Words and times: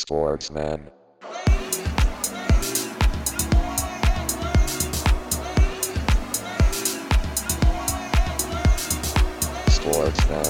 Sportsman. 0.00 0.80
Sportsman. 9.68 10.42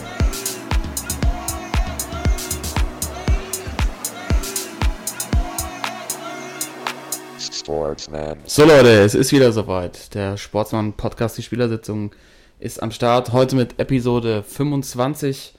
Sportsman. 7.41 8.39
So 8.45 8.67
Leute, 8.67 9.01
es 9.01 9.15
ist 9.15 9.33
wieder 9.33 9.51
soweit. 9.53 10.15
Der 10.15 10.37
Sportsmann 10.37 10.93
Podcast, 10.93 11.39
die 11.39 11.43
Spielersitzung 11.43 12.15
ist 12.59 12.83
am 12.83 12.91
Start. 12.91 13.33
Heute 13.33 13.57
mit 13.57 13.81
Episode 13.81 14.43
25. 14.43 15.58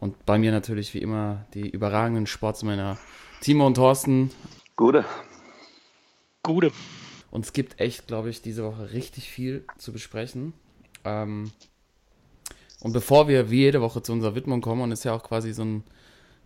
Und 0.00 0.24
bei 0.24 0.38
mir 0.38 0.50
natürlich 0.50 0.94
wie 0.94 1.02
immer 1.02 1.44
die 1.52 1.68
überragenden 1.68 2.26
Sportsmänner 2.26 2.96
Timo 3.42 3.66
und 3.66 3.74
Thorsten. 3.74 4.30
Gute. 4.74 5.04
Gute. 6.42 6.72
Und 7.30 7.44
es 7.44 7.52
gibt 7.52 7.78
echt, 7.80 8.06
glaube 8.06 8.30
ich, 8.30 8.40
diese 8.40 8.64
Woche 8.64 8.92
richtig 8.92 9.28
viel 9.28 9.62
zu 9.76 9.92
besprechen. 9.92 10.54
Ähm, 11.04 11.52
und 12.80 12.94
bevor 12.94 13.28
wir 13.28 13.50
wie 13.50 13.60
jede 13.60 13.82
Woche 13.82 14.02
zu 14.02 14.14
unserer 14.14 14.34
Widmung 14.34 14.62
kommen, 14.62 14.80
und 14.80 14.90
es 14.90 15.00
ist 15.00 15.04
ja 15.04 15.12
auch 15.12 15.22
quasi 15.22 15.52
so 15.52 15.64
ein, 15.64 15.84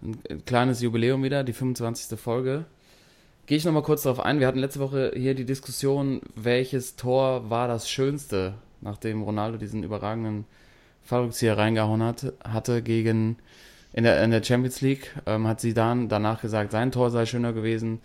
ein 0.02 0.44
kleines 0.44 0.82
Jubiläum 0.82 1.22
wieder, 1.22 1.44
die 1.44 1.52
25. 1.52 2.18
Folge, 2.18 2.64
gehe 3.46 3.56
ich 3.56 3.64
nochmal 3.64 3.84
kurz 3.84 4.02
darauf 4.02 4.18
ein. 4.18 4.40
Wir 4.40 4.48
hatten 4.48 4.58
letzte 4.58 4.80
Woche 4.80 5.12
hier 5.14 5.36
die 5.36 5.46
Diskussion, 5.46 6.22
welches 6.34 6.96
Tor 6.96 7.50
war 7.50 7.68
das 7.68 7.88
schönste, 7.88 8.54
nachdem 8.80 9.22
Ronaldo 9.22 9.58
diesen 9.58 9.84
überragenden 9.84 10.44
Fallrückzieher 11.04 11.56
reingehauen 11.56 12.02
hat, 12.02 12.32
hatte 12.42 12.82
gegen 12.82 13.36
in 13.92 14.04
der, 14.04 14.22
in 14.24 14.30
der 14.30 14.42
Champions 14.42 14.80
League. 14.80 15.14
Ähm, 15.26 15.46
hat 15.46 15.60
sie 15.60 15.74
dann 15.74 16.08
danach 16.08 16.42
gesagt, 16.42 16.72
sein 16.72 16.92
Tor 16.92 17.10
sei 17.10 17.26
schöner 17.26 17.52
gewesen. 17.52 18.00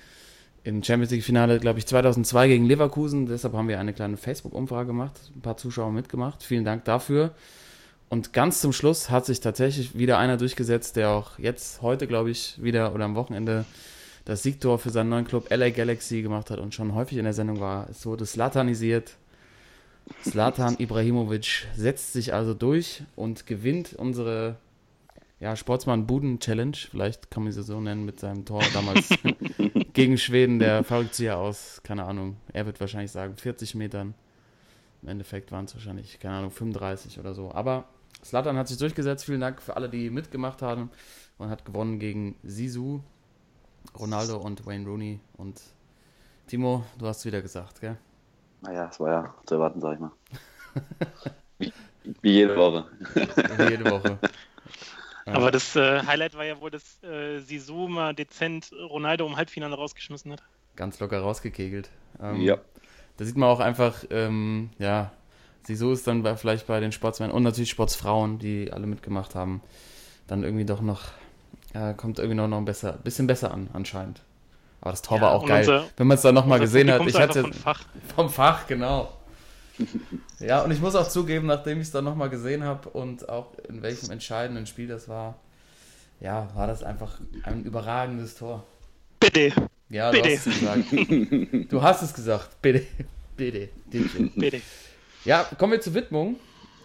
Im 0.63 0.83
Champions 0.83 1.11
League-Finale, 1.11 1.59
glaube 1.59 1.79
ich, 1.79 1.87
2002 1.87 2.47
gegen 2.47 2.65
Leverkusen. 2.65 3.25
Deshalb 3.25 3.53
haben 3.53 3.67
wir 3.67 3.79
eine 3.79 3.93
kleine 3.93 4.17
Facebook-Umfrage 4.17 4.87
gemacht. 4.87 5.31
Ein 5.35 5.41
paar 5.41 5.57
Zuschauer 5.57 5.91
mitgemacht. 5.91 6.43
Vielen 6.43 6.65
Dank 6.65 6.85
dafür. 6.85 7.31
Und 8.09 8.33
ganz 8.33 8.59
zum 8.59 8.73
Schluss 8.73 9.09
hat 9.09 9.25
sich 9.25 9.39
tatsächlich 9.39 9.97
wieder 9.97 10.17
einer 10.17 10.37
durchgesetzt, 10.37 10.95
der 10.95 11.11
auch 11.11 11.39
jetzt, 11.39 11.81
heute, 11.81 12.07
glaube 12.07 12.31
ich, 12.31 12.61
wieder 12.61 12.93
oder 12.93 13.05
am 13.05 13.15
Wochenende 13.15 13.65
das 14.25 14.43
Siegtor 14.43 14.77
für 14.79 14.89
seinen 14.89 15.09
neuen 15.09 15.25
Club 15.25 15.49
LA 15.49 15.69
Galaxy 15.69 16.21
gemacht 16.21 16.51
hat 16.51 16.59
und 16.59 16.73
schon 16.73 16.93
häufig 16.93 17.17
in 17.17 17.23
der 17.23 17.33
Sendung 17.33 17.59
war. 17.59 17.87
Es 17.89 18.05
wurde 18.05 18.25
slatanisiert. 18.25 19.15
Slatan 20.23 20.75
Ibrahimovic 20.79 21.67
setzt 21.75 22.13
sich 22.13 22.33
also 22.33 22.53
durch 22.53 23.03
und 23.15 23.45
gewinnt 23.45 23.93
unsere 23.93 24.57
ja, 25.39 25.55
Sportsmann-Buden-Challenge. 25.55 26.75
Vielleicht 26.75 27.31
kann 27.31 27.43
man 27.43 27.51
sie 27.51 27.63
so 27.63 27.79
nennen 27.79 28.05
mit 28.05 28.19
seinem 28.19 28.45
Tor 28.45 28.61
damals 28.73 29.09
gegen 29.93 30.17
Schweden, 30.17 30.59
der 30.59 30.83
Fallrückzieher 30.83 31.37
aus, 31.37 31.81
keine 31.83 32.03
Ahnung, 32.03 32.37
er 32.51 32.65
wird 32.65 32.79
wahrscheinlich 32.79 33.11
sagen 33.11 33.37
40 33.37 33.75
Metern. 33.75 34.13
Im 35.01 35.09
Endeffekt 35.09 35.51
waren 35.51 35.65
es 35.65 35.73
wahrscheinlich, 35.73 36.19
keine 36.19 36.35
Ahnung, 36.35 36.51
35 36.51 37.19
oder 37.19 37.33
so. 37.33 37.51
Aber 37.53 37.85
Slatan 38.23 38.57
hat 38.57 38.67
sich 38.67 38.77
durchgesetzt. 38.77 39.25
Vielen 39.25 39.39
Dank 39.39 39.61
für 39.61 39.77
alle, 39.77 39.89
die 39.89 40.09
mitgemacht 40.09 40.61
haben 40.61 40.89
und 41.37 41.49
hat 41.49 41.63
gewonnen 41.63 41.99
gegen 41.99 42.35
Sisu, 42.43 42.99
Ronaldo 43.97 44.37
und 44.37 44.65
Wayne 44.65 44.85
Rooney. 44.85 45.19
Und 45.37 45.61
Timo, 46.47 46.83
du 46.97 47.07
hast 47.07 47.23
wieder 47.25 47.41
gesagt, 47.41 47.79
gell? 47.79 47.97
Naja, 48.61 48.89
es 48.91 48.99
war 48.99 49.11
ja 49.11 49.33
zu 49.45 49.55
erwarten, 49.55 49.81
sag 49.81 49.93
ich 49.93 49.99
mal. 49.99 50.11
wie, 51.57 51.73
wie 52.21 52.31
jede 52.31 52.55
Woche. 52.55 52.85
Wie 53.13 53.69
jede 53.69 53.89
Woche. 53.89 54.19
Ja. 55.25 55.33
Aber 55.33 55.51
das 55.51 55.75
äh, 55.75 56.01
Highlight 56.05 56.35
war 56.35 56.45
ja 56.45 56.59
wohl, 56.59 56.71
dass 56.71 57.01
äh, 57.03 57.39
Sisu 57.39 57.87
mal 57.87 58.13
dezent 58.15 58.71
Ronaldo 58.89 59.27
im 59.27 59.37
Halbfinale 59.37 59.75
rausgeschmissen 59.75 60.31
hat. 60.31 60.41
Ganz 60.75 60.99
locker 60.99 61.19
rausgekegelt. 61.19 61.89
Ähm, 62.21 62.41
ja. 62.41 62.57
Da 63.17 63.25
sieht 63.25 63.37
man 63.37 63.49
auch 63.49 63.59
einfach, 63.59 64.05
ähm, 64.09 64.71
ja, 64.79 65.11
Sisu 65.63 65.91
ist 65.91 66.07
dann 66.07 66.23
bei, 66.23 66.35
vielleicht 66.35 66.67
bei 66.67 66.79
den 66.79 66.91
Sportsmännern 66.91 67.35
und 67.35 67.43
natürlich 67.43 67.69
Sportsfrauen, 67.69 68.39
die 68.39 68.71
alle 68.71 68.87
mitgemacht 68.87 69.35
haben, 69.35 69.61
dann 70.25 70.43
irgendwie 70.43 70.65
doch 70.65 70.81
noch, 70.81 71.03
äh, 71.73 71.93
kommt 71.93 72.17
irgendwie 72.17 72.37
noch, 72.37 72.47
noch 72.47 72.57
ein 72.57 72.65
besser, 72.65 72.93
bisschen 72.93 73.27
besser 73.27 73.51
an, 73.51 73.69
anscheinend. 73.73 74.21
Aber 74.81 74.91
das 74.91 75.01
Tor 75.01 75.17
Ja, 75.17 75.23
war 75.23 75.31
auch 75.31 75.45
geil. 75.45 75.59
unser- 75.61 75.85
Wenn 75.97 76.07
man 76.07 76.15
es 76.15 76.21
dann 76.21 76.35
nochmal 76.35 76.59
gesehen 76.59 76.89
hat. 76.91 77.05
Ich 77.05 77.15
hatte 77.19 77.41
von 77.41 77.53
Fach. 77.53 77.81
vom 78.15 78.29
Fach, 78.29 78.67
genau. 78.67 79.13
Ja, 80.39 80.61
und 80.61 80.71
ich 80.71 80.79
muss 80.79 80.95
auch 80.95 81.07
zugeben, 81.07 81.47
nachdem 81.47 81.79
ich 81.79 81.87
es 81.87 81.91
dann 81.91 82.03
nochmal 82.05 82.29
gesehen 82.29 82.63
habe 82.63 82.89
und 82.89 83.27
auch 83.29 83.47
in 83.67 83.81
welchem 83.81 84.11
entscheidenden 84.11 84.65
Spiel 84.67 84.87
das 84.87 85.07
war, 85.09 85.35
ja, 86.21 86.49
war 86.55 86.67
das 86.67 86.83
einfach 86.83 87.19
ein 87.43 87.63
überragendes 87.63 88.35
Tor. 88.35 88.63
Bitte, 89.19 89.51
Ja, 89.89 90.11
du 90.11 90.21
Bitte. 90.21 90.35
hast 90.37 90.47
es 90.47 90.59
gesagt. 90.59 91.71
Du 91.71 91.81
hast 91.81 92.01
es 92.03 92.13
gesagt. 92.13 92.61
Bitte. 92.61 92.85
Bitte. 93.37 93.69
Bitte. 93.89 94.29
bitte. 94.35 94.61
Ja, 95.25 95.43
kommen 95.57 95.73
wir 95.73 95.81
zur 95.81 95.93
Widmung. 95.93 96.35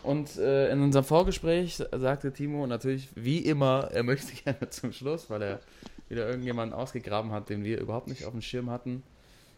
Und 0.02 0.36
äh, 0.36 0.70
in 0.70 0.82
unserem 0.82 1.04
Vorgespräch 1.04 1.76
sagte 1.92 2.32
Timo 2.32 2.66
natürlich, 2.66 3.08
wie 3.14 3.38
immer, 3.38 3.88
er 3.92 4.02
möchte 4.02 4.32
gerne 4.44 4.68
zum 4.70 4.92
Schluss, 4.92 5.30
weil 5.30 5.42
er 5.42 5.60
wieder 6.14 6.28
irgendjemanden 6.28 6.78
ausgegraben 6.78 7.32
hat, 7.32 7.48
den 7.48 7.64
wir 7.64 7.80
überhaupt 7.80 8.06
nicht 8.06 8.24
auf 8.24 8.30
dem 8.32 8.40
Schirm 8.42 8.70
hatten. 8.70 9.02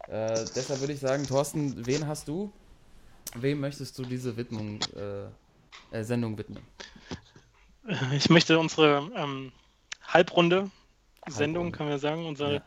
Äh, 0.08 0.44
deshalb 0.54 0.80
würde 0.80 0.94
ich 0.94 1.00
sagen, 1.00 1.26
Thorsten, 1.26 1.86
wen 1.86 2.06
hast 2.06 2.28
du? 2.28 2.50
Wem 3.34 3.60
möchtest 3.60 3.98
du 3.98 4.04
diese 4.04 4.36
Widmung, 4.36 4.78
äh, 4.96 5.96
äh, 5.98 6.02
Sendung 6.04 6.38
widmen? 6.38 6.62
Äh, 7.86 8.16
Ich 8.16 8.30
möchte 8.30 8.58
unsere 8.58 9.10
ähm, 9.14 9.52
Halbrunde, 10.06 10.70
Sendung, 11.28 11.64
Halbrunde. 11.64 11.76
kann 11.76 11.86
man 11.86 11.92
ja 11.94 11.98
sagen, 11.98 12.24
unser, 12.26 12.52
Ja. 12.54 12.62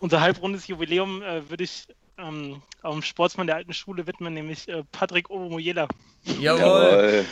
unser 0.00 0.20
halbrundes 0.20 0.66
Jubiläum 0.66 1.22
äh, 1.22 1.48
würde 1.50 1.64
ich 1.64 1.86
ähm, 2.22 2.62
auf 2.82 2.94
dem 2.94 3.02
Sportsmann 3.02 3.46
der 3.46 3.56
alten 3.56 3.72
Schule 3.72 4.06
widmen, 4.06 4.34
nämlich 4.34 4.68
äh, 4.68 4.84
Patrick 4.92 5.30
Obomoyela. 5.30 5.88
Jawohl! 6.38 7.24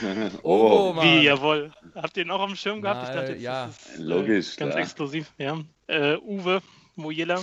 Oh, 0.42 0.88
Oh, 0.90 0.92
Mann! 0.92 1.04
Wie, 1.04 1.22
jawohl. 1.24 1.72
Habt 1.94 2.16
ihr 2.16 2.24
ihn 2.24 2.30
auch 2.30 2.40
auf 2.40 2.46
dem 2.48 2.56
Schirm 2.56 2.82
gehabt? 2.82 3.02
ich 3.02 3.08
Nein, 3.08 3.16
dachte, 3.18 3.32
jetzt 3.32 3.42
ja. 3.42 3.66
ist 3.66 3.90
es, 3.94 3.98
Logisch, 3.98 4.56
Ganz 4.56 4.72
klar. 4.72 4.82
exklusiv, 4.84 5.32
ja. 5.38 5.58
Äh, 5.86 6.16
Uwe 6.16 6.62
Mojela. 6.96 7.42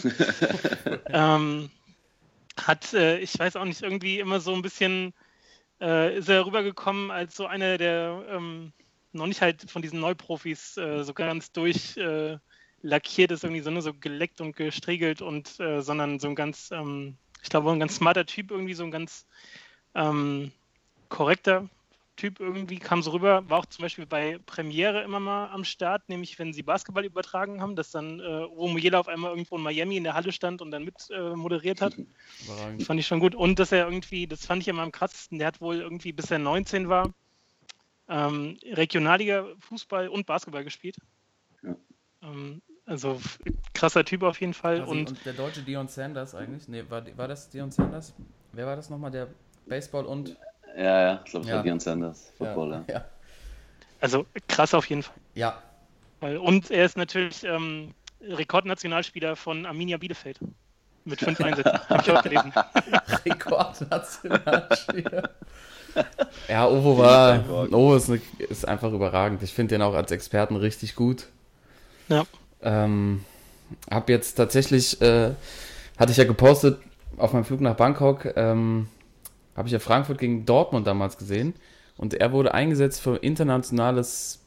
ähm, 1.08 1.70
hat, 2.58 2.94
äh, 2.94 3.20
ich 3.20 3.38
weiß 3.38 3.56
auch 3.56 3.66
nicht, 3.66 3.82
irgendwie 3.82 4.20
immer 4.20 4.40
so 4.40 4.54
ein 4.54 4.62
bisschen, 4.62 5.14
äh, 5.82 6.18
ist 6.18 6.30
er 6.30 6.46
rübergekommen 6.46 7.12
als 7.12 7.36
so 7.36 7.46
einer, 7.46 7.78
der 7.78 8.24
ähm, 8.30 8.74
noch 9.12 9.28
nicht 9.28 9.42
halt 9.42 9.70
von 9.70 9.82
diesen 9.82 10.00
Neuprofis 10.00 10.78
äh, 10.78 11.04
so 11.04 11.14
ganz 11.14 11.52
durch 11.52 11.98
äh, 11.98 12.38
lackiert 12.82 13.32
ist, 13.32 13.44
irgendwie 13.44 13.62
so, 13.62 13.72
ne, 13.72 13.82
so 13.82 13.94
geleckt 13.94 14.42
und 14.42 14.56
gestriegelt 14.56 15.22
und, 15.22 15.60
äh, 15.60 15.82
sondern 15.82 16.20
so 16.20 16.28
ein 16.28 16.36
ganz, 16.36 16.70
ähm, 16.72 17.18
ich 17.46 17.50
glaube, 17.50 17.72
ein 17.72 17.80
ganz 17.80 17.96
smarter 17.96 18.26
Typ, 18.26 18.50
irgendwie 18.50 18.74
so 18.74 18.84
ein 18.84 18.90
ganz 18.90 19.28
ähm, 19.94 20.52
korrekter 21.10 21.70
Typ 22.16 22.40
irgendwie, 22.40 22.80
kam 22.80 23.04
so 23.04 23.12
rüber, 23.12 23.48
war 23.48 23.60
auch 23.60 23.68
zum 23.68 23.84
Beispiel 23.84 24.08
bei 24.08 24.40
Premiere 24.48 25.04
immer 25.04 25.20
mal 25.20 25.50
am 25.50 25.64
Start, 25.64 26.10
nämlich 26.10 26.40
wenn 26.40 26.54
sie 26.54 26.64
Basketball 26.64 27.06
übertragen 27.06 27.62
haben, 27.62 27.76
dass 27.76 27.92
dann 27.92 28.20
äh, 28.20 28.48
Mojela 28.48 29.00
auf 29.00 29.08
einmal 29.08 29.30
irgendwo 29.30 29.58
in 29.58 29.62
Miami 29.62 29.98
in 29.98 30.06
der 30.06 30.16
Halle 30.16 30.32
stand 30.32 30.64
und 30.64 30.72
dann 30.72 30.86
mit 30.86 30.96
äh, 31.12 31.36
moderiert 31.36 31.82
hat. 31.82 31.96
Überragend. 32.46 32.82
Das 32.82 32.88
fand 32.88 33.00
ich 33.00 33.06
schon 33.06 33.20
gut. 33.20 33.36
Und 33.36 33.60
dass 33.60 33.72
er 33.72 33.86
irgendwie, 33.86 34.26
das 34.26 34.44
fand 34.44 34.64
ich 34.64 34.68
immer 34.68 34.82
am 34.82 34.92
krassesten, 34.92 35.38
der 35.38 35.48
hat 35.48 35.62
wohl 35.62 35.76
irgendwie, 35.76 36.14
bis 36.14 36.32
er 36.32 36.40
19 36.40 36.90
war, 36.90 37.14
ähm, 38.10 38.58
Regionalliga 38.64 39.46
Fußball 39.60 40.08
und 40.08 40.26
Basketball 40.26 40.64
gespielt. 40.64 40.96
Ja. 41.62 41.76
Ähm, 42.24 42.64
also 42.86 43.20
krasser 43.74 44.06
Typ 44.06 44.24
auf 44.24 44.40
jeden 44.40 44.54
Fall. 44.54 44.82
Also, 44.82 44.92
und 44.92 45.10
und 45.10 45.26
der 45.26 45.34
deutsche 45.34 45.62
Dion 45.62 45.88
Sanders 45.88 46.36
eigentlich? 46.36 46.68
Nee, 46.68 46.84
war, 46.90 47.04
war 47.18 47.28
das 47.28 47.50
Dion 47.50 47.72
Sanders? 47.72 48.14
Wer 48.54 48.66
war 48.66 48.76
das 48.76 48.90
nochmal? 48.90 49.12
Der 49.12 49.28
Baseball 49.66 50.06
und. 50.06 50.36
Ja, 50.78 51.02
ja, 51.02 51.22
ich 51.26 51.32
glaube, 51.32 51.46
es 51.46 51.50
Ja. 51.50 51.56
war 51.58 51.64
Dion 51.64 51.80
Sanders, 51.80 52.32
Football, 52.38 52.84
ja. 52.88 52.96
ja. 52.96 53.06
also 54.02 54.26
krass 54.48 54.74
auf 54.74 54.86
jeden 54.88 55.04
Fall. 55.04 55.16
Ja, 55.34 55.62
Und 56.20 56.72
er 56.72 56.86
ist 56.86 56.98
natürlich 56.98 57.44
ähm, 57.44 57.94
Rekordnationalspieler 58.22 59.36
von 59.36 59.66
Arminia 59.66 59.98
Bielefeld. 59.98 60.40
Mit 61.08 61.20
fünf 61.20 61.40
Einsätzen. 61.40 61.80
Hab 61.88 62.02
ich 62.02 62.12
auch 62.12 62.24
gelesen. 62.24 62.52
Rekordnationalspieler. 63.26 65.30
ja, 66.50 66.68
Ovo 66.68 66.98
war. 66.98 67.48
Ovo 67.72 67.96
ist, 67.96 68.10
ne, 68.10 68.20
ist 68.40 68.68
einfach 68.68 68.92
überragend. 68.92 69.44
Ich 69.44 69.54
finde 69.54 69.76
den 69.76 69.82
auch 69.84 69.94
als 69.94 70.12
Experten 70.12 70.56
richtig 70.56 70.96
gut. 70.96 71.28
Ja. 72.10 72.24
Ähm, 72.66 73.24
hab 73.90 74.10
jetzt 74.10 74.36
tatsächlich, 74.36 75.02
äh, 75.02 75.32
hatte 75.98 76.12
ich 76.12 76.18
ja 76.18 76.26
gepostet 76.26 76.80
auf 77.18 77.32
meinem 77.32 77.46
Flug 77.46 77.62
nach 77.62 77.76
Bangkok, 77.76 78.34
ähm, 78.36 78.88
habe 79.56 79.68
ich 79.70 79.72
ja 79.72 79.80
Frankfurt 79.80 80.18
gegen 80.18 80.46
Dortmund 80.46 80.86
damals 80.86 81.18
gesehen. 81.18 81.54
Und 81.98 82.14
er 82.14 82.34
wurde 82.34 82.54
eingesetzt 82.54 83.00
für 83.00 83.16
internationales 83.18 84.42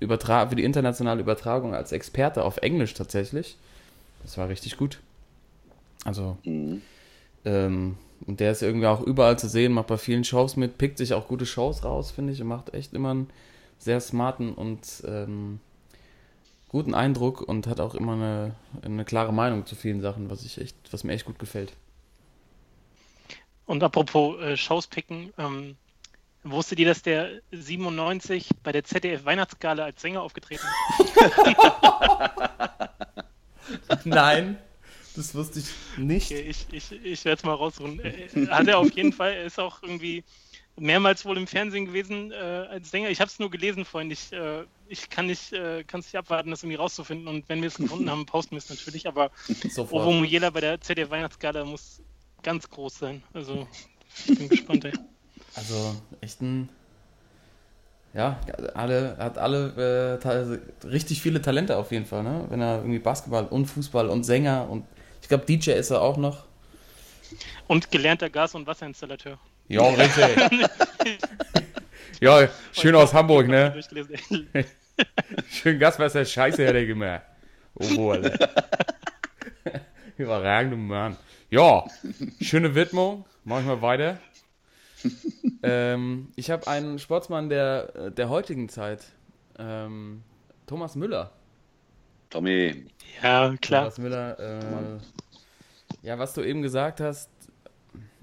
Übertra 0.00 0.48
für 0.48 0.56
die 0.56 0.64
internationale 0.64 1.20
Übertragung 1.20 1.74
als 1.74 1.92
Experte 1.92 2.44
auf 2.44 2.58
Englisch 2.58 2.94
tatsächlich. 2.94 3.56
Das 4.22 4.38
war 4.38 4.48
richtig 4.48 4.76
gut. 4.76 5.00
Also, 6.04 6.36
Mhm. 6.44 6.82
ähm, 7.44 7.96
und 8.26 8.40
der 8.40 8.52
ist 8.52 8.62
irgendwie 8.62 8.86
auch 8.86 9.02
überall 9.02 9.38
zu 9.38 9.48
sehen, 9.48 9.72
macht 9.72 9.88
bei 9.88 9.98
vielen 9.98 10.24
Shows 10.24 10.56
mit, 10.56 10.78
pickt 10.78 10.98
sich 10.98 11.14
auch 11.14 11.28
gute 11.28 11.46
Shows 11.46 11.84
raus, 11.84 12.10
finde 12.10 12.32
ich, 12.32 12.40
und 12.40 12.48
macht 12.48 12.74
echt 12.74 12.92
immer 12.92 13.10
einen 13.10 13.30
sehr 13.78 14.00
smarten 14.00 14.52
und 14.54 14.80
ähm, 15.06 15.60
guten 16.74 16.92
Eindruck 16.92 17.40
und 17.40 17.68
hat 17.68 17.78
auch 17.78 17.94
immer 17.94 18.14
eine, 18.14 18.56
eine 18.82 19.04
klare 19.04 19.32
Meinung 19.32 19.64
zu 19.64 19.76
vielen 19.76 20.00
Sachen, 20.00 20.28
was 20.28 20.44
ich 20.44 20.60
echt, 20.60 20.76
was 20.90 21.04
mir 21.04 21.12
echt 21.12 21.24
gut 21.24 21.38
gefällt. 21.38 21.72
Und 23.64 23.84
apropos 23.84 24.40
äh, 24.40 24.56
Shows 24.56 24.88
picken, 24.88 25.32
ähm, 25.38 25.76
wusstet 26.42 26.80
ihr, 26.80 26.86
dass 26.86 27.00
der 27.02 27.40
97 27.52 28.48
bei 28.64 28.72
der 28.72 28.82
ZDF 28.82 29.24
Weihnachtsgala 29.24 29.84
als 29.84 30.02
Sänger 30.02 30.20
aufgetreten 30.20 30.64
ist? 30.98 31.14
Nein, 34.04 34.58
das 35.14 35.32
wusste 35.32 35.60
ich 35.60 35.66
nicht. 35.96 36.32
Okay, 36.32 36.40
ich 36.40 36.66
ich, 36.72 36.90
ich 36.90 37.24
werde 37.24 37.38
es 37.38 37.44
mal 37.44 37.54
raussuchen. 37.54 38.00
Äh, 38.00 38.48
Hat 38.48 38.66
er 38.66 38.78
auf 38.78 38.90
jeden 38.90 39.12
Fall, 39.12 39.32
er 39.34 39.44
ist 39.44 39.60
auch 39.60 39.80
irgendwie 39.84 40.24
mehrmals 40.76 41.24
wohl 41.24 41.36
im 41.36 41.46
Fernsehen 41.46 41.86
gewesen 41.86 42.32
äh, 42.32 42.34
als 42.34 42.90
Sänger. 42.90 43.10
Ich 43.10 43.20
habe 43.20 43.28
es 43.28 43.38
nur 43.38 43.50
gelesen 43.50 43.84
vorhin. 43.84 44.10
Ich, 44.10 44.32
äh, 44.32 44.64
ich 44.88 45.08
kann 45.08 45.26
nicht, 45.26 45.52
äh, 45.52 45.84
kann 45.84 46.00
es 46.00 46.06
nicht 46.06 46.16
abwarten, 46.16 46.50
das 46.50 46.62
irgendwie 46.62 46.76
rauszufinden. 46.76 47.28
Und 47.28 47.48
wenn 47.48 47.60
wir 47.60 47.68
es 47.68 47.76
gefunden 47.76 48.10
haben, 48.10 48.26
posten 48.26 48.52
wir 48.52 48.58
es 48.58 48.70
natürlich. 48.70 49.06
Aber. 49.06 49.30
Ovo 49.76 50.12
Mujela 50.12 50.50
bei 50.50 50.60
der 50.60 50.80
ZDF 50.80 51.10
Weihnachtsgala 51.10 51.64
muss 51.64 52.02
ganz 52.42 52.68
groß 52.68 52.98
sein. 52.98 53.22
Also 53.32 53.66
ich 54.26 54.38
bin 54.38 54.48
gespannt. 54.48 54.84
Ey. 54.84 54.92
Also 55.56 55.94
echt 56.20 56.42
ein. 56.42 56.68
Ja, 58.12 58.40
alle, 58.74 59.16
hat 59.18 59.38
alle 59.38 60.18
äh, 60.82 60.86
richtig 60.86 61.22
viele 61.22 61.40
Talente 61.42 61.76
auf 61.76 61.92
jeden 61.92 62.06
Fall, 62.06 62.24
ne? 62.24 62.44
Wenn 62.48 62.60
er 62.60 62.78
irgendwie 62.78 62.98
Basketball 62.98 63.46
und 63.46 63.66
Fußball 63.66 64.08
und 64.08 64.24
Sänger 64.24 64.68
und 64.68 64.84
ich 65.22 65.28
glaube 65.28 65.44
DJ 65.46 65.70
ist 65.70 65.90
er 65.90 66.02
auch 66.02 66.16
noch. 66.16 66.44
Und 67.68 67.92
gelernter 67.92 68.30
Gas- 68.30 68.56
und 68.56 68.66
Wasserinstallateur. 68.66 69.38
Ja, 69.68 69.88
richtig. 69.88 70.36
ja, 72.20 72.48
schön 72.72 72.94
aus 72.94 73.12
Hamburg, 73.14 73.48
ne? 73.48 73.70
Durchgelesen. 73.72 74.16
Schön 75.50 75.78
Gaswasser, 75.80 76.24
Scheiße 76.24 76.64
hätte 76.64 76.78
ich 76.78 76.86
gemacht. 76.86 77.22
Oh, 77.74 77.96
wohl. 77.96 78.32
Überragender 80.16 80.76
Mann. 80.76 81.16
Ja, 81.50 81.84
schöne 82.40 82.74
Widmung. 82.76 83.24
Mach 83.42 83.58
ich 83.60 83.66
mal 83.66 83.82
weiter. 83.82 84.18
ähm, 85.64 86.28
ich 86.36 86.50
habe 86.50 86.68
einen 86.68 86.98
Sportsmann 87.00 87.48
der, 87.48 88.10
der 88.12 88.28
heutigen 88.28 88.68
Zeit. 88.68 89.04
Ähm, 89.58 90.22
Thomas 90.66 90.94
Müller. 90.94 91.32
Tommy, 92.30 92.86
Ja, 93.22 93.52
klar. 93.60 93.82
Thomas 93.82 93.98
Müller. 93.98 94.38
Äh, 94.38 94.98
ja, 96.02 96.18
was 96.18 96.34
du 96.34 96.42
eben 96.42 96.62
gesagt 96.62 97.00
hast, 97.00 97.30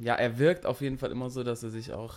ja, 0.01 0.15
er 0.15 0.39
wirkt 0.39 0.65
auf 0.65 0.81
jeden 0.81 0.97
Fall 0.97 1.11
immer 1.11 1.29
so, 1.29 1.43
dass 1.43 1.63
er 1.63 1.69
sich 1.69 1.93
auch 1.93 2.15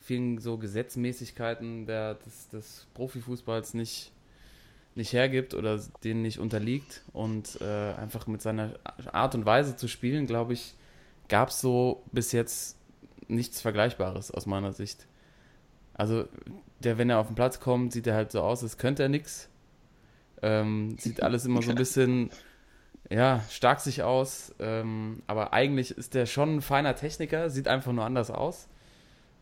vielen 0.00 0.38
so 0.38 0.56
Gesetzmäßigkeiten 0.56 1.86
der, 1.86 2.14
des, 2.14 2.48
des 2.48 2.86
Profifußballs 2.94 3.74
nicht, 3.74 4.12
nicht 4.94 5.12
hergibt 5.12 5.54
oder 5.54 5.78
denen 6.02 6.22
nicht 6.22 6.38
unterliegt. 6.38 7.02
Und 7.12 7.60
äh, 7.60 7.92
einfach 7.94 8.26
mit 8.26 8.40
seiner 8.40 8.72
Art 9.12 9.34
und 9.34 9.44
Weise 9.44 9.76
zu 9.76 9.86
spielen, 9.88 10.26
glaube 10.26 10.54
ich, 10.54 10.74
gab 11.28 11.50
es 11.50 11.60
so 11.60 12.02
bis 12.12 12.32
jetzt 12.32 12.78
nichts 13.28 13.60
Vergleichbares 13.60 14.30
aus 14.30 14.46
meiner 14.46 14.72
Sicht. 14.72 15.06
Also, 15.94 16.24
der, 16.80 16.96
wenn 16.96 17.10
er 17.10 17.18
auf 17.18 17.26
den 17.26 17.36
Platz 17.36 17.60
kommt, 17.60 17.92
sieht 17.92 18.06
er 18.06 18.14
halt 18.14 18.32
so 18.32 18.40
aus, 18.40 18.62
als 18.62 18.78
könnte 18.78 19.02
er 19.02 19.10
nichts. 19.10 19.48
Ähm, 20.42 20.96
sieht 20.98 21.22
alles 21.22 21.44
immer 21.44 21.60
so 21.60 21.70
ein 21.70 21.76
bisschen, 21.76 22.30
ja, 23.10 23.44
stark 23.50 23.80
sich 23.80 24.02
aus. 24.02 24.54
Ähm, 24.60 25.22
aber 25.26 25.52
eigentlich 25.52 25.90
ist 25.90 26.14
der 26.14 26.26
schon 26.26 26.56
ein 26.56 26.62
feiner 26.62 26.94
Techniker, 26.94 27.50
sieht 27.50 27.68
einfach 27.68 27.92
nur 27.92 28.04
anders 28.04 28.30
aus. 28.30 28.68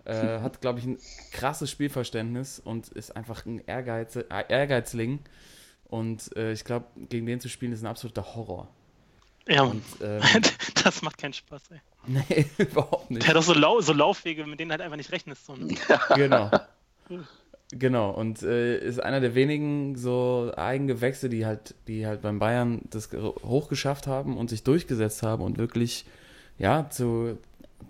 Äh, 0.04 0.14
hat, 0.40 0.60
glaube 0.60 0.78
ich, 0.78 0.86
ein 0.86 0.98
krasses 1.32 1.70
Spielverständnis 1.70 2.58
und 2.58 2.88
ist 2.88 3.14
einfach 3.14 3.44
ein 3.46 3.62
Ehrgeiz, 3.66 4.16
äh, 4.16 4.24
Ehrgeizling. 4.48 5.20
Und 5.84 6.34
äh, 6.36 6.52
ich 6.52 6.64
glaube, 6.64 6.86
gegen 6.96 7.26
den 7.26 7.40
zu 7.40 7.48
spielen 7.48 7.72
ist 7.72 7.82
ein 7.82 7.86
absoluter 7.86 8.34
Horror. 8.34 8.68
Ja, 9.46 9.62
Und, 9.62 9.82
ähm, 10.02 10.20
das 10.84 11.02
macht 11.02 11.18
keinen 11.18 11.32
Spaß, 11.32 11.62
ey. 11.70 11.80
nee, 12.06 12.46
überhaupt 12.58 13.10
nicht. 13.10 13.22
Der 13.22 13.30
hat 13.30 13.36
auch 13.36 13.42
so, 13.42 13.54
Lau 13.54 13.80
so 13.80 13.92
Laufwege, 13.92 14.46
mit 14.46 14.60
denen 14.60 14.70
halt 14.70 14.80
einfach 14.80 14.96
nicht 14.96 15.12
rechnest. 15.12 15.46
So, 15.46 15.56
ne? 15.56 15.74
Genau. 16.14 16.50
Genau, 17.70 18.10
und 18.12 18.42
äh, 18.42 18.78
ist 18.78 18.98
einer 19.02 19.20
der 19.20 19.34
wenigen 19.34 19.94
so 19.94 20.50
Eigengewächse, 20.56 21.28
die 21.28 21.44
halt, 21.44 21.74
die 21.86 22.06
halt 22.06 22.22
beim 22.22 22.38
Bayern 22.38 22.80
das 22.90 23.10
ge- 23.10 23.20
hochgeschafft 23.20 24.06
haben 24.06 24.38
und 24.38 24.48
sich 24.48 24.62
durchgesetzt 24.64 25.22
haben 25.22 25.42
und 25.42 25.58
wirklich, 25.58 26.06
ja, 26.58 26.88
zu, 26.88 27.36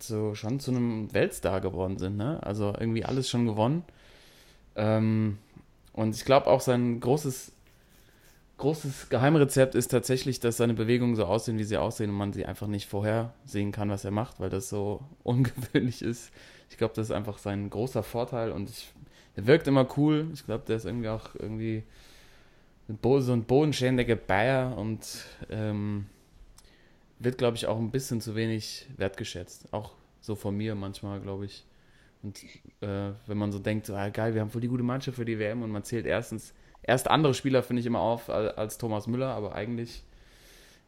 zu 0.00 0.34
schon 0.34 0.58
zu 0.58 0.72
einem 0.72 1.12
Weltstar 1.14 1.60
geworden 1.60 1.96
sind, 1.98 2.16
ne? 2.16 2.40
Also 2.42 2.74
irgendwie 2.78 3.04
alles 3.04 3.28
schon 3.30 3.46
gewonnen. 3.46 3.84
Ähm, 4.76 5.38
und 5.94 6.14
ich 6.16 6.24
glaube 6.24 6.48
auch 6.48 6.60
sein 6.62 7.00
großes, 7.00 7.52
großes 8.58 9.08
Geheimrezept 9.08 9.74
ist 9.74 9.88
tatsächlich, 9.88 10.40
dass 10.40 10.56
seine 10.56 10.74
Bewegungen 10.74 11.14
so 11.14 11.24
aussehen, 11.26 11.58
wie 11.58 11.64
sie 11.64 11.76
aussehen 11.76 12.10
und 12.10 12.16
man 12.16 12.32
sie 12.32 12.44
einfach 12.44 12.66
nicht 12.66 12.88
vorhersehen 12.88 13.70
kann, 13.72 13.88
was 13.90 14.04
er 14.04 14.10
macht, 14.10 14.40
weil 14.40 14.50
das 14.50 14.68
so 14.68 15.00
ungewöhnlich 15.22 16.02
ist. 16.02 16.30
Ich 16.70 16.76
glaube, 16.76 16.94
das 16.94 17.06
ist 17.06 17.12
einfach 17.12 17.38
sein 17.38 17.70
großer 17.70 18.02
Vorteil 18.02 18.50
und 18.52 18.68
ich, 18.68 18.92
er 19.38 19.46
wirkt 19.46 19.68
immer 19.68 19.86
cool. 19.96 20.26
Ich 20.34 20.44
glaube, 20.44 20.64
der 20.66 20.74
ist 20.76 20.84
irgendwie 20.84 21.08
auch 21.08 21.32
irgendwie 21.38 21.84
so 22.88 23.32
ein 23.32 23.44
bodenständiger 23.44 24.16
Bayer 24.16 24.76
und 24.76 25.06
ähm, 25.48 26.06
wird, 27.20 27.38
glaube 27.38 27.56
ich, 27.56 27.68
auch 27.68 27.78
ein 27.78 27.92
bisschen 27.92 28.20
zu 28.20 28.34
wenig 28.34 28.88
wertgeschätzt. 28.96 29.72
Auch 29.72 29.92
so 30.20 30.34
von 30.34 30.56
mir 30.56 30.74
manchmal, 30.74 31.20
glaube 31.20 31.44
ich. 31.44 31.64
Und 32.24 32.42
äh, 32.80 33.12
wenn 33.28 33.38
man 33.38 33.52
so 33.52 33.60
denkt, 33.60 33.86
so, 33.86 33.94
ah, 33.94 34.08
geil, 34.08 34.34
wir 34.34 34.40
haben 34.40 34.50
voll 34.50 34.60
die 34.60 34.66
gute 34.66 34.82
Mannschaft 34.82 35.16
für 35.18 35.24
die 35.24 35.38
WM 35.38 35.62
und 35.62 35.70
man 35.70 35.84
zählt 35.84 36.04
erstens, 36.04 36.52
erst 36.82 37.08
andere 37.08 37.32
Spieler 37.32 37.62
finde 37.62 37.78
ich 37.78 37.86
immer 37.86 38.00
auf 38.00 38.28
al- 38.30 38.50
als 38.52 38.76
Thomas 38.76 39.06
Müller, 39.06 39.28
aber 39.28 39.54
eigentlich 39.54 40.02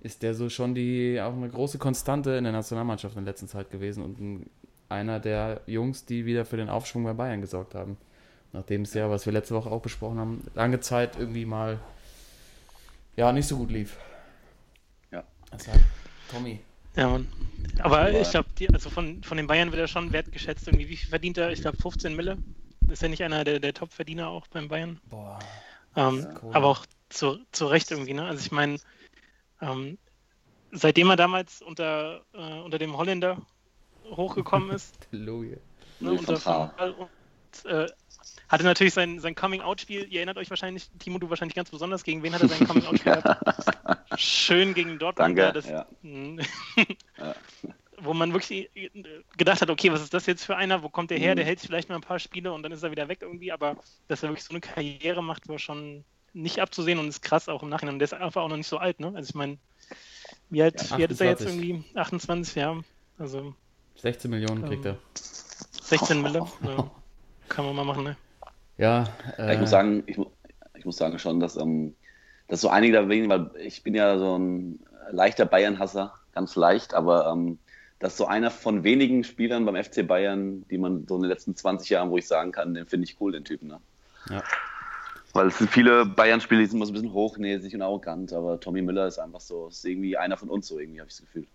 ist 0.01 0.25
der 0.25 0.35
so 0.35 0.49
schon 0.49 0.75
die 0.75 1.21
auch 1.21 1.35
eine 1.35 1.49
große 1.49 1.79
Konstante 1.79 2.33
in 2.33 2.43
der 2.43 2.53
Nationalmannschaft 2.53 3.17
in 3.17 3.25
der 3.25 3.33
letzten 3.33 3.47
Zeit 3.47 3.71
gewesen 3.71 4.03
und 4.03 4.19
ein, 4.19 4.51
einer 4.89 5.21
der 5.21 5.61
Jungs, 5.67 6.05
die 6.05 6.27
wieder 6.27 6.45
für 6.45 6.57
den 6.57 6.69
Aufschwung 6.69 7.05
bei 7.05 7.13
Bayern 7.13 7.41
gesorgt 7.41 7.77
haben. 7.77 7.97
Nachdem 8.53 8.83
es 8.83 8.95
ja, 8.95 9.09
was 9.11 9.27
wir 9.27 9.33
letzte 9.33 9.55
Woche 9.55 9.71
auch 9.71 9.81
besprochen 9.83 10.19
haben, 10.19 10.47
lange 10.55 10.81
Zeit 10.81 11.17
irgendwie 11.17 11.45
mal 11.45 11.79
ja 13.17 13.33
nicht 13.33 13.47
so 13.47 13.57
gut 13.59 13.71
lief. 13.71 13.97
Ja. 15.13 15.23
Deshalb, 15.53 15.81
Tommy. 16.31 16.61
Ja, 16.97 17.09
Mann. 17.09 17.29
Aber 17.79 18.01
Aber- 18.01 18.21
ich 18.21 18.31
glaube, 18.31 18.49
also 18.73 18.91
von, 18.91 19.23
von 19.23 19.37
den 19.37 19.47
Bayern 19.47 19.71
wird 19.71 19.81
er 19.81 19.89
schon 19.89 20.13
wertgeschätzt. 20.13 20.67
Irgendwie, 20.67 20.89
wie 20.89 20.97
viel 20.97 21.09
verdient 21.09 21.39
er? 21.39 21.53
Ich 21.53 21.61
glaube 21.61 21.77
15 21.77 22.17
Mille. 22.17 22.39
Ist 22.89 23.03
er 23.05 23.09
nicht 23.09 23.23
einer 23.23 23.45
der, 23.45 23.61
der 23.61 23.73
Top-Verdiener 23.73 24.29
auch 24.29 24.49
beim 24.49 24.67
Bayern? 24.67 24.99
Boah. 25.09 25.39
Ähm, 25.95 26.27
cool. 26.43 26.55
Aber 26.55 26.67
auch 26.67 26.87
zu, 27.09 27.39
zu 27.53 27.67
Recht 27.67 27.91
irgendwie, 27.93 28.15
ne? 28.15 28.25
Also 28.25 28.41
ich 28.45 28.51
meine, 28.51 28.79
ähm, 29.61 29.97
seitdem 30.73 31.11
er 31.11 31.17
damals 31.17 31.63
unter, 31.63 32.23
äh, 32.33 32.61
unter 32.61 32.79
dem 32.79 32.97
Holländer 32.97 33.41
hochgekommen 34.11 34.71
ist, 34.75 34.95
Logie. 35.13 35.57
ne, 36.01 36.13
unter 36.13 36.45
van 36.45 36.71
und 36.95 37.71
äh, 37.71 37.87
hatte 38.51 38.65
natürlich 38.65 38.95
sein, 38.95 39.21
sein 39.21 39.35
Coming-out-Spiel, 39.35 40.07
ihr 40.11 40.19
erinnert 40.19 40.37
euch 40.37 40.51
wahrscheinlich, 40.51 40.91
Timo, 40.99 41.19
du 41.19 41.31
wahrscheinlich 41.31 41.55
ganz 41.55 41.71
besonders, 41.71 42.03
gegen 42.03 42.23
wen 42.23 42.35
hat 42.35 42.43
er 42.43 42.49
sein 42.49 42.67
Coming-out-Spiel 42.67 43.13
gehabt? 43.13 44.01
Schön 44.21 44.75
gegen 44.75 44.99
Dortmund. 44.99 45.39
Danke. 45.39 45.43
ja, 45.43 45.53
Das, 45.53 45.69
Ja. 45.69 45.87
Mhm. 46.03 46.41
Ja. 47.17 47.35
Wo 48.03 48.15
man 48.15 48.33
wirklich 48.33 48.71
äh, 48.75 48.89
gedacht 49.37 49.61
hat, 49.61 49.71
okay, 49.71 49.93
was 49.93 50.01
ist 50.03 50.15
das 50.15 50.27
jetzt 50.27 50.45
für 50.45 50.57
einer? 50.57 50.83
Wo 50.83 50.89
kommt 50.89 51.11
der 51.11 51.19
her? 51.19 51.35
Mhm. 51.35 51.37
Der 51.37 51.45
hält 51.45 51.61
sich 51.61 51.69
vielleicht 51.69 51.91
mal 51.91 51.97
ein 51.97 52.01
paar 52.01 52.19
Spiele 52.19 52.53
und 52.53 52.63
dann 52.63 52.73
ist 52.73 52.83
er 52.83 52.91
wieder 52.91 53.09
weg 53.09 53.19
irgendwie, 53.21 53.53
aber 53.53 53.77
dass 54.09 54.23
er 54.23 54.31
wirklich 54.31 54.45
so 54.45 54.51
eine 54.51 54.61
Karriere 54.61 55.23
macht, 55.23 55.49
war 55.49 55.59
schon 55.59 56.05
nicht 56.33 56.61
abzusehen 56.61 56.99
und 56.99 57.09
ist 57.09 57.23
krass 57.23 57.49
auch 57.49 57.63
im 57.63 57.69
Nachhinein. 57.69 57.95
Und 57.95 57.99
der 57.99 58.07
ist 58.07 58.15
einfach 58.15 58.43
auch 58.43 58.49
noch 58.49 58.57
nicht 58.57 58.69
so 58.69 58.79
alt, 58.79 59.01
ne? 59.01 59.13
Also 59.15 59.29
ich 59.29 59.35
meine, 59.35 59.59
wie 60.49 60.63
alt, 60.63 60.81
Ja, 60.91 60.99
wie 60.99 61.03
alt 61.03 61.13
ist 61.13 61.21
er 61.21 61.27
jetzt 61.29 61.43
28. 61.43 61.69
irgendwie? 61.69 61.99
28 61.99 62.55
Jahre. 62.55 62.85
Also 63.19 63.55
16 63.97 64.31
Millionen 64.31 64.65
kriegt 64.65 64.87
er. 64.87 64.97
16 65.83 66.23
Mille. 66.23 66.47
Ja. 66.65 66.91
Kann 67.49 67.65
man 67.65 67.75
mal 67.75 67.85
machen, 67.85 68.05
ne? 68.05 68.17
Ja, 68.81 69.05
Ja, 69.37 69.45
äh, 69.45 69.55
ich 69.55 69.61
muss 69.61 69.71
sagen, 69.71 70.03
ich, 70.07 70.19
ich 70.75 70.85
muss 70.87 70.97
sagen 70.97 71.19
schon, 71.19 71.39
dass, 71.39 71.57
ähm, 71.57 71.95
dass 72.49 72.63
so 72.63 72.71
einige 72.71 72.95
da 72.95 73.09
wenigen, 73.09 73.29
weil 73.29 73.51
ich 73.59 73.83
bin 73.83 73.95
ja 73.95 74.19
so 74.19 74.39
ein 74.39 74.81
leichter 75.11 75.45
Bayern-Hasser, 75.45 76.15
ganz 76.33 76.57
leicht, 76.57 76.95
aber 76.95 77.31
ähm, 77.31 77.59
dass 77.99 78.17
so 78.17 78.27
einer 78.27 78.51
von 78.51 78.83
wenigen 78.83 79.23
Spielern 79.23 79.67
beim 79.67 79.77
FC 79.77 80.07
Bayern, 80.07 80.65
die 80.71 80.79
man 80.79 81.07
so 81.07 81.17
in 81.17 81.23
den 81.23 81.29
letzten 81.29 81.55
20 81.55 81.91
Jahren, 81.91 82.11
wo 82.11 82.17
ich 82.17 82.27
sagen 82.27 82.53
kann, 82.53 82.73
den 82.73 82.87
finde 82.87 83.05
ich 83.05 83.21
cool, 83.21 83.33
den 83.33 83.45
Typen. 83.45 83.69
Ne? 83.69 83.81
Ja. 84.31 84.43
Weil 85.35 85.49
es 85.49 85.59
sind 85.59 85.71
viele 85.71 86.07
Bayern-Spieler, 86.07 86.61
die 86.61 86.67
sind 86.67 86.79
immer 86.79 86.87
so 86.87 86.93
ein 86.93 86.95
bisschen 86.95 87.13
hochnäsig 87.13 87.75
und 87.75 87.83
arrogant, 87.83 88.33
aber 88.33 88.59
Tommy 88.59 88.81
Müller 88.81 89.07
ist 89.07 89.19
einfach 89.19 89.41
so, 89.41 89.69
ist 89.69 89.85
irgendwie 89.85 90.17
einer 90.17 90.39
von 90.39 90.49
uns 90.49 90.67
so, 90.69 90.79
irgendwie 90.79 91.01
habe 91.01 91.11
ich 91.11 91.19
das 91.19 91.27
Gefühl. 91.27 91.47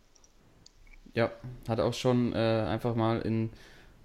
Ja, 1.15 1.31
hat 1.67 1.79
auch 1.79 1.93
schon 1.93 2.33
äh, 2.33 2.65
einfach 2.67 2.93
mal 2.93 3.21
in 3.21 3.49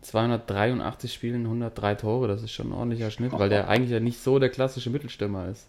283 0.03 1.13
Spielen 1.13 1.45
103 1.45 1.95
Tore. 1.97 2.29
Das 2.29 2.43
ist 2.43 2.53
schon 2.53 2.69
ein 2.71 2.73
ordentlicher 2.73 3.11
Schnitt, 3.11 3.33
weil 3.33 3.49
der 3.49 3.69
eigentlich 3.69 3.91
ja 3.91 4.01
nicht 4.01 4.21
so 4.21 4.39
der 4.39 4.49
klassische 4.49 4.91
Mittelstürmer 4.91 5.49
ist. 5.49 5.67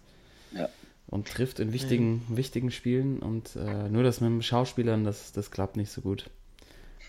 Ja. 0.56 0.70
Und 1.08 1.28
trifft 1.28 1.60
in 1.60 1.74
wichtigen, 1.74 2.24
wichtigen 2.30 2.72
Spielen. 2.72 3.20
Und 3.20 3.56
äh, 3.56 3.90
nur 3.90 4.04
das 4.04 4.22
mit 4.22 4.30
dem 4.30 4.42
Schauspielern, 4.42 5.04
das, 5.04 5.34
das 5.34 5.52
klappt 5.52 5.76
nicht 5.76 5.92
so 5.92 6.02
gut. 6.02 6.30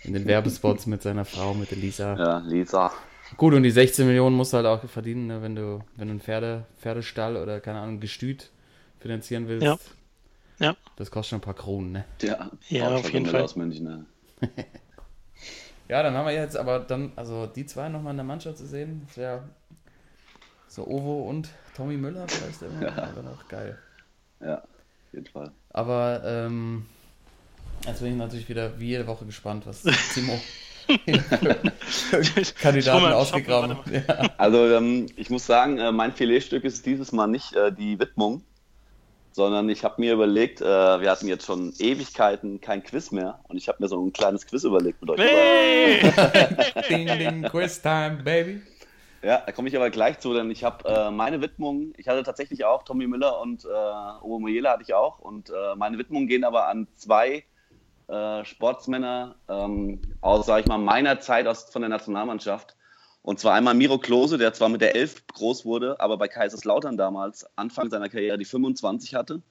In 0.02 0.14
den 0.14 0.26
Werbespots 0.26 0.86
mit 0.86 1.02
seiner 1.02 1.24
Frau, 1.24 1.54
mit 1.54 1.70
Elisa. 1.70 2.16
Ja, 2.16 2.38
Lisa. 2.38 2.92
Gut, 3.36 3.54
und 3.54 3.62
die 3.62 3.70
16 3.70 4.06
Millionen 4.06 4.36
musst 4.36 4.52
du 4.52 4.56
halt 4.56 4.66
auch 4.66 4.84
verdienen, 4.88 5.28
ne, 5.28 5.40
wenn 5.42 5.54
du, 5.54 5.80
wenn 5.96 6.08
du 6.08 6.12
einen 6.12 6.20
Pferde, 6.20 6.66
Pferdestall 6.80 7.36
oder 7.36 7.60
keine 7.60 7.78
Ahnung, 7.78 8.00
Gestüt 8.00 8.50
finanzieren 8.98 9.46
willst, 9.48 9.64
Ja. 9.64 9.78
Ja. 10.58 10.76
das 10.96 11.10
kostet 11.10 11.30
schon 11.30 11.38
ein 11.38 11.42
paar 11.42 11.54
Kronen, 11.54 11.92
ne? 11.92 12.04
Ja, 12.20 12.50
Ja, 12.68 12.94
auf 12.94 13.10
jeden 13.12 13.26
Fall. 13.26 13.42
Aus 13.42 13.56
München, 13.56 13.84
ne? 13.84 14.06
Ja, 15.92 16.02
dann 16.02 16.14
haben 16.14 16.24
wir 16.24 16.32
jetzt 16.32 16.56
aber 16.56 16.78
dann, 16.78 17.12
also 17.16 17.44
die 17.44 17.66
zwei 17.66 17.90
nochmal 17.90 18.12
in 18.12 18.16
der 18.16 18.24
Mannschaft 18.24 18.56
zu 18.56 18.64
sehen, 18.66 19.02
das 19.06 19.18
wäre 19.18 19.42
so 20.66 20.86
Ovo 20.86 21.28
und 21.28 21.50
Tommy 21.76 21.98
Müller 21.98 22.26
vielleicht 22.26 22.62
immer, 22.62 22.80
Ja. 22.82 22.96
wäre 22.96 23.22
noch 23.22 23.46
geil. 23.46 23.76
Ja, 24.40 24.54
auf 24.62 25.12
jeden 25.12 25.26
Fall. 25.26 25.50
Aber 25.68 26.22
ähm, 26.24 26.86
jetzt 27.86 28.00
bin 28.00 28.12
ich 28.12 28.16
natürlich 28.16 28.48
wieder 28.48 28.80
wie 28.80 28.86
jede 28.86 29.06
Woche 29.06 29.26
gespannt, 29.26 29.66
was 29.66 29.82
Timo 30.14 30.40
Kandidaten 32.62 33.12
ausgegraben. 33.12 33.76
Ja. 33.92 34.30
Also 34.38 34.66
ähm, 34.74 35.08
ich 35.16 35.28
muss 35.28 35.44
sagen, 35.44 35.76
äh, 35.78 35.92
mein 35.92 36.12
Filetstück 36.12 36.64
ist 36.64 36.86
dieses 36.86 37.12
Mal 37.12 37.26
nicht 37.26 37.54
äh, 37.54 37.70
die 37.70 37.98
Widmung, 38.00 38.42
sondern 39.32 39.68
ich 39.68 39.84
habe 39.84 40.00
mir 40.00 40.12
überlegt, 40.12 40.60
äh, 40.60 40.64
wir 40.64 41.10
hatten 41.10 41.26
jetzt 41.26 41.46
schon 41.46 41.72
Ewigkeiten 41.78 42.60
kein 42.60 42.82
Quiz 42.82 43.10
mehr 43.10 43.40
und 43.48 43.56
ich 43.56 43.68
habe 43.68 43.78
mir 43.80 43.88
so 43.88 44.04
ein 44.04 44.12
kleines 44.12 44.46
Quiz 44.46 44.64
überlegt 44.64 45.00
mit 45.00 45.10
euch. 45.10 45.20
Hey! 45.20 46.00
Ding, 46.88 47.06
ding, 47.06 47.42
Quiz 47.50 47.80
time, 47.80 48.20
baby. 48.22 48.62
Ja, 49.22 49.42
da 49.46 49.52
komme 49.52 49.68
ich 49.68 49.76
aber 49.76 49.90
gleich 49.90 50.18
zu, 50.18 50.34
denn 50.34 50.50
ich 50.50 50.64
habe 50.64 50.88
äh, 50.88 51.10
meine 51.10 51.40
Widmung, 51.40 51.92
ich 51.96 52.08
hatte 52.08 52.24
tatsächlich 52.24 52.64
auch 52.64 52.82
Tommy 52.82 53.06
Müller 53.06 53.40
und 53.40 53.64
äh, 53.64 53.68
Owe 53.68 54.40
Mojela 54.40 54.72
hatte 54.72 54.82
ich 54.82 54.94
auch 54.94 55.20
und 55.20 55.50
äh, 55.50 55.76
meine 55.76 55.96
Widmungen 55.96 56.28
gehen 56.28 56.42
aber 56.42 56.66
an 56.66 56.88
zwei 56.96 57.44
äh, 58.08 58.44
Sportsmänner 58.44 59.36
ähm, 59.48 60.00
aus, 60.20 60.46
sage 60.46 60.62
ich 60.62 60.66
mal, 60.66 60.78
meiner 60.78 61.20
Zeit 61.20 61.46
aus, 61.46 61.70
von 61.70 61.82
der 61.82 61.88
Nationalmannschaft. 61.88 62.76
Und 63.22 63.38
zwar 63.38 63.54
einmal 63.54 63.74
Miro 63.74 63.98
Klose, 63.98 64.36
der 64.36 64.52
zwar 64.52 64.68
mit 64.68 64.80
der 64.80 64.96
11 64.96 65.26
groß 65.28 65.64
wurde, 65.64 66.00
aber 66.00 66.18
bei 66.18 66.26
Kaiserslautern 66.28 66.96
damals 66.96 67.46
Anfang 67.56 67.88
seiner 67.88 68.08
Karriere 68.08 68.36
die 68.36 68.44
25 68.44 69.14
hatte 69.14 69.42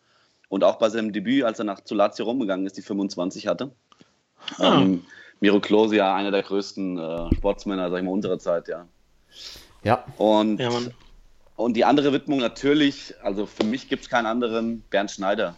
und 0.49 0.63
auch 0.65 0.77
bei 0.77 0.89
seinem 0.89 1.13
Debüt, 1.13 1.45
als 1.45 1.59
er 1.59 1.65
nach 1.65 1.81
zu 1.81 1.95
Lazio 1.95 2.25
rumgegangen 2.25 2.65
ist, 2.65 2.77
die 2.77 2.81
25 2.81 3.47
hatte. 3.47 3.71
Ähm, 4.59 5.05
Miro 5.39 5.61
Klose 5.61 5.95
ja 5.95 6.13
einer 6.13 6.31
der 6.31 6.43
größten 6.43 6.97
äh, 6.97 7.35
Sportsmänner, 7.35 7.89
sag 7.89 7.99
ich 7.99 8.03
mal, 8.03 8.11
unserer 8.11 8.39
Zeit, 8.39 8.67
ja. 8.67 8.87
Ja, 9.83 10.03
Und, 10.17 10.59
Ja, 10.59 10.69
und 11.55 11.77
die 11.77 11.85
andere 11.85 12.11
Widmung 12.11 12.39
natürlich, 12.39 13.13
also 13.21 13.45
für 13.45 13.63
mich 13.63 13.87
gibt 13.87 14.03
es 14.03 14.09
keinen 14.09 14.25
anderen, 14.25 14.81
Bernd 14.89 15.11
Schneider. 15.11 15.55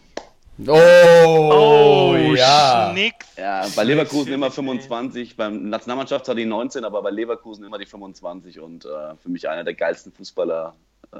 Oh, 0.58 2.14
ja. 2.36 2.90
Schnicks. 2.92 3.26
Ja, 3.36 3.66
bei 3.74 3.82
Leverkusen 3.84 4.32
immer 4.32 4.46
ey. 4.46 4.52
25, 4.52 5.36
beim 5.36 5.68
Nationalmannschaft 5.68 6.24
zwar 6.26 6.34
die 6.34 6.44
19, 6.44 6.84
aber 6.84 7.02
bei 7.02 7.10
Leverkusen 7.10 7.64
immer 7.64 7.78
die 7.78 7.86
25 7.86 8.60
und 8.60 8.84
äh, 8.84 9.16
für 9.20 9.28
mich 9.28 9.48
einer 9.48 9.64
der 9.64 9.74
geilsten 9.74 10.12
Fußballer 10.12 10.74
äh, 11.12 11.16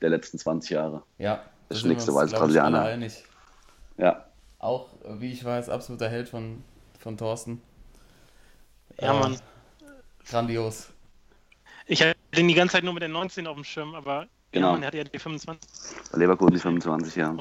der 0.00 0.08
letzten 0.08 0.38
20 0.38 0.70
Jahre. 0.70 1.02
Ja, 1.18 1.40
Das 1.68 1.82
uns, 1.82 2.06
war 2.08 2.22
als 2.22 2.32
Brasilianer. 2.32 2.82
einig. 2.82 3.24
Ja, 3.98 4.24
Auch, 4.58 4.88
wie 5.18 5.32
ich 5.32 5.44
weiß, 5.44 5.68
absoluter 5.68 6.08
Held 6.08 6.28
von, 6.28 6.62
von 7.00 7.16
Thorsten. 7.16 7.60
Ja, 9.00 9.14
Äh, 9.16 9.18
Mann. 9.20 9.36
Grandios. 10.28 10.88
Ich 11.86 12.02
hatte 12.02 12.16
ihn 12.36 12.48
die 12.48 12.54
ganze 12.54 12.72
Zeit 12.74 12.84
nur 12.84 12.92
mit 12.94 13.02
der 13.02 13.08
19 13.08 13.46
auf 13.46 13.54
dem 13.54 13.64
Schirm, 13.64 13.94
aber 13.94 14.26
Genau. 14.52 14.68
ja, 14.68 14.72
man, 14.72 14.80
der 14.80 14.86
hatte 14.88 14.98
ja 14.98 15.04
die 15.04 15.18
25. 15.18 15.60
bei 16.12 16.18
Leverkusen 16.18 16.54
die 16.54 16.60
25, 16.60 17.16
ja. 17.16 17.34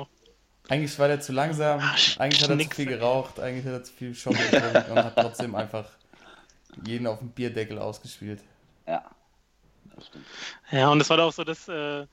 Eigentlich 0.67 0.97
war 0.97 1.07
der 1.07 1.19
zu 1.21 1.31
langsam, 1.31 1.79
eigentlich 2.17 2.41
hat 2.41 2.49
er 2.49 2.59
zu 2.59 2.69
viel 2.69 2.87
geraucht, 2.87 3.39
eigentlich 3.39 3.65
hat 3.65 3.73
er 3.73 3.83
zu 3.83 3.93
viel 3.93 4.15
Schock 4.15 4.35
getrunken 4.37 4.91
und 4.91 5.03
hat 5.03 5.15
trotzdem 5.15 5.53
einfach 5.55 5.85
jeden 6.85 7.07
auf 7.07 7.19
dem 7.19 7.29
Bierdeckel 7.31 7.79
ausgespielt. 7.79 8.41
Ja, 8.87 9.03
das 9.95 10.07
stimmt. 10.07 10.25
Ja, 10.71 10.89
und 10.89 11.01
es 11.01 11.09
war 11.09 11.17
doch 11.17 11.27
auch 11.27 11.33
so, 11.33 11.43
dass 11.43 11.67
äh, 11.67 12.07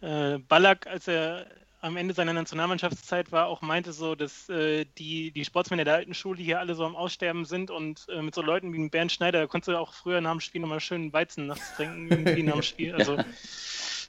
äh, 0.00 0.38
Ballack, 0.38 0.86
als 0.86 1.08
er 1.08 1.46
am 1.80 1.96
Ende 1.96 2.14
seiner 2.14 2.32
Nationalmannschaftszeit 2.32 3.32
war, 3.32 3.46
auch 3.48 3.60
meinte 3.60 3.92
so, 3.92 4.14
dass 4.14 4.48
äh, 4.48 4.84
die, 4.98 5.32
die 5.32 5.44
Sportsmänner 5.44 5.84
der 5.84 5.94
alten 5.94 6.14
Schule 6.14 6.42
hier 6.42 6.60
alle 6.60 6.74
so 6.76 6.84
am 6.84 6.94
Aussterben 6.96 7.44
sind 7.44 7.70
und 7.72 8.06
äh, 8.08 8.22
mit 8.22 8.34
so 8.34 8.42
Leuten 8.42 8.72
wie 8.72 8.88
Bernd 8.88 9.10
Schneider, 9.12 9.40
da 9.40 9.46
konntest 9.48 9.68
du 9.68 9.78
auch 9.78 9.92
früher 9.92 10.20
nach 10.20 10.30
dem 10.32 10.40
Spiel 10.40 10.60
nochmal 10.60 10.80
schön 10.80 11.12
Weizen 11.12 11.46
nachts 11.46 11.74
trinken, 11.74 12.08
irgendwie 12.10 12.44
nach 12.44 12.54
dem 12.54 12.62
Spiel. 12.62 12.94
Also 12.94 13.18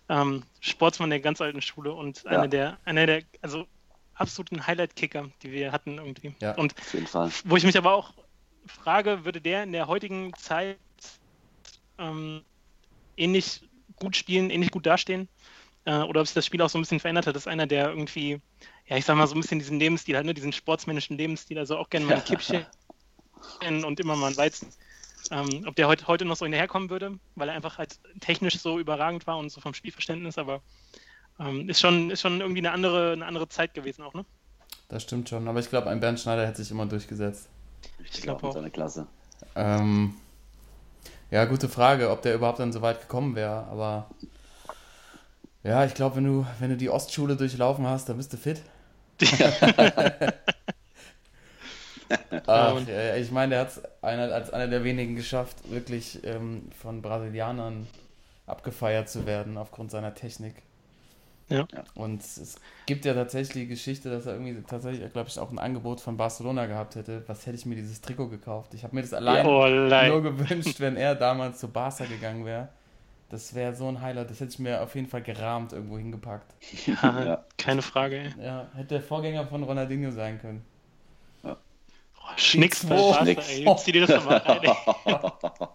ähm, 0.10 0.44
Sportsmann 0.60 1.10
der 1.10 1.20
ganz 1.20 1.42
alten 1.42 1.62
Schule 1.62 1.94
und 1.94 2.26
einer 2.28 2.44
Ja. 2.44 2.48
der, 2.48 2.80
einer 2.86 3.06
der, 3.08 3.24
also 3.42 3.66
absoluten 4.16 4.66
Highlight-Kicker, 4.66 5.30
die 5.42 5.52
wir 5.52 5.72
hatten 5.72 5.98
irgendwie. 5.98 6.36
Ja. 6.40 6.56
Und 6.56 6.76
Auf 6.80 6.94
jeden 6.94 7.08
Fall. 7.08 7.32
wo 7.46 7.56
ich 7.56 7.64
mich 7.64 7.78
aber 7.78 7.94
auch 7.94 8.14
frage, 8.66 9.26
würde 9.26 9.42
der 9.42 9.64
in 9.64 9.72
der 9.72 9.88
heutigen 9.88 10.34
Zeit 10.36 10.78
ähm, 11.98 12.44
ähnlich 13.18 13.68
gut 13.96 14.16
spielen, 14.16 14.50
ähnlich 14.50 14.72
gut 14.72 14.86
dastehen? 14.86 15.30
Äh, 15.86 16.00
oder 16.00 16.22
ob 16.22 16.28
sich 16.28 16.34
das 16.34 16.46
Spiel 16.46 16.62
auch 16.62 16.70
so 16.70 16.78
ein 16.78 16.82
bisschen 16.82 17.00
verändert 17.00 17.28
hat, 17.28 17.36
dass 17.36 17.48
einer, 17.48 17.68
der 17.68 17.90
irgendwie, 17.90 18.40
ja, 18.86 18.98
ich 18.98 19.06
sag 19.06 19.16
mal, 19.16 19.28
so 19.28 19.36
ein 19.36 19.42
bisschen 19.42 19.60
diesen 19.60 19.80
Lebensstil 19.80 20.18
hat, 20.18 20.26
ne, 20.26 20.34
diesen 20.34 20.54
sportsmännischen 20.54 21.18
Lebensstil, 21.18 21.60
also 21.60 21.78
auch 21.78 21.90
gerne 21.90 22.06
mal 22.06 22.16
ein 22.16 22.24
Kippchen 22.24 22.66
und 23.86 24.00
immer 24.00 24.16
mal 24.16 24.32
ein 24.32 24.38
Weizen. 24.38 24.72
Ähm, 25.32 25.64
ob 25.66 25.76
der 25.76 25.88
heute, 25.88 26.08
heute 26.08 26.26
noch 26.26 26.36
so 26.36 26.46
hinterherkommen 26.46 26.90
würde, 26.90 27.18
weil 27.36 27.50
er 27.50 27.56
einfach 27.56 27.78
halt 27.78 27.98
technisch 28.20 28.60
so 28.60 28.80
überragend 28.80 29.26
war 29.26 29.38
und 29.38 29.50
so 29.50 29.62
vom 29.62 29.74
Spielverständnis, 29.74 30.38
aber 30.38 30.62
ähm, 31.40 31.70
ist, 31.70 31.80
schon, 31.80 32.10
ist 32.12 32.22
schon 32.22 32.40
irgendwie 32.42 32.62
eine 32.62 32.72
andere, 32.72 33.14
eine 33.14 33.26
andere 33.26 33.50
Zeit 33.50 33.74
gewesen 33.74 34.04
auch, 34.04 34.14
ne? 34.14 34.26
Das 34.90 35.04
stimmt 35.04 35.30
schon, 35.30 35.48
aber 35.48 35.60
ich 35.60 35.70
glaube, 35.70 35.90
ein 35.90 36.00
Bernd 36.00 36.20
Schneider 36.20 36.46
hätte 36.46 36.62
sich 36.62 36.72
immer 36.72 36.86
durchgesetzt. 36.86 37.50
Ich 38.04 38.22
glaub 38.22 38.40
glaube 38.40 38.44
auch. 38.44 38.50
auch. 38.50 38.54
Seine 38.56 38.70
Klasse. 38.70 39.08
Ähm, 39.56 40.14
ja, 41.32 41.46
gute 41.46 41.70
Frage, 41.70 42.12
ob 42.12 42.22
der 42.22 42.36
überhaupt 42.36 42.60
dann 42.60 42.72
so 42.72 42.82
weit 42.82 43.02
gekommen 43.02 43.36
wäre, 43.36 43.66
aber 43.66 44.08
ja, 45.64 45.86
ich 45.86 45.94
glaube, 45.94 46.18
wenn 46.18 46.26
du, 46.26 46.46
wenn 46.60 46.70
du 46.70 46.78
die 46.78 46.90
Ostschule 46.90 47.36
durchlaufen 47.36 47.88
hast, 47.88 48.10
dann 48.10 48.18
bist 48.18 48.34
du 48.34 48.38
fit. 48.38 48.62
Ach, 52.46 52.88
ja, 52.88 53.16
ich 53.16 53.32
meine, 53.32 53.52
der 53.52 53.62
hat 53.62 53.70
es 53.70 53.82
als 54.02 54.52
einer 54.52 54.68
der 54.68 54.84
wenigen 54.84 55.16
geschafft, 55.16 55.56
wirklich 55.72 56.20
ähm, 56.24 56.70
von 56.82 57.02
Brasilianern 57.02 57.88
abgefeiert 58.46 59.10
zu 59.10 59.26
werden 59.26 59.58
aufgrund 59.58 59.90
seiner 59.92 60.14
Technik. 60.14 60.56
Ja. 61.54 61.68
Und 61.96 62.22
es 62.24 62.56
gibt 62.86 63.06
ja 63.06 63.14
tatsächlich 63.14 63.64
die 63.66 63.68
Geschichte, 63.68 64.10
dass 64.10 64.26
er 64.26 64.34
irgendwie 64.34 64.62
tatsächlich, 64.68 65.12
glaube 65.14 65.30
ich, 65.30 65.38
auch 65.40 65.52
ein 65.52 65.60
Angebot 65.60 66.02
von 66.02 66.18
Barcelona 66.18 66.66
gehabt 66.66 66.96
hätte. 66.96 67.24
Was 67.28 67.46
hätte 67.46 67.58
ich 67.58 67.66
mir 67.66 67.76
dieses 67.76 68.02
Trikot 68.02 68.28
gekauft? 68.30 68.74
Ich 68.74 68.84
habe 68.84 68.96
mir 68.96 69.02
das 69.04 69.14
allein 69.14 69.46
Oh, 69.46 69.68
nur 69.68 70.22
gewünscht, 70.24 70.80
wenn 70.80 70.96
er 70.98 71.16
damals 71.16 71.60
zu 71.60 71.68
Barca 71.68 72.06
gegangen 72.06 72.46
wäre. 72.46 72.70
Das 73.30 73.56
wäre 73.56 73.74
so 73.76 73.88
ein 73.88 74.02
Highlight. 74.02 74.30
Das 74.30 74.40
hätte 74.40 74.52
ich 74.52 74.60
mir 74.60 74.82
auf 74.82 74.94
jeden 74.96 75.08
Fall 75.08 75.22
gerahmt 75.22 75.74
irgendwo 75.74 75.98
hingepackt. 75.98 76.54
Ja, 76.86 77.24
Ja. 77.24 77.46
keine 77.58 77.82
Frage, 77.82 78.18
ey. 78.18 78.34
Ja, 78.44 78.68
hätte 78.76 78.90
der 78.90 79.02
Vorgänger 79.02 79.48
von 79.48 79.64
Ronaldinho 79.64 80.12
sein 80.12 80.40
können. 80.40 80.64
Oh, 81.44 81.56
Schnicks 82.38 82.86
bei 82.86 82.98
Schnicks. 83.14 83.50
Ey. 83.50 83.68
Zieh 83.78 83.92
dir 83.92 84.06
das 84.08 84.24
mal 84.26 84.38
rein. 84.38 84.62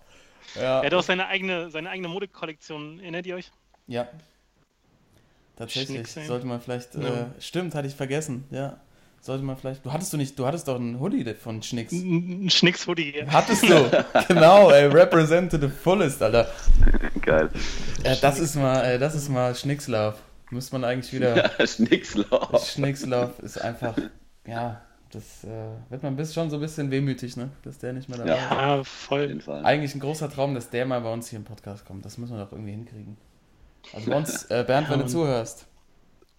Ja, 0.55 0.81
Er 0.81 0.87
hat 0.87 0.95
auch 0.95 1.03
seine 1.03 1.27
eigene, 1.27 1.69
seine 1.71 1.91
eigene 1.91 2.09
Modekollektion, 2.09 3.01
erinnert 3.01 3.27
ihr 3.27 3.37
euch? 3.37 3.51
ja. 3.87 4.09
Tatsächlich. 5.59 6.09
Schnicks. 6.09 6.29
Sollte 6.29 6.47
man 6.47 6.61
vielleicht. 6.61 6.95
Ja. 6.95 7.01
Äh, 7.01 7.27
stimmt, 7.41 7.75
hatte 7.75 7.89
ich 7.89 7.95
vergessen. 7.95 8.45
Ja. 8.51 8.79
Sollte 9.21 9.43
man 9.43 9.57
vielleicht. 9.57 9.85
Du 9.85 9.93
hattest 9.93 10.13
du 10.13 10.17
nicht. 10.17 10.39
Du 10.39 10.47
hattest 10.47 10.69
doch 10.69 10.77
einen 10.77 11.01
Hoodie 11.01 11.25
von 11.35 11.63
Schnicks. 11.63 11.93
Ein 11.93 12.49
Schnicks-Hoodie. 12.49 13.15
ja. 13.19 13.27
Hattest 13.27 13.65
du? 13.69 13.91
genau, 14.29 14.71
ey. 14.71 14.87
Represent 14.87 15.51
to 15.51 15.59
the 15.59 15.69
fullest, 15.69 16.23
Alter. 16.23 16.49
Geil. 17.23 17.51
Ja, 18.05 18.15
das 18.15 18.39
ist 18.39 18.55
mal, 18.55 18.85
äh, 18.85 18.99
das 18.99 19.17
ist 19.17 19.29
mal 19.29 19.55
Schnickslav. 19.55 20.23
Muss 20.51 20.71
man 20.71 20.85
eigentlich 20.85 21.13
wieder. 21.13 21.51
Schnickslauf. 21.67 22.65
Schnickslav 22.73 23.39
ist 23.41 23.61
einfach. 23.61 23.97
Ja, 24.47 24.81
das 25.11 25.45
äh, 25.45 25.49
wird 25.91 26.03
man 26.05 26.17
bis 26.17 26.33
schon 26.33 26.49
so 26.49 26.57
ein 26.57 26.63
bisschen 26.63 26.91
wehmütig, 26.93 27.37
ne? 27.37 27.51
Dass 27.65 27.79
der 27.79 27.93
nicht 27.93 28.09
mehr 28.09 28.19
dabei 28.19 28.37
ist. 28.37 28.51
Ja. 28.51 28.77
Ja, 28.77 28.85
voll. 28.85 29.41
Eigentlich 29.65 29.95
ein 29.95 30.01
großer 30.01 30.31
Traum, 30.31 30.55
dass 30.55 30.71
der 30.71 30.87
mal 30.87 31.01
bei 31.01 31.13
uns 31.13 31.29
hier 31.29 31.41
im 31.41 31.45
Podcast 31.45 31.85
kommt. 31.85 32.05
Das 32.05 32.17
müssen 32.17 32.37
wir 32.37 32.45
doch 32.45 32.53
irgendwie 32.53 32.73
hinkriegen. 32.73 33.17
Also 33.93 34.11
bei 34.11 34.17
uns, 34.17 34.45
äh, 34.45 34.65
Bernd, 34.67 34.91
wenn 34.91 35.01
du 35.01 35.07
zuhörst, 35.07 35.67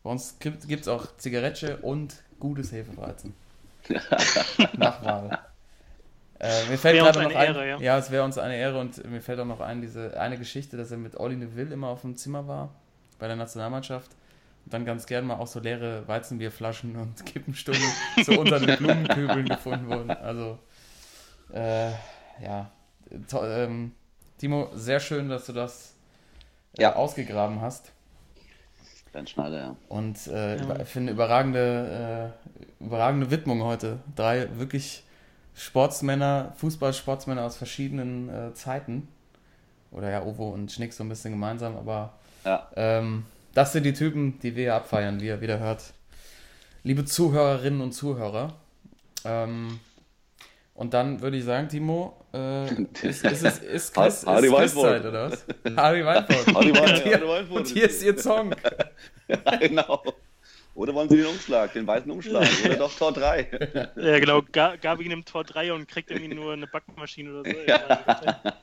bei 0.03 0.09
uns 0.09 0.37
gibt 0.39 0.65
es 0.65 0.87
auch 0.87 1.17
Zigarette 1.17 1.77
und 1.77 2.15
gutes 2.39 2.71
Hefeweizen. 2.71 3.33
Nach 4.77 5.03
Wahl. 5.03 5.39
Äh, 6.39 6.69
mir 6.69 6.77
fällt 6.77 6.95
Wäre 6.95 7.07
uns 7.07 7.17
gerade 7.17 7.33
noch 7.33 7.35
eine 7.35 7.49
ein, 7.49 7.55
Ehre, 7.55 7.67
ja. 7.67 7.79
ja, 7.79 7.97
es 7.97 8.11
wäre 8.11 8.23
uns 8.23 8.37
eine 8.37 8.55
Ehre 8.55 8.79
und 8.79 9.03
mir 9.09 9.21
fällt 9.21 9.39
auch 9.39 9.45
noch 9.45 9.59
ein, 9.59 9.81
diese 9.81 10.19
eine 10.19 10.37
Geschichte, 10.37 10.77
dass 10.77 10.89
er 10.89 10.97
mit 10.97 11.19
Olli 11.19 11.35
Neville 11.35 11.73
immer 11.73 11.89
auf 11.89 12.01
dem 12.01 12.15
Zimmer 12.15 12.47
war, 12.47 12.69
bei 13.17 13.27
der 13.27 13.35
Nationalmannschaft. 13.35 14.11
Und 14.65 14.73
dann 14.73 14.85
ganz 14.85 15.05
gern 15.05 15.25
mal 15.25 15.35
auch 15.35 15.47
so 15.47 15.59
leere 15.59 16.07
Weizenbierflaschen 16.07 16.95
und 16.95 17.25
Kippenstummel 17.25 17.81
so 18.23 18.39
unter 18.39 18.59
den 18.59 18.77
Blumenkübeln 18.77 19.49
gefunden 19.49 19.89
wurden. 19.89 20.11
Also, 20.11 20.59
äh, 21.53 21.89
ja. 22.41 22.71
To 23.27 23.43
ähm, 23.43 23.91
Timo, 24.37 24.69
sehr 24.75 24.99
schön, 25.01 25.27
dass 25.27 25.47
du 25.47 25.53
das 25.53 25.95
Ja. 26.77 26.95
ausgegraben 26.95 27.61
hast. 27.61 27.91
Bernd 29.11 29.29
Schneider, 29.29 29.57
ja. 29.57 29.75
Und 29.87 30.27
äh, 30.27 30.57
Ja. 30.57 30.63
über, 30.63 30.85
finde 30.85 31.13
überragende, 31.13 32.33
äh, 32.79 32.83
überragende 32.83 33.31
Widmung 33.31 33.63
heute. 33.63 33.99
Drei 34.15 34.47
wirklich 34.59 35.03
Sportsmänner, 35.55 36.53
Fußballsportsmänner 36.57 37.43
aus 37.43 37.57
verschiedenen 37.57 38.29
äh, 38.29 38.53
Zeiten. 38.53 39.07
Oder 39.91 40.11
ja, 40.11 40.23
Ovo 40.23 40.49
und 40.49 40.71
Schnick 40.71 40.93
so 40.93 41.03
ein 41.03 41.09
bisschen 41.09 41.31
gemeinsam, 41.31 41.75
aber 41.75 42.13
Ja, 42.45 42.69
ähm, 42.75 43.25
Das 43.55 43.73
sind 43.73 43.83
die 43.83 43.93
Typen, 43.93 44.39
die 44.39 44.55
wir 44.55 44.63
hier 44.65 44.75
abfeiern, 44.75 45.19
wie 45.19 45.25
ihr 45.25 45.41
wieder 45.41 45.57
hört. 45.59 45.93
Liebe 46.83 47.03
Zuhörerinnen 47.03 47.81
und 47.81 47.91
Zuhörer. 47.93 48.53
Ähm, 49.25 49.79
und 50.79 50.93
dann 50.93 51.19
würde 51.21 51.35
ich 51.37 51.43
sagen, 51.43 51.67
Timo, 51.67 52.15
äh, 52.33 52.65
ist, 53.03 53.23
ist, 53.25 53.43
ist, 53.43 53.63
ist, 53.63 53.93
Quiz, 53.93 54.25
Hardy 54.25 54.47
ist. 54.47 54.55
Quizzeit, 54.55 55.05
oder 55.05 55.31
was? 55.31 55.45
Hardy 55.75 56.05
Weinfurt. 56.05 56.47
Wein- 56.55 56.55
Und 56.55 57.03
hier- 57.03 57.13
Hardy 57.13 57.27
Weinfurt 57.27 57.57
Und 57.57 57.67
hier 57.67 57.83
ist 57.89 58.01
ihr 58.03 58.17
Song. 58.17 58.55
Ja, 59.27 59.55
genau. 59.59 60.01
Oder 60.75 60.93
wollen 60.93 61.09
Sie 61.09 61.17
den 61.17 61.25
Umschlag, 61.25 61.73
den 61.73 61.85
weißen 61.85 62.09
Umschlag? 62.09 62.47
Oder 62.63 62.75
doch 62.77 62.95
Tor 62.95 63.11
3? 63.11 63.91
Ja, 63.97 64.19
genau. 64.19 64.41
Ga- 64.51 64.77
Gabi 64.77 65.09
nimmt 65.09 65.27
Tor 65.27 65.43
3 65.43 65.73
und 65.73 65.87
kriegt 65.89 66.09
irgendwie 66.11 66.33
nur 66.33 66.53
eine 66.53 66.67
Backmaschine 66.67 67.39
oder 67.41 67.51
so. 67.51 67.57
Ja. 67.67 68.61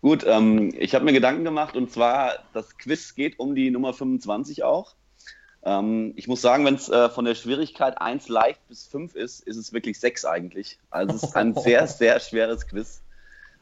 Gut, 0.00 0.24
ähm, 0.26 0.72
ich 0.78 0.94
habe 0.94 1.04
mir 1.04 1.12
Gedanken 1.12 1.44
gemacht 1.44 1.76
und 1.76 1.90
zwar, 1.92 2.44
das 2.54 2.78
Quiz 2.78 3.14
geht 3.14 3.38
um 3.38 3.54
die 3.54 3.70
Nummer 3.70 3.92
25 3.92 4.62
auch. 4.62 4.94
Ähm, 5.66 6.12
ich 6.14 6.28
muss 6.28 6.40
sagen, 6.40 6.64
wenn 6.64 6.76
es 6.76 6.88
äh, 6.88 7.10
von 7.10 7.24
der 7.24 7.34
Schwierigkeit 7.34 8.00
1 8.00 8.28
leicht 8.28 8.60
bis 8.68 8.86
5 8.86 9.16
ist, 9.16 9.40
ist 9.40 9.56
es 9.56 9.72
wirklich 9.72 9.98
6 9.98 10.24
eigentlich. 10.24 10.78
Also 10.90 11.16
es 11.16 11.24
ist 11.24 11.36
ein 11.36 11.56
sehr, 11.56 11.88
sehr 11.88 12.20
schweres 12.20 12.68
Quiz. 12.68 13.02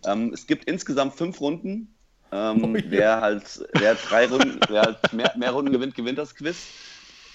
Ähm, 0.05 0.31
es 0.35 0.47
gibt 0.47 0.67
insgesamt 0.67 1.15
fünf 1.15 1.41
Runden. 1.41 1.95
Ähm, 2.31 2.63
Oh 2.63 2.77
ja. 2.77 2.83
Wer 2.89 3.21
halt 3.23 3.67
wer 3.73 3.95
drei 3.95 4.27
Runden, 4.27 4.61
wer 4.69 4.83
halt 4.83 5.13
mehr, 5.15 5.33
mehr 5.37 5.53
Runden 5.53 5.73
gewinnt, 5.73 5.95
gewinnt 5.95 6.19
das 6.19 6.35
Quiz. 6.35 6.59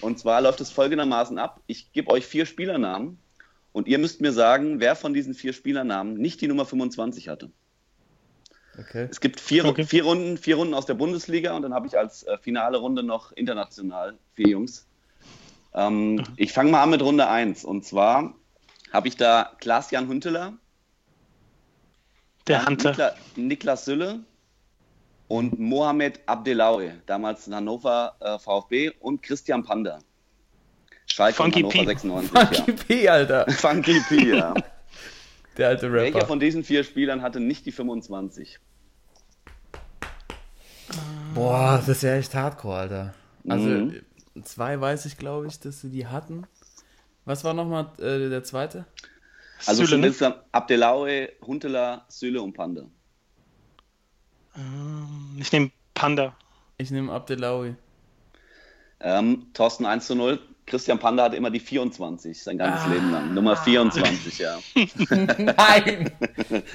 Und 0.00 0.20
zwar 0.20 0.40
läuft 0.40 0.60
es 0.60 0.70
folgendermaßen 0.70 1.36
ab. 1.36 1.60
Ich 1.66 1.92
gebe 1.92 2.08
euch 2.10 2.24
vier 2.24 2.46
Spielernamen 2.46 3.18
und 3.72 3.88
ihr 3.88 3.98
müsst 3.98 4.20
mir 4.20 4.32
sagen, 4.32 4.78
wer 4.78 4.94
von 4.94 5.14
diesen 5.14 5.34
vier 5.34 5.52
Spielernamen 5.52 6.14
nicht 6.14 6.40
die 6.40 6.46
Nummer 6.48 6.64
25 6.64 7.28
hatte. 7.28 7.50
Okay. 8.80 9.08
Es 9.10 9.20
gibt 9.20 9.40
vier, 9.40 9.64
Okay. 9.66 9.84
vier, 9.84 10.04
Runden, 10.04 10.38
vier 10.38 10.56
Runden 10.56 10.74
aus 10.74 10.86
der 10.86 10.94
Bundesliga 10.94 11.54
und 11.54 11.62
dann 11.62 11.74
habe 11.74 11.86
ich 11.86 11.98
als 11.98 12.22
äh, 12.24 12.38
finale 12.38 12.78
Runde 12.78 13.02
noch 13.02 13.32
international 13.32 14.16
vier 14.34 14.48
Jungs. 14.48 14.86
Ähm, 15.74 16.24
ich 16.36 16.52
fange 16.52 16.70
mal 16.70 16.82
an 16.82 16.90
mit 16.90 17.02
Runde 17.02 17.28
1 17.28 17.64
und 17.64 17.84
zwar 17.84 18.34
habe 18.92 19.08
ich 19.08 19.16
da 19.16 19.52
Klaas-Jan 19.60 20.08
Hunteler, 20.08 20.54
Der 22.48 22.66
Hunter. 22.66 22.90
Nikla 22.90 23.14
Niklas 23.36 23.84
Sülle 23.84 24.20
und 25.28 25.58
Mohamed 25.60 26.20
Abdelawi, 26.26 26.92
damals 27.06 27.46
in 27.46 27.54
Hannover 27.54 28.16
äh, 28.20 28.38
VfB 28.38 28.90
und 28.98 29.22
Christian 29.22 29.62
Panda. 29.62 29.98
Schalke 31.06 31.36
Funky 31.36 31.60
Hannover 31.60 31.72
P. 31.78 31.84
96, 31.86 32.58
Funky 32.58 32.70
ja. 32.70 32.76
P, 32.86 33.08
Alter. 33.08 33.46
Funky 33.50 34.00
P, 34.08 34.36
ja. 34.36 34.54
Der 35.56 35.68
alte 35.68 35.92
Welcher 35.92 36.14
Rapper. 36.16 36.26
von 36.26 36.40
diesen 36.40 36.64
vier 36.64 36.84
Spielern 36.84 37.22
hatte 37.22 37.38
nicht 37.40 37.66
die 37.66 37.72
25? 37.72 38.58
Boah, 41.34 41.76
das 41.78 41.88
ist 41.88 42.02
ja 42.02 42.14
echt 42.16 42.34
hardcore, 42.34 42.76
Alter. 42.76 43.14
Also, 43.48 43.68
Mhm. 43.68 43.94
zwei 44.44 44.80
weiß 44.80 45.06
ich, 45.06 45.16
glaube 45.16 45.46
ich, 45.46 45.58
dass 45.60 45.80
sie 45.80 45.90
die 45.90 46.06
hatten. 46.06 46.46
Was 47.24 47.44
war 47.44 47.54
nochmal 47.54 47.90
äh, 47.98 48.28
der 48.28 48.42
zweite? 48.44 48.86
Also 49.66 49.84
sind 49.84 50.00
ne? 50.00 50.34
Abdelawi, 50.52 51.28
Huntela, 51.46 52.04
Süle 52.08 52.40
und 52.40 52.54
Panda. 52.54 52.82
Ähm, 54.56 55.36
Ich 55.38 55.52
nehme 55.52 55.70
Panda. 55.94 56.34
Ich 56.78 56.90
nehme 56.90 57.12
Abdelawi. 57.12 57.74
Ähm, 59.00 59.46
Thorsten 59.54 59.86
1 59.86 60.06
zu 60.06 60.14
0. 60.14 60.38
Christian 60.66 60.98
Panda 60.98 61.24
hatte 61.24 61.36
immer 61.36 61.50
die 61.50 61.60
24, 61.60 62.42
sein 62.42 62.56
ganzes 62.58 62.86
Leben 62.88 63.10
lang. 63.10 63.34
Nummer 63.34 63.56
24, 63.56 64.38
ja. 64.38 64.58
Nein! 65.38 66.10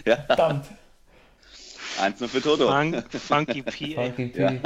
ja. 0.06 0.18
Verdammt. 0.28 0.66
1 2.00 2.20
0 2.20 2.30
für 2.30 2.42
Toto. 2.42 2.68
Fun 2.68 3.04
Funky 3.10 3.62
P. 3.64 3.96
Funky 3.96 4.26
P. 4.28 4.60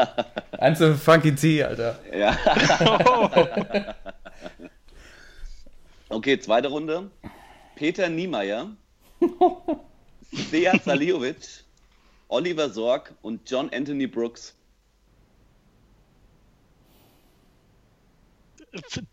Eins 0.57 0.77
für 0.79 0.95
Funky 0.95 1.35
T, 1.35 1.63
Alter. 1.63 1.99
Ja. 2.13 2.37
Okay, 6.11 6.39
zweite 6.39 6.69
Runde. 6.69 7.11
Peter 7.75 8.09
Niemeyer, 8.09 8.71
Seat 10.31 10.83
Saliovic, 10.83 11.63
Oliver 12.29 12.69
Sorg 12.69 13.13
und 13.21 13.47
John 13.49 13.69
Anthony 13.71 14.07
Brooks. 14.07 14.55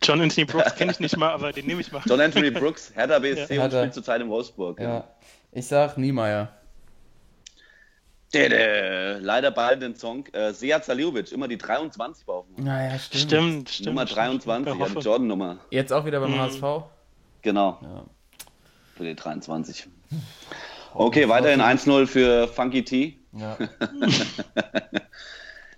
John 0.03 0.21
Anthony 0.23 0.45
Brooks 0.47 0.75
kenne 0.75 0.93
ich 0.93 1.01
nicht 1.01 1.17
mal, 1.17 1.31
aber 1.33 1.53
den 1.53 1.67
nehme 1.67 1.81
ich 1.81 1.93
mal. 1.93 2.03
John 2.07 2.21
Anthony 2.21 2.51
Brooks, 2.51 2.93
Hertha 2.95 3.19
BSC 3.19 3.55
Ja. 3.57 3.65
und 3.65 3.73
spielt 3.73 3.95
zurzeit 3.95 4.21
in 4.23 4.29
Wolfsburg. 4.29 4.81
Ja. 4.81 5.05
Ich 5.53 5.67
sag 5.67 5.97
Niemeyer. 5.99 6.49
Leider 8.33 9.51
bald 9.51 9.83
den 9.83 9.95
Song. 9.95 10.27
Äh, 10.33 10.53
Seat 10.53 10.85
Saliovic, 10.85 11.33
immer 11.33 11.49
die 11.49 11.57
23 11.59 12.27
war 12.27 12.35
auf 12.37 12.47
dem 12.57 12.65
Naja, 12.65 12.99
stimmt. 12.99 13.23
Stimmt, 13.23 13.69
stimmt. 13.71 13.87
Nummer 13.87 14.07
stimmt. 14.07 14.19
23, 14.47 14.75
Ich 14.75 14.95
ja. 14.95 15.01
Jordan-Nummer. 15.01 15.59
Jetzt 15.71 15.93
auch 15.93 16.05
wieder 16.05 16.21
beim 16.21 16.33
Mhm. 16.33 16.41
HSV. 16.41 16.85
Genau, 17.43 17.79
Ja. 17.83 18.05
für 18.97 19.05
die 19.05 19.15
23. 19.15 19.87
Okay, 20.95 21.29
weiterhin 21.29 21.61
1-0 21.61 22.07
für 22.07 22.49
Funky 22.49 22.85
T. 22.85 23.19
ja. 23.33 23.57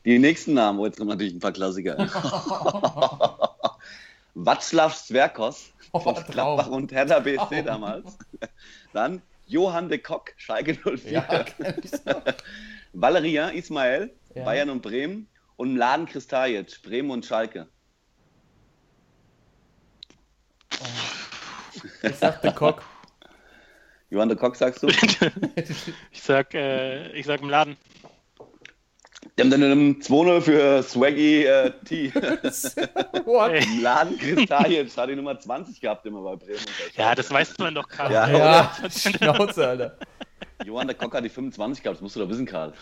Die 0.05 0.19
nächsten 0.19 0.55
Namen, 0.55 0.79
oh, 0.79 0.87
jetzt 0.87 0.97
kommen 0.97 1.11
natürlich 1.11 1.35
ein 1.35 1.41
paar 1.41 1.53
Klassiker. 1.53 1.97
Václav 4.35 4.95
Sverkos 4.95 5.71
Oh, 5.93 6.01
von. 6.01 6.15
Gladbach 6.15 6.69
und 6.69 6.93
Hertha 6.93 7.19
BSC 7.19 7.63
damals. 7.63 8.17
Dann 8.93 9.21
Johann 9.49 9.89
de 9.89 9.99
Kock, 9.99 10.35
Schalke 10.37 10.75
04. 10.75 11.11
ja, 11.11 11.45
so. 11.85 12.23
Valerian 12.93 13.55
Ismail, 13.55 14.11
Ja. 14.35 14.45
Bayern 14.45 14.71
und 14.71 14.83
Bremen. 14.83 15.29
Und 15.57 15.75
Mladen 15.75 16.07
Kristajic, 16.07 16.81
Bremen 16.83 17.11
und 17.11 17.27
Schalke. 17.27 17.67
Ich 22.03 22.15
sagte 22.17 22.53
Cock. 22.53 22.83
Johann 24.11 24.29
de 24.29 24.39
Kock, 24.39 24.55
sagst 24.57 24.83
du? 24.83 24.89
Ich 26.13 26.23
sag, 26.23 26.55
äh, 26.55 27.11
ich 27.13 27.27
sag 27.27 27.41
im 27.43 27.49
Laden. 27.51 27.77
Dem, 29.37 29.51
dem, 29.51 29.61
dem, 29.61 30.01
2-0 30.01 30.41
für 30.41 30.83
Swaggy 30.83 31.45
äh, 31.45 31.73
T. 31.85 32.13
What? 33.25 33.53
Ey. 33.53 33.67
Mladen 33.79 34.19
Kristajic 34.19 34.97
hat 34.97 35.09
die 35.09 35.17
Nummer 35.17 35.39
20 35.39 35.81
gehabt 35.81 36.07
immer 36.07 36.23
bei 36.23 36.37
Bremen. 36.37 36.61
Ja, 36.97 37.15
das 37.15 37.31
weiß 37.31 37.59
man 37.59 37.75
doch 37.75 37.89
gerade. 37.89 38.15
Ja. 38.15 38.29
Ja, 38.31 38.73
Schnauze, 38.91 39.67
Alter. 39.67 39.97
Johann 40.65 40.89
de 40.89 40.97
Kock 40.97 41.15
hat 41.15 41.25
die 41.25 41.29
25 41.29 41.83
gehabt, 41.83 41.97
das 41.97 42.03
musst 42.03 42.17
du 42.17 42.21
doch 42.21 42.29
wissen, 42.29 42.47
Karl. 42.47 42.73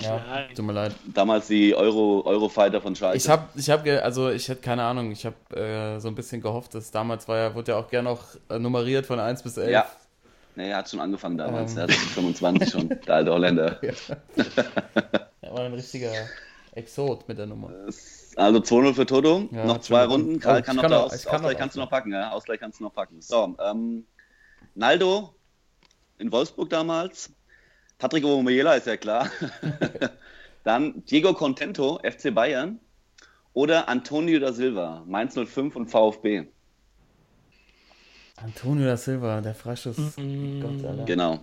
Ja, 0.00 0.20
Nein. 0.26 0.54
tut 0.54 0.64
mir 0.64 0.72
leid. 0.72 0.94
Damals 1.14 1.46
die 1.46 1.74
Euro, 1.74 2.24
Eurofighter 2.24 2.80
von 2.80 2.96
Schalke. 2.96 3.16
Ich 3.16 3.28
habe, 3.28 3.48
ich 3.54 3.70
habe, 3.70 4.02
also 4.02 4.30
ich 4.30 4.48
hätte 4.48 4.60
keine 4.60 4.82
Ahnung, 4.82 5.12
ich 5.12 5.24
habe 5.24 5.36
äh, 5.56 6.00
so 6.00 6.08
ein 6.08 6.14
bisschen 6.14 6.40
gehofft, 6.40 6.74
dass 6.74 6.90
damals 6.90 7.28
war 7.28 7.38
ja, 7.38 7.54
wurde 7.54 7.72
ja 7.72 7.78
auch 7.78 7.88
gerne 7.88 8.08
noch 8.08 8.24
nummeriert 8.58 9.06
von 9.06 9.20
1 9.20 9.42
bis 9.42 9.56
11. 9.56 9.70
Ja. 9.70 9.86
Nee, 10.54 10.70
er 10.70 10.78
hat 10.78 10.90
schon 10.90 11.00
angefangen 11.00 11.38
damals. 11.38 11.72
Ähm. 11.72 11.78
Er 11.78 11.86
die 11.86 11.92
25 11.94 12.70
schon, 12.70 12.88
der 13.06 13.14
alte 13.14 13.32
Holländer. 13.32 13.80
Er 15.40 15.52
war 15.52 15.60
ein 15.60 15.74
richtiger 15.74 16.12
Exot 16.72 17.26
mit 17.28 17.38
der 17.38 17.46
Nummer. 17.46 17.70
Also 18.36 18.58
2-0 18.60 18.94
für 18.94 19.06
Toto. 19.06 19.48
Ja, 19.50 19.64
noch 19.64 19.78
zwei. 19.78 20.04
Runden. 20.04 20.40
Karl 20.40 20.60
Oh, 20.60 20.62
kann 20.64 20.76
noch 20.76 20.82
kann 20.82 20.90
noch- 20.90 21.04
aus, 21.04 21.24
kann 21.24 21.34
Ausgleich 21.36 21.52
noch 21.52 21.58
kannst 21.58 21.76
du 21.76 21.80
noch 21.80 21.90
packen. 21.90 22.12
Ja? 22.12 22.30
Ausgleich 22.32 22.60
kannst 22.60 22.80
du 22.80 22.84
noch 22.84 22.92
packen. 22.94 23.20
So, 23.20 23.56
ähm, 23.62 24.06
Naldo 24.74 25.34
in 26.18 26.30
Wolfsburg 26.32 26.70
damals. 26.70 27.30
Patrick 27.98 28.24
Omoyela 28.24 28.74
ist 28.74 28.86
ja 28.86 28.96
klar. 28.96 29.30
Dann 30.64 31.04
Diego 31.06 31.34
Contento, 31.34 32.00
FC 32.02 32.34
Bayern. 32.34 32.78
Oder 33.54 33.88
Antonio 33.88 34.38
da 34.40 34.52
Silva, 34.52 35.02
Mainz 35.06 35.34
05 35.34 35.76
und 35.76 35.88
VfB. 35.88 36.46
Antonio 38.42 38.86
da 38.86 38.96
Silva, 38.96 39.40
der 39.40 39.54
Freischuss. 39.54 39.96
Mm. 40.16 40.60
Gott, 40.60 40.84
Alter. 40.84 41.04
Genau. 41.04 41.38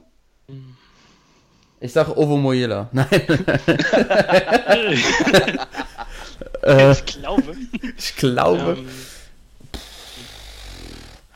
Ich 1.79 1.93
sag 1.93 2.09
Ovo 2.17 2.35
Moyela. 2.37 2.89
Nein. 2.93 3.07
äh, 6.63 6.91
Ich 6.91 7.05
glaube. 7.05 7.55
ich 7.97 8.15
glaube. 8.17 8.77
Ähm, 8.77 8.89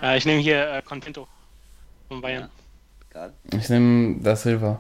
äh, 0.02 0.18
ich 0.18 0.26
nehme 0.26 0.42
hier 0.42 0.70
äh, 0.70 0.82
Contento 0.82 1.28
von 2.10 2.20
Bayern. 2.22 2.50
Karl. 3.10 3.32
Ich 3.58 3.70
nehme 3.70 4.20
da 4.22 4.36
Silva. 4.36 4.80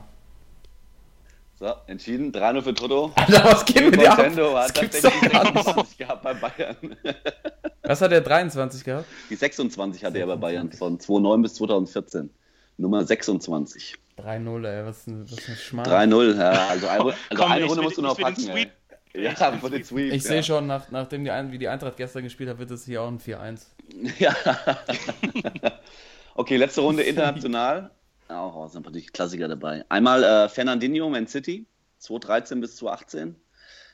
So, 1.60 1.74
entschieden. 1.88 2.34
3-0 2.34 2.62
für 2.62 2.74
Toto. 2.74 3.14
Alter, 3.16 3.46
was 3.46 3.64
geht 3.64 3.86
mit 3.86 4.02
dir 4.02 4.12
ab? 4.12 4.18
Nintendo 4.18 4.58
hat 4.58 4.76
tatsächlich 4.76 5.32
doch 5.32 5.44
nicht. 5.44 5.64
26 5.64 5.98
gehabt 5.98 6.24
bei 6.24 6.34
Bayern. 6.34 6.76
Was 7.84 8.02
hat 8.02 8.12
er 8.12 8.22
23 8.22 8.84
gehabt? 8.84 9.06
Die 9.30 9.36
26 9.36 10.04
hatte 10.06 10.18
er 10.18 10.28
bei 10.28 10.38
Bayern 10.38 10.72
von 10.72 11.00
2009 11.00 11.42
bis 11.42 11.54
2014. 11.56 12.30
Nummer 12.78 13.06
26. 13.06 13.96
3-0, 14.18 14.68
ey, 14.68 14.86
was 14.86 15.06
ein, 15.08 15.30
was 15.30 15.50
ein 15.50 15.56
Schmarrn. 15.56 16.12
3-0, 16.12 16.38
ja. 16.38 16.50
Also, 16.68 16.88
ein, 16.88 17.02
also 17.02 17.14
Komm, 17.36 17.52
eine 17.52 17.66
ich 17.66 17.70
Runde 17.70 17.82
will- 17.82 17.84
musst 17.86 17.98
du 17.98 18.02
noch 18.02 18.18
packen. 18.18 18.50
Ey. 18.50 18.72
Ja, 19.16 19.36
für 19.36 19.70
den 19.70 19.84
Sweep. 19.84 20.12
Ich 20.12 20.24
ja. 20.24 20.30
sehe 20.30 20.44
schon, 20.44 20.66
nach, 20.66 20.90
nachdem 20.90 21.24
die, 21.24 21.30
wie 21.52 21.60
die 21.60 21.68
Eintracht 21.68 21.98
gestern 21.98 22.24
gespielt 22.24 22.50
hat, 22.50 22.58
wird 22.58 22.72
es 22.72 22.86
hier 22.86 23.02
auch 23.04 23.08
ein 23.08 23.20
4-1. 23.20 23.62
Ja. 24.20 24.36
okay, 26.36 26.58
letzte 26.58 26.82
Runde 26.82 27.04
international. 27.04 27.92
Auch 28.30 28.56
oh, 28.56 28.68
sind 28.68 28.86
natürlich 28.86 29.14
Klassiker 29.14 29.48
dabei. 29.48 29.86
Einmal 29.90 30.24
äh, 30.24 30.50
Fernandinho, 30.50 31.10
Man 31.10 31.28
City, 31.28 31.68
2013 32.00 32.62
bis 32.62 32.78
2018. 32.78 33.36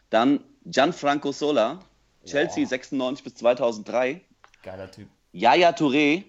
Dann 0.09 0.39
Gianfranco 0.65 1.33
Sola, 1.33 1.79
Chelsea 2.25 2.63
Boah. 2.63 2.69
96 2.69 3.23
bis 3.23 3.35
2003. 3.35 4.21
Geiler 4.63 4.91
Typ. 4.91 5.07
Yaya 5.31 5.71
Touré, 5.71 6.23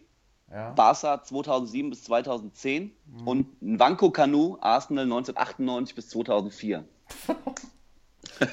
Ja. 0.51 0.71
Barca 0.71 1.23
2007 1.23 1.91
bis 1.91 2.05
2010. 2.05 2.93
Mhm. 3.07 3.29
Und 3.29 3.63
Nwanko 3.63 4.11
Kanu, 4.11 4.57
Arsenal 4.61 5.05
1998 5.05 5.95
bis 5.95 6.09
2004. 6.11 6.85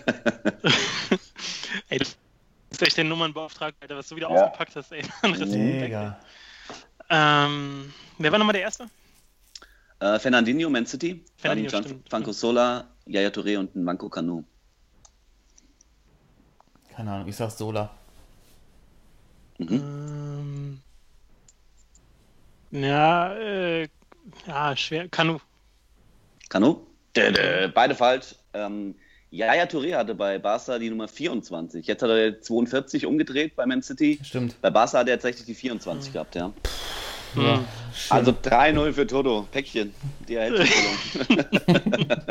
Ey, 1.89 1.99
das 1.99 2.17
ist 2.71 2.81
echt 2.81 2.97
der 2.97 3.03
Nummernbeauftragter, 3.05 3.81
Alter, 3.81 3.97
was 3.97 4.07
du 4.09 4.15
wieder 4.15 4.29
Ja. 4.29 4.45
ausgepackt 4.45 4.75
hast, 4.75 4.91
ey. 4.91 5.03
Mega. 5.47 6.19
Ähm, 7.09 7.93
wer 8.17 8.31
war 8.31 8.39
nochmal 8.39 8.53
der 8.53 8.63
Erste? 8.63 8.89
Äh, 9.99 10.19
Fernandinho, 10.19 10.69
Man 10.69 10.85
City. 10.85 11.23
Fernandinho. 11.37 11.69
Gianfranco 11.69 12.31
Sola, 12.33 12.87
Yaya 13.05 13.29
Touré 13.29 13.57
und 13.57 13.75
Nwanko 13.75 14.09
Kanu. 14.09 14.43
Keine 16.97 17.11
Ahnung, 17.11 17.27
ich 17.27 17.35
sag 17.35 17.51
Sola. 17.51 17.91
Ähm, 19.59 20.79
ja, 22.71 23.35
äh, 23.35 23.87
ja, 24.47 24.75
schwer. 24.75 25.07
Kanu. 25.07 25.37
Kanu? 26.49 26.87
Dö, 27.15 27.31
dö, 27.31 27.69
Beide 27.71 27.93
falsch. 27.93 28.33
Ähm, 28.55 28.95
Yaya 29.29 29.65
Touré 29.65 29.95
hatte 29.95 30.15
bei 30.15 30.39
Barca 30.39 30.79
die 30.79 30.89
Nummer 30.89 31.07
24. 31.07 31.85
Jetzt 31.85 32.01
hat 32.01 32.09
er 32.09 32.41
42 32.41 33.05
umgedreht 33.05 33.55
bei 33.55 33.67
Man 33.67 33.83
City. 33.83 34.19
Stimmt. 34.23 34.59
Bei 34.59 34.71
Barca 34.71 34.97
hat 34.97 35.07
er 35.07 35.17
tatsächlich 35.17 35.45
die 35.45 35.53
24 35.53 36.13
gehabt, 36.13 36.33
ja. 36.33 36.51
Ja. 37.35 37.63
Also 38.09 38.31
3-0 38.31 38.93
für 38.93 39.05
Toto. 39.05 39.47
Päckchen. 39.51 39.93
Die. 40.27 40.35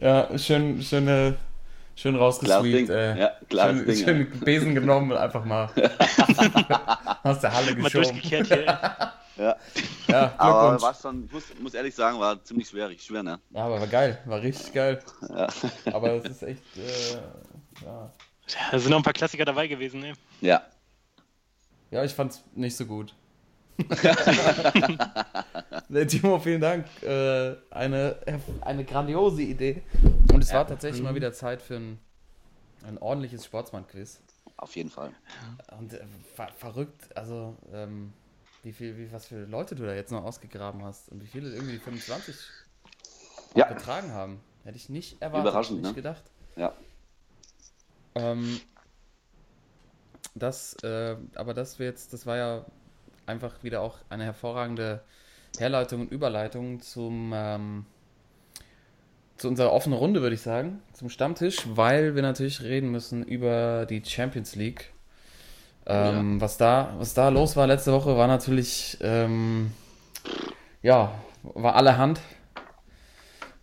Ja, 0.00 0.38
schön, 0.38 0.80
schöne, 0.80 1.34
schön 1.98 2.16
rausgesweept. 2.16 2.90
Äh, 2.90 3.18
Ja, 3.18 3.32
schön, 3.50 3.86
Ding. 3.86 3.96
schön 4.04 4.30
Besen 4.40 4.74
genommen 4.74 5.10
und 5.12 5.18
einfach 5.18 5.44
mal 5.44 5.68
aus 7.22 7.40
der 7.40 7.52
Halle 7.52 7.74
Mal 7.76 7.90
geschoben. 7.90 8.04
durchgekehrt 8.20 8.46
hier. 8.48 8.68
ey. 8.68 9.06
Ja. 9.38 9.54
Ja, 10.08 10.34
Aber 10.36 10.82
war 10.82 10.92
schon, 10.94 11.28
muss, 11.30 11.44
muss 11.60 11.72
ehrlich 11.72 11.94
sagen, 11.94 12.18
war 12.18 12.42
ziemlich 12.42 12.68
schwierig. 12.68 13.00
Schwer, 13.00 13.22
ne? 13.22 13.38
Ja, 13.50 13.66
aber 13.66 13.78
war 13.78 13.86
geil, 13.86 14.18
war 14.24 14.42
richtig 14.42 14.72
geil. 14.72 15.00
Ja. 15.28 15.46
Aber 15.92 16.14
es 16.14 16.24
ist 16.24 16.42
echt, 16.42 16.62
äh, 16.76 17.14
ja. 17.84 17.90
Ja, 18.48 18.56
Da 18.72 18.78
sind 18.80 18.90
noch 18.90 18.96
ein 18.96 19.04
paar 19.04 19.12
Klassiker 19.12 19.44
dabei 19.44 19.68
gewesen, 19.68 20.02
ey. 20.02 20.14
ja. 20.40 20.60
ja, 21.92 22.02
ich 22.02 22.14
fand's 22.14 22.42
nicht 22.56 22.76
so 22.76 22.84
gut. 22.84 23.14
Nee, 25.90 26.04
Timo, 26.06 26.38
vielen 26.38 26.60
Dank. 26.60 26.86
Äh, 27.02 27.56
eine, 27.70 28.16
eine 28.60 28.84
grandiose 28.84 29.42
Idee. 29.42 29.82
Und 30.32 30.42
es 30.42 30.52
war 30.52 30.66
tatsächlich 30.66 31.02
mal 31.02 31.14
wieder 31.14 31.32
Zeit 31.32 31.62
für 31.62 31.76
ein, 31.76 31.98
ein 32.86 32.98
ordentliches 32.98 33.44
Sportsmann-Quiz. 33.46 34.20
Auf 34.58 34.76
jeden 34.76 34.90
Fall. 34.90 35.12
Und 35.78 35.94
äh, 35.94 36.04
ver 36.34 36.48
verrückt, 36.56 37.16
also 37.16 37.56
ähm, 37.72 38.12
wie 38.62 38.72
viel, 38.72 38.98
wie, 38.98 39.10
was 39.12 39.26
für 39.26 39.44
Leute 39.44 39.76
du 39.76 39.86
da 39.86 39.94
jetzt 39.94 40.12
noch 40.12 40.24
ausgegraben 40.24 40.84
hast 40.84 41.08
und 41.10 41.22
wie 41.22 41.26
viele 41.26 41.50
irgendwie 41.54 41.74
die 41.74 41.78
25 41.78 42.36
Ja. 43.54 43.66
betragen 43.66 44.12
haben. 44.12 44.40
Hätte 44.64 44.76
ich 44.76 44.88
nicht 44.90 45.22
erwartet, 45.22 45.48
Überraschend, 45.48 45.78
nicht 45.80 45.90
ne? 45.90 45.94
gedacht. 45.94 46.24
Ja. 46.56 46.74
Ähm, 48.14 48.60
das, 50.34 50.74
äh, 50.82 51.16
aber 51.34 51.54
das 51.54 51.78
wir 51.78 51.86
jetzt, 51.86 52.12
das 52.12 52.26
war 52.26 52.36
ja 52.36 52.66
einfach 53.28 53.62
wieder 53.62 53.80
auch 53.80 53.98
eine 54.08 54.24
hervorragende 54.24 55.02
Herleitung 55.58 56.02
und 56.02 56.12
Überleitung 56.12 56.80
zum 56.80 57.32
ähm, 57.34 57.86
zu 59.36 59.48
unserer 59.48 59.72
offenen 59.72 59.96
Runde, 59.96 60.20
würde 60.20 60.34
ich 60.34 60.42
sagen, 60.42 60.82
zum 60.92 61.08
Stammtisch, 61.08 61.64
weil 61.74 62.16
wir 62.16 62.22
natürlich 62.22 62.60
reden 62.62 62.90
müssen 62.90 63.22
über 63.22 63.86
die 63.86 64.02
Champions 64.04 64.56
League. 64.56 64.92
Ähm, 65.86 66.40
Was 66.40 66.58
da, 66.58 66.94
was 66.98 67.14
da 67.14 67.28
los 67.28 67.56
war 67.56 67.66
letzte 67.66 67.92
Woche, 67.92 68.16
war 68.16 68.26
natürlich 68.26 68.98
ähm, 69.00 69.72
ja, 70.82 71.12
war 71.42 71.76
allerhand. 71.76 72.20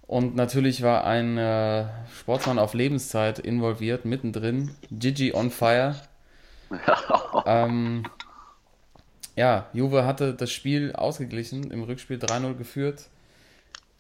Und 0.08 0.36
natürlich 0.36 0.84
war 0.84 1.04
ein 1.04 1.38
äh, 1.38 1.86
Sportsmann 2.20 2.60
auf 2.60 2.74
Lebenszeit 2.74 3.40
involviert, 3.40 4.06
mittendrin. 4.06 4.76
Gigi 4.92 5.34
on 5.34 5.50
fire. 5.50 5.96
ähm, 7.46 8.04
ja, 9.36 9.70
Juve 9.74 10.06
hatte 10.06 10.34
das 10.34 10.52
Spiel 10.52 10.94
ausgeglichen, 10.94 11.72
im 11.72 11.84
Rückspiel 11.84 12.18
3-0 12.18 12.56
geführt. 12.56 13.10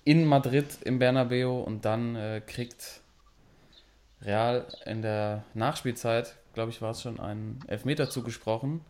In 0.03 0.25
Madrid 0.25 0.65
im 0.83 0.99
Bernabeu 0.99 1.61
und 1.61 1.83
dann 1.83 2.15
äh, 2.15 2.41
kriegt 2.45 3.01
Real 4.21 4.65
in 4.85 5.01
der 5.01 5.43
Nachspielzeit, 5.53 6.35
glaube 6.53 6.71
ich, 6.71 6.81
war 6.81 6.91
es 6.91 7.01
schon, 7.01 7.19
einen 7.19 7.59
Elfmeter 7.67 8.09
zugesprochen. 8.09 8.81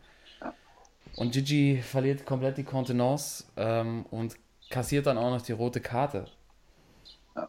Und 1.15 1.31
Gigi 1.31 1.81
verliert 1.81 2.25
komplett 2.25 2.57
die 2.57 2.63
Kontenance 2.63 3.45
ähm, 3.55 4.05
und 4.11 4.35
kassiert 4.69 5.07
dann 5.07 5.17
auch 5.17 5.29
noch 5.29 5.41
die 5.41 5.53
rote 5.53 5.79
Karte. 5.79 6.25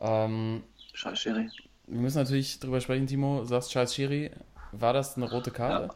Ähm, 0.00 0.62
Scheiß 0.92 1.18
Schiri. 1.18 1.50
wir 1.86 2.00
müssen 2.00 2.18
natürlich 2.18 2.60
drüber 2.60 2.80
sprechen, 2.80 3.06
Timo. 3.06 3.40
Du 3.40 3.44
sagst 3.44 3.72
Scheiß 3.72 3.94
Schiri. 3.94 4.30
War 4.72 4.92
das 4.92 5.16
eine 5.16 5.30
rote 5.30 5.50
Karte? 5.50 5.94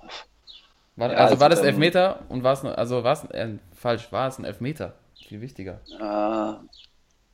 War, 0.97 1.11
Ja, 1.11 1.17
also, 1.19 1.33
also 1.33 1.41
war 1.41 1.49
das 1.49 1.61
Elfmeter 1.61 2.21
und 2.29 2.43
war 2.43 2.53
es 2.53 2.65
also 2.65 3.05
war 3.05 3.13
es 3.13 3.25
äh, 3.31 3.59
falsch, 3.73 4.13
war 4.13 4.29
es 4.29 4.39
ein 4.39 4.45
Elfmeter? 4.45 4.95
Viel 5.27 5.41
wichtiger. 5.41 5.81
Äh, 5.99 6.55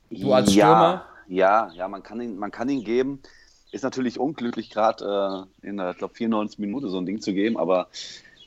Du 0.09 0.33
als 0.33 0.53
ja, 0.55 0.65
Stürmer? 0.65 1.05
Ja, 1.27 1.71
ja, 1.73 1.87
man 1.87 2.03
kann 2.03 2.21
ihn, 2.21 2.37
man 2.37 2.51
kann 2.51 2.69
ihn 2.69 2.83
geben. 2.83 3.21
Ist 3.71 3.83
natürlich 3.83 4.19
unglücklich, 4.19 4.69
gerade 4.69 5.47
äh, 5.63 5.67
in 5.67 5.77
der, 5.77 5.91
ich 5.91 5.97
glaube, 5.97 6.13
94 6.15 6.59
Minute 6.59 6.89
so 6.89 6.97
ein 6.97 7.05
Ding 7.05 7.19
zu 7.19 7.33
geben, 7.33 7.57
aber 7.57 7.89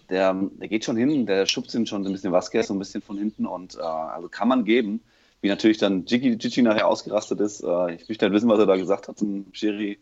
der, 0.09 0.35
der 0.35 0.69
geht 0.69 0.85
schon 0.85 0.97
hin, 0.97 1.27
der 1.27 1.47
schubst 1.47 1.75
ihn 1.75 1.87
schon 1.87 2.07
ein 2.07 2.13
bisschen 2.13 2.33
Vasquez 2.33 2.69
so 2.69 2.75
ein 2.75 2.79
bisschen 2.79 3.03
von 3.03 3.19
hinten 3.19 3.47
und 3.47 3.77
äh, 3.77 3.81
also 3.81 4.29
kann 4.29 4.49
man 4.49 4.65
geben. 4.65 5.03
Wie 5.43 5.49
natürlich 5.49 5.79
dann 5.79 6.05
Gigi, 6.05 6.37
Gigi 6.37 6.63
nachher 6.63 6.87
ausgerastet 6.87 7.41
ist. 7.41 7.63
Äh, 7.63 7.95
ich 7.95 8.09
möchte 8.09 8.27
halt 8.27 8.35
wissen, 8.35 8.49
was 8.49 8.59
er 8.59 8.67
da 8.67 8.77
gesagt 8.77 9.09
hat 9.09 9.19
zum 9.19 9.47
Schiri. 9.53 9.99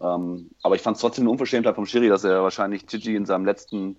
Ähm, 0.00 0.50
aber 0.62 0.76
ich 0.76 0.82
fand 0.82 0.96
es 0.96 1.00
trotzdem 1.00 1.24
eine 1.24 1.30
Unverschämtheit 1.30 1.74
vom 1.74 1.86
Schiri, 1.86 2.08
dass 2.08 2.24
er 2.24 2.42
wahrscheinlich 2.42 2.86
Gigi 2.86 3.14
in 3.16 3.26
seinem 3.26 3.44
letzten 3.44 3.96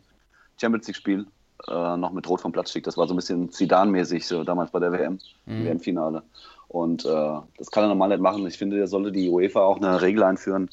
Champions 0.62 0.88
League-Spiel 0.88 1.26
äh, 1.67 1.97
noch 1.97 2.12
mit 2.12 2.28
Rot 2.30 2.41
vom 2.41 2.52
Platz 2.52 2.71
schickt. 2.71 2.88
Das 2.88 2.97
war 2.97 3.08
so 3.08 3.13
ein 3.13 3.17
bisschen 3.17 3.52
Zidane-mäßig, 3.52 4.26
so 4.26 4.43
damals 4.43 4.71
bei 4.71 4.80
der 4.80 4.91
WM, 4.91 5.19
im 5.47 5.65
WM-Finale. 5.65 6.24
Und 6.67 7.06
äh, 7.06 7.10
das 7.58 7.69
kann 7.71 7.84
er 7.84 7.88
normal 7.89 8.10
nicht 8.10 8.21
machen. 8.21 8.45
Ich 8.47 8.58
finde, 8.58 8.80
da 8.80 8.88
sollte 8.88 9.12
die 9.12 9.30
UEFA 9.30 9.62
auch 9.62 9.78
eine 9.78 10.02
Regel 10.02 10.24
einführen, 10.24 10.69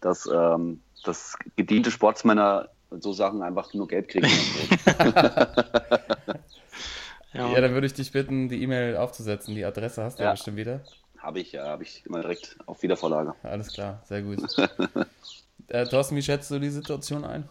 dass, 0.00 0.28
ähm, 0.32 0.80
dass 1.04 1.36
gediente 1.56 1.90
Sportsmänner 1.90 2.68
so 3.00 3.12
Sachen 3.12 3.42
einfach 3.42 3.72
nur 3.74 3.88
Geld 3.88 4.08
kriegen. 4.08 4.26
Ja, 7.34 7.54
Ja, 7.54 7.60
dann 7.62 7.72
würde 7.72 7.86
ich 7.86 7.94
dich 7.94 8.12
bitten, 8.12 8.48
die 8.48 8.62
E-Mail 8.62 8.96
aufzusetzen. 8.96 9.54
Die 9.54 9.64
Adresse 9.64 10.02
hast 10.02 10.18
du 10.18 10.22
ja, 10.22 10.30
Ja. 10.30 10.34
bestimmt 10.34 10.56
wieder. 10.58 10.80
habe 11.18 11.40
ich, 11.40 11.52
ja, 11.52 11.66
habe 11.66 11.82
ich 11.82 12.04
immer 12.04 12.20
direkt 12.20 12.56
auf 12.66 12.82
Wiedervorlage. 12.82 13.34
Alles 13.42 13.72
klar, 13.72 14.02
sehr 14.04 14.20
gut. 14.22 14.38
äh, 15.68 15.86
Thorsten, 15.86 16.16
wie 16.16 16.22
schätzt 16.22 16.50
du 16.50 16.58
die 16.58 16.68
Situation 16.68 17.24
ein? 17.24 17.48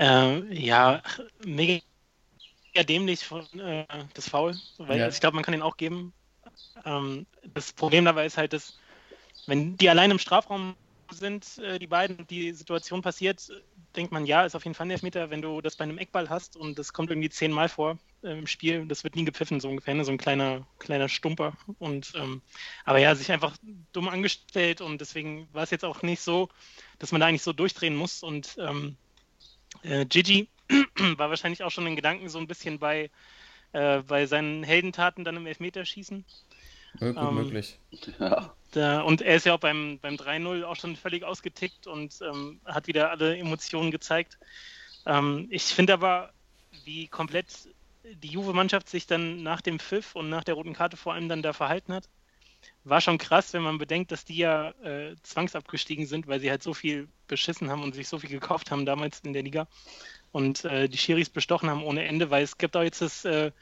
Ähm, 0.00 0.50
ja, 0.50 1.02
mega 1.44 1.82
dämlich 2.88 3.24
von 3.24 3.46
äh, 3.60 3.86
das 4.14 4.30
Foul, 4.30 4.58
weil 4.78 4.98
Ja. 4.98 5.04
also 5.04 5.14
ich 5.14 5.20
glaube, 5.20 5.34
man 5.34 5.44
kann 5.44 5.52
ihn 5.52 5.60
auch 5.62 5.76
geben. 5.76 6.14
Ähm, 6.86 7.26
das 7.54 7.74
Problem 7.74 8.06
dabei 8.06 8.24
ist 8.24 8.38
halt, 8.38 8.54
dass 8.54 8.78
wenn 9.46 9.76
die 9.76 9.90
allein 9.90 10.10
im 10.10 10.18
Strafraum 10.18 10.74
sind, 11.12 11.58
äh, 11.58 11.78
die 11.78 11.86
beiden, 11.86 12.16
und 12.16 12.30
die 12.30 12.52
Situation 12.52 13.02
passiert, 13.02 13.52
denkt 13.94 14.10
man, 14.10 14.24
ja, 14.24 14.44
ist 14.46 14.54
auf 14.54 14.64
jeden 14.64 14.74
Fall 14.74 14.86
ein 14.86 14.92
Elfmeter, 14.92 15.28
wenn 15.28 15.42
du 15.42 15.60
das 15.60 15.76
bei 15.76 15.84
einem 15.84 15.98
Eckball 15.98 16.30
hast 16.30 16.56
und 16.56 16.78
das 16.78 16.94
kommt 16.94 17.10
irgendwie 17.10 17.28
zehnmal 17.28 17.68
vor 17.68 17.98
äh, 18.22 18.38
im 18.38 18.46
Spiel, 18.46 18.86
das 18.86 19.04
wird 19.04 19.16
nie 19.16 19.24
gepfiffen, 19.26 19.60
so 19.60 19.68
ungefähr, 19.68 19.94
ne? 19.94 20.04
so 20.04 20.12
ein 20.12 20.18
kleiner, 20.18 20.66
kleiner 20.78 21.10
Stumper. 21.10 21.52
Und 21.78 22.12
ähm, 22.14 22.40
aber 22.84 23.00
ja, 23.00 23.14
sich 23.14 23.32
einfach 23.32 23.54
dumm 23.92 24.08
angestellt 24.08 24.80
und 24.80 25.00
deswegen 25.00 25.52
war 25.52 25.64
es 25.64 25.70
jetzt 25.70 25.84
auch 25.84 26.00
nicht 26.02 26.22
so, 26.22 26.48
dass 26.98 27.12
man 27.12 27.20
da 27.20 27.26
eigentlich 27.26 27.42
so 27.42 27.52
durchdrehen 27.52 27.96
muss 27.96 28.22
und 28.22 28.56
ähm, 28.58 28.96
äh, 29.82 30.06
Gigi 30.06 30.50
war 31.16 31.30
wahrscheinlich 31.30 31.62
auch 31.62 31.70
schon 31.70 31.86
in 31.86 31.96
Gedanken 31.96 32.28
so 32.28 32.38
ein 32.38 32.46
bisschen 32.46 32.78
bei, 32.78 33.10
äh, 33.72 34.02
bei 34.02 34.26
seinen 34.26 34.62
Heldentaten 34.64 35.24
dann 35.24 35.36
im 35.36 35.46
Elfmeterschießen. 35.46 36.24
Mö- 37.00 37.12
Gut 37.12 37.16
Ähm, 37.16 37.34
möglich. 37.34 37.80
Ja, 38.18 38.54
Da, 38.72 39.00
und 39.02 39.20
er 39.20 39.34
ist 39.36 39.46
ja 39.46 39.54
auch 39.54 39.58
beim, 39.60 39.98
beim 40.00 40.16
3-0 40.16 40.64
auch 40.64 40.76
schon 40.76 40.94
völlig 40.96 41.24
ausgetickt 41.24 41.86
und 41.88 42.16
ähm, 42.22 42.60
hat 42.64 42.86
wieder 42.86 43.10
alle 43.10 43.36
Emotionen 43.36 43.90
gezeigt. 43.90 44.38
Ähm, 45.06 45.48
ich 45.50 45.64
finde 45.64 45.94
aber, 45.94 46.32
wie 46.70 47.08
komplett 47.08 47.68
die 48.04 48.28
Juve-Mannschaft 48.28 48.88
sich 48.88 49.06
dann 49.06 49.42
nach 49.42 49.60
dem 49.60 49.80
Pfiff 49.80 50.14
und 50.14 50.28
nach 50.30 50.44
der 50.44 50.54
roten 50.54 50.72
Karte 50.74 50.96
vor 50.96 51.14
allem 51.14 51.28
dann 51.28 51.42
da 51.42 51.52
verhalten 51.52 51.92
hat, 51.94 52.08
war 52.84 53.00
schon 53.00 53.18
krass, 53.18 53.52
wenn 53.52 53.62
man 53.62 53.78
bedenkt, 53.78 54.10
dass 54.12 54.24
die 54.24 54.36
ja 54.36 54.70
äh, 54.82 55.14
zwangsabgestiegen 55.22 56.06
sind, 56.06 56.26
weil 56.26 56.40
sie 56.40 56.50
halt 56.50 56.62
so 56.62 56.74
viel 56.74 57.08
beschissen 57.26 57.70
haben 57.70 57.82
und 57.82 57.94
sich 57.94 58.08
so 58.08 58.18
viel 58.18 58.30
gekauft 58.30 58.70
haben 58.70 58.86
damals 58.86 59.20
in 59.20 59.32
der 59.32 59.42
Liga 59.42 59.66
und 60.32 60.64
äh, 60.64 60.88
die 60.88 60.98
Schiris 60.98 61.30
bestochen 61.30 61.70
haben 61.70 61.82
ohne 61.82 62.04
Ende, 62.04 62.30
weil 62.30 62.42
es 62.42 62.58
gibt 62.58 62.76
auch 62.76 62.82
jetzt 62.82 63.00
das, 63.02 63.24
äh, 63.24 63.52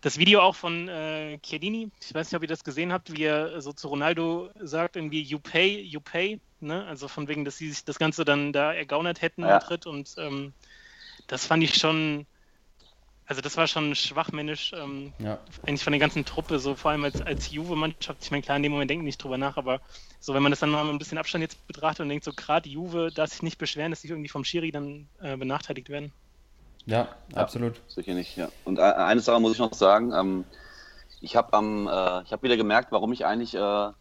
das 0.00 0.18
Video 0.18 0.40
auch 0.40 0.56
von 0.56 0.88
äh, 0.88 1.38
Chiellini, 1.38 1.90
ich 2.00 2.14
weiß 2.14 2.30
nicht, 2.30 2.36
ob 2.36 2.42
ihr 2.42 2.48
das 2.48 2.64
gesehen 2.64 2.92
habt, 2.92 3.12
wie 3.16 3.24
er 3.24 3.60
so 3.60 3.72
zu 3.72 3.88
Ronaldo 3.88 4.50
sagt, 4.60 4.96
irgendwie 4.96 5.22
you 5.22 5.38
pay, 5.38 5.80
you 5.80 6.00
pay, 6.00 6.40
ne? 6.60 6.84
Also 6.86 7.08
von 7.08 7.28
wegen, 7.28 7.44
dass 7.44 7.56
sie 7.56 7.70
sich 7.70 7.84
das 7.84 7.98
Ganze 7.98 8.24
dann 8.24 8.52
da 8.52 8.72
ergaunert 8.72 9.22
hätten 9.22 9.42
Ja. 9.42 9.54
im 9.54 9.60
Tritt 9.60 9.86
und 9.86 10.14
ähm, 10.18 10.52
das 11.28 11.46
fand 11.46 11.62
ich 11.62 11.74
schon, 11.74 12.26
also 13.32 13.40
das 13.40 13.56
war 13.56 13.66
schon 13.66 13.94
schwachmännisch, 13.94 14.74
ähm, 14.74 15.14
Ja. 15.18 15.38
eigentlich 15.62 15.82
von 15.82 15.94
der 15.94 16.00
ganzen 16.00 16.26
Truppe, 16.26 16.58
so 16.58 16.74
vor 16.74 16.90
allem 16.90 17.04
als, 17.04 17.22
als 17.22 17.50
Juve-Mannschaft. 17.50 18.22
Ich 18.22 18.30
meine, 18.30 18.42
klar, 18.42 18.58
in 18.58 18.62
dem 18.62 18.72
Moment 18.72 18.90
denken 18.90 19.06
nicht 19.06 19.24
drüber 19.24 19.38
nach, 19.38 19.56
aber 19.56 19.80
so, 20.20 20.34
wenn 20.34 20.42
man 20.42 20.52
das 20.52 20.60
dann 20.60 20.68
mal 20.68 20.84
mit 20.84 20.92
ein 20.92 20.98
bisschen 20.98 21.16
Abstand 21.16 21.40
jetzt 21.40 21.66
betrachtet 21.66 22.00
und 22.00 22.10
denkt, 22.10 22.24
so 22.26 22.32
gerade 22.34 22.68
Juve 22.68 23.10
darf 23.10 23.30
sich 23.30 23.40
nicht 23.40 23.56
beschweren, 23.56 23.90
dass 23.90 24.02
sie 24.02 24.08
irgendwie 24.08 24.28
vom 24.28 24.44
Schiri 24.44 24.70
dann 24.70 25.08
äh, 25.20 25.38
benachteiligt 25.38 25.88
werden. 25.88 26.12
Ja, 26.84 27.08
absolut. 27.34 27.80
Sicher 27.88 28.12
nicht, 28.12 28.36
ja. 28.36 28.50
Und 28.64 28.78
äh, 28.78 28.82
eine 28.82 29.20
Sache 29.20 29.40
muss 29.40 29.54
ich 29.54 29.60
noch 29.60 29.72
sagen, 29.72 30.12
ähm, 30.12 30.44
ich 31.22 31.34
habe 31.34 31.54
am, 31.54 31.86
äh, 31.86 32.22
ich 32.24 32.32
habe 32.32 32.42
wieder 32.42 32.58
gemerkt, 32.58 32.92
warum 32.92 33.14
ich 33.14 33.24
eigentlich 33.24 33.54
äh, 33.54 33.92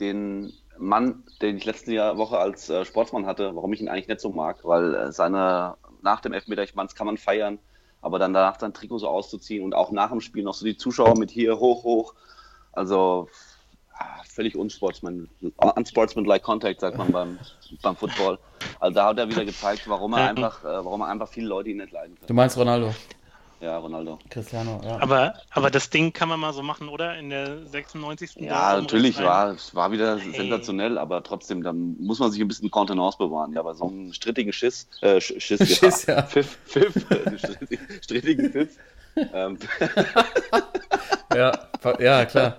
den 0.00 0.52
Mann, 0.78 1.22
den 1.42 1.58
ich 1.58 1.64
letzte 1.64 1.92
Jahr 1.92 2.18
Woche 2.18 2.38
als 2.38 2.68
äh, 2.68 2.84
Sportsmann 2.84 3.26
hatte, 3.26 3.54
warum 3.54 3.72
ich 3.72 3.80
ihn 3.80 3.88
eigentlich 3.88 4.08
nicht 4.08 4.20
so 4.20 4.30
mag, 4.30 4.64
weil 4.64 4.96
äh, 4.96 5.12
seine 5.12 5.76
nach 6.02 6.20
dem 6.22 6.32
Elfmeter, 6.32 6.64
ich 6.64 6.74
meine, 6.74 6.88
das 6.88 6.96
kann 6.96 7.06
man 7.06 7.18
feiern, 7.18 7.60
aber 8.02 8.18
dann 8.18 8.32
danach 8.32 8.58
sein 8.58 8.72
Trikot 8.72 8.98
so 8.98 9.08
auszuziehen 9.08 9.64
und 9.64 9.74
auch 9.74 9.90
nach 9.90 10.10
dem 10.10 10.20
Spiel 10.20 10.42
noch 10.42 10.54
so 10.54 10.64
die 10.64 10.76
Zuschauer 10.76 11.18
mit 11.18 11.30
hier 11.30 11.58
hoch, 11.58 11.84
hoch, 11.84 12.14
also 12.72 13.28
ah, 13.94 14.22
völlig 14.28 14.56
unsportsman, 14.56 15.28
unsportsmanlike 15.56 16.44
contact, 16.44 16.80
sagt 16.80 16.96
man 16.96 17.12
beim, 17.12 17.38
beim 17.82 17.96
Football. 17.96 18.38
Also 18.78 18.94
da 18.94 19.06
hat 19.08 19.18
er 19.18 19.28
wieder 19.28 19.44
gezeigt, 19.44 19.82
warum 19.88 20.14
er 20.14 20.28
einfach, 20.30 20.64
äh, 20.64 20.84
warum 20.84 21.02
er 21.02 21.08
einfach 21.08 21.28
viele 21.28 21.48
Leute 21.48 21.70
ihn 21.70 21.78
nicht 21.78 21.92
leiden 21.92 22.14
Du 22.20 22.26
können. 22.26 22.36
meinst 22.36 22.56
Ronaldo, 22.56 22.94
Ja, 23.60 23.76
Ronaldo. 23.78 24.18
Cristiano, 24.30 24.80
ja. 24.82 24.98
Aber, 25.00 25.34
aber 25.50 25.70
das 25.70 25.90
Ding 25.90 26.12
kann 26.14 26.30
man 26.30 26.40
mal 26.40 26.52
so 26.54 26.62
machen, 26.62 26.88
oder? 26.88 27.18
In 27.18 27.28
der 27.28 27.66
96. 27.66 28.36
Ja, 28.36 28.74
da 28.76 28.80
natürlich 28.80 29.20
war 29.22 29.50
es 29.50 29.74
war 29.74 29.92
wieder 29.92 30.18
Hey. 30.18 30.32
sensationell, 30.34 30.96
aber 30.96 31.22
trotzdem, 31.22 31.62
da 31.62 31.72
muss 31.74 32.18
man 32.20 32.30
sich 32.30 32.40
ein 32.40 32.48
bisschen 32.48 32.70
Kontenance 32.70 33.18
bewahren. 33.18 33.52
Ja, 33.52 33.62
bei 33.62 33.74
so 33.74 33.86
einem 33.88 34.12
strittigen 34.14 34.52
Schiss, 34.52 34.88
äh, 35.02 35.16
Sch- 35.16 35.38
Schiss, 35.40 35.76
Schiss, 35.76 36.06
ja. 36.06 36.22
Pfiff, 36.22 36.58
Pfiff, 36.64 37.10
äh, 37.10 37.36
strittigen, 38.02 38.50
Pfiff. 38.50 38.78
Ähm, 39.16 39.58
Ja, 41.34 41.52
ja 41.98 42.24
klar. 42.24 42.56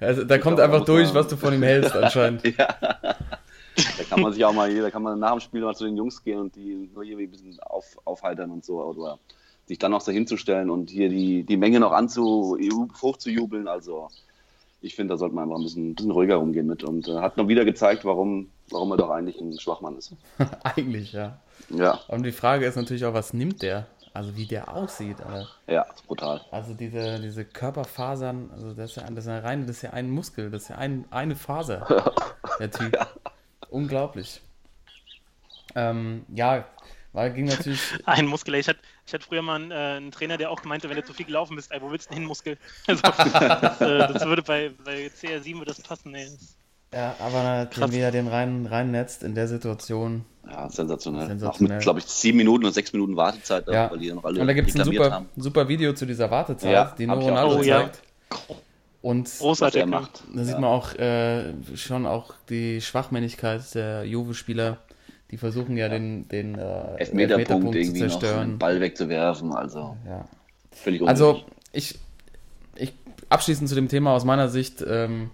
Also, 0.00 0.24
da 0.24 0.38
kommt 0.38 0.60
einfach 0.60 0.84
durch, 0.84 1.12
was 1.14 1.28
du 1.28 1.36
von 1.36 1.54
ihm 1.54 1.62
hältst, 1.62 1.94
anscheinend. 1.96 2.44
ja. 2.58 2.66
Da 2.80 4.04
kann 4.08 4.20
man 4.20 4.32
sich 4.32 4.44
auch 4.44 4.52
mal, 4.52 4.72
da 4.74 4.90
kann 4.90 5.02
man 5.02 5.18
nach 5.18 5.32
dem 5.32 5.40
Spiel 5.40 5.60
mal 5.62 5.74
zu 5.74 5.84
den 5.84 5.96
Jungs 5.96 6.22
gehen 6.22 6.38
und 6.40 6.54
die 6.56 6.90
nur 6.92 7.02
irgendwie 7.04 7.24
ein 7.26 7.30
bisschen 7.30 7.58
auf, 7.60 7.96
aufheitern 8.04 8.50
und 8.50 8.64
so, 8.64 8.82
oder 8.82 9.18
sich 9.68 9.78
dann 9.78 9.92
noch 9.92 10.00
so 10.00 10.10
hinzustellen 10.10 10.70
und 10.70 10.90
hier 10.90 11.08
die, 11.10 11.44
die 11.44 11.56
Menge 11.56 11.78
noch 11.78 11.92
anzu, 11.92 12.58
hochzujubeln. 13.00 13.68
Also, 13.68 14.08
ich 14.80 14.96
finde, 14.96 15.14
da 15.14 15.18
sollte 15.18 15.34
man 15.34 15.44
einfach 15.44 15.58
ein 15.58 15.62
bisschen, 15.64 15.90
ein 15.90 15.94
bisschen 15.94 16.10
ruhiger 16.10 16.40
umgehen 16.40 16.66
mit 16.66 16.82
und 16.82 17.06
äh, 17.06 17.16
hat 17.16 17.36
noch 17.36 17.48
wieder 17.48 17.64
gezeigt, 17.64 18.04
warum, 18.04 18.48
warum 18.70 18.90
er 18.92 18.96
doch 18.96 19.10
eigentlich 19.10 19.40
ein 19.40 19.58
Schwachmann 19.58 19.96
ist. 19.96 20.14
Eigentlich, 20.62 21.12
ja. 21.12 21.38
Ja, 21.70 22.00
Und 22.08 22.22
die 22.24 22.32
Frage 22.32 22.64
ist 22.66 22.76
natürlich 22.76 23.04
auch, 23.04 23.14
was 23.14 23.34
nimmt 23.34 23.62
der? 23.62 23.86
Also 24.14 24.36
wie 24.36 24.46
der 24.46 24.74
aussieht, 24.74 25.20
Alter. 25.20 25.48
ja, 25.66 25.86
brutal. 26.06 26.40
Also 26.50 26.72
diese, 26.74 27.20
diese 27.20 27.44
Körperfasern, 27.44 28.50
also 28.52 28.72
das 28.72 28.90
ist 28.90 28.96
ja, 28.96 29.02
das 29.10 29.24
ist 29.24 29.28
ja 29.28 29.38
rein, 29.40 29.66
das 29.66 29.76
ist 29.76 29.82
ja 29.82 29.90
ein 29.90 30.10
Muskel, 30.10 30.50
das 30.50 30.62
ist 30.62 30.68
ja 30.70 30.76
ein, 30.76 31.04
eine 31.10 31.36
Faser, 31.36 32.14
der 32.58 32.70
Typ. 32.70 32.96
Unglaublich. 33.70 34.40
Ähm, 35.74 36.24
ja, 36.34 36.64
weil 37.18 37.32
ging 37.32 37.46
natürlich, 37.46 37.80
Ein 38.06 38.26
Muskel. 38.26 38.54
ey. 38.54 38.60
Ich 38.60 38.68
hatte, 38.68 38.80
ich 39.06 39.12
hatte 39.12 39.24
früher 39.26 39.42
mal 39.42 39.56
einen, 39.56 39.70
äh, 39.70 39.74
einen 39.74 40.10
Trainer, 40.12 40.36
der 40.36 40.50
auch 40.50 40.62
meinte, 40.64 40.88
wenn 40.88 40.96
du 40.96 41.04
zu 41.04 41.12
viel 41.12 41.26
gelaufen 41.26 41.56
bist, 41.56 41.70
ey, 41.72 41.82
wo 41.82 41.90
willst 41.90 42.06
du 42.06 42.10
denn 42.14 42.20
hin, 42.20 42.28
Muskel? 42.28 42.56
Also, 42.86 43.02
das, 43.02 43.18
äh, 43.80 43.98
das 44.12 44.24
würde 44.26 44.42
bei, 44.42 44.70
bei 44.84 45.06
CR7 45.08 45.54
würde 45.54 45.66
das 45.66 45.80
passen, 45.80 46.14
ey. 46.14 46.28
ja, 46.94 47.14
aber 47.20 47.66
den, 47.66 47.92
wie 47.92 47.98
er 47.98 48.10
den 48.12 48.28
rein, 48.28 48.66
reinnetzt 48.66 49.22
in 49.22 49.34
der 49.34 49.48
Situation. 49.48 50.24
Ja, 50.50 50.70
sensationell. 50.70 51.26
Sensationell. 51.26 51.72
Auch 51.76 51.76
mit, 51.76 51.82
glaube 51.82 51.98
ich, 51.98 52.06
sieben 52.06 52.38
Minuten 52.38 52.64
und 52.64 52.72
sechs 52.72 52.92
Minuten 52.94 53.16
Wartezeit, 53.16 53.66
Ja. 53.68 53.90
weil 53.90 53.98
die 53.98 54.10
noch 54.12 54.24
alle 54.24 54.40
Und 54.40 54.46
da 54.46 54.52
gibt 54.54 54.70
es 54.70 54.76
ein 54.76 54.84
super, 54.84 55.10
haben. 55.10 55.28
super 55.36 55.68
Video 55.68 55.92
zu 55.92 56.06
dieser 56.06 56.30
Wartezeit, 56.30 56.72
Ja, 56.72 56.94
die 56.96 57.06
nur 57.06 57.16
ich 57.18 57.24
auch 57.24 57.28
Ronaldo 57.28 57.56
Oh, 57.58 57.62
ja. 57.62 57.80
zeigt. 57.82 58.02
Und 59.02 59.26
Was 59.26 59.38
Großartig. 59.38 59.80
er 59.80 59.86
ja. 59.86 59.86
macht. 59.86 60.22
Da 60.34 60.42
sieht 60.44 60.54
Ja. 60.54 60.60
man 60.60 60.70
auch 60.70 60.94
äh, 60.94 61.52
schon 61.76 62.06
auch 62.06 62.32
die 62.48 62.80
Schwachmännigkeit 62.80 63.62
der 63.74 64.04
Juve-Spieler. 64.04 64.78
Die 65.30 65.36
versuchen 65.36 65.76
ja, 65.76 65.88
den, 65.88 66.26
den 66.28 66.58
äh, 66.58 66.96
Elfmeterpunkt 66.96 67.74
irgendwie 67.74 68.00
zu 68.00 68.06
noch, 68.06 68.20
zerstören. 68.20 68.42
einen 68.42 68.58
Ball 68.58 68.80
wegzuwerfen, 68.80 69.52
also 69.52 69.96
Ja. 70.06 70.26
völlig 70.72 71.02
Also 71.02 71.30
unnötig. 71.30 71.46
ich, 71.72 71.98
ich 72.76 72.94
abschließend 73.28 73.68
zu 73.68 73.74
dem 73.74 73.88
Thema 73.88 74.12
aus 74.14 74.24
meiner 74.24 74.48
Sicht, 74.48 74.82
ähm, 74.86 75.30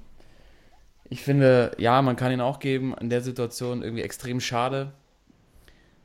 ich 1.09 1.23
finde, 1.23 1.73
ja, 1.79 2.03
man 2.03 2.17
kann 2.17 2.33
ihn 2.33 2.41
auch 2.41 2.59
geben, 2.59 2.95
in 3.01 3.09
der 3.11 3.21
Situation 3.21 3.83
irgendwie 3.83 4.03
extrem 4.03 4.41
schade, 4.41 4.93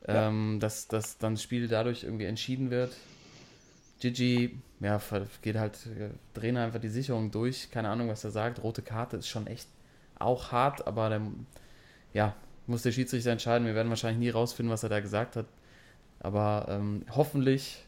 ähm, 0.08 0.60
dass, 0.60 0.88
dass 0.88 1.17
dann 1.17 1.34
das 1.34 1.43
Spiel 1.43 1.67
dadurch 1.67 2.04
irgendwie 2.04 2.25
entschieden 2.25 2.69
wird. 2.69 2.95
Gigi, 3.99 4.60
ja, 4.80 5.02
geht 5.41 5.58
halt, 5.58 5.78
drehen 6.34 6.58
einfach 6.58 6.80
die 6.80 6.89
Sicherung 6.89 7.32
durch, 7.32 7.69
keine 7.71 7.89
Ahnung, 7.89 8.08
was 8.08 8.23
er 8.23 8.32
sagt. 8.32 8.63
Rote 8.63 8.82
Karte 8.82 9.17
ist 9.17 9.28
schon 9.28 9.47
echt 9.47 9.67
auch 10.19 10.52
hart, 10.52 10.86
aber 10.88 11.10
dann, 11.10 11.47
ja, 12.13 12.36
muss 12.69 12.84
der 12.84 12.91
Schiedsrichter 12.91 13.32
entscheiden. 13.32 13.67
Wir 13.67 13.75
werden 13.75 13.89
wahrscheinlich 13.89 14.19
nie 14.19 14.29
rausfinden, 14.29 14.71
was 14.71 14.84
er 14.84 14.89
da 14.89 14.99
gesagt 14.99 15.36
hat. 15.36 15.45
Aber 16.19 16.65
ähm, 16.69 17.03
hoffentlich 17.15 17.84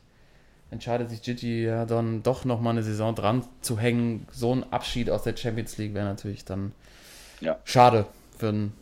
entscheidet 0.69 1.09
sich 1.09 1.21
Gigi 1.21 1.63
ja 1.65 1.85
dann 1.85 2.23
doch 2.23 2.45
nochmal 2.45 2.71
eine 2.71 2.83
Saison 2.83 3.13
dran 3.13 3.43
zu 3.61 3.77
hängen. 3.77 4.25
So 4.31 4.53
ein 4.55 4.71
Abschied 4.71 5.09
aus 5.09 5.23
der 5.23 5.35
Champions 5.35 5.77
League 5.77 5.93
wäre 5.93 6.05
natürlich 6.05 6.45
dann 6.45 6.71
Ja. 7.41 7.59
schade 7.65 8.05
für, 8.37 8.49
einen, 8.49 8.73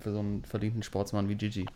für 0.00 0.12
so 0.12 0.18
einen 0.18 0.44
verdienten 0.44 0.82
Sportsmann 0.82 1.28
wie 1.28 1.34
Gigi. 1.36 1.66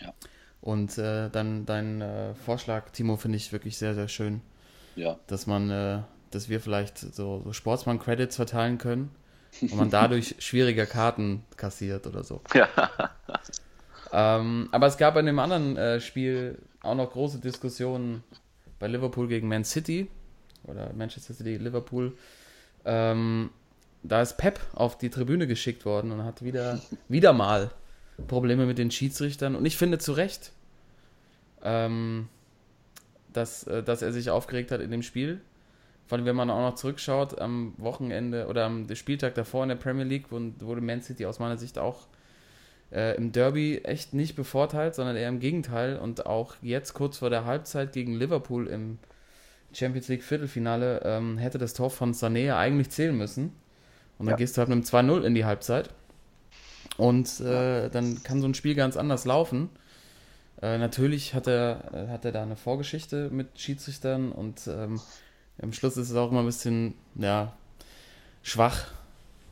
Ja. 0.00 0.12
Und 0.60 0.98
äh, 0.98 1.30
dann 1.30 1.66
dein 1.66 2.00
äh, 2.00 2.34
Vorschlag, 2.34 2.90
Timo, 2.90 3.16
finde 3.16 3.36
ich 3.36 3.52
wirklich 3.52 3.76
sehr, 3.76 3.94
sehr 3.94 4.08
schön, 4.08 4.40
Ja. 4.96 5.18
dass 5.28 5.46
man, 5.46 5.70
äh, 5.70 5.98
dass 6.32 6.48
wir 6.48 6.60
vielleicht 6.60 6.98
so, 6.98 7.42
so 7.44 7.52
Sportsmann-Credits 7.52 8.34
verteilen 8.34 8.78
können 8.78 9.10
und 9.60 9.76
man 9.76 9.90
dadurch 9.90 10.36
schwieriger 10.38 10.86
Karten 10.86 11.44
kassiert 11.56 12.06
oder 12.06 12.22
so. 12.24 12.40
Ja. 12.54 12.68
Ähm, 14.12 14.68
aber 14.70 14.86
es 14.86 14.96
gab 14.96 15.16
in 15.16 15.26
dem 15.26 15.40
anderen 15.40 15.76
äh, 15.76 16.00
Spiel 16.00 16.58
auch 16.82 16.94
noch 16.94 17.10
große 17.10 17.40
Diskussionen 17.40 18.22
bei 18.78 18.86
Liverpool 18.86 19.26
gegen 19.26 19.48
Man 19.48 19.64
City 19.64 20.08
oder 20.62 20.92
Manchester 20.92 21.34
City, 21.34 21.56
Liverpool. 21.56 22.16
Ähm, 22.84 23.50
da 24.04 24.22
ist 24.22 24.36
Pep 24.36 24.60
auf 24.74 24.98
die 24.98 25.10
Tribüne 25.10 25.46
geschickt 25.46 25.84
worden 25.84 26.12
und 26.12 26.24
hat 26.24 26.44
wieder, 26.44 26.80
wieder 27.08 27.32
mal 27.32 27.70
Probleme 28.28 28.66
mit 28.66 28.78
den 28.78 28.90
Schiedsrichtern. 28.90 29.56
Und 29.56 29.64
ich 29.66 29.76
finde 29.76 29.98
zu 29.98 30.12
Recht, 30.12 30.52
ähm, 31.62 32.28
dass, 33.32 33.64
äh, 33.64 33.82
dass 33.82 34.02
er 34.02 34.12
sich 34.12 34.30
aufgeregt 34.30 34.70
hat 34.70 34.80
in 34.80 34.92
dem 34.92 35.02
Spiel. 35.02 35.40
Vor 36.06 36.18
allem, 36.18 36.26
wenn 36.26 36.36
man 36.36 36.50
auch 36.50 36.70
noch 36.70 36.74
zurückschaut, 36.74 37.38
am 37.40 37.74
Wochenende 37.78 38.46
oder 38.46 38.66
am 38.66 38.86
Spieltag 38.94 39.34
davor 39.34 39.62
in 39.62 39.70
der 39.70 39.76
Premier 39.76 40.04
League 40.04 40.30
wurde 40.30 40.80
Man 40.80 41.02
City 41.02 41.24
aus 41.26 41.38
meiner 41.38 41.56
Sicht 41.56 41.78
auch 41.78 42.06
äh, 42.92 43.16
im 43.16 43.32
Derby 43.32 43.78
echt 43.84 44.12
nicht 44.12 44.36
bevorteilt, 44.36 44.94
sondern 44.94 45.16
eher 45.16 45.28
im 45.28 45.40
Gegenteil. 45.40 45.96
Und 45.96 46.26
auch 46.26 46.56
jetzt 46.62 46.92
kurz 46.94 47.18
vor 47.18 47.30
der 47.30 47.44
Halbzeit 47.46 47.92
gegen 47.92 48.14
Liverpool 48.14 48.66
im 48.66 48.98
Champions 49.72 50.08
League 50.08 50.22
Viertelfinale 50.22 51.00
ähm, 51.04 51.38
hätte 51.38 51.58
das 51.58 51.74
Tor 51.74 51.90
von 51.90 52.12
Sané 52.12 52.54
eigentlich 52.54 52.90
zählen 52.90 53.16
müssen. 53.16 53.52
Und 54.18 54.26
dann 54.26 54.34
Ja. 54.34 54.36
gehst 54.36 54.56
du 54.56 54.60
halt 54.60 54.68
mit 54.68 54.76
einem 54.94 55.10
2-0 55.10 55.22
in 55.24 55.34
die 55.34 55.44
Halbzeit. 55.44 55.90
Und 56.96 57.40
äh, 57.40 57.88
dann 57.88 58.22
kann 58.22 58.40
so 58.40 58.46
ein 58.46 58.54
Spiel 58.54 58.74
ganz 58.74 58.96
anders 58.96 59.24
laufen. 59.24 59.70
Äh, 60.62 60.78
natürlich 60.78 61.34
hat 61.34 61.48
er, 61.48 61.92
äh, 61.92 62.08
hat 62.08 62.24
er 62.24 62.30
da 62.32 62.42
eine 62.42 62.56
Vorgeschichte 62.56 63.30
mit 63.30 63.58
Schiedsrichtern 63.58 64.30
und 64.30 64.68
ähm, 64.68 65.00
am 65.62 65.72
Schluss 65.72 65.96
ist 65.96 66.10
es 66.10 66.16
auch 66.16 66.30
immer 66.30 66.40
ein 66.40 66.46
bisschen 66.46 66.94
ja, 67.16 67.52
schwach, 68.42 68.86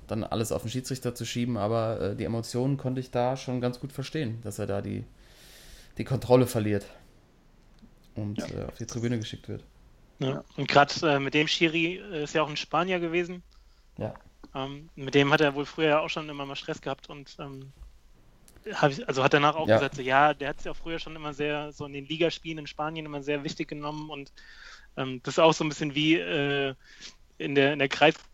dann 0.09 0.25
alles 0.25 0.53
auf 0.53 0.63
den 0.63 0.71
Schiedsrichter 0.71 1.15
zu 1.15 1.25
schieben, 1.25 1.57
aber 1.57 2.01
äh, 2.01 2.17
die 2.17 2.25
Emotionen 2.25 2.77
konnte 2.77 3.01
ich 3.01 3.11
da 3.11 3.37
schon 3.37 3.61
ganz 3.61 3.81
gut 3.81 3.93
verstehen, 3.93 4.41
dass 4.43 4.59
er 4.59 4.67
da 4.67 4.81
die, 4.83 5.05
die 5.99 6.05
Kontrolle 6.05 6.47
verliert 6.47 6.87
und 8.15 8.39
Ja. 8.39 8.47
äh, 8.49 8.65
auf 8.67 8.79
die 8.79 8.87
Tribüne 8.87 9.19
geschickt 9.19 9.49
wird. 9.49 9.63
Ja. 10.19 10.45
Und 10.57 10.69
gerade 10.69 10.93
äh, 11.09 11.19
mit 11.19 11.35
dem 11.35 11.49
Schiri 11.49 11.97
äh, 11.99 12.25
ist 12.25 12.35
ja 12.35 12.43
auch 12.43 12.49
ein 12.49 12.57
Spanier 12.57 13.01
gewesen. 13.01 13.43
Ja. 13.99 14.15
Ähm, 14.55 14.91
mit 14.95 15.15
dem 15.15 15.33
hat 15.33 15.41
er 15.41 15.55
wohl 15.55 15.67
früher 15.67 16.01
auch 16.01 16.09
schon 16.11 16.29
immer 16.29 16.45
mal 16.47 16.57
Stress 16.57 16.81
gehabt 16.81 17.09
und 17.09 17.35
ähm, 17.39 17.73
hab 18.75 18.91
ich, 18.91 19.07
also 19.09 19.25
hat 19.25 19.35
danach 19.35 19.57
auch 19.57 19.67
Ja. 19.69 19.77
gesagt, 19.77 19.97
so, 19.97 20.03
ja, 20.03 20.35
der 20.35 20.51
hat 20.51 20.59
es 20.59 20.65
ja 20.65 20.75
früher 20.75 20.99
schon 20.99 21.17
immer 21.17 21.33
sehr, 21.35 21.73
so 21.73 21.87
in 21.87 21.93
den 21.93 22.07
Ligaspielen 22.07 22.59
in 22.59 22.67
Spanien 22.67 23.07
immer 23.07 23.23
sehr 23.23 23.43
wichtig 23.45 23.69
genommen 23.69 24.11
und 24.11 24.33
ähm, 24.97 25.21
das 25.23 25.35
ist 25.35 25.39
auch 25.39 25.53
so 25.55 25.65
ein 25.65 25.69
bisschen 25.69 25.95
wie 25.95 26.15
äh, 26.17 26.75
in 27.39 27.55
der, 27.55 27.73
in 27.75 27.79
der 27.79 27.89
Kreisklasse 27.89 28.29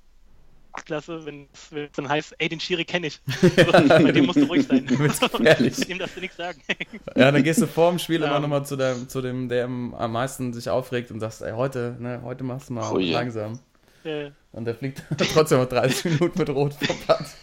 Klasse, 0.84 1.26
wenn 1.26 1.48
es 1.52 1.70
dann 1.96 2.08
heißt, 2.08 2.36
ey, 2.38 2.48
den 2.48 2.60
Schiri 2.60 2.84
kenne 2.84 3.08
ich. 3.08 3.20
Bei 3.66 4.12
dem 4.12 4.26
musst 4.26 4.38
du 4.38 4.44
ruhig 4.44 4.64
sein. 4.64 4.86
dem 4.86 5.08
darfst 5.98 6.16
du 6.16 6.20
nichts 6.20 6.36
sagen. 6.36 6.60
ja, 7.16 7.32
dann 7.32 7.42
gehst 7.42 7.60
du 7.60 7.66
vor 7.66 7.90
dem 7.90 7.98
Spiel 7.98 8.20
Ja. 8.20 8.28
immer 8.28 8.38
nochmal 8.38 8.64
zu, 8.64 8.76
der, 8.76 9.08
zu 9.08 9.20
dem, 9.20 9.48
der 9.48 9.64
am 9.64 10.12
meisten 10.12 10.52
sich 10.52 10.68
aufregt 10.70 11.10
und 11.10 11.18
sagst, 11.18 11.42
ey, 11.42 11.52
heute, 11.52 11.96
ne, 11.98 12.20
heute 12.22 12.44
machst 12.44 12.68
du 12.68 12.74
mal 12.74 12.92
Oh 12.92 12.98
langsam. 12.98 13.58
Äh, 14.04 14.30
Und 14.52 14.66
der 14.66 14.76
fliegt 14.76 15.02
trotzdem 15.32 15.58
noch 15.58 15.68
30 15.68 16.04
Minuten 16.12 16.38
mit 16.38 16.48
Rot 16.50 16.74
vom 16.74 16.96
Platz. 17.00 17.36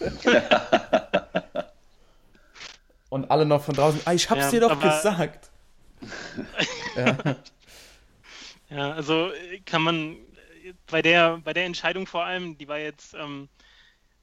Und 3.10 3.30
alle 3.30 3.44
noch 3.44 3.62
von 3.62 3.74
draußen, 3.74 4.00
ah, 4.04 4.12
ich 4.14 4.28
hab's 4.30 4.44
Ja, 4.44 4.50
dir 4.50 4.60
doch 4.60 4.70
aber- 4.70 4.88
gesagt. 4.96 5.50
ja. 6.96 7.16
Ja, 8.68 8.92
also 8.92 9.32
äh, 9.32 9.60
kann 9.60 9.82
man 9.82 10.16
äh, 10.64 10.72
bei 10.90 11.02
der, 11.02 11.38
bei 11.38 11.52
der 11.52 11.64
Entscheidung 11.64 12.06
vor 12.06 12.24
allem, 12.24 12.58
die 12.58 12.68
war 12.68 12.78
jetzt 12.78 13.14
ähm, 13.14 13.48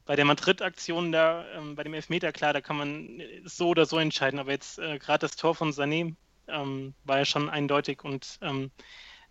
bei 0.05 0.15
der 0.15 0.25
Madrid-Aktion 0.25 1.11
da, 1.11 1.45
ähm, 1.55 1.75
bei 1.75 1.83
dem 1.83 1.93
Elfmeter, 1.93 2.31
klar, 2.31 2.53
da 2.53 2.61
kann 2.61 2.77
man 2.77 3.19
äh, 3.19 3.41
so 3.45 3.69
oder 3.69 3.85
so 3.85 3.97
entscheiden, 3.97 4.39
aber 4.39 4.51
jetzt 4.51 4.79
äh, 4.79 4.99
gerade 4.99 5.19
das 5.19 5.35
Tor 5.35 5.55
von 5.55 5.71
Sané 5.71 6.15
ähm, 6.47 6.93
war 7.05 7.19
ja 7.19 7.25
schon 7.25 7.49
eindeutig. 7.49 8.03
Und 8.03 8.37
ähm, 8.41 8.71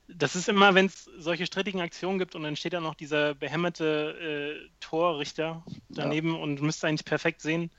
das 0.09 0.35
ist 0.37 0.48
immer, 0.48 0.75
wenn 0.75 0.87
es 0.87 1.05
solche 1.18 1.46
strittigen 1.46 1.81
Aktionen 1.81 2.18
gibt 2.18 2.35
und 2.35 2.42
dann 2.42 2.57
steht 2.57 2.72
da 2.72 2.81
noch 2.81 2.94
dieser 2.94 3.35
behämmerte 3.35 4.59
äh, 4.64 4.70
Torrichter 4.81 5.64
daneben 5.88 6.38
und 6.38 6.61
müsste 6.62 6.87
eigentlich 6.87 7.05
perfekt 7.05 7.40
sehen. 7.42 7.70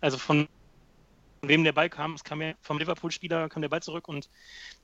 Also 0.00 0.18
von 0.18 0.48
wem 1.42 1.64
der 1.64 1.72
Ball 1.72 1.88
kam, 1.88 2.14
es 2.14 2.24
kam 2.24 2.42
ja 2.42 2.54
vom 2.60 2.78
Liverpool-Spieler, 2.78 3.48
kam 3.48 3.62
der 3.62 3.68
Ball 3.68 3.82
zurück 3.82 4.08
und 4.08 4.28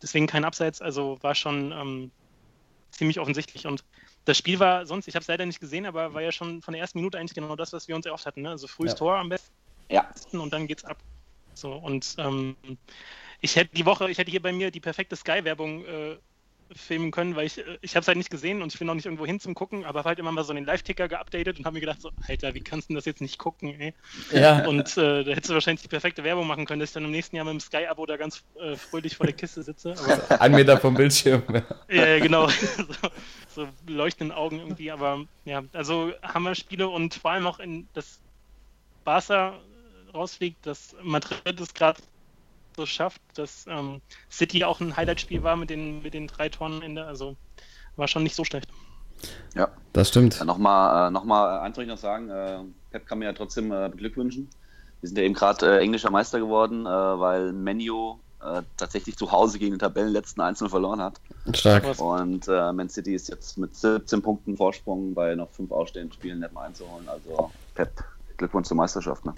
deswegen 0.02 0.26
kein 0.26 0.44
Abseits, 0.44 0.80
also 0.80 1.18
war 1.22 1.34
schon 1.34 1.72
ähm, 1.72 2.12
ziemlich 2.90 3.18
offensichtlich. 3.18 3.66
Und 3.66 3.84
das 4.24 4.38
Spiel 4.38 4.58
war 4.60 4.86
sonst, 4.86 5.08
ich 5.08 5.14
habe 5.14 5.22
es 5.22 5.28
leider 5.28 5.46
nicht 5.46 5.60
gesehen, 5.60 5.86
aber 5.86 6.14
war 6.14 6.22
ja 6.22 6.32
schon 6.32 6.62
von 6.62 6.72
der 6.72 6.80
ersten 6.80 6.98
Minute 6.98 7.18
eigentlich 7.18 7.34
genau 7.34 7.56
das, 7.56 7.72
was 7.72 7.88
wir 7.88 7.96
uns 7.96 8.06
erhofft 8.06 8.26
hatten. 8.26 8.42
Ne? 8.42 8.50
Also 8.50 8.66
frühes 8.66 8.92
Ja. 8.92 8.98
Tor 8.98 9.16
am 9.16 9.28
besten 9.28 9.52
Ja, 9.90 10.08
und 10.32 10.52
dann 10.52 10.66
geht's 10.66 10.84
ab. 10.84 10.98
So, 11.54 11.72
und 11.72 12.14
ähm, 12.18 12.56
ich 13.40 13.56
hätte 13.56 13.74
die 13.74 13.86
Woche, 13.86 14.10
ich 14.10 14.18
hätte 14.18 14.30
hier 14.30 14.42
bei 14.42 14.52
mir 14.52 14.70
die 14.70 14.80
perfekte 14.80 15.16
Sky-Werbung 15.16 15.84
äh, 15.84 16.16
filmen 16.74 17.10
können, 17.10 17.36
weil 17.36 17.46
ich, 17.46 17.58
äh, 17.58 17.78
ich 17.80 17.96
habe 17.96 18.02
es 18.02 18.08
halt 18.08 18.18
nicht 18.18 18.30
gesehen 18.30 18.62
und 18.62 18.72
ich 18.72 18.78
bin 18.78 18.88
auch 18.90 18.94
nicht 18.94 19.06
irgendwo 19.06 19.26
hin 19.26 19.40
zum 19.40 19.54
Gucken, 19.54 19.84
aber 19.84 20.00
habe 20.00 20.10
halt 20.10 20.18
immer 20.18 20.32
mal 20.32 20.44
so 20.44 20.52
den 20.52 20.64
Live-Ticker 20.64 21.08
geupdatet 21.08 21.58
und 21.58 21.64
habe 21.64 21.74
mir 21.74 21.80
gedacht, 21.80 22.00
so, 22.00 22.10
Alter, 22.28 22.54
wie 22.54 22.60
kannst 22.60 22.90
du 22.90 22.94
das 22.94 23.04
jetzt 23.04 23.20
nicht 23.20 23.38
gucken, 23.38 23.78
ey? 23.80 23.94
ja. 24.32 24.66
Und 24.66 24.96
äh, 24.96 25.24
da 25.24 25.30
hättest 25.32 25.50
du 25.50 25.54
wahrscheinlich 25.54 25.82
die 25.82 25.88
perfekte 25.88 26.24
Werbung 26.24 26.46
machen 26.46 26.66
können, 26.66 26.80
dass 26.80 26.90
ich 26.90 26.94
dann 26.94 27.04
im 27.04 27.10
nächsten 27.10 27.36
Jahr 27.36 27.44
mit 27.44 27.52
dem 27.52 27.60
Sky-Abo 27.60 28.06
da 28.06 28.16
ganz 28.16 28.42
äh, 28.60 28.76
fröhlich 28.76 29.16
vor 29.16 29.26
der 29.26 29.34
Kiste 29.34 29.62
sitze. 29.62 29.94
Aber 29.98 30.40
Ein 30.40 30.52
Meter 30.52 30.78
vom 30.78 30.94
Bildschirm. 30.94 31.42
ja, 31.88 32.06
ja, 32.06 32.18
genau. 32.18 32.48
so, 32.48 32.84
so 33.54 33.68
leuchtenden 33.86 34.36
Augen 34.36 34.58
irgendwie, 34.58 34.90
aber 34.90 35.24
ja, 35.44 35.62
also 35.72 36.12
Hammer-Spiele 36.22 36.88
und 36.88 37.14
vor 37.14 37.32
allem 37.32 37.46
auch 37.46 37.60
in 37.60 37.88
das 37.94 38.20
Barca 39.04 39.58
rausfliegt, 40.12 40.64
dass 40.66 40.96
Madrid 41.02 41.60
es 41.60 41.74
gerade 41.74 42.00
so 42.76 42.86
schafft, 42.86 43.20
dass 43.34 43.66
ähm, 43.68 44.00
City 44.30 44.64
auch 44.64 44.80
ein 44.80 44.96
Highlight-Spiel 44.96 45.42
war 45.42 45.56
mit 45.56 45.70
den, 45.70 46.02
mit 46.02 46.14
den 46.14 46.26
drei 46.26 46.48
Toren 46.48 46.74
am 46.74 46.82
Ende, 46.82 47.04
also 47.04 47.36
war 47.96 48.08
schon 48.08 48.22
nicht 48.22 48.34
so 48.34 48.44
schlecht. 48.44 48.68
ja. 49.54 49.68
Das 49.92 50.08
stimmt. 50.08 50.38
Ja, 50.40 50.44
Nochmal, 50.44 51.08
äh, 51.08 51.10
nochmal 51.12 51.60
eins 51.60 51.76
soll 51.76 51.84
ich 51.84 51.88
noch 51.90 51.98
sagen, 51.98 52.28
äh, 52.28 52.58
Pep 52.90 53.06
kann 53.06 53.20
mir 53.20 53.26
ja 53.26 53.32
trotzdem 53.32 53.70
äh, 53.70 53.88
beglückwünschen. 53.88 54.48
Wir 55.00 55.08
sind 55.08 55.16
ja 55.16 55.24
eben 55.24 55.34
gerade 55.34 55.78
äh, 55.78 55.80
englischer 55.80 56.10
Meister 56.10 56.40
geworden, 56.40 56.84
äh, 56.84 56.88
weil 56.88 57.52
Menu 57.52 58.16
äh, 58.42 58.62
tatsächlich 58.76 59.16
zu 59.16 59.30
Hause 59.30 59.58
gegen 59.58 59.74
den 59.74 59.78
Tabellenletzten 59.78 60.42
1-0 60.42 60.68
verloren 60.68 61.00
hat. 61.00 61.20
Stark. 61.54 61.98
Und 62.00 62.48
äh, 62.48 62.72
Man 62.72 62.88
City 62.88 63.14
ist 63.14 63.28
jetzt 63.28 63.56
mit 63.56 63.76
17 63.76 64.20
Punkten 64.20 64.56
Vorsprung 64.56 65.14
bei 65.14 65.34
noch 65.34 65.50
fünf 65.50 65.70
ausstehenden 65.70 66.12
Spielen 66.12 66.40
nicht 66.40 66.52
mal 66.52 66.66
einzuholen. 66.66 67.08
Also 67.08 67.50
Pep, 67.74 68.02
Glückwunsch 68.36 68.68
zur 68.68 68.76
Meisterschaft. 68.76 69.24
Ne? 69.24 69.34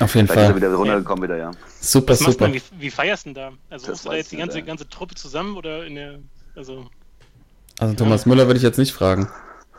Auf 0.00 0.14
jeden 0.14 0.26
Vielleicht 0.26 0.30
ist 0.30 0.36
er 0.36 0.46
Fall. 0.46 0.56
wieder 0.56 0.74
runtergekommen 0.74 1.24
wieder, 1.24 1.36
ja. 1.36 1.50
Super, 1.80 2.12
Was 2.12 2.20
super. 2.20 2.52
wie, 2.52 2.62
wie 2.78 2.90
feierst 2.90 3.26
du 3.26 3.32
denn 3.32 3.34
da? 3.34 3.52
Also 3.70 3.88
Das 3.88 4.02
du 4.02 4.10
da 4.10 4.16
jetzt 4.16 4.32
die 4.32 4.36
ganze, 4.36 4.62
ganze 4.62 4.88
Truppe 4.88 5.14
zusammen 5.14 5.56
oder 5.56 5.86
in 5.86 5.94
der, 5.96 6.18
also, 6.54 6.86
Also 7.78 7.94
Thomas 7.94 8.26
Müller 8.26 8.46
würde 8.46 8.58
ich 8.58 8.62
jetzt 8.62 8.78
nicht 8.78 8.92
fragen. 8.92 9.28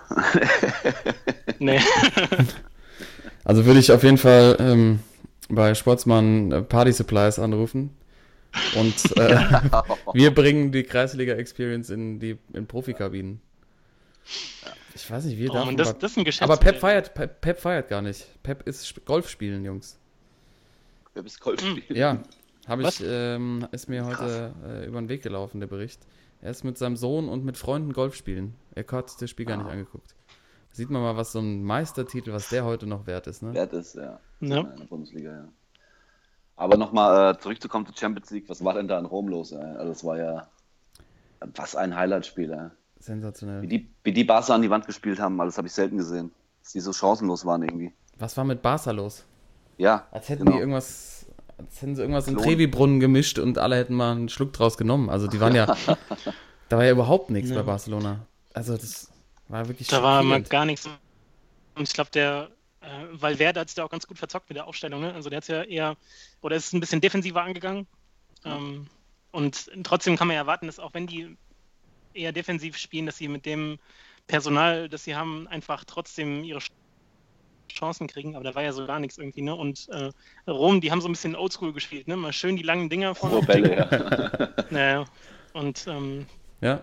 nee. 1.60 1.80
Also 3.44 3.66
würde 3.66 3.80
ich 3.80 3.92
auf 3.92 4.04
jeden 4.04 4.20
Fall 4.20 4.56
ähm, 4.60 5.00
bei 5.50 5.74
Sportsmann 5.74 6.52
äh, 6.52 6.62
Party 6.62 6.92
Supplies 6.94 7.40
anrufen. 7.40 7.90
Und 8.76 9.18
äh, 9.18 9.62
wir 10.14 10.34
bringen 10.34 10.72
die 10.72 10.84
Kreisliga 10.84 11.34
Experience 11.34 11.90
in 11.90 12.20
die 12.20 12.38
in 12.54 12.68
Profikabinen. 12.68 13.42
Ich 14.94 15.10
weiß 15.10 15.26
nicht, 15.26 15.38
wie 15.38 15.50
Oh, 15.50 15.54
darf 15.54 15.76
das, 15.76 15.98
das 15.98 16.12
ist 16.12 16.18
ein 16.18 16.24
Geschäft. 16.26 16.44
Aber 16.44 16.58
Pep 16.58 16.78
feiert, 16.78 17.14
Pep, 17.14 17.40
Pep 17.42 17.60
feiert 17.60 17.88
gar 17.90 18.02
nicht. 18.02 18.26
Pep 18.44 18.68
ist 18.68 19.06
Golf 19.06 19.30
spielen, 19.30 19.64
Jungs. 19.64 19.98
Pep 21.14 21.26
ist 21.26 21.40
Golf 21.40 21.62
spielen. 21.62 21.98
Ja, 21.98 22.22
habe 22.68 22.84
ich, 22.84 23.02
ähm, 23.06 23.68
ist 23.72 23.90
mir 23.90 24.06
heute 24.06 24.54
äh, 24.66 24.86
über 24.86 25.00
den 25.02 25.10
Weg 25.10 25.24
gelaufen, 25.24 25.60
der 25.60 25.68
Bericht. 25.68 26.00
Er 26.42 26.52
ist 26.52 26.64
mit 26.64 26.78
seinem 26.78 26.96
Sohn 26.96 27.30
und 27.30 27.46
mit 27.46 27.58
Freunden 27.58 27.94
Golf 27.94 28.16
spielen. 28.16 28.56
Er 28.76 28.86
hat 28.92 29.10
sich 29.10 29.20
das 29.20 29.30
Spiel 29.30 29.46
gar 29.46 29.58
nicht 29.58 29.68
Ah. 29.68 29.72
angeguckt. 29.72 30.16
Sieht 30.74 30.90
man 30.90 31.02
mal, 31.02 31.18
was 31.18 31.34
so 31.34 31.40
ein 31.40 31.64
Meistertitel, 31.64 32.32
was 32.32 32.50
der 32.50 32.64
heute 32.64 32.88
noch 32.88 33.06
wert 33.06 33.28
ist, 33.28 33.44
ne? 33.44 33.54
Wert 33.54 33.74
ist, 33.74 33.96
ja. 33.96 34.20
Ja. 34.40 34.60
In 34.62 34.78
der 34.78 34.86
Bundesliga, 34.86 35.32
ja. 35.32 35.48
Aber 36.56 36.78
nochmal 36.78 37.34
äh, 37.36 37.38
zurückzukommen 37.40 37.86
zur 37.86 37.96
Champions 37.98 38.30
League, 38.32 38.48
was 38.48 38.64
war 38.64 38.74
denn 38.76 38.88
da 38.88 38.98
in 38.98 39.06
Rom 39.06 39.28
los? 39.28 39.52
Ey? 39.52 39.62
Also 39.64 39.90
das 39.90 40.04
war 40.04 40.18
ja 40.18 40.48
was 41.56 41.76
ein 41.76 41.96
Highlight-Spiel. 41.96 42.72
Ey. 43.02 43.08
Wie 43.08 43.22
Sensationell. 43.22 43.68
die, 43.68 43.90
wie 44.04 44.12
die 44.14 44.24
Barca 44.24 44.54
an 44.56 44.62
die 44.62 44.70
Wand 44.70 44.86
gespielt 44.86 45.20
haben, 45.20 45.38
das 45.38 45.58
habe 45.58 45.68
ich 45.68 45.74
selten 45.74 45.98
gesehen. 45.98 46.32
Dass 46.64 46.74
die 46.74 46.80
so 46.80 46.94
chancenlos 46.94 47.46
waren 47.46 47.64
irgendwie. 47.64 47.92
Was 48.20 48.38
war 48.38 48.44
mit 48.44 48.62
Barca 48.62 48.92
los? 48.92 49.26
Ja, 49.78 50.08
Als 50.12 50.30
hätten 50.30 50.46
genau. 50.46 50.58
die 50.58 50.60
irgendwas, 50.60 51.26
als 51.58 51.82
hätten 51.82 51.96
sie 51.96 52.02
irgendwas 52.04 52.28
in 52.28 52.36
Klon. 52.36 52.46
Trevi-Brunnen 52.46 53.00
gemischt 53.00 53.40
und 53.40 53.58
alle 53.58 53.78
hätten 53.78 53.96
mal 53.96 54.12
einen 54.12 54.30
Schluck 54.30 54.54
draus 54.54 54.78
genommen. 54.78 55.10
Also 55.10 55.28
die 55.28 55.40
waren 55.40 55.56
ja, 55.56 55.66
da 56.70 56.78
war 56.78 56.86
ja 56.86 56.92
überhaupt 56.92 57.32
nichts 57.32 57.50
Ja. 57.50 57.56
bei 57.58 57.64
Barcelona. 57.64 58.28
Also 58.54 58.78
das 58.78 59.10
war 59.48 59.68
wirklich 59.68 59.88
Da 59.88 60.04
war 60.04 60.22
mal 60.22 60.44
gar 60.44 60.66
nichts. 60.66 60.88
Und 61.76 61.84
ich 61.84 61.94
glaube, 61.94 62.12
der 62.12 62.50
äh, 62.82 62.86
Valverde 63.14 63.62
hat 63.62 63.70
sich 63.70 63.76
da 63.76 63.84
auch 63.86 63.90
ganz 63.90 64.06
gut 64.06 64.20
verzockt 64.20 64.50
mit 64.50 64.58
der 64.58 64.68
Aufstellung. 64.68 65.02
Ne? 65.02 65.14
Also 65.16 65.30
der 65.32 65.38
hat 65.38 65.48
ja 65.48 65.64
eher, 65.64 65.96
oder 66.42 66.56
ist 66.56 66.74
ein 66.74 66.80
bisschen 66.80 67.02
defensiver 67.02 67.42
angegangen. 67.42 67.88
Ähm, 68.46 68.88
und 69.32 69.72
trotzdem 69.84 70.16
kann 70.18 70.28
man 70.28 70.36
ja 70.36 70.42
erwarten, 70.42 70.68
dass 70.68 70.78
auch 70.80 70.94
wenn 70.94 71.08
die 71.08 71.38
eher 72.14 72.32
defensiv 72.32 72.78
spielen, 72.78 73.06
dass 73.06 73.18
sie 73.18 73.28
mit 73.28 73.46
dem 73.46 73.80
Personal, 74.28 74.88
das 74.90 75.04
sie 75.04 75.16
haben, 75.16 75.48
einfach 75.48 75.84
trotzdem 75.86 76.44
ihre 76.44 76.60
Ch- 76.60 76.70
Chancen 77.72 78.08
kriegen. 78.08 78.36
Aber 78.36 78.44
da 78.44 78.54
war 78.56 78.64
ja 78.64 78.72
so 78.74 78.86
gar 78.86 79.00
nichts 79.00 79.18
irgendwie. 79.18 79.42
Ne? 79.42 79.56
Und 79.56 79.88
äh, 79.90 80.10
Rom, 80.50 80.82
die 80.82 80.92
haben 80.92 81.02
so 81.02 81.08
ein 81.08 81.14
bisschen 81.14 81.36
Oldschool 81.36 81.74
gespielt. 81.74 82.08
Ne? 82.08 82.16
Mal 82.18 82.34
schön 82.34 82.56
die 82.56 82.64
langen 82.64 82.90
Dinger 82.90 83.16
vorne 83.16 83.38
Hohe 83.38 83.46
Bälle, 83.46 83.76
ja. 83.78 84.50
Naja. 84.70 85.06
Und 85.54 85.86
ähm, 85.88 86.26
Ja, 86.62 86.82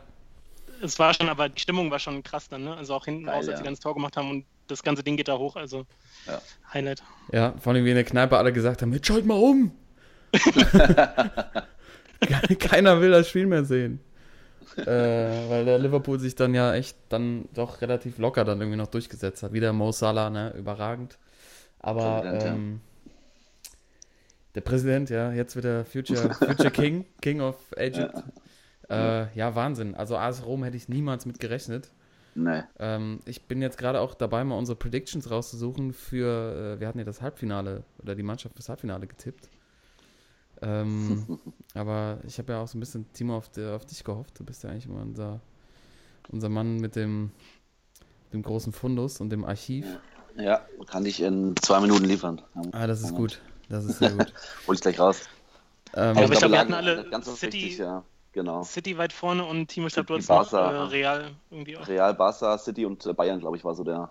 es 0.82 0.98
war 0.98 1.12
schon, 1.14 1.28
aber 1.28 1.48
die 1.48 1.60
Stimmung 1.60 1.90
war 1.90 1.98
schon 1.98 2.22
krass 2.22 2.48
dann, 2.48 2.64
ne? 2.64 2.76
Also 2.76 2.94
auch 2.94 3.04
hinten 3.04 3.24
Geil, 3.24 3.34
raus, 3.34 3.44
als 3.48 3.52
ja. 3.52 3.56
sie 3.58 3.64
dann 3.64 3.72
das 3.74 3.80
Tor 3.80 3.94
gemacht 3.94 4.16
haben 4.16 4.30
und 4.30 4.44
das 4.68 4.82
ganze 4.82 5.02
Ding 5.02 5.16
geht 5.16 5.28
da 5.28 5.36
hoch, 5.38 5.56
also 5.56 5.86
Ja. 6.26 6.40
Highlight. 6.72 7.02
ja, 7.32 7.54
vor 7.58 7.72
allem 7.72 7.84
wie 7.84 7.90
in 7.90 7.94
der 7.96 8.04
Kneipe 8.04 8.36
alle 8.36 8.52
gesagt 8.52 8.82
haben, 8.82 8.92
jetzt 8.92 9.06
schalt 9.06 9.24
mal 9.26 9.34
um. 9.38 9.72
Ke- 10.32 11.66
Keiner 12.58 13.00
will 13.00 13.10
das 13.10 13.28
Spiel 13.28 13.46
mehr 13.46 13.64
sehen. 13.64 14.00
Äh, 14.76 15.50
weil 15.50 15.64
der 15.64 15.78
Liverpool 15.78 16.18
sich 16.18 16.34
dann 16.34 16.54
ja 16.54 16.74
echt 16.74 16.96
dann 17.08 17.48
doch 17.54 17.80
relativ 17.80 18.18
locker 18.18 18.44
dann 18.44 18.60
irgendwie 18.60 18.78
noch 18.78 18.88
durchgesetzt 18.88 19.42
hat. 19.42 19.52
Wieder 19.52 19.72
Mo 19.72 19.92
Salah, 19.92 20.30
ne, 20.30 20.54
überragend. 20.56 21.18
Aber 21.80 22.24
ähm, 22.24 22.80
der 24.54 24.60
Präsident, 24.62 25.10
ja, 25.10 25.32
jetzt 25.32 25.54
wird 25.56 25.64
er 25.64 25.84
Future, 25.84 26.34
Future 26.34 26.70
King, 26.70 27.04
King 27.20 27.40
of 27.40 27.56
Egypt. 27.76 28.14
Ja. 28.88 29.22
Äh, 29.22 29.28
ja, 29.34 29.54
Wahnsinn. 29.54 29.94
Also 29.94 30.16
AS 30.16 30.44
Rom 30.44 30.64
hätte 30.64 30.76
ich 30.76 30.88
niemals 30.88 31.26
mit 31.26 31.38
gerechnet. 31.38 31.90
Nee. 32.34 32.62
Ähm, 32.78 33.20
ich 33.24 33.46
bin 33.46 33.60
jetzt 33.60 33.78
gerade 33.78 34.00
auch 34.00 34.14
dabei, 34.14 34.44
mal 34.44 34.56
unsere 34.56 34.76
Predictions 34.76 35.30
rauszusuchen 35.30 35.92
für, 35.92 36.76
äh, 36.76 36.80
wir 36.80 36.88
hatten 36.88 36.98
ja 36.98 37.04
das 37.04 37.20
Halbfinale 37.20 37.84
oder 38.02 38.14
die 38.14 38.22
Mannschaft 38.22 38.54
fürs 38.54 38.68
Halbfinale 38.68 39.06
getippt. 39.06 39.48
Ähm, 40.62 41.38
aber 41.74 42.18
ich 42.26 42.38
habe 42.38 42.52
ja 42.52 42.62
auch 42.62 42.68
so 42.68 42.78
ein 42.78 42.80
bisschen, 42.80 43.10
Timo, 43.12 43.36
auf, 43.36 43.48
der, 43.50 43.76
auf 43.76 43.84
dich 43.84 44.04
gehofft. 44.04 44.38
Du 44.38 44.44
bist 44.44 44.64
ja 44.64 44.70
eigentlich 44.70 44.86
immer 44.86 45.02
unser, 45.02 45.40
unser 46.30 46.48
Mann 46.48 46.76
mit 46.76 46.96
dem, 46.96 47.30
dem 48.32 48.42
großen 48.42 48.72
Fundus 48.72 49.20
und 49.20 49.30
dem 49.30 49.44
Archiv. 49.44 49.86
Ja, 50.36 50.60
kann 50.86 51.04
ich 51.04 51.20
in 51.20 51.54
zwei 51.60 51.80
Minuten 51.80 52.04
liefern. 52.04 52.40
Ah, 52.72 52.86
das 52.86 53.02
ist 53.02 53.14
gut. 53.14 53.40
Das 53.68 53.84
ist 53.84 53.98
sehr 53.98 54.10
gut. 54.10 54.32
Hol 54.66 54.74
ich 54.74 54.80
gleich 54.80 54.98
raus. 54.98 55.28
Ähm, 55.94 56.16
aber 56.16 56.32
ich 56.32 56.38
glaube, 56.38 56.52
wir 56.52 56.60
hatten 56.60 56.74
alle 56.74 57.08
ganz 57.10 57.26
City, 57.26 57.56
richtig, 57.58 57.78
ja. 57.78 58.04
Genau. 58.32 58.62
City 58.62 58.96
weit 58.98 59.12
vorne 59.12 59.44
und 59.44 59.68
Timo, 59.68 59.86
ich 59.86 59.94
glaube, 59.94 60.06
du 60.06 60.16
hast 60.16 60.28
noch 60.28 60.46
äh, 60.46 60.50
Barca. 60.52 60.84
Real 60.84 61.30
irgendwie 61.50 61.76
auch. 61.76 61.88
Real, 61.88 62.14
Barca, 62.14 62.56
City 62.58 62.84
und 62.84 63.04
äh, 63.06 63.12
Bayern, 63.12 63.40
glaube 63.40 63.56
ich, 63.56 63.64
war 63.64 63.74
so 63.74 63.84
der. 63.84 64.10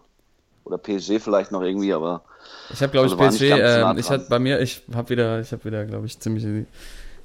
Oder 0.67 0.77
PSG 0.77 1.19
vielleicht 1.21 1.51
noch 1.51 1.61
irgendwie, 1.61 1.93
aber 1.93 2.23
Ich 2.71 2.81
habe, 2.81 2.91
glaube 2.91 3.07
ich, 3.07 3.13
Also 3.13 3.19
war 3.23 3.29
nicht 3.31 3.39
PSG, 3.39 3.51
ähm, 3.51 3.97
ich 3.97 4.09
hatte 4.09 4.25
bei 4.29 4.37
mir, 4.39 4.59
ich 4.59 4.83
habe 4.93 5.09
wieder, 5.09 5.39
ich 5.39 5.51
habe 5.53 5.63
wieder, 5.63 5.85
glaube 5.85 6.05
ich, 6.05 6.19
ziemlich 6.19 6.43
in, 6.43 6.67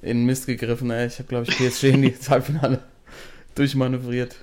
den 0.02 0.24
Mist 0.26 0.46
gegriffen. 0.46 0.90
Ey. 0.92 1.06
Ich 1.08 1.18
habe, 1.18 1.28
glaube 1.28 1.46
ich, 1.48 1.56
PSG 1.56 1.84
in 1.90 2.02
die 2.02 2.14
Halbfinale 2.28 2.78
durchmanövriert. 3.56 4.36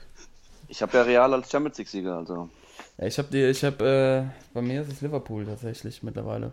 ich 0.68 0.82
habe 0.82 0.98
ja 0.98 1.04
Real 1.04 1.34
als 1.34 1.50
Champions 1.50 1.78
League-Sieger, 1.78 2.18
also 2.18 2.50
Ja, 2.98 3.08
ich 3.08 3.18
habe 3.18 3.30
die, 3.32 3.44
ich 3.46 3.64
habe, 3.64 4.30
äh, 4.30 4.54
bei 4.54 4.62
mir 4.62 4.82
ist 4.82 4.92
es 4.92 5.02
Liverpool 5.02 5.46
tatsächlich 5.46 6.04
mittlerweile. 6.04 6.52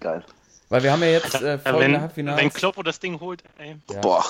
Geil. 0.00 0.24
Weil 0.68 0.82
wir 0.84 0.92
haben 0.92 1.02
ja 1.02 1.08
jetzt 1.08 1.34
äh, 1.42 1.52
Ja, 1.52 1.58
folgende 1.58 1.94
wenn, 1.94 2.00
Halbfinals. 2.00 2.40
wenn 2.40 2.52
Kloppo 2.52 2.82
das 2.82 3.00
Ding 3.00 3.18
holt, 3.20 3.42
ey. 3.58 3.76
Ja. 3.90 4.00
Boah. 4.00 4.24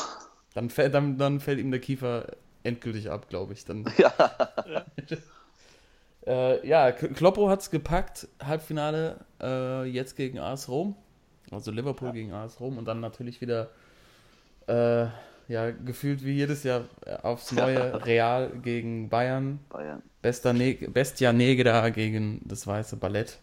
Dann, 0.54 0.70
fällt, 0.70 0.92
dann, 0.94 1.16
dann 1.18 1.40
fällt 1.40 1.58
ihm 1.60 1.70
der 1.70 1.80
Kiefer 1.80 2.26
endgültig 2.64 3.10
ab, 3.10 3.28
glaube 3.28 3.52
ich. 3.52 3.64
Dann, 3.66 3.84
Ja. 3.98 4.12
äh, 6.26 6.66
ja, 6.66 6.92
Kloppo 6.92 7.48
hat's 7.48 7.70
gepackt, 7.70 8.28
Halbfinale 8.42 9.24
äh, 9.40 9.84
jetzt 9.84 10.16
gegen 10.16 10.38
AS 10.38 10.68
Rom. 10.68 10.94
Also 11.50 11.70
Liverpool 11.70 12.12
gegen 12.12 12.32
AS 12.32 12.60
Rom 12.60 12.78
und 12.78 12.86
dann 12.86 13.00
natürlich 13.00 13.40
wieder 13.40 13.70
äh, 14.66 15.06
ja, 15.48 15.70
gefühlt 15.70 16.24
wie 16.24 16.32
jedes 16.32 16.62
Jahr 16.62 16.84
äh, 17.04 17.16
aufs 17.22 17.52
neue 17.52 18.04
Real 18.06 18.50
gegen 18.62 19.08
Bayern. 19.08 19.60
Bayern. 19.68 20.02
Bester 20.22 20.52
ne 20.52 20.74
Bestia 20.74 21.32
Negra 21.32 21.90
gegen 21.90 22.40
das 22.44 22.66
weiße 22.66 22.96
Ballett. 22.96 23.38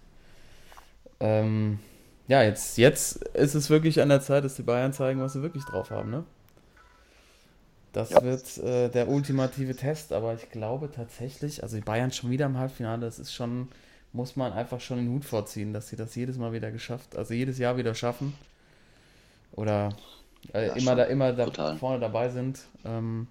Ähm, 1.20 1.80
ja, 2.28 2.44
jetzt, 2.44 2.78
jetzt 2.78 3.24
ist 3.36 3.56
es 3.56 3.70
wirklich 3.70 4.02
an 4.02 4.10
der 4.10 4.22
Zeit, 4.22 4.44
dass 4.44 4.56
die 4.56 4.64
Bayern 4.64 4.94
zeigen, 4.94 5.20
was 5.20 5.34
sie 5.34 5.42
wirklich 5.42 5.66
drauf 5.66 5.92
haben, 5.92 6.10
ne? 6.10 6.24
Das 7.94 8.12
Ja. 8.12 8.22
wird 8.22 8.58
äh, 8.60 8.90
der 8.90 9.10
ultimative 9.10 9.76
Test, 9.76 10.14
aber 10.14 10.34
ich 10.36 10.52
glaube 10.52 10.92
tatsächlich, 10.92 11.64
also 11.64 11.76
die 11.78 11.82
Bayern 11.84 12.12
schon 12.12 12.30
wieder 12.32 12.46
im 12.46 12.58
Halbfinale, 12.58 13.02
das 13.02 13.20
ist 13.20 13.34
schon, 13.34 13.70
muss 14.14 14.36
man 14.36 14.54
einfach 14.54 14.80
schon 14.82 14.98
den 15.00 15.10
Hut 15.10 15.26
vorziehen, 15.26 15.74
dass 15.74 15.90
sie 15.90 15.96
das 15.96 16.16
jedes 16.16 16.38
Mal 16.38 16.54
wieder 16.54 16.72
geschafft, 16.72 17.16
also 17.16 17.34
jedes 17.34 17.58
Jahr 17.58 17.78
wieder 17.78 17.96
schaffen. 17.96 18.34
Oder 19.52 19.96
äh, 20.54 20.68
Ja, 20.68 20.74
immer 20.78 20.96
da, 20.96 21.04
immer 21.06 21.34
da 21.34 21.52
vorne 21.78 22.00
dabei 22.00 22.30
sind. 22.30 22.60
Ähm, 22.86 23.28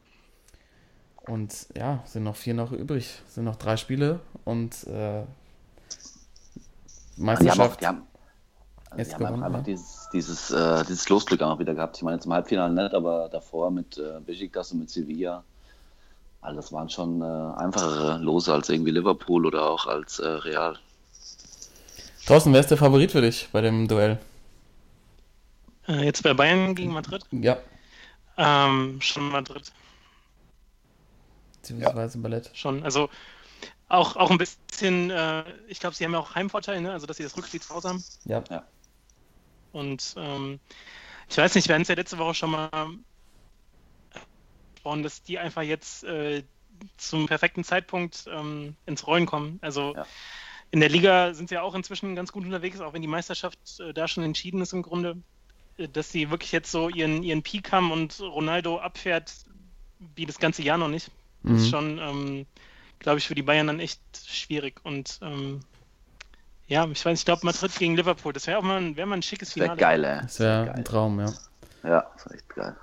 und 1.27 1.67
ja, 1.77 2.03
sind 2.07 2.25
noch 2.25 2.37
vier 2.37 2.55
noch 2.55 2.73
übrig. 2.73 3.21
Sind 3.29 3.45
noch 3.45 3.57
drei 3.57 3.77
Spiele 3.77 4.21
und 4.45 4.87
äh, 4.87 5.23
Die 7.41 7.51
haben 7.51 7.61
auch, 7.61 7.77
Meisterschaft. 7.77 7.77
die 7.77 7.87
haben, 7.87 8.07
Jetzt 8.97 9.11
die 9.11 9.15
haben 9.15 9.23
einfach, 9.23 9.37
gewonnen, 9.37 9.43
einfach 9.43 9.59
ja. 9.59 9.65
dieses, 9.65 10.09
dieses, 10.13 10.51
äh, 10.51 10.85
dieses 10.85 11.09
Losglück 11.09 11.43
auch 11.43 11.59
wieder 11.59 11.75
gehabt. 11.75 11.97
Ich 11.97 12.03
meine, 12.03 12.19
zum 12.21 12.33
Halbfinale 12.33 12.73
nicht, 12.73 12.95
aber 12.95 13.29
davor 13.29 13.71
mit 13.71 13.99
äh, 13.99 14.21
Besiktas 14.25 14.73
und 14.73 14.81
mit 14.81 14.91
Sevilla. 14.91 15.45
All 16.41 16.55
das 16.55 16.73
waren 16.73 16.89
schon 16.89 17.21
äh, 17.21 17.25
einfachere 17.25 18.19
Lose 18.19 18.53
als 18.53 18.69
irgendwie 18.69 18.93
Liverpool 18.93 19.45
oder 19.45 19.69
auch 19.69 19.87
als 19.87 20.19
äh, 20.21 20.27
Real. 20.29 20.79
Thorsten, 22.27 22.53
wer 22.53 22.61
ist 22.61 22.71
der 22.71 22.79
Favorit 22.79 23.11
für 23.13 23.21
dich 23.21 23.49
bei 23.53 23.61
dem 23.61 23.89
Duell? 23.89 24.19
Äh, 25.89 26.05
jetzt 26.05 26.23
bei 26.23 26.35
Bayern 26.35 26.75
gegen 26.75 26.93
Madrid. 26.93 27.25
Ja, 27.31 27.59
Ähm, 28.37 29.01
schon 29.01 29.31
Madrid. 29.31 29.73
beziehungsweise 31.61 32.19
Ballett. 32.19 32.51
Schon. 32.55 32.83
Also 32.85 33.09
auch, 33.89 34.17
auch 34.17 34.31
ein 34.31 34.39
bisschen, 34.39 35.11
äh, 35.11 35.45
ich 35.67 35.81
glaube, 35.81 35.97
sie 35.97 36.05
haben 36.05 36.13
ja 36.13 36.19
auch 36.19 36.35
Heimvorteil, 36.35 36.81
ne? 36.81 36.93
also 36.93 37.07
dass 37.07 37.17
sie 37.17 37.23
das 37.23 37.37
Rückspiel 37.37 37.61
zu 37.61 37.75
Hause 37.75 37.89
haben. 37.89 38.05
Ja. 38.25 38.43
Ja. 38.51 38.63
Und 39.73 40.15
ähm, 40.17 40.61
ich 41.31 41.39
weiß 41.39 41.55
nicht, 41.55 41.69
wir 41.69 41.75
hatten 41.75 41.83
es 41.83 41.89
ja 41.89 41.95
letzte 41.97 42.19
Woche 42.19 42.35
schon 42.35 42.51
mal 42.51 42.71
gesprochen, 44.75 45.03
dass 45.03 45.23
die 45.23 45.39
einfach 45.39 45.63
jetzt 45.63 46.05
äh, 46.05 46.45
zum 46.97 47.27
perfekten 47.27 47.65
Zeitpunkt 47.65 48.27
ähm, 48.31 48.77
ins 48.87 49.07
Rollen 49.07 49.27
kommen. 49.27 49.59
Also 49.63 49.95
Ja. 49.95 50.07
in 50.71 50.81
der 50.81 50.89
Liga 50.91 51.35
sind 51.35 51.49
sie 51.49 51.57
ja 51.57 51.63
auch 51.63 51.75
inzwischen 51.75 52.15
ganz 52.17 52.33
gut 52.33 52.45
unterwegs, 52.45 52.81
auch 52.81 52.93
wenn 52.93 53.03
die 53.03 53.09
Meisterschaft 53.09 53.59
äh, 53.81 53.95
da 53.95 54.09
schon 54.09 54.25
entschieden 54.25 54.61
ist 54.61 54.73
im 54.73 54.83
Grunde, 54.83 55.23
äh, 55.79 55.89
dass 55.89 56.13
sie 56.13 56.31
wirklich 56.31 56.53
jetzt 56.53 56.71
so 56.71 56.89
ihren, 56.89 57.23
ihren 57.23 57.43
Peak 57.43 57.73
haben 57.73 57.93
und 57.93 58.21
Ronaldo 58.21 58.79
abfährt, 58.81 59.45
wie 59.99 60.27
das 60.27 60.39
ganze 60.39 60.63
Jahr 60.63 60.79
noch 60.79 60.89
nicht. 60.89 61.11
Das 61.49 61.63
ist 61.63 61.69
Mhm. 61.69 61.71
schon, 61.71 61.99
ähm, 61.99 62.47
glaube 63.01 63.19
ich, 63.19 63.27
für 63.29 63.35
die 63.35 63.43
Bayern 63.43 63.67
dann 63.69 63.81
echt 63.81 64.03
schwierig. 64.27 64.81
Und 64.85 65.19
ähm, 65.23 65.61
ja, 66.69 66.87
ich 66.89 67.05
weiß, 67.05 67.19
ich 67.21 67.25
glaube 67.25 67.45
Madrid 67.47 67.77
gegen 67.79 67.97
Liverpool, 67.97 68.33
das 68.33 68.47
wäre 68.47 68.59
auch 68.59 68.63
mal 68.63 68.79
ein, 68.81 68.97
wäre 68.97 69.07
mal 69.09 69.17
ein 69.17 69.23
schickes 69.23 69.51
Das 69.51 69.59
wäre 69.59 69.71
Finale. 69.71 69.77
geil, 69.77 70.05
ey. 70.05 70.23
Das 70.23 70.41
wäre 70.41 70.71
geil. 70.73 70.75
ein 70.75 70.85
Traum, 70.85 71.21
ja. 71.21 71.35
Ja, 71.83 72.07
das 72.15 72.27
ist 72.27 72.33
echt 72.35 72.49
geil. 72.51 72.77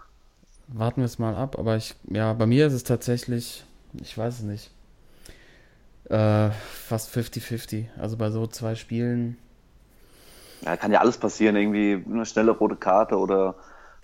Warten 0.68 1.02
wir 1.02 1.06
es 1.06 1.18
mal 1.20 1.36
ab, 1.36 1.58
aber 1.58 1.76
ich, 1.78 1.96
ja, 2.10 2.34
bei 2.34 2.46
mir 2.46 2.68
ist 2.68 2.74
es 2.74 2.84
tatsächlich, 2.84 3.64
ich 3.94 4.16
weiß 4.18 4.36
es 4.36 4.42
nicht, 4.44 4.72
äh, 6.10 6.50
fast 6.52 7.10
50-50. 7.10 7.90
Also 7.98 8.18
bei 8.18 8.30
so 8.32 8.48
zwei 8.48 8.76
Spielen, 8.76 9.38
Ja, 10.62 10.78
kann 10.78 10.92
ja 10.92 11.00
alles 11.00 11.18
passieren, 11.20 11.56
irgendwie 11.56 12.04
eine 12.10 12.26
schnelle 12.26 12.52
rote 12.52 12.76
Karte 12.78 13.18
oder 13.18 13.56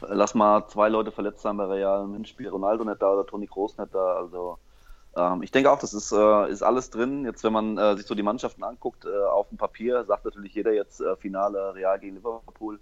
äh, 0.02 0.08
lass 0.14 0.34
mal 0.36 0.68
zwei 0.68 0.90
Leute 0.90 1.12
verletzt 1.12 1.42
sein 1.42 1.58
bei 1.58 1.66
Real, 1.66 2.08
Mensch, 2.08 2.30
spielt 2.30 2.52
Ronaldo 2.52 2.84
nicht 2.84 3.02
da 3.02 3.12
oder 3.14 3.26
Toni 3.26 3.48
Kroos 3.48 3.78
nicht 3.78 3.94
da, 3.94 4.16
also 4.18 4.60
ähm, 5.16 5.44
ich 5.44 5.52
denke 5.52 5.72
auch, 5.72 5.80
das 5.80 5.94
ist, 5.94 6.12
äh, 6.12 6.50
ist 6.50 6.62
alles 6.62 6.90
drin. 6.90 7.26
Jetzt, 7.26 7.44
wenn 7.44 7.54
man 7.54 7.78
äh, 7.78 7.98
sich 7.98 8.06
so 8.06 8.16
die 8.16 8.24
Mannschaften 8.24 8.64
anguckt, 8.64 9.06
äh, 9.06 9.10
auf 9.30 9.50
dem 9.50 9.58
Papier 9.58 10.04
sagt 10.06 10.26
natürlich 10.26 10.54
jeder 10.54 10.72
jetzt 10.74 11.02
äh, 11.02 11.16
Finale 11.18 11.74
Real 11.76 12.00
gegen 12.00 12.16
Liverpool. 12.16 12.80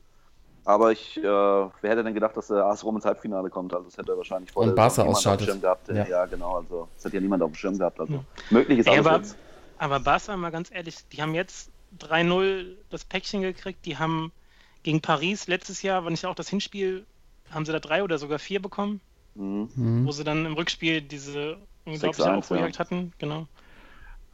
Aber 0.65 0.91
ich, 0.91 1.17
äh, 1.17 1.23
wer 1.23 1.71
hätte 1.81 2.03
denn 2.03 2.13
gedacht, 2.13 2.35
dass 2.37 2.47
der 2.47 2.65
AS 2.65 2.83
Rom 2.83 2.97
ins 2.97 3.05
Halbfinale 3.05 3.49
kommt? 3.49 3.73
Also 3.73 3.85
das 3.85 3.97
hätte 3.97 4.15
wahrscheinlich 4.15 4.51
vor 4.51 4.63
Und 4.63 4.75
Barca 4.75 5.03
ausschaltet. 5.03 5.49
Auf 5.49 5.55
dem 5.55 5.61
Schirm 5.61 5.61
gehabt. 5.61 5.87
Ja. 5.87 6.05
Ja. 6.07 6.25
genau. 6.25 6.57
Also 6.57 6.87
das 6.95 7.05
hat 7.05 7.13
ja 7.13 7.21
niemand 7.21 7.41
auf 7.41 7.51
dem 7.51 7.55
Schirm 7.55 7.77
gehabt. 7.77 7.99
Also 7.99 8.13
Ja. 8.13 8.23
möglich 8.51 8.79
ist 8.79 8.87
alles 8.87 9.05
aber, 9.07 9.17
jetzt. 9.17 9.37
aber 9.77 9.99
Barca, 9.99 10.35
mal 10.37 10.51
ganz 10.51 10.69
ehrlich, 10.71 10.97
die 11.11 11.21
haben 11.21 11.33
jetzt 11.33 11.71
3-0 11.99 12.75
das 12.89 13.05
Päckchen 13.05 13.41
gekriegt. 13.41 13.85
Die 13.85 13.97
haben 13.97 14.31
gegen 14.83 15.01
Paris 15.01 15.47
letztes 15.47 15.81
Jahr, 15.81 16.05
wenn 16.05 16.13
ich 16.13 16.25
auch 16.25 16.35
das 16.35 16.49
Hinspiel, 16.49 17.05
haben 17.51 17.65
sie 17.65 17.71
da 17.71 17.79
drei 17.79 18.03
oder 18.03 18.17
sogar 18.19 18.37
vier 18.37 18.61
bekommen, 18.61 19.01
Mhm. 19.35 19.69
mhm. 19.75 20.05
wo 20.05 20.11
sie 20.11 20.23
dann 20.23 20.45
im 20.45 20.53
Rückspiel 20.53 21.01
diese 21.01 21.57
unglaubliche 21.89 22.29
6-1, 22.29 22.35
Aufholjagd 22.37 22.79
hatten. 22.79 23.13
Genau. 23.17 23.47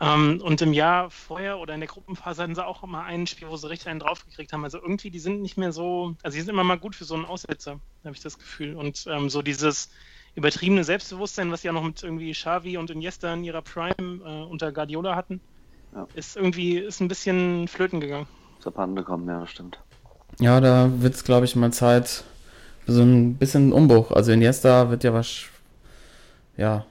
Ähm, 0.02 0.42
und 0.44 0.62
im 0.62 0.74
Jahr 0.74 1.10
vorher 1.10 1.58
oder 1.60 1.74
in 1.74 1.80
der 1.80 1.88
Gruppenphase 1.88 2.44
hatten 2.44 2.56
sie 2.56 2.66
auch 2.66 2.84
immer 2.84 3.04
ein 3.04 3.28
Spiel, 3.28 3.48
wo 3.50 3.56
sie 3.56 3.70
richtig 3.70 3.88
einen 3.88 4.02
draufgekriegt 4.02 4.52
haben. 4.52 4.64
Also 4.64 4.78
irgendwie, 4.82 5.10
die 5.10 5.20
sind 5.20 5.42
nicht 5.42 5.58
mehr 5.58 5.72
so, 5.72 6.16
also 6.22 6.36
die 6.36 6.42
sind 6.42 6.50
immer 6.50 6.66
mal 6.66 6.78
gut 6.78 6.96
für 6.96 7.06
so 7.06 7.16
einen 7.16 7.26
Aussetzer, 7.26 7.80
habe 8.04 8.16
ich 8.16 8.22
das 8.22 8.38
Gefühl. 8.38 8.76
Und 8.76 9.06
ähm, 9.10 9.30
so 9.30 9.42
dieses 9.42 9.90
übertriebene 10.36 10.84
Selbstbewusstsein, 10.84 11.50
was 11.52 11.62
sie 11.62 11.70
auch 11.70 11.74
noch 11.74 11.84
mit 11.84 12.04
irgendwie 12.04 12.34
Xavi 12.34 12.78
und 12.78 12.90
Iniesta 12.90 13.34
in 13.34 13.46
ihrer 13.46 13.62
Prime 13.62 13.94
äh, 14.26 14.44
unter 14.44 14.74
Guardiola 14.74 15.16
hatten, 15.16 15.40
Ja. 15.96 16.06
ist 16.14 16.36
irgendwie 16.36 16.78
ist 16.78 17.00
ein 17.00 17.08
bisschen 17.08 17.70
flöten 17.70 18.02
gegangen. 18.02 18.28
Zur 18.60 18.74
Pande 18.74 19.02
kommen, 19.02 19.28
ja, 19.30 19.40
das 19.40 19.52
stimmt. 19.52 19.80
Ja, 20.40 20.60
da 20.60 20.90
wird 21.02 21.16
es, 21.16 21.24
glaube 21.24 21.46
ich, 21.46 21.56
mal 21.56 21.72
Zeit 21.72 22.26
für 22.86 22.92
so 22.92 23.02
ein 23.02 23.36
bisschen 23.36 23.72
Umbruch. 23.72 24.12
Also 24.12 24.34
Iniesta 24.34 24.90
wird 24.90 25.06
ja 25.06 25.14
was, 25.14 25.44
ja, 26.58 26.86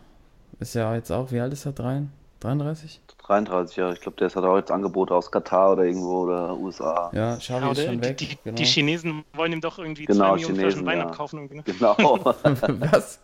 ist 0.65 0.75
ja 0.75 0.95
jetzt 0.95 1.11
auch, 1.11 1.31
wie 1.31 1.41
alt 1.41 1.53
ist 1.53 1.67
er? 1.67 1.73
Drei- 1.73 2.03
33? 2.41 3.01
33 3.19 3.77
Jahre. 3.77 3.93
Ich 3.95 4.01
glaube, 4.01 4.17
der 4.19 4.29
hat 4.29 4.37
auch 4.37 4.57
jetzt 4.57 4.71
Angebote 4.71 5.15
aus 5.15 5.31
Katar 5.31 5.73
oder 5.73 5.85
irgendwo 5.85 6.25
oder 6.25 6.55
USA. 6.59 7.11
Ja, 7.15 7.37
Xavi 7.37 7.65
Ja, 7.65 7.73
ist 7.73 7.83
schon 7.85 8.01
die, 8.01 8.09
weg. 8.09 8.17
die, 8.19 8.39
genau. 8.45 8.57
die 8.57 8.65
Chinesen 8.65 9.25
wollen 9.33 9.53
ihm 9.53 9.61
doch 9.63 9.79
irgendwie 9.79 10.05
Genau, 10.05 10.19
zwei 10.19 10.35
Millionen 10.35 10.57
Chinesen, 10.57 10.71
Flaschen 10.71 10.87
Wein 10.87 10.99
ja. 10.99 11.07
abkaufen. 11.07 11.49
Ne? 11.51 11.63
Genau. 11.65 11.97
Was? 12.25 13.21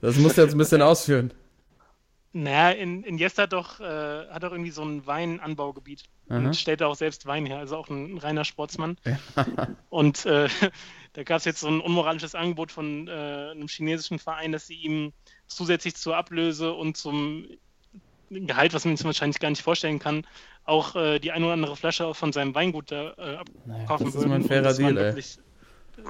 Das 0.00 0.16
musst 0.16 0.38
du 0.38 0.42
jetzt 0.42 0.52
ein 0.52 0.58
bisschen 0.58 0.82
ausführen. 0.82 1.32
Naja, 2.34 2.70
in, 2.70 3.02
Iniesta 3.02 3.42
hat 3.42 3.52
doch, 3.52 3.78
äh, 3.80 4.26
hat 4.28 4.42
doch 4.42 4.52
irgendwie 4.52 4.70
so 4.70 4.82
ein 4.82 5.06
Weinanbaugebiet 5.06 6.04
Aha. 6.30 6.38
und 6.38 6.56
stellt 6.56 6.80
da 6.80 6.86
auch 6.86 6.94
selbst 6.94 7.26
Wein 7.26 7.44
her, 7.44 7.58
also 7.58 7.76
auch 7.76 7.90
ein, 7.90 8.16
reiner 8.16 8.44
Sportsmann. 8.44 8.96
und 9.90 10.24
äh, 10.24 10.48
da 11.12 11.24
gab 11.24 11.38
es 11.38 11.44
jetzt 11.44 11.60
so 11.60 11.68
ein 11.68 11.80
unmoralisches 11.80 12.34
Angebot 12.34 12.72
von 12.72 13.06
äh, 13.06 13.10
einem 13.50 13.68
chinesischen 13.68 14.18
Verein, 14.18 14.52
dass 14.52 14.66
sie 14.66 14.76
ihm 14.76 15.12
zusätzlich 15.56 15.96
zur 15.96 16.16
Ablöse 16.16 16.72
und 16.72 16.96
zum 16.96 17.46
Gehalt, 18.30 18.72
was 18.72 18.84
man 18.84 18.96
sich 18.96 19.04
wahrscheinlich 19.04 19.38
gar 19.40 19.50
nicht 19.50 19.62
vorstellen 19.62 19.98
kann, 19.98 20.26
auch 20.64 20.96
äh, 20.96 21.18
die 21.18 21.32
ein 21.32 21.42
oder 21.44 21.52
andere 21.52 21.76
Flasche 21.76 22.14
von 22.14 22.32
seinem 22.32 22.54
Weingut 22.54 22.90
da 22.90 23.10
äh, 23.12 23.36
Naja, 23.66 23.80
abkaufen 23.82 24.06
das 24.06 24.14
ist 24.14 24.20
würden. 24.20 24.28
mal 24.30 24.34
ein 24.36 24.44
fairer 24.44 24.72
Deal, 24.72 24.96
ey. 24.96 25.04
wirklich, 25.04 25.38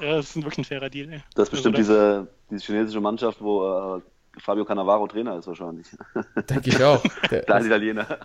Ja, 0.01 0.11
das 0.15 0.27
ist 0.29 0.35
wirklich 0.37 0.57
ein 0.59 0.63
fairer 0.65 0.89
Deal, 0.89 1.11
ey. 1.11 1.23
Das 1.35 1.47
ist 1.47 1.51
bestimmt 1.51 1.75
Also 1.75 1.91
diese, 1.93 2.27
diese 2.49 2.63
chinesische 2.65 3.01
Mannschaft, 3.01 3.41
wo 3.41 3.97
äh, 3.97 4.01
Fabio 4.39 4.63
Cannavaro 4.63 5.05
Trainer 5.07 5.37
ist 5.37 5.47
wahrscheinlich. 5.47 5.87
Denke 6.49 6.69
ich 6.69 6.81
auch. 6.83 7.03
Der, 7.29 7.47
ist 7.59 7.65
Italiener. 7.65 8.19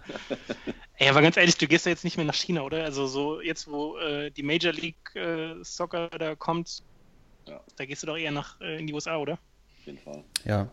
Ey, 0.96 1.08
aber 1.08 1.20
ganz 1.20 1.36
ehrlich, 1.36 1.58
du 1.58 1.66
gehst 1.66 1.84
ja 1.84 1.90
jetzt 1.90 2.04
nicht 2.04 2.16
mehr 2.16 2.24
nach 2.26 2.34
China, 2.34 2.62
oder? 2.62 2.84
Also 2.84 3.06
so 3.08 3.40
jetzt, 3.40 3.68
wo 3.70 3.98
äh, 3.98 4.30
die 4.30 4.42
Major 4.44 4.72
League 4.72 5.14
äh, 5.16 5.54
Soccer 5.62 6.08
da 6.10 6.34
kommt, 6.36 6.82
Ja. 7.48 7.60
da 7.76 7.84
gehst 7.84 8.02
du 8.04 8.06
doch 8.06 8.16
eher 8.16 8.30
nach 8.30 8.60
äh, 8.60 8.78
in 8.78 8.86
die 8.86 8.94
USA, 8.94 9.16
oder? 9.18 9.34
Auf 9.34 9.86
jeden 9.86 9.98
Fall. 9.98 10.22
ja, 10.44 10.68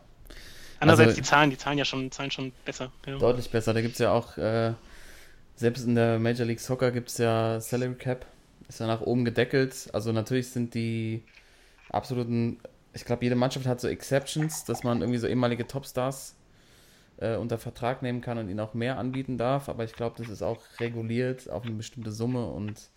Andererseits 0.85 1.09
Also- 1.09 1.21
die 1.21 1.27
Zahlen, 1.27 1.49
die 1.49 1.57
Zahlen 1.57 1.77
ja 1.77 1.85
schon, 1.85 2.11
zahlen 2.11 2.31
schon 2.31 2.51
besser. 2.65 2.91
Ja. 3.05 3.17
deutlich 3.17 3.49
besser. 3.49 3.73
Da 3.73 3.81
gibt 3.81 3.93
es 3.93 3.99
ja 3.99 4.11
auch, 4.11 4.37
äh, 4.37 4.73
selbst 5.55 5.85
in 5.85 5.95
der 5.95 6.19
Major 6.19 6.45
League 6.45 6.59
Soccer 6.59 6.91
gibt 6.91 7.09
es 7.09 7.17
ja 7.17 7.59
Salary 7.59 7.95
Cap. 7.95 8.25
Ist 8.67 8.79
ja 8.79 8.87
nach 8.87 9.01
oben 9.01 9.25
gedeckelt. 9.25 9.89
Also 9.93 10.11
natürlich 10.11 10.49
sind 10.49 10.73
die 10.73 11.23
absoluten, 11.89 12.59
ich 12.93 13.05
glaube, 13.05 13.23
jede 13.23 13.35
Mannschaft 13.35 13.65
hat 13.65 13.79
so 13.79 13.87
Exceptions, 13.87 14.63
dass 14.65 14.83
man 14.83 15.01
irgendwie 15.01 15.19
so 15.19 15.27
ehemalige 15.27 15.67
Topstars 15.67 16.35
äh, 17.17 17.35
unter 17.37 17.57
Vertrag 17.57 18.01
nehmen 18.01 18.21
kann 18.21 18.37
und 18.37 18.49
ihnen 18.49 18.59
auch 18.59 18.73
mehr 18.73 18.97
anbieten 18.97 19.37
darf. 19.37 19.69
Aber 19.69 19.83
ich 19.83 19.93
glaube, 19.93 20.15
das 20.17 20.29
ist 20.29 20.41
auch 20.41 20.59
reguliert 20.79 21.49
auf 21.49 21.63
eine 21.63 21.75
bestimmte 21.75 22.11
Summe 22.11 22.45
und 22.47 22.89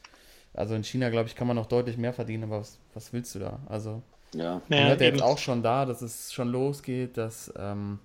also 0.55 0.75
in 0.75 0.83
China, 0.83 1.11
glaube 1.11 1.29
ich, 1.29 1.37
kann 1.37 1.47
man 1.47 1.55
noch 1.57 1.67
deutlich 1.67 1.97
mehr 1.99 2.13
verdienen, 2.13 2.45
aber 2.45 2.61
was, 2.61 2.81
was 2.95 3.13
willst 3.13 3.35
du 3.35 3.39
da? 3.39 3.61
Also 3.69 4.03
Ja. 4.35 4.61
man 4.69 4.79
hört 4.89 5.01
ja 5.01 5.07
jetzt 5.07 5.17
eben. 5.17 5.23
auch 5.23 5.39
schon 5.39 5.63
da, 5.63 5.87
dass 5.87 6.03
es 6.03 6.33
schon 6.33 6.49
losgeht, 6.49 7.17
dass 7.17 7.53
ähm, 7.57 7.99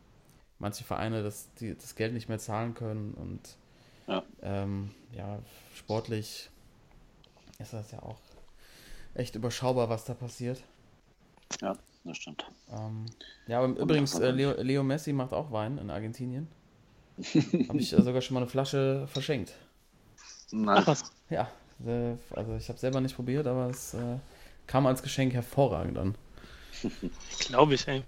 manche 0.59 0.83
Vereine 0.83 1.21
das, 1.23 1.49
die, 1.59 1.75
das 1.75 1.95
Geld 1.95 2.13
nicht 2.13 2.29
mehr 2.29 2.39
zahlen 2.39 2.73
können 2.73 3.13
und 3.13 3.57
Ja. 4.07 4.23
ähm, 4.41 4.91
ja, 5.15 5.39
sportlich 5.75 6.49
ist 7.59 7.73
das 7.73 7.91
ja 7.91 8.01
auch 8.01 8.19
echt 9.15 9.35
überschaubar, 9.35 9.89
was 9.89 10.05
da 10.05 10.13
passiert. 10.13 10.61
Ja, 11.61 11.75
das 12.03 12.17
stimmt. 12.17 12.45
Ähm, 12.71 13.05
ja, 13.47 13.59
aber 13.61 13.67
übrigens, 13.79 14.17
äh, 14.19 14.31
Leo, 14.31 14.53
Leo 14.61 14.83
Messi 14.83 15.13
macht 15.13 15.33
auch 15.33 15.51
Wein 15.51 15.77
in 15.77 15.89
Argentinien. 15.91 16.47
Habe 17.69 17.77
ich 17.79 17.93
äh, 17.93 18.01
sogar 18.01 18.21
schon 18.21 18.33
mal 18.33 18.39
eine 18.41 18.49
Flasche 18.49 19.07
verschenkt. 19.07 19.53
Ach 20.47 20.51
Nice. 20.53 20.87
was. 20.87 21.03
Ja, 21.29 21.47
äh, 21.85 22.15
also 22.31 22.55
ich 22.55 22.69
habe 22.69 22.79
selber 22.79 23.01
nicht 23.01 23.15
probiert, 23.15 23.45
aber 23.47 23.69
es 23.69 23.93
äh, 23.93 24.17
kam 24.67 24.85
als 24.87 25.03
Geschenk 25.03 25.33
hervorragend 25.33 25.97
an. 25.97 26.15
Glaube 27.47 27.75
ich, 27.75 27.87
ey. 27.87 28.03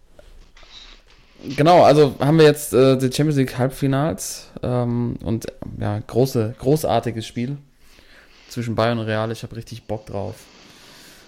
Genau, 1.57 1.83
also 1.83 2.15
haben 2.19 2.37
wir 2.37 2.45
jetzt 2.45 2.73
äh, 2.73 2.97
die 2.97 3.11
Champions 3.11 3.35
League 3.35 3.57
Halbfinals 3.57 4.49
ähm, 4.63 5.17
und 5.23 5.45
ja, 5.79 5.99
große, 5.99 6.55
großartiges 6.57 7.27
Spiel 7.27 7.57
zwischen 8.49 8.75
Bayern 8.75 8.99
und 8.99 9.05
Real. 9.05 9.31
Ich 9.31 9.43
habe 9.43 9.55
richtig 9.55 9.83
Bock 9.83 10.05
drauf 10.05 10.35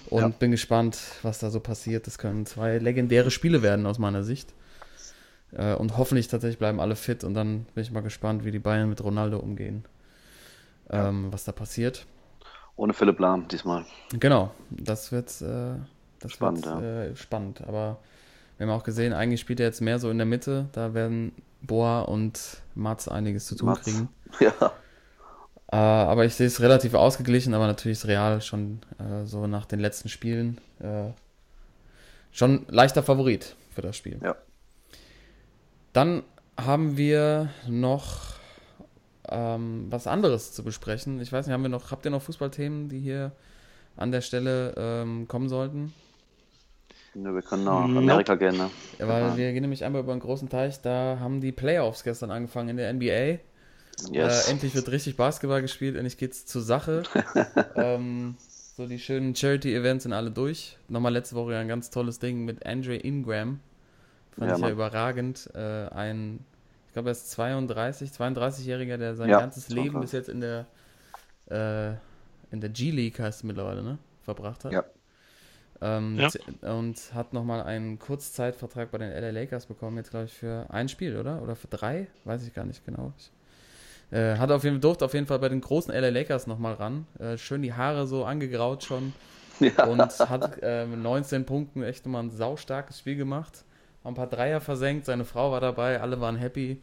und 0.09 0.21
Ja. 0.21 0.27
bin 0.29 0.51
gespannt, 0.51 0.97
was 1.23 1.39
da 1.39 1.49
so 1.49 1.59
passiert. 1.59 2.07
Das 2.07 2.17
können 2.17 2.45
zwei 2.45 2.77
legendäre 2.77 3.31
Spiele 3.31 3.61
werden 3.61 3.85
aus 3.85 3.99
meiner 3.99 4.23
Sicht. 4.23 4.53
Äh, 5.51 5.75
und 5.75 5.97
hoffentlich 5.97 6.29
tatsächlich 6.29 6.57
bleiben 6.57 6.79
alle 6.79 6.95
fit 6.95 7.23
und 7.23 7.33
dann 7.33 7.65
bin 7.75 7.83
ich 7.83 7.91
mal 7.91 8.01
gespannt, 8.01 8.45
wie 8.45 8.51
die 8.51 8.59
Bayern 8.59 8.89
mit 8.89 9.03
Ronaldo 9.03 9.37
umgehen. 9.39 9.83
Ähm, 10.89 11.27
Was 11.31 11.43
da 11.43 11.51
passiert. 11.51 12.05
Ohne 12.77 12.93
Philipp 12.93 13.19
Lahm 13.19 13.47
diesmal. 13.47 13.85
Genau, 14.17 14.51
das 14.69 15.11
wird, 15.11 15.29
äh, 15.41 15.75
das 16.19 16.31
Spannend, 16.31 16.65
wird 16.65 17.13
äh, 17.13 17.15
spannend. 17.15 17.61
Aber 17.67 17.97
wir 18.57 18.67
haben 18.67 18.73
auch 18.73 18.83
gesehen, 18.83 19.13
eigentlich 19.13 19.41
spielt 19.41 19.59
er 19.59 19.65
jetzt 19.65 19.81
mehr 19.81 19.99
so 19.99 20.09
in 20.09 20.17
der 20.17 20.27
Mitte. 20.27 20.67
Da 20.71 20.93
werden 20.93 21.33
Boa 21.61 22.01
und 22.01 22.61
Mats 22.75 23.07
einiges 23.07 23.47
zu 23.47 23.55
tun 23.55 23.67
Mats. 23.67 23.83
kriegen. 23.83 24.09
Ja. 24.39 24.71
Äh, 25.69 25.75
aber 25.75 26.25
ich 26.25 26.35
sehe 26.35 26.47
es 26.47 26.61
relativ 26.61 26.93
ausgeglichen, 26.93 27.53
aber 27.53 27.67
natürlich 27.67 27.97
ist 27.97 28.07
Real 28.07 28.41
schon 28.41 28.79
äh, 28.99 29.25
so 29.25 29.47
nach 29.47 29.65
den 29.65 29.79
letzten 29.79 30.07
Spielen 30.07 30.59
äh, 30.79 31.11
schon 32.31 32.65
leichter 32.69 33.03
Favorit 33.03 33.55
für 33.73 33.81
das 33.81 33.97
Spiel. 33.97 34.19
Ja. 34.23 34.35
Dann 35.93 36.23
haben 36.57 36.95
wir 36.97 37.49
noch 37.67 38.36
ähm, 39.29 39.87
was 39.89 40.07
anderes 40.07 40.53
zu 40.53 40.63
besprechen. 40.63 41.19
Ich 41.21 41.31
weiß 41.31 41.45
nicht, 41.47 41.53
haben 41.53 41.63
wir 41.63 41.69
noch, 41.69 41.91
habt 41.91 42.05
ihr 42.05 42.11
noch 42.11 42.21
Fußballthemen, 42.21 42.89
die 42.89 42.99
hier 42.99 43.31
an 43.97 44.11
der 44.11 44.21
Stelle 44.21 44.73
ähm, 44.77 45.27
kommen 45.27 45.49
sollten? 45.49 45.93
Ja, 47.13 47.33
wir 47.33 47.41
können 47.41 47.63
nach 47.63 47.89
Nope. 47.89 47.95
Amerika 47.95 48.35
gehen, 48.35 48.57
ne? 48.57 48.71
Ja, 48.99 49.07
weil 49.07 49.23
Aha. 49.23 49.35
wir 49.35 49.51
gehen 49.53 49.61
nämlich 49.61 49.83
einmal 49.85 50.01
über 50.01 50.11
einen 50.13 50.21
großen 50.21 50.49
Teich, 50.49 50.81
da 50.81 51.17
haben 51.19 51.41
die 51.41 51.51
Playoffs 51.51 52.03
gestern 52.03 52.31
angefangen 52.31 52.69
in 52.69 52.77
der 52.77 52.93
NBA. 52.93 53.39
Yes. 54.11 54.47
Äh, 54.47 54.51
endlich 54.51 54.75
wird 54.75 54.89
richtig 54.89 55.17
Basketball 55.17 55.61
gespielt, 55.61 55.95
endlich 55.95 56.17
geht's 56.17 56.45
zur 56.45 56.61
Sache. 56.61 57.07
ähm, 57.75 58.37
so 58.75 58.87
die 58.87 58.99
schönen 58.99 59.35
Charity-Events 59.35 60.03
sind 60.03 60.13
alle 60.13 60.31
durch. 60.31 60.77
Nochmal 60.87 61.13
letzte 61.13 61.35
Woche 61.35 61.53
ja 61.53 61.59
ein 61.59 61.67
ganz 61.67 61.89
tolles 61.89 62.19
Ding 62.19 62.45
mit 62.45 62.65
Andre 62.65 62.95
Ingram. 62.97 63.59
Fand 64.37 64.51
Ja, 64.51 64.53
ich 64.53 64.61
ja 64.61 64.69
Mann. 64.69 64.71
überragend. 64.71 65.49
Äh, 65.55 65.87
ein, 65.89 66.45
glaube, 66.97 67.09
er 67.09 67.13
ist 67.13 67.29
32, 67.31 68.09
32-Jähriger, 68.11 68.97
der 68.97 69.15
sein 69.15 69.29
Ja, 69.29 69.39
ganzes 69.39 69.69
Leben 69.69 70.01
32. 70.01 70.01
bis 70.01 70.11
jetzt 70.11 70.29
in 70.29 70.41
der 70.41 70.65
äh, 71.49 71.95
in 72.51 72.61
der 72.61 72.69
G-League 72.69 73.19
heißt 73.19 73.39
es 73.39 73.43
mittlerweile, 73.43 73.83
ne? 73.83 73.97
Verbracht 74.23 74.65
hat. 74.65 74.71
Ja. 74.73 74.83
Ähm, 75.81 76.17
Ja. 76.17 76.29
Und 76.73 77.13
hat 77.13 77.33
nochmal 77.33 77.61
einen 77.63 77.99
Kurzzeitvertrag 77.99 78.89
bei 78.91 78.97
den 78.97 79.11
LA 79.11 79.29
Lakers 79.29 79.65
bekommen, 79.67 79.97
jetzt 79.97 80.09
glaube 80.09 80.25
ich 80.25 80.33
für 80.33 80.65
ein 80.69 80.89
Spiel, 80.89 81.17
oder? 81.17 81.41
Oder 81.41 81.55
für 81.55 81.67
drei? 81.67 82.07
Weiß 82.25 82.45
ich 82.45 82.53
gar 82.53 82.65
nicht 82.65 82.85
genau. 82.85 83.13
Ich, 83.17 83.31
äh, 84.17 84.37
hat 84.37 84.49
auf 84.51 84.63
jeden 84.63 84.77
Fall, 84.77 84.81
durfte 84.81 85.05
auf 85.05 85.13
jeden 85.13 85.27
Fall 85.27 85.39
bei 85.39 85.49
den 85.49 85.61
großen 85.61 85.93
LA 85.93 86.09
Lakers 86.09 86.47
nochmal 86.47 86.73
ran. 86.73 87.05
Äh, 87.19 87.37
schön 87.37 87.61
die 87.61 87.73
Haare 87.73 88.07
so 88.07 88.25
angegraut 88.25 88.83
schon. 88.83 89.13
Ja. 89.59 89.85
Und 89.85 89.99
hat 90.19 90.59
äh, 90.61 90.85
mit 90.85 90.99
19 90.99 91.43
Punkten 91.47 91.81
echt 91.81 92.05
nochmal 92.05 92.21
ein 92.21 92.29
saustarkes 92.29 92.99
Spiel 92.99 93.15
gemacht. 93.15 93.63
Ein 94.07 94.15
paar 94.15 94.27
Dreier 94.27 94.61
versenkt, 94.61 95.05
seine 95.05 95.25
Frau 95.25 95.51
war 95.51 95.59
dabei, 95.59 96.01
alle 96.01 96.21
waren 96.21 96.37
happy. 96.37 96.81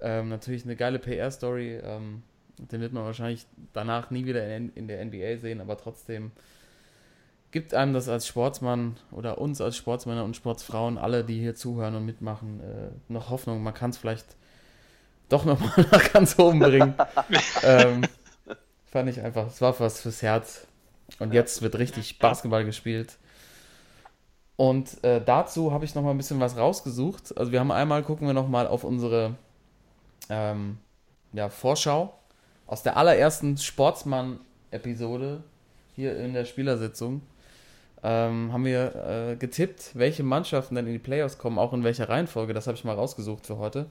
Ähm, 0.00 0.28
natürlich 0.30 0.64
eine 0.64 0.74
geile 0.74 0.98
PR-Story. 0.98 1.80
Ähm, 1.82 2.22
den 2.58 2.80
wird 2.80 2.92
man 2.92 3.04
wahrscheinlich 3.04 3.46
danach 3.72 4.10
nie 4.10 4.24
wieder 4.24 4.56
in, 4.56 4.72
in 4.74 4.88
der 4.88 5.04
NBA 5.04 5.38
sehen, 5.38 5.60
aber 5.60 5.76
trotzdem 5.76 6.32
gibt 7.50 7.74
einem 7.74 7.92
das 7.92 8.08
als 8.08 8.26
Sportsmann 8.26 8.96
oder 9.10 9.38
uns 9.38 9.60
als 9.60 9.76
Sportsmänner 9.76 10.24
und 10.24 10.34
Sportsfrauen, 10.34 10.96
alle, 10.96 11.22
die 11.24 11.38
hier 11.38 11.54
zuhören 11.54 11.94
und 11.94 12.06
mitmachen, 12.06 12.60
äh, 12.60 13.12
noch 13.12 13.30
Hoffnung. 13.30 13.62
Man 13.62 13.74
kann 13.74 13.90
es 13.90 13.98
vielleicht 13.98 14.36
doch 15.28 15.44
nochmal 15.44 15.86
nach 15.92 16.12
ganz 16.12 16.38
oben 16.38 16.60
bringen. 16.60 16.94
ähm, 17.62 18.02
fand 18.86 19.10
ich 19.10 19.20
einfach, 19.20 19.48
es 19.48 19.60
war 19.60 19.78
was 19.78 20.00
fürs 20.00 20.22
Herz. 20.22 20.66
Und 21.18 21.34
jetzt 21.34 21.60
wird 21.60 21.78
richtig 21.78 22.18
Basketball 22.18 22.64
gespielt. 22.64 23.18
Und 24.56 25.02
äh, 25.02 25.20
dazu 25.24 25.72
habe 25.72 25.84
ich 25.84 25.94
noch 25.94 26.02
mal 26.02 26.10
ein 26.10 26.16
bisschen 26.16 26.40
was 26.40 26.56
rausgesucht. 26.56 27.36
Also 27.36 27.52
wir 27.52 27.60
haben 27.60 27.72
einmal, 27.72 28.02
gucken 28.02 28.26
wir 28.26 28.34
noch 28.34 28.48
mal 28.48 28.66
auf 28.66 28.84
unsere 28.84 29.34
ähm, 30.28 30.78
ja, 31.32 31.48
Vorschau 31.48 32.14
aus 32.66 32.82
der 32.82 32.96
allerersten 32.96 33.56
Sportsmann-Episode 33.56 35.42
hier 35.94 36.16
in 36.16 36.32
der 36.32 36.44
Spielersitzung. 36.44 37.22
Ähm, 38.04 38.52
haben 38.52 38.64
wir 38.64 39.30
äh, 39.32 39.36
getippt, 39.36 39.92
welche 39.94 40.22
Mannschaften 40.22 40.74
dann 40.74 40.86
in 40.86 40.92
die 40.92 40.98
Playoffs 40.98 41.38
kommen, 41.38 41.58
auch 41.58 41.72
in 41.72 41.84
welcher 41.84 42.08
Reihenfolge. 42.08 42.52
Das 42.52 42.66
habe 42.66 42.76
ich 42.76 42.84
mal 42.84 42.94
rausgesucht 42.94 43.46
für 43.46 43.58
heute. 43.58 43.86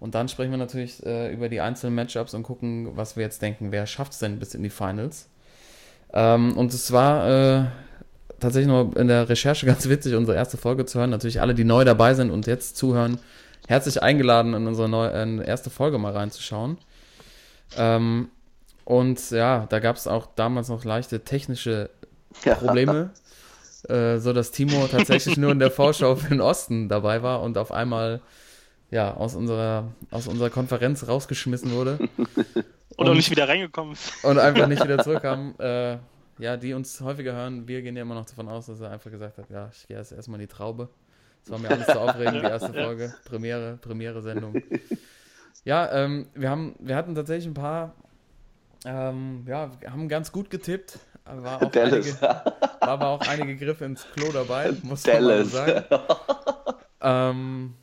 Und 0.00 0.14
dann 0.14 0.28
sprechen 0.28 0.50
wir 0.50 0.58
natürlich 0.58 1.04
äh, 1.06 1.32
über 1.32 1.48
die 1.48 1.60
einzelnen 1.60 1.94
Matchups 1.94 2.34
und 2.34 2.42
gucken, 2.42 2.96
was 2.96 3.16
wir 3.16 3.22
jetzt 3.22 3.42
denken, 3.42 3.70
wer 3.70 3.86
schafft 3.86 4.12
es 4.12 4.18
denn 4.18 4.38
bis 4.38 4.54
in 4.54 4.62
die 4.62 4.70
Finals. 4.70 5.28
Ähm, 6.12 6.56
und 6.56 6.74
es 6.74 6.92
war 6.92 7.28
äh, 7.28 7.64
tatsächlich 8.40 8.68
noch 8.68 8.94
in 8.96 9.08
der 9.08 9.28
Recherche 9.28 9.66
ganz 9.66 9.88
witzig, 9.88 10.14
unsere 10.14 10.36
erste 10.36 10.56
Folge 10.56 10.84
zu 10.86 10.98
hören. 10.98 11.10
Natürlich 11.10 11.40
alle, 11.40 11.54
die 11.54 11.64
neu 11.64 11.84
dabei 11.84 12.14
sind 12.14 12.30
und 12.30 12.46
jetzt 12.46 12.76
zuhören, 12.76 13.18
herzlich 13.68 14.02
eingeladen, 14.02 14.54
in 14.54 14.66
unsere 14.66 14.88
neu, 14.88 15.06
in 15.08 15.40
erste 15.40 15.70
Folge 15.70 15.98
mal 15.98 16.12
reinzuschauen. 16.12 16.78
Ähm, 17.76 18.28
und 18.84 19.30
ja, 19.30 19.66
da 19.70 19.78
gab 19.80 19.96
es 19.96 20.06
auch 20.06 20.26
damals 20.36 20.68
noch 20.68 20.84
leichte 20.84 21.20
technische 21.24 21.90
Ja. 22.44 22.54
Probleme, 22.56 23.10
äh, 23.88 24.18
so 24.18 24.32
dass 24.32 24.50
Timo 24.50 24.86
tatsächlich 24.90 25.36
nur 25.36 25.52
in 25.52 25.58
der 25.58 25.70
Vorschau 25.70 26.16
für 26.16 26.28
den 26.28 26.40
Osten 26.40 26.88
dabei 26.88 27.22
war 27.22 27.42
und 27.42 27.56
auf 27.58 27.72
einmal 27.72 28.20
ja 28.90 29.14
aus 29.14 29.34
unserer 29.34 29.88
aus 30.10 30.26
unserer 30.26 30.50
Konferenz 30.50 31.08
rausgeschmissen 31.08 31.70
wurde 31.72 31.98
Oder 32.96 33.10
Und- 33.10 33.16
nicht 33.16 33.30
wieder 33.30 33.48
reingekommen 33.48 33.96
und 34.22 34.38
einfach 34.38 34.66
nicht 34.68 34.84
wieder 34.84 34.98
zurückkam. 35.02 35.54
Äh, 35.58 35.96
ja, 36.38 36.56
die 36.56 36.74
uns 36.74 37.00
häufiger 37.00 37.32
hören, 37.34 37.68
wir 37.68 37.82
gehen 37.82 37.96
ja 37.96 38.02
immer 38.02 38.14
noch 38.14 38.26
davon 38.26 38.48
aus, 38.48 38.66
dass 38.66 38.80
er 38.80 38.90
einfach 38.90 39.10
gesagt 39.10 39.38
hat, 39.38 39.50
ja, 39.50 39.68
ich 39.72 39.86
gehe 39.86 39.96
jetzt 39.96 40.12
erstmal 40.12 40.40
in 40.40 40.46
die 40.48 40.52
Traube. 40.54 40.88
Das 41.42 41.50
war 41.50 41.58
mir 41.58 41.70
alles 41.70 41.86
zu 41.86 42.00
aufregend, 42.00 42.36
die 42.42 42.46
erste 42.46 42.72
Ja. 42.76 42.84
Folge, 42.84 43.14
Premiere, 43.24 43.78
Premiere-Sendung. 43.80 44.62
Ja, 45.64 45.92
ähm, 45.92 46.26
wir 46.34 46.50
haben, 46.50 46.74
wir 46.78 46.96
hatten 46.96 47.14
tatsächlich 47.14 47.46
ein 47.46 47.54
paar, 47.54 47.94
ähm, 48.84 49.44
ja, 49.46 49.70
wir 49.80 49.92
haben 49.92 50.08
ganz 50.08 50.32
gut 50.32 50.50
getippt. 50.50 50.98
War, 51.26 51.62
auch 51.62 51.70
Dallas. 51.70 51.92
einige, 52.06 52.20
war 52.20 52.44
aber 52.80 53.08
auch 53.08 53.20
einige 53.26 53.56
Griffe 53.56 53.86
ins 53.86 54.06
Klo 54.14 54.30
dabei, 54.32 54.72
muss 54.82 55.06
man 55.06 55.14
Dallas. 55.16 55.52
sagen. 55.52 55.84
Ähm, 57.06 57.74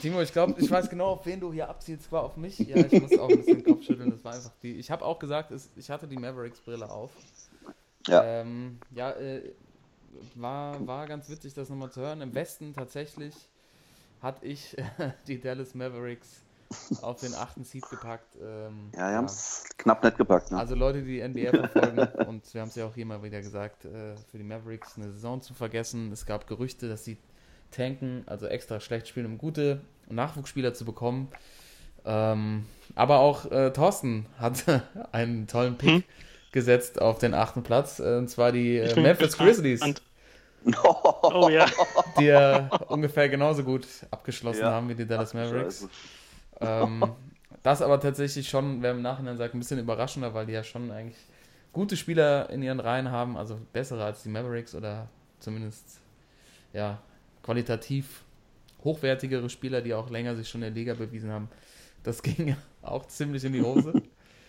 Timo, 0.00 0.20
ich 0.20 0.32
glaube, 0.32 0.60
ich 0.60 0.70
weiß 0.70 0.88
genau, 0.90 1.06
auf 1.12 1.26
wen 1.26 1.40
du 1.40 1.52
hier 1.52 1.68
abzielst. 1.68 2.10
War 2.12 2.22
auf 2.22 2.36
mich. 2.36 2.58
Ja, 2.58 2.76
ich 2.76 3.00
muss 3.00 3.18
auch 3.18 3.28
ein 3.28 3.38
bisschen 3.38 3.62
den 3.62 3.74
Kopf 3.74 3.84
schütteln. 3.84 4.10
Das 4.10 4.24
war 4.24 4.34
einfach 4.34 4.52
die. 4.62 4.74
Ich 4.74 4.90
habe 4.90 5.04
auch 5.04 5.18
gesagt, 5.18 5.50
es, 5.50 5.70
ich 5.76 5.90
hatte 5.90 6.06
die 6.06 6.16
Mavericks-Brille 6.16 6.90
auf. 6.90 7.10
Ja. 8.06 8.22
Ähm, 8.24 8.78
ja, 8.90 9.10
äh, 9.12 9.42
war, 10.34 10.86
war 10.86 11.06
ganz 11.06 11.28
witzig, 11.28 11.54
das 11.54 11.68
nochmal 11.68 11.90
zu 11.90 12.00
hören. 12.00 12.20
Im 12.20 12.34
Westen 12.34 12.72
tatsächlich 12.72 13.34
hatte 14.22 14.46
ich 14.46 14.76
die 15.26 15.40
Dallas 15.40 15.74
Mavericks 15.74 16.42
auf 17.02 17.20
den 17.20 17.34
achten 17.34 17.64
Seed 17.64 17.88
gepackt. 17.88 18.36
Ähm, 18.40 18.90
Ja, 18.94 19.10
die 19.10 19.16
haben 19.16 19.24
es 19.24 19.64
knapp 19.78 20.02
nicht 20.04 20.18
gepackt, 20.18 20.50
ne? 20.50 20.58
also 20.58 20.74
Leute, 20.74 21.02
die 21.02 21.20
die 21.20 21.28
NBA 21.28 21.50
verfolgen, 21.50 22.26
und 22.28 22.52
wir 22.52 22.60
haben 22.60 22.68
es 22.68 22.74
ja 22.74 22.86
auch 22.86 22.94
hier 22.94 23.06
mal 23.06 23.22
wieder 23.22 23.40
gesagt, 23.40 23.84
äh, 23.84 24.16
für 24.30 24.38
die 24.38 24.44
Mavericks 24.44 24.96
eine 24.96 25.10
Saison 25.12 25.40
zu 25.40 25.54
vergessen. 25.54 26.12
Es 26.12 26.26
gab 26.26 26.46
Gerüchte, 26.46 26.88
dass 26.88 27.04
sie 27.04 27.16
tanken, 27.70 28.24
also 28.26 28.46
extra 28.46 28.80
schlecht 28.80 29.08
spielen, 29.08 29.26
um 29.26 29.38
gute 29.38 29.80
Nachwuchsspieler 30.08 30.74
zu 30.74 30.84
bekommen. 30.84 31.28
Ähm, 32.04 32.66
aber 32.94 33.18
auch 33.18 33.50
äh, 33.50 33.72
Thorsten 33.72 34.26
hat 34.38 34.64
einen 35.12 35.46
tollen 35.46 35.76
Pick 35.76 35.90
Hm? 35.90 36.04
gesetzt 36.52 37.00
auf 37.00 37.18
den 37.18 37.34
achten 37.34 37.62
Platz, 37.62 37.98
äh, 38.00 38.16
und 38.16 38.28
zwar 38.28 38.52
die 38.52 38.76
äh, 38.78 38.96
Memphis. 38.96 39.36
Grizzlies, 39.36 39.82
Und- 39.82 40.02
Oh 41.30 41.48
ja. 41.48 41.66
die 42.18 42.24
ja 42.24 42.70
ungefähr 42.88 43.28
genauso 43.28 43.62
gut 43.64 43.86
abgeschlossen 44.10 44.60
Ja. 44.62 44.72
haben 44.72 44.88
wie 44.88 44.94
die 44.94 45.06
Dallas 45.06 45.34
Mavericks. 45.34 45.86
Ähm, 46.60 47.14
das 47.62 47.82
aber 47.82 48.00
tatsächlich 48.00 48.48
schon, 48.48 48.82
wer 48.82 48.92
im 48.92 49.02
Nachhinein 49.02 49.36
sagt, 49.36 49.54
ein 49.54 49.58
bisschen 49.58 49.78
überraschender, 49.78 50.34
weil 50.34 50.46
die 50.46 50.52
ja 50.52 50.64
schon 50.64 50.90
eigentlich 50.90 51.16
gute 51.72 51.96
Spieler 51.96 52.50
in 52.50 52.62
ihren 52.62 52.80
Reihen 52.80 53.10
haben, 53.10 53.36
also 53.36 53.58
bessere 53.72 54.04
als 54.04 54.22
die 54.22 54.28
Mavericks 54.30 54.74
oder 54.74 55.08
zumindest 55.38 56.00
ja 56.72 56.98
qualitativ 57.48 58.24
hochwertigere 58.84 59.48
Spieler, 59.48 59.80
die 59.80 59.94
auch 59.94 60.10
länger 60.10 60.36
sich 60.36 60.50
schon 60.50 60.60
in 60.60 60.74
der 60.74 60.82
Liga 60.82 60.92
bewiesen 60.92 61.30
haben. 61.30 61.48
Das 62.02 62.22
ging 62.22 62.56
auch 62.82 63.06
ziemlich 63.06 63.42
in 63.42 63.54
die 63.54 63.62
Hose. 63.62 64.02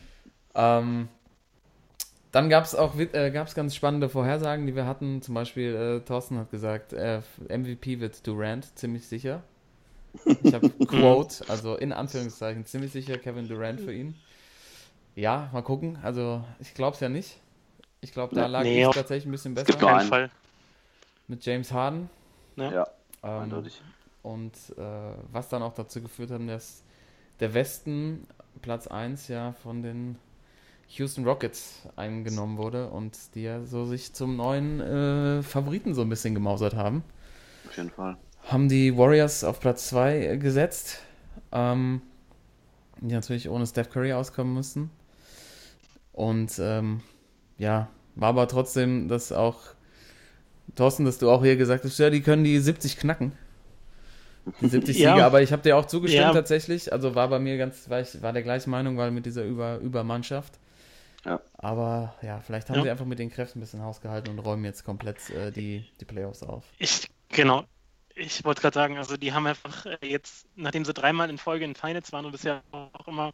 ähm, 0.54 1.08
dann 2.34 2.50
gab 2.50 2.66
es 2.66 2.76
auch 2.76 2.97
äh, 2.97 3.32
gab's 3.32 3.56
ganz 3.56 3.74
spannende 3.74 4.10
Vorhersagen, 4.10 4.68
die 4.68 4.76
wir 4.76 4.86
hatten. 4.86 5.22
Zum 5.22 5.34
Beispiel, 5.34 5.74
äh, 5.74 6.06
Thorsten 6.06 6.38
hat 6.38 6.52
gesagt, 6.52 6.91
äh, 6.91 7.22
MVP 7.47 8.02
wird 8.02 8.28
Durant, 8.28 8.78
ziemlich 8.78 9.08
sicher. 9.08 9.43
Ich 10.43 10.54
habe 10.54 10.70
Quote, 10.86 11.45
also 11.47 11.78
in 11.78 11.93
Anführungszeichen, 11.93 12.66
ziemlich 12.66 12.91
sicher 12.91 13.18
Kevin 13.18 13.47
Durant 13.47 13.80
für 13.80 13.93
ihn. 13.93 14.14
Ja, 15.16 15.50
mal 15.54 15.64
gucken. 15.64 15.97
Also, 16.04 16.43
ich 16.60 16.74
glaube 16.74 16.95
es 16.95 17.00
ja 17.00 17.08
nicht. 17.08 17.39
Ich 18.02 18.12
glaube, 18.12 18.36
da 18.36 18.45
lag 18.47 18.64
nee, 18.64 18.86
ich 18.86 18.89
tatsächlich 18.89 19.26
ein 19.26 19.32
bisschen 19.32 19.56
besser. 19.56 19.74
Auf 19.74 19.80
keinen 19.80 20.08
Fall. 20.08 20.30
Mit 21.30 21.45
James 21.45 21.72
Harden. 21.72 22.10
Ja, 22.60 22.72
ja 22.72 22.88
ähm, 23.24 23.43
eindeutig. 23.43 23.82
Und 24.22 24.53
äh, 24.78 24.82
was 25.32 25.49
dann 25.49 25.64
auch 25.64 25.74
dazu 25.74 26.01
geführt 26.01 26.32
hat, 26.32 26.47
dass 26.47 26.84
der 27.39 27.53
Westen 27.53 28.28
Platz 28.62 28.88
1 28.88 29.28
ja 29.30 29.53
von 29.53 29.82
den 29.82 30.18
Houston 30.89 31.24
Rockets 31.26 31.88
eingenommen 31.95 32.57
wurde 32.57 32.89
und 32.89 33.18
die 33.36 33.43
ja 33.43 33.64
so 33.64 33.86
sich 33.86 34.14
zum 34.14 34.36
neuen 34.36 34.80
äh, 34.80 35.43
Favoriten 35.43 35.93
so 35.93 36.01
ein 36.01 36.10
bisschen 36.10 36.34
gemausert 36.34 36.76
haben. 36.76 37.03
Auf 37.68 37.78
jeden 37.78 37.91
Fall. 37.91 38.18
Haben 38.47 38.68
die 38.70 38.97
Warriors 38.97 39.43
auf 39.43 39.60
Platz 39.60 39.89
2 39.89 40.38
gesetzt, 40.38 41.01
ähm, 41.51 42.01
die 42.99 43.14
natürlich 43.14 43.49
ohne 43.49 43.68
Steph 43.68 43.91
Curry 43.91 44.14
auskommen 44.14 44.53
mussten. 44.53 44.89
Und 46.14 46.57
ähm, 46.60 47.01
ja, 47.57 47.89
war 48.16 48.30
aber 48.30 48.47
trotzdem, 48.47 49.07
dass 49.07 49.32
auch, 49.32 49.60
Thorsten, 50.76 51.05
dass 51.05 51.17
du 51.17 51.30
auch 51.30 51.43
hier 51.43 51.55
gesagt 51.55 51.84
hast, 51.84 51.97
ja, 51.99 52.09
die 52.09 52.22
können 52.22 52.43
die 52.43 52.59
70 52.59 52.97
knacken. 52.97 53.32
Die 54.61 54.67
70 54.70 54.97
ja. 54.97 55.13
Siege, 55.13 55.26
aber 55.26 55.41
ich 55.41 55.51
habe 55.51 55.61
dir 55.61 55.78
auch 55.78 55.86
zugestimmt 55.86 56.24
ja. 56.24 56.34
tatsächlich. 56.34 56.91
Also 56.91 57.15
war 57.15 57.28
bei 57.28 57.39
mir 57.39 57.57
ganz, 57.57 57.89
war, 57.89 58.01
ich, 58.01 58.22
war 58.22 58.34
der 58.34 58.43
gleichen 58.43 58.70
Meinung, 58.70 58.97
weil 58.97 59.11
mit 59.11 59.26
dieser 59.26 59.43
Über 59.43 59.78
Übermannschaft. 59.78 60.59
Ja. 61.26 61.41
Aber 61.57 62.15
ja, 62.22 62.39
vielleicht 62.39 62.70
haben 62.70 62.78
ja. 62.78 62.84
sie 62.84 62.89
einfach 62.89 63.05
mit 63.05 63.20
den 63.20 63.30
Kräften 63.30 63.59
ein 63.59 63.61
bisschen 63.61 63.84
hausgehalten 63.84 64.32
und 64.32 64.39
räumen 64.39 64.63
jetzt 64.63 64.86
komplett 64.86 65.30
äh, 65.32 65.51
die, 65.51 65.86
die 65.99 66.05
Playoffs 66.05 66.43
auf. 66.43 66.63
Ich, 66.78 67.09
genau. 67.30 67.65
Ich 68.15 68.43
wollte 68.43 68.61
gerade 68.61 68.74
sagen, 68.74 68.97
also 68.97 69.17
die 69.17 69.34
haben 69.34 69.45
einfach 69.45 69.86
äh, 69.86 69.97
jetzt, 70.01 70.47
nachdem 70.55 70.86
sie 70.86 70.93
dreimal 70.93 71.30
in 71.30 71.38
Folge 71.38 71.65
in 71.65 71.76
Finals 71.76 72.11
waren 72.11 72.26
und 72.26 72.34
das 72.34 72.43
ja 72.43 72.61
auch 72.72 73.07
immer 73.07 73.34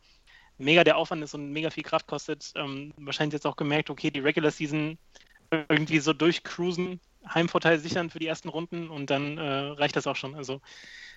mega 0.57 0.83
der 0.83 0.97
Aufwand 0.97 1.23
ist 1.23 1.33
und 1.33 1.51
mega 1.51 1.69
viel 1.69 1.83
Kraft 1.83 2.07
kostet, 2.07 2.53
ähm, 2.55 2.93
wahrscheinlich 2.97 3.33
jetzt 3.33 3.45
auch 3.45 3.55
gemerkt, 3.55 3.89
okay, 3.89 4.09
die 4.09 4.19
Regular 4.19 4.51
Season 4.51 4.97
irgendwie 5.69 5.99
so 5.99 6.13
durchcruisen, 6.13 6.99
Heimvorteil 7.27 7.79
sichern 7.79 8.09
für 8.09 8.19
die 8.19 8.27
ersten 8.27 8.49
Runden 8.49 8.89
und 8.89 9.09
dann 9.09 9.37
äh, 9.37 9.41
reicht 9.41 9.95
das 9.95 10.07
auch 10.07 10.15
schon. 10.15 10.35
Also 10.35 10.61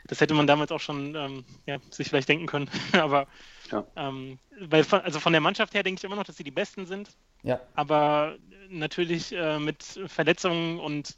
das 0.07 0.21
hätte 0.21 0.35
man 0.35 0.47
damals 0.47 0.73
auch 0.73 0.81
schon 0.81 1.15
ähm, 1.15 1.45
ja, 1.67 1.79
sich 1.91 2.09
vielleicht 2.09 2.29
denken 2.29 2.47
können. 2.47 2.71
Aber 2.93 3.27
ja. 3.71 3.85
ähm, 3.97 4.39
weil 4.61 4.85
von, 4.85 5.01
also 5.01 5.21
von 5.21 5.33
der 5.33 5.41
Mannschaft 5.41 5.75
her 5.75 5.83
denke 5.83 5.99
ich 5.99 6.05
immer 6.05 6.17
noch, 6.17 6.25
dass 6.25 6.37
sie 6.37 6.45
die 6.45 6.51
Besten 6.51 6.87
sind. 6.87 7.11
Ja. 7.43 7.61
Aber 7.75 8.37
natürlich 8.69 9.33
äh, 9.33 9.59
mit 9.59 9.83
Verletzungen 10.07 10.81
und 10.81 11.17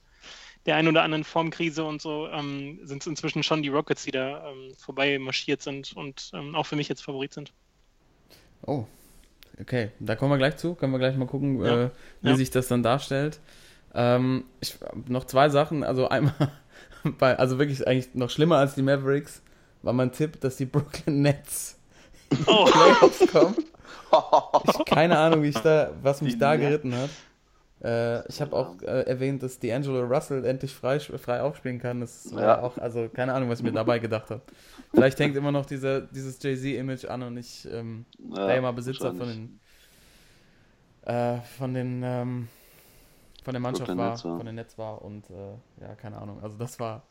der 0.66 0.77
einen 0.77 0.89
oder 0.89 1.03
anderen 1.03 1.25
Formkrise 1.25 1.85
und 1.85 2.03
so 2.03 2.29
ähm, 2.29 2.81
sind 2.83 3.03
es 3.03 3.07
inzwischen 3.07 3.43
schon 3.43 3.62
die 3.62 3.68
Rockets, 3.68 4.05
die 4.05 4.11
da 4.11 4.51
ähm, 4.51 4.75
vorbei 4.77 5.18
marschiert 5.18 5.62
sind 5.62 5.97
und 5.97 6.31
ähm, 6.35 6.55
auch 6.55 6.66
für 6.66 6.77
mich 6.77 6.89
jetzt 6.89 7.03
Favorit 7.03 7.33
sind. 7.33 7.53
Oh, 8.66 8.85
okay. 9.61 9.90
Da 10.00 10.16
kommen 10.16 10.30
wir 10.30 10.38
gleich 10.38 10.56
zu. 10.56 10.74
Können 10.74 10.92
wir 10.92 10.98
gleich 10.98 11.16
mal 11.16 11.26
gucken, 11.26 11.64
ja. 11.64 11.84
äh, 11.84 11.90
wie 12.22 12.30
ja. 12.30 12.36
sich 12.36 12.50
das 12.50 12.68
dann 12.68 12.82
darstellt. 12.82 13.40
Ähm, 13.94 14.44
ich, 14.61 14.78
noch 15.08 15.24
zwei 15.24 15.48
Sachen. 15.48 15.84
Also 15.84 16.08
einmal, 16.08 16.52
bei, 17.18 17.38
also 17.38 17.58
wirklich 17.58 17.86
eigentlich 17.86 18.14
noch 18.14 18.30
schlimmer 18.30 18.56
als 18.56 18.74
die 18.74 18.82
Mavericks, 18.82 19.42
war 19.82 19.92
mein 19.92 20.12
Tipp, 20.12 20.40
dass 20.40 20.56
die 20.56 20.66
Brooklyn 20.66 21.22
Nets 21.22 21.78
in 22.30 22.38
die 22.38 22.44
oh. 22.46 22.64
Playoffs 22.64 23.26
kommen. 23.32 23.56
Ich, 24.64 24.84
keine 24.86 25.16
Ahnung, 25.16 25.44
wie 25.44 25.50
ich 25.50 25.58
da, 25.58 25.92
was 26.02 26.20
mich 26.20 26.32
die 26.32 26.40
da 26.40 26.56
geritten 26.56 26.96
hat. 26.96 27.11
Äh, 27.83 28.28
ich 28.28 28.41
habe 28.41 28.55
auch 28.55 28.81
äh, 28.83 29.03
erwähnt, 29.03 29.43
dass 29.43 29.61
D'Angelo 29.61 30.03
Russell 30.03 30.45
endlich 30.45 30.74
frei, 30.74 31.01
frei 31.01 31.41
aufspielen 31.41 31.78
kann. 31.78 32.01
Das 32.01 32.33
war 32.35 32.43
ja. 32.43 32.61
auch, 32.61 32.76
also 32.78 33.09
keine 33.09 33.33
Ahnung, 33.33 33.49
was 33.49 33.61
ich 33.61 33.64
mir 33.64 33.72
dabei 33.72 33.99
gedacht 33.99 34.31
habe. 34.31 34.43
Vielleicht 34.93 35.18
hängt 35.18 35.37
immer 35.37 35.53
noch 35.53 35.64
diese, 35.64 36.09
dieses 36.11 36.43
Jay-Z-Image 36.43 37.07
an 37.07 37.22
und 37.22 37.37
ich 37.39 37.66
ähm, 37.70 38.05
ja, 38.18 38.47
der 38.47 38.57
immer 38.59 38.72
Besitzer 38.72 39.14
von 39.14 39.28
den 39.28 39.61
äh, 41.03 41.41
von 41.59 41.72
den 41.72 42.03
ähm, 42.05 42.49
von 43.43 43.55
der 43.55 43.61
Mannschaft 43.61 43.89
war, 43.89 43.97
war, 43.97 44.18
von 44.18 44.45
den 44.45 44.57
Netz 44.57 44.76
war 44.76 45.01
und 45.03 45.31
äh, 45.31 45.81
ja, 45.81 45.95
keine 45.95 46.18
Ahnung. 46.18 46.43
Also 46.43 46.59
das 46.59 46.78
war 46.78 47.05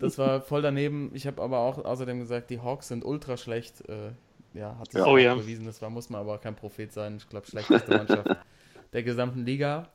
das 0.00 0.18
war 0.18 0.42
voll 0.42 0.60
daneben. 0.62 1.10
Ich 1.14 1.26
habe 1.26 1.40
aber 1.40 1.60
auch 1.60 1.82
außerdem 1.82 2.20
gesagt, 2.20 2.50
die 2.50 2.60
Hawks 2.60 2.88
sind 2.88 3.04
ultra 3.04 3.36
schlecht. 3.36 3.88
Äh, 3.88 4.10
ja, 4.54 4.76
hat 4.78 4.92
sich. 4.92 5.00
Oh, 5.00 5.16
ja. 5.16 5.34
bewiesen. 5.34 5.64
Das 5.64 5.80
war, 5.80 5.88
muss 5.88 6.10
man 6.10 6.20
aber 6.20 6.38
kein 6.38 6.54
Prophet 6.54 6.92
sein. 6.92 7.16
Ich 7.16 7.28
glaube, 7.28 7.46
schlechteste 7.46 7.96
Mannschaft 7.96 8.28
der 8.92 9.02
gesamten 9.02 9.44
Liga. 9.44 9.88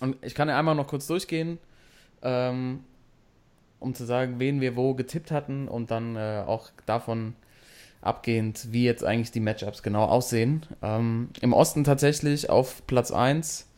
Und 0.00 0.16
ich 0.22 0.34
kann 0.34 0.48
ja 0.48 0.58
einmal 0.58 0.74
noch 0.74 0.86
kurz 0.86 1.06
durchgehen, 1.06 1.58
ähm, 2.22 2.80
um 3.78 3.94
zu 3.94 4.04
sagen, 4.04 4.38
wen 4.38 4.60
wir 4.60 4.76
wo 4.76 4.94
getippt 4.94 5.30
hatten 5.30 5.68
und 5.68 5.90
dann 5.90 6.16
äh, 6.16 6.42
auch 6.46 6.70
davon 6.86 7.34
abgehend, 8.00 8.72
wie 8.72 8.84
jetzt 8.84 9.04
eigentlich 9.04 9.30
die 9.30 9.40
Matchups 9.40 9.82
genau 9.82 10.04
aussehen. 10.04 10.66
Ähm, 10.82 11.30
Im 11.40 11.52
Osten 11.52 11.84
tatsächlich 11.84 12.50
auf 12.50 12.86
Platz 12.86 13.12
1 13.12 13.68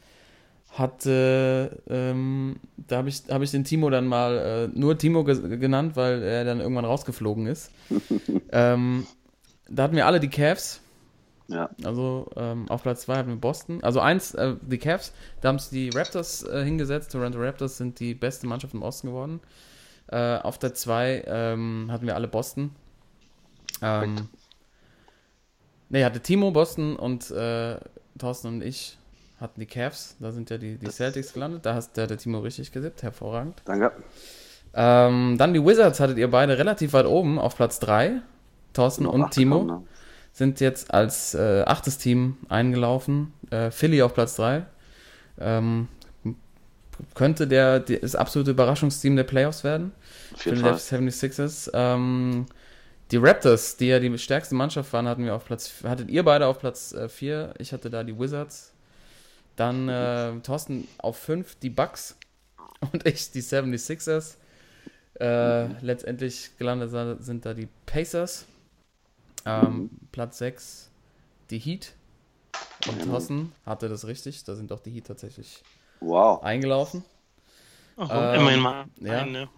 hatte, 0.73 1.83
ähm, 1.89 2.57
da 2.77 2.97
habe 2.97 3.09
ich, 3.09 3.23
hab 3.29 3.43
ich 3.43 3.51
den 3.51 3.65
Timo 3.65 3.91
dann 3.91 4.07
mal 4.07 4.71
äh, 4.75 4.79
nur 4.79 4.99
Timo 4.99 5.25
ge 5.25 5.59
genannt, 5.59 5.95
weil 5.95 6.23
er 6.23 6.45
dann 6.45 6.61
irgendwann 6.61 6.85
rausgeflogen 6.85 7.47
ist. 7.47 7.71
ähm, 8.53 9.07
da 9.69 9.85
hatten 9.85 9.97
wir 9.97 10.07
alle 10.07 10.21
die 10.21 10.29
Cavs 10.29 10.81
ja. 11.49 11.69
Also 11.85 12.31
ähm, 12.37 12.71
auf 12.71 12.83
Platz 12.83 13.03
2 13.03 13.17
haben 13.17 13.29
wir 13.29 13.37
Boston. 13.37 13.83
Also 13.83 14.01
eins, 14.01 14.35
äh, 14.35 14.55
die 14.63 14.79
Cavs, 14.79 15.13
da 15.41 15.49
haben 15.49 15.57
es 15.57 15.69
die 15.69 15.91
Raptors 15.91 16.43
äh, 16.45 16.65
hingesetzt. 16.65 17.13
Toronto 17.13 17.39
Raptors 17.39 17.77
sind 17.77 18.01
die 18.01 18.15
beste 18.15 18.47
Mannschaft 18.47 18.75
im 18.75 18.83
Osten 18.83 19.09
geworden. 19.09 19.41
Äh, 20.09 20.39
auf 20.39 20.59
der 20.59 20.75
2 20.75 21.25
ähm, 21.27 21.89
hatten 21.91 22.07
wir 22.07 22.15
alle 22.15 22.29
Boston. 22.29 22.71
Ähm, 23.83 24.29
ne, 25.91 26.05
hatte 26.05 26.21
Timo 26.21 26.51
Boston 26.51 26.97
und 26.97 27.31
äh, 27.31 27.77
Thorsten 28.19 28.49
und 28.49 28.63
ich 28.63 28.99
hatten 29.41 29.61
die 29.61 29.67
Cavs. 29.67 30.17
Da 30.21 30.33
sind 30.33 30.49
ja 30.49 30.57
die, 30.57 30.77
die 30.77 30.91
Celtics 30.91 31.35
gelandet. 31.35 31.67
Da 31.67 31.75
hat 31.75 31.97
der 31.97 32.17
Timo 32.17 32.39
richtig 32.39 32.73
gesippt. 32.73 33.03
Hervorragend. 33.03 33.61
Danke. 33.67 33.93
Ähm, 34.73 35.37
dann 35.39 35.53
die 35.53 35.65
Wizards 35.65 36.01
hattet 36.01 36.19
ihr 36.19 36.31
beide 36.31 36.57
relativ 36.59 36.95
weit 36.95 37.07
oben 37.07 37.39
auf 37.39 37.57
Platz 37.57 37.79
3. 37.81 38.23
Thorsten 38.73 39.07
und 39.07 39.31
Timo. 39.31 39.61
Gekommen, 39.61 39.81
ne? 39.83 39.87
Sind 40.35 40.61
jetzt 40.61 40.93
als 40.93 41.35
äh, 41.35 41.63
achtes 41.65 41.97
Team 41.97 42.37
eingelaufen. 42.49 43.33
Äh, 43.51 43.71
Philly 43.71 44.03
auf 44.03 44.15
Platz 44.15 44.35
3. 44.35 44.67
Ähm, 45.39 45.89
könnte 47.15 47.47
der, 47.47 47.79
der, 47.79 48.01
das 48.01 48.17
absolute 48.17 48.51
Überraschungsteam 48.51 49.15
der 49.15 49.23
Playoffs 49.25 49.63
werden. 49.63 49.93
Die 50.45 50.51
76ers. 50.51 51.71
Ähm, 51.73 52.47
die 53.13 53.17
Raptors, 53.19 53.77
die 53.77 53.87
ja 53.87 54.01
die 54.01 54.19
stärkste 54.19 54.57
Mannschaft 54.57 54.93
waren, 54.93 55.07
hatten 55.07 55.25
wir 55.25 55.37
auf 55.37 55.45
Platz, 55.45 55.73
hattet 55.85 56.11
ihr 56.11 56.25
beide 56.25 56.49
auf 56.49 56.59
Platz 56.59 56.95
4. 57.09 57.55
Äh, 57.57 57.63
ich 57.63 57.73
hatte 57.73 57.89
da 57.89 58.03
die 58.03 58.19
Wizards. 58.19 58.73
Dann 59.55 59.89
äh, 59.89 60.33
Thorsten 60.41 60.89
auf 60.99 61.17
5 61.17 61.61
die 61.61 61.71
Bucks 61.71 62.17
und 62.93 63.07
ich 63.07 63.31
die 63.31 63.43
76ers. 63.43 64.35
Äh, 65.21 65.67
mhm. 65.67 65.77
Letztendlich 65.81 66.51
gelandet 66.59 67.23
sind 67.23 67.47
da 67.47 67.55
die 67.55 67.69
Pacers. 67.87 68.47
Ähm, 69.47 69.91
Platz 70.13 70.39
6, 70.39 70.91
die 71.51 71.59
Heat. 71.59 71.93
Und 72.89 72.99
genau. 72.99 73.15
Hossen 73.15 73.53
hatte 73.65 73.89
das 73.89 74.07
richtig. 74.07 74.45
Da 74.45 74.55
sind 74.55 74.73
auch 74.73 74.81
die 74.81 74.91
Heat 74.91 75.07
tatsächlich 75.07 75.63
wow. 76.01 76.43
eingelaufen. 76.43 77.05
Oh, 77.97 78.07
ähm, 78.11 78.41
immerhin 78.41 78.61
mal. 78.61 78.85
Ja, 79.01 79.23
eine. 79.23 79.49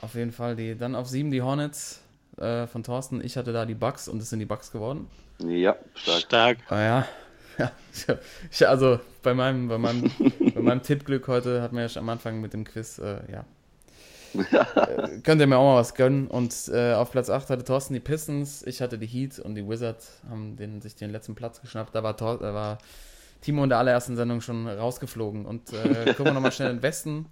Auf 0.00 0.14
jeden 0.14 0.32
Fall. 0.32 0.56
Die, 0.56 0.76
dann 0.76 0.94
auf 0.94 1.08
7 1.08 1.30
die 1.30 1.42
Hornets 1.42 2.02
äh, 2.38 2.66
von 2.66 2.82
Thorsten. 2.82 3.22
Ich 3.24 3.36
hatte 3.36 3.52
da 3.52 3.64
die 3.64 3.74
Bugs 3.74 4.08
und 4.08 4.20
es 4.20 4.30
sind 4.30 4.40
die 4.40 4.46
Bugs 4.46 4.70
geworden. 4.70 5.08
Ja, 5.38 5.76
stark. 5.94 6.20
Stark. 6.20 6.58
Ah, 6.68 6.80
ja. 6.80 7.06
ja. 8.58 8.68
Also 8.68 9.00
bei 9.22 9.34
meinem, 9.34 9.68
bei 9.68 9.78
meinem, 9.78 10.10
bei 10.54 10.60
meinem 10.60 10.82
Tippglück 10.82 11.28
heute 11.28 11.62
hat 11.62 11.72
man 11.72 11.88
ja 11.88 12.00
am 12.00 12.08
Anfang 12.08 12.40
mit 12.40 12.52
dem 12.52 12.64
Quiz, 12.64 12.98
äh, 12.98 13.20
ja, 13.30 13.44
könnt 15.22 15.40
ihr 15.40 15.46
mir 15.46 15.58
auch 15.58 15.74
mal 15.74 15.80
was 15.80 15.94
gönnen. 15.94 16.28
Und 16.28 16.68
äh, 16.72 16.94
auf 16.94 17.10
Platz 17.10 17.30
8 17.30 17.50
hatte 17.50 17.64
Thorsten 17.64 17.94
die 17.94 18.00
Pistons, 18.00 18.62
ich 18.66 18.80
hatte 18.80 18.98
die 18.98 19.06
Heat 19.06 19.38
und 19.38 19.54
die 19.54 19.66
Wizards 19.66 20.20
haben 20.28 20.56
den, 20.56 20.80
sich 20.80 20.94
den 20.94 21.10
letzten 21.10 21.34
Platz 21.34 21.60
geschnappt. 21.60 21.94
Da 21.94 22.02
war, 22.02 22.16
Thor, 22.16 22.38
da 22.38 22.54
war 22.54 22.78
Timo 23.40 23.62
in 23.64 23.68
der 23.68 23.78
allerersten 23.78 24.16
Sendung 24.16 24.40
schon 24.40 24.68
rausgeflogen. 24.68 25.46
Und 25.46 25.72
äh, 25.72 26.04
gucken 26.16 26.26
wir 26.26 26.32
nochmal 26.32 26.52
schnell 26.52 26.70
in 26.70 26.76
den 26.76 26.82
Westen. 26.82 27.26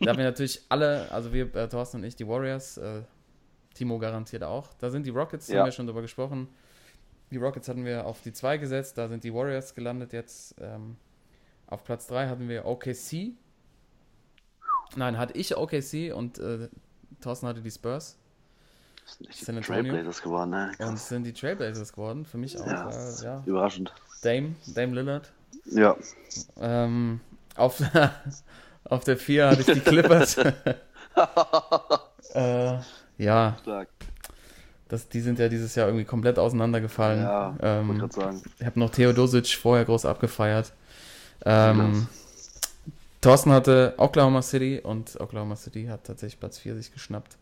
Da 0.00 0.10
haben 0.10 0.18
wir 0.18 0.24
natürlich 0.24 0.62
alle, 0.68 1.10
also 1.10 1.32
wir, 1.32 1.54
äh, 1.54 1.68
Thorsten 1.68 1.98
und 1.98 2.04
ich, 2.04 2.16
die 2.16 2.26
Warriors. 2.26 2.78
Äh, 2.78 3.02
Timo 3.74 3.98
garantiert 3.98 4.44
auch. 4.44 4.72
Da 4.74 4.88
sind 4.90 5.04
die 5.04 5.10
Rockets, 5.10 5.48
ja. 5.48 5.58
haben 5.58 5.66
wir 5.66 5.72
schon 5.72 5.86
drüber 5.86 6.02
gesprochen. 6.02 6.48
Die 7.30 7.36
Rockets 7.36 7.68
hatten 7.68 7.84
wir 7.84 8.06
auf 8.06 8.22
die 8.22 8.32
2 8.32 8.58
gesetzt, 8.58 8.96
da 8.96 9.08
sind 9.08 9.24
die 9.24 9.34
Warriors 9.34 9.74
gelandet 9.74 10.12
jetzt. 10.12 10.54
Ähm, 10.60 10.96
auf 11.66 11.84
Platz 11.84 12.06
3 12.06 12.28
hatten 12.28 12.48
wir 12.48 12.64
OKC, 12.64 13.32
Nein, 14.96 15.18
hatte 15.18 15.36
ich 15.36 15.56
OKC 15.56 16.14
und 16.14 16.38
äh, 16.38 16.68
Thorsten 17.20 17.46
hatte 17.46 17.60
die 17.60 17.70
Spurs. 17.70 18.16
Das 19.04 19.38
sind 19.38 19.44
San 19.46 19.54
die 19.54 19.58
Antonio. 19.60 19.92
Trailblazers 19.92 20.22
geworden, 20.22 20.50
ne? 20.50 20.68
Und 20.70 20.78
Krass. 20.78 20.94
es 20.94 21.08
sind 21.08 21.24
die 21.24 21.32
Trailblazers 21.32 21.92
geworden. 21.92 22.24
Für 22.24 22.38
mich 22.38 22.58
auch. 22.58 22.66
Ja, 22.66 22.90
äh, 22.90 23.24
ja. 23.24 23.42
Überraschend. 23.44 23.92
Dame, 24.22 24.54
Dame 24.74 24.94
Lillard. 24.94 25.30
Ja. 25.66 25.96
Ähm, 26.60 27.20
auf, 27.56 27.82
auf 28.84 29.04
der 29.04 29.16
4 29.16 29.50
hatte 29.50 29.60
ich 29.60 29.66
die 29.66 29.80
Clippers. 29.80 30.36
äh, 32.34 32.78
ja, 33.18 33.56
Stark. 33.62 33.88
das, 34.88 35.08
die 35.08 35.20
sind 35.20 35.38
ja 35.38 35.48
dieses 35.48 35.74
Jahr 35.74 35.86
irgendwie 35.88 36.04
komplett 36.04 36.38
auseinandergefallen. 36.38 37.22
Ja, 37.22 37.56
ähm, 37.60 37.98
gerade 37.98 38.12
sagen. 38.12 38.42
ich 38.58 38.66
habe 38.66 38.80
noch 38.80 38.90
Theodosic 38.90 39.48
vorher 39.48 39.84
groß 39.84 40.06
abgefeiert. 40.06 40.72
Ähm, 41.44 42.08
Thorsten 43.24 43.52
hatte 43.52 43.94
Oklahoma 43.96 44.42
City 44.42 44.80
und 44.82 45.18
Oklahoma 45.18 45.56
City 45.56 45.86
hat 45.86 46.04
tatsächlich 46.04 46.38
Platz 46.38 46.58
4 46.58 46.74
sich 46.76 46.92
geschnappt. 46.92 47.38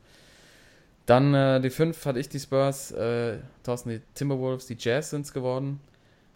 Dann 1.06 1.34
äh, 1.34 1.60
die 1.60 1.70
5 1.70 2.06
hatte 2.06 2.20
ich 2.20 2.28
die 2.28 2.38
Spurs, 2.38 2.92
äh, 2.92 3.38
Thorsten 3.64 3.90
die 3.90 4.00
Timberwolves, 4.14 4.66
die 4.66 4.76
Jazz 4.78 5.10
sind 5.10 5.22
es 5.22 5.32
geworden. 5.32 5.80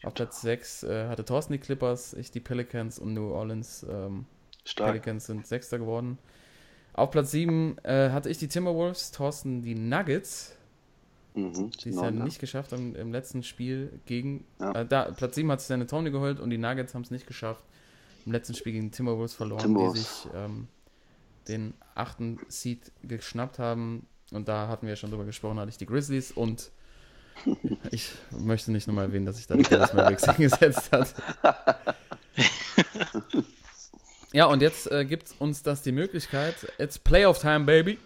Auf 0.02 0.14
Platz 0.14 0.42
6 0.42 0.82
äh, 0.82 1.06
hatte 1.06 1.24
Thorsten 1.24 1.52
die 1.52 1.60
Clippers, 1.60 2.14
ich 2.14 2.32
die 2.32 2.40
Pelicans 2.40 2.98
und 2.98 3.14
New 3.14 3.30
Orleans 3.30 3.86
ähm, 3.88 4.26
Stark. 4.64 4.88
Pelicans 4.88 5.26
sind 5.26 5.46
Sechster 5.46 5.78
geworden. 5.78 6.18
Auf 6.92 7.12
Platz 7.12 7.30
7 7.30 7.78
äh, 7.84 8.10
hatte 8.10 8.28
ich 8.28 8.38
die 8.38 8.48
Timberwolves, 8.48 9.12
Thorsten 9.12 9.62
die 9.62 9.76
Nuggets, 9.76 10.56
Mhm. 11.34 11.70
die 11.84 11.90
es 11.90 11.96
ja 11.96 12.10
ne? 12.10 12.24
nicht 12.24 12.40
geschafft 12.40 12.72
haben 12.72 12.96
im 12.96 13.12
letzten 13.12 13.42
Spiel 13.44 14.00
gegen. 14.06 14.44
Ja. 14.58 14.72
Äh, 14.72 14.86
da, 14.86 15.04
Platz 15.12 15.36
7 15.36 15.52
hat 15.52 15.60
sich 15.60 15.68
San 15.68 15.82
Antonio 15.82 16.10
geholt 16.10 16.40
und 16.40 16.50
die 16.50 16.58
Nuggets 16.58 16.94
haben 16.94 17.02
es 17.02 17.10
nicht 17.12 17.26
geschafft. 17.28 17.62
Im 18.26 18.32
letzten 18.32 18.54
Spiel 18.54 18.72
gegen 18.72 18.90
Timberwolves 18.90 19.34
verloren, 19.34 19.62
Timberwolves. 19.62 19.94
die 19.94 20.00
sich 20.00 20.34
ähm, 20.34 20.68
den 21.48 21.74
achten 21.94 22.38
Seed 22.48 22.92
geschnappt 23.02 23.58
haben. 23.58 24.06
Und 24.32 24.48
da 24.48 24.68
hatten 24.68 24.86
wir 24.86 24.90
ja 24.94 24.96
schon 24.96 25.10
drüber 25.10 25.24
gesprochen, 25.24 25.60
hatte 25.60 25.70
ich 25.70 25.78
die 25.78 25.86
Grizzlies 25.86 26.32
und 26.32 26.72
ich 27.92 28.10
möchte 28.30 28.72
nicht 28.72 28.88
nochmal 28.88 29.06
erwähnen, 29.06 29.26
dass 29.26 29.38
ich 29.38 29.46
da 29.46 29.54
die 29.54 29.62
Dallas 29.62 29.92
Mavericks 29.94 30.24
hingesetzt 30.24 30.90
hat. 30.90 31.14
Ja, 34.32 34.46
und 34.46 34.60
jetzt 34.60 34.90
äh, 34.90 35.04
gibt 35.04 35.34
uns 35.38 35.62
das 35.62 35.82
die 35.82 35.92
Möglichkeit. 35.92 36.54
It's 36.78 36.98
Playoff 36.98 37.38
Time, 37.38 37.64
Baby. 37.64 37.98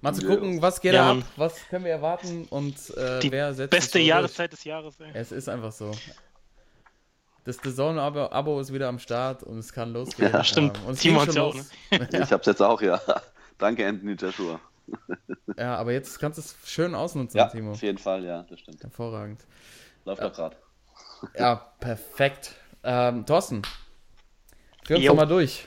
Mal 0.00 0.12
zu 0.14 0.26
gucken, 0.26 0.60
was 0.60 0.82
geht 0.82 0.92
Ja, 0.92 1.12
ab, 1.12 1.18
was 1.36 1.54
können 1.70 1.86
wir 1.86 1.92
erwarten 1.92 2.44
und 2.50 2.74
äh, 2.96 3.20
Die 3.20 3.32
wer 3.32 3.54
setzt 3.54 3.70
Beste 3.70 3.98
Jahreszeit 4.00 4.52
des 4.52 4.64
Jahres, 4.64 5.00
ey. 5.00 5.10
Es 5.14 5.32
ist 5.32 5.48
einfach 5.48 5.72
so. 5.72 5.92
Das 7.44 7.58
The 7.62 7.74
Zone-Abo 7.74 8.26
Abo 8.30 8.58
ist 8.60 8.72
wieder 8.72 8.88
am 8.88 8.98
Start 8.98 9.42
und 9.42 9.58
es 9.58 9.72
kann 9.72 9.92
losgehen. 9.92 10.32
Ja, 10.32 10.42
stimmt. 10.42 10.78
und 10.86 10.94
es 10.94 11.00
Timo 11.00 11.20
hat's 11.20 11.34
ja 11.34 11.42
auch, 11.42 11.54
los. 11.54 11.70
Ich 11.90 12.32
hab's 12.32 12.46
jetzt 12.46 12.62
auch, 12.62 12.80
ja. 12.80 13.00
Danke, 13.58 13.86
Anthony 13.86 14.12
Joshua. 14.14 14.60
Ja, 15.56 15.76
aber 15.76 15.92
jetzt 15.92 16.18
kannst 16.18 16.36
du 16.36 16.42
es 16.42 16.56
schön 16.68 16.94
ausnutzen, 16.96 17.38
Ja, 17.38 17.46
Timo. 17.46 17.72
auf 17.72 17.82
jeden 17.82 17.96
Fall, 17.98 18.24
ja, 18.24 18.42
das 18.42 18.58
stimmt. 18.60 18.82
Hervorragend. 18.82 19.40
Läuft 20.04 20.22
doch 20.22 20.32
gerade. 20.32 20.56
Ja, 21.38 21.54
perfekt. 21.78 22.54
Ähm, 22.82 23.24
Thorsten, 23.24 23.62
führ 24.84 24.96
uns 24.96 25.06
doch 25.06 25.14
mal 25.14 25.26
durch. 25.26 25.66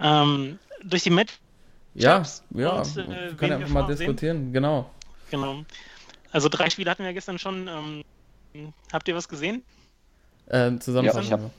Ähm, 0.00 0.58
durch 0.84 1.02
die 1.02 1.10
Match, 1.10 1.32
Ja, 1.94 2.22
ja, 2.50 2.70
und, 2.70 2.96
wir 2.96 3.02
äh, 3.04 3.06
können 3.34 3.40
wen 3.40 3.52
einfach 3.52 3.66
wir 3.68 3.72
mal 3.74 3.80
schon 3.80 3.88
sehen? 3.88 3.98
diskutieren, 3.98 4.52
genau. 4.52 4.90
genau. 5.30 5.64
Also 6.30 6.48
drei 6.48 6.70
Spiele 6.70 6.90
hatten 6.90 7.04
wir 7.04 7.12
gestern 7.12 7.38
schon. 7.38 7.68
Ähm, 7.68 8.02
habt 8.92 9.08
ihr 9.08 9.14
was 9.14 9.28
gesehen? 9.28 9.62
Ähm, 10.50 10.80
zusammenfassen. 10.80 11.30
Ja, 11.30 11.36
ich 11.36 11.42
hab- 11.44 11.50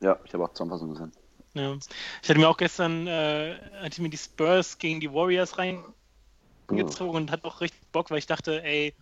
Ja, 0.00 0.18
ich 0.24 0.32
habe 0.34 0.44
auch 0.44 0.52
Zusammenfassung 0.52 0.90
gesehen. 0.90 1.12
Ja. 1.54 1.76
Ich 2.22 2.28
hatte 2.28 2.38
mir 2.40 2.48
auch 2.48 2.56
gestern 2.56 3.06
äh, 3.06 3.56
hatte 3.80 3.90
ich 3.92 3.98
mir 3.98 4.08
die 4.10 4.16
Spurs 4.16 4.78
gegen 4.78 5.00
die 5.00 5.12
Warriors 5.12 5.58
reingezogen 5.58 7.14
und 7.16 7.30
hatte 7.30 7.44
auch 7.44 7.60
richtig 7.60 7.80
Bock, 7.92 8.10
weil 8.10 8.18
ich 8.18 8.26
dachte, 8.26 8.62
ey, 8.64 8.94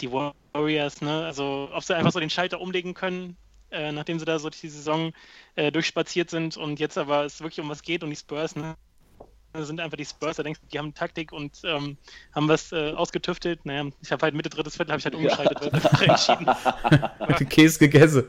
die 0.00 0.10
Warriors, 0.12 1.00
ne, 1.00 1.24
also 1.24 1.68
ob 1.72 1.82
sie 1.82 1.96
einfach 1.96 2.12
so 2.12 2.20
den 2.20 2.30
Schalter 2.30 2.60
umlegen 2.60 2.94
können, 2.94 3.36
äh, 3.70 3.92
nachdem 3.92 4.18
sie 4.18 4.24
da 4.24 4.38
so 4.38 4.50
die 4.50 4.68
Saison 4.68 5.12
äh, 5.54 5.72
durchspaziert 5.72 6.30
sind 6.30 6.56
und 6.56 6.80
jetzt 6.80 6.98
aber 6.98 7.24
es 7.24 7.40
wirklich 7.40 7.60
um 7.60 7.68
was 7.70 7.82
geht 7.82 8.02
und 8.02 8.10
die 8.10 8.16
Spurs, 8.16 8.56
ne, 8.56 8.76
sind 9.62 9.80
einfach 9.80 9.96
die 9.96 10.04
Spurs, 10.04 10.36
da 10.36 10.42
denkst 10.42 10.60
du, 10.60 10.66
die 10.66 10.78
haben 10.78 10.94
Taktik 10.94 11.32
und 11.32 11.60
ähm, 11.64 11.96
haben 12.34 12.48
was 12.48 12.72
äh, 12.72 12.92
ausgetüftelt. 12.92 13.64
Naja, 13.66 13.90
ich 14.02 14.10
habe 14.12 14.22
halt 14.22 14.34
Mitte 14.34 14.48
drittes 14.50 14.76
Viertel 14.76 14.92
habe 14.92 14.98
ich 14.98 15.04
halt 15.04 15.14
umgeschaltet, 15.14 15.60
weil 15.60 15.70
einfach 15.72 16.02
entschieden. 16.02 16.46
Den 17.38 17.48
Käse 17.48 17.78
gegessen. 17.78 18.24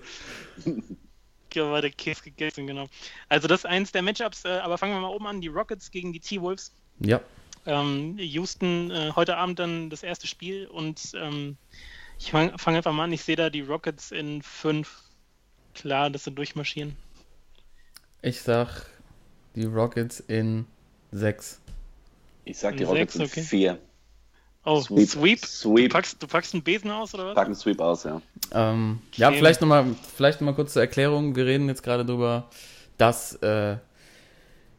Ja, 1.53 1.71
war 1.71 1.81
der 1.81 1.91
Käse 1.91 2.21
gegessen, 2.23 2.67
genau. 2.67 2.87
Also 3.29 3.47
das 3.47 3.61
ist 3.61 3.65
eins 3.65 3.91
der 3.91 4.01
Matchups, 4.01 4.43
äh, 4.45 4.59
aber 4.59 4.77
fangen 4.77 4.93
wir 4.93 4.99
mal 5.01 5.07
oben 5.09 5.27
an, 5.27 5.41
die 5.41 5.47
Rockets 5.47 5.89
gegen 5.91 6.11
die 6.13 6.19
T-Wolves. 6.19 6.73
Ja, 6.99 7.21
Ähm, 7.65 8.17
Houston 8.19 8.91
äh, 8.91 9.11
heute 9.15 9.37
Abend 9.37 9.59
dann 9.59 9.89
das 9.89 10.03
erste 10.03 10.27
Spiel 10.27 10.67
und 10.67 11.11
ähm, 11.15 11.57
ich 12.19 12.31
fange 12.31 12.57
fang 12.57 12.75
einfach 12.75 12.93
mal 12.93 13.05
an, 13.05 13.13
ich 13.13 13.23
sehe 13.23 13.35
da 13.35 13.49
die 13.49 13.61
Rockets 13.61 14.11
in 14.11 14.41
fünf. 14.43 15.01
Klar, 15.73 16.09
dass 16.09 16.23
sie 16.25 16.31
durchmarschieren. 16.31 16.97
ich 18.21 18.41
sag 18.41 18.87
die 19.55 19.65
Rockets 19.65 20.19
in 20.19 20.67
6. 21.15 21.61
Ich 22.45 22.57
sag 22.57 22.77
die 22.77 22.83
Rockets 22.83 23.13
sechs, 23.13 23.15
in 23.15 23.41
okay. 23.41 23.41
vier. 23.41 23.79
Oh, 24.65 24.81
Sweep. 24.81 25.07
Sweep? 25.07 25.41
Du, 25.41 25.47
Sweep. 25.47 25.91
packst, 25.91 26.21
du 26.21 26.27
packst 26.27 26.53
einen 26.53 26.63
Besen 26.63 26.89
aus 26.91 27.13
oder 27.13 27.27
was? 27.27 27.35
Packen 27.35 27.55
Sweep 27.55 27.79
aus, 27.79 28.03
ja. 28.03 28.21
Ähm, 28.51 28.99
ja, 29.13 29.31
vielleicht 29.31 29.61
nochmal 29.61 29.85
vielleicht 30.15 30.41
noch 30.41 30.45
mal 30.45 30.55
kurz 30.55 30.73
zur 30.73 30.81
Erklärung. 30.81 31.35
Wir 31.35 31.45
reden 31.45 31.67
jetzt 31.67 31.83
gerade 31.83 32.03
drüber, 32.03 32.49
dass 32.97 33.35
äh, 33.35 33.77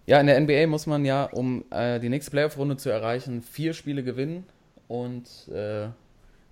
ja, 0.06 0.20
in 0.20 0.26
der 0.26 0.40
NBA 0.40 0.66
muss 0.66 0.86
man 0.86 1.04
ja, 1.04 1.24
um 1.24 1.64
äh, 1.70 2.00
die 2.00 2.08
nächste 2.08 2.30
Playoff-Runde 2.32 2.76
zu 2.76 2.90
erreichen, 2.90 3.42
vier 3.42 3.74
Spiele 3.74 4.02
gewinnen. 4.02 4.44
Und 4.88 5.48
äh, 5.48 5.88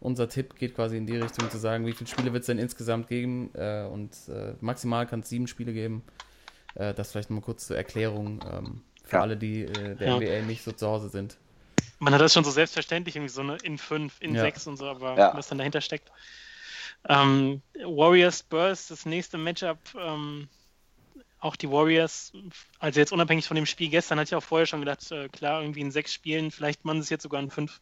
unser 0.00 0.28
Tipp 0.28 0.56
geht 0.56 0.74
quasi 0.74 0.96
in 0.96 1.06
die 1.06 1.16
Richtung 1.16 1.50
zu 1.50 1.58
sagen, 1.58 1.86
wie 1.86 1.92
viele 1.92 2.08
Spiele 2.08 2.32
wird 2.32 2.42
es 2.42 2.46
denn 2.46 2.58
insgesamt 2.58 3.08
geben. 3.08 3.50
Äh, 3.54 3.84
und 3.84 4.10
äh, 4.28 4.54
maximal 4.60 5.06
kann 5.06 5.20
es 5.20 5.28
sieben 5.28 5.46
Spiele 5.46 5.72
geben. 5.72 6.02
Äh, 6.74 6.94
das 6.94 7.10
vielleicht 7.10 7.30
nochmal 7.30 7.44
kurz 7.44 7.66
zur 7.66 7.76
Erklärung 7.76 8.40
ähm, 8.52 8.80
für 9.04 9.16
Ja. 9.16 9.22
alle, 9.22 9.36
die 9.36 9.62
äh, 9.62 9.94
der 9.96 10.08
Ja. 10.08 10.16
NBA 10.16 10.46
nicht 10.46 10.62
so 10.62 10.72
zu 10.72 10.86
Hause 10.86 11.08
sind. 11.08 11.36
Man 12.00 12.12
hat 12.12 12.20
das 12.20 12.34
schon 12.34 12.44
so 12.44 12.50
selbstverständlich, 12.50 13.16
irgendwie 13.16 13.32
so 13.32 13.40
eine 13.40 13.56
in 13.58 13.78
fünf, 13.78 14.16
in 14.20 14.34
Ja. 14.34 14.40
sechs 14.42 14.66
und 14.66 14.76
so, 14.76 14.86
aber 14.86 15.16
Ja. 15.16 15.36
was 15.36 15.48
dann 15.48 15.58
dahinter 15.58 15.80
steckt. 15.80 16.10
Ähm, 17.08 17.62
Warriors 17.82 18.40
Spurs, 18.40 18.88
das 18.88 19.06
nächste 19.06 19.38
Matchup. 19.38 19.78
Ähm, 19.98 20.48
auch 21.40 21.56
die 21.56 21.70
Warriors, 21.70 22.32
also 22.78 22.98
jetzt 23.00 23.12
unabhängig 23.12 23.46
von 23.46 23.54
dem 23.54 23.66
Spiel 23.66 23.90
gestern, 23.90 24.18
hatte 24.18 24.30
ich 24.30 24.34
auch 24.34 24.42
vorher 24.42 24.66
schon 24.66 24.80
gedacht, 24.80 25.10
äh, 25.12 25.28
klar, 25.28 25.60
irgendwie 25.60 25.82
in 25.82 25.90
sechs 25.90 26.12
Spielen, 26.12 26.50
vielleicht 26.50 26.84
machen 26.84 27.02
sie 27.02 27.04
es 27.04 27.10
jetzt 27.10 27.22
sogar 27.22 27.40
in 27.42 27.50
fünf. 27.50 27.80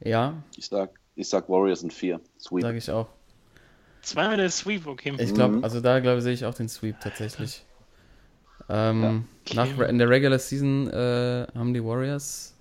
Ja, 0.00 0.42
Ich 0.56 0.66
sag, 0.66 0.90
ich 1.14 1.28
sag 1.28 1.48
Warriors 1.48 1.82
in 1.82 1.90
vier. 1.90 2.20
Sweep. 2.38 2.62
sage 2.62 2.78
ich 2.78 2.90
auch. 2.90 3.08
Zweimal 4.02 4.36
der 4.36 4.50
Sweep, 4.50 4.86
okay. 4.86 5.14
Ich 5.18 5.32
glaube, 5.34 5.56
Mhm. 5.56 5.64
also 5.64 5.80
da 5.80 6.00
glaube 6.00 6.20
sehe 6.20 6.32
ich 6.32 6.44
auch 6.44 6.54
den 6.54 6.68
Sweep 6.68 7.00
tatsächlich. 7.00 7.64
Ähm, 8.68 9.24
Ja. 9.48 9.64
nach, 9.64 9.78
in 9.88 9.98
der 9.98 10.08
Regular 10.08 10.38
Season 10.38 10.88
äh, 10.90 11.46
haben 11.54 11.74
die 11.74 11.84
Warriors 11.84 12.54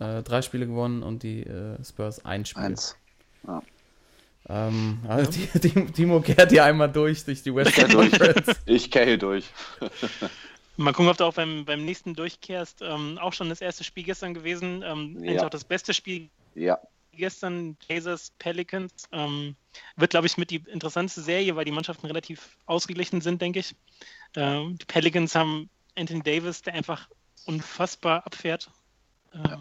äh, 0.00 0.22
drei 0.22 0.42
Spiele 0.42 0.66
gewonnen 0.66 1.02
und 1.02 1.22
die 1.22 1.42
äh, 1.42 1.82
Spurs 1.84 2.24
ein 2.24 2.44
Spiel. 2.44 2.62
Eins. 2.64 2.96
Ähm, 4.48 5.00
also 5.08 5.30
die, 5.30 5.58
die, 5.58 5.86
Timo 5.86 6.20
kehrt 6.20 6.50
hier 6.50 6.64
einmal 6.64 6.90
durch 6.90 7.24
durch 7.24 7.42
die 7.42 7.54
Western 7.54 7.90
durch. 7.90 8.10
Conference. 8.12 8.60
Ich 8.66 8.90
kenne 8.90 9.18
durch. 9.18 9.50
Mal 10.76 10.92
gucken, 10.92 11.08
ob 11.10 11.16
du 11.16 11.24
auch 11.24 11.34
beim, 11.34 11.64
beim 11.64 11.84
nächsten 11.84 12.14
durchkehrst. 12.14 12.82
Ähm, 12.82 13.18
auch 13.18 13.32
schon 13.32 13.48
das 13.48 13.60
erste 13.60 13.82
Spiel 13.82 14.04
gestern 14.04 14.34
gewesen. 14.34 14.82
Ähm, 14.84 15.16
Ja. 15.22 15.30
Eigentlich 15.30 15.40
auch 15.40 15.50
das 15.50 15.64
beste 15.64 15.94
Spiel 15.94 16.28
Ja. 16.54 16.78
gestern, 17.12 17.74
Blazers 17.86 18.30
Pelicans. 18.38 18.92
Ähm, 19.10 19.56
wird, 19.96 20.10
glaube 20.10 20.26
ich, 20.26 20.36
mit 20.36 20.50
die 20.50 20.62
interessanteste 20.70 21.22
Serie, 21.22 21.56
weil 21.56 21.64
die 21.64 21.72
Mannschaften 21.72 22.06
relativ 22.06 22.56
ausgeglichen 22.66 23.20
sind, 23.22 23.40
denke 23.42 23.60
ich. 23.60 23.74
Ähm, 24.36 24.78
die 24.78 24.84
Pelicans 24.84 25.34
haben 25.34 25.68
Anthony 25.96 26.22
Davis, 26.22 26.62
der 26.62 26.74
einfach 26.74 27.08
unfassbar 27.46 28.24
abfährt. 28.26 28.70
Äh, 29.32 29.56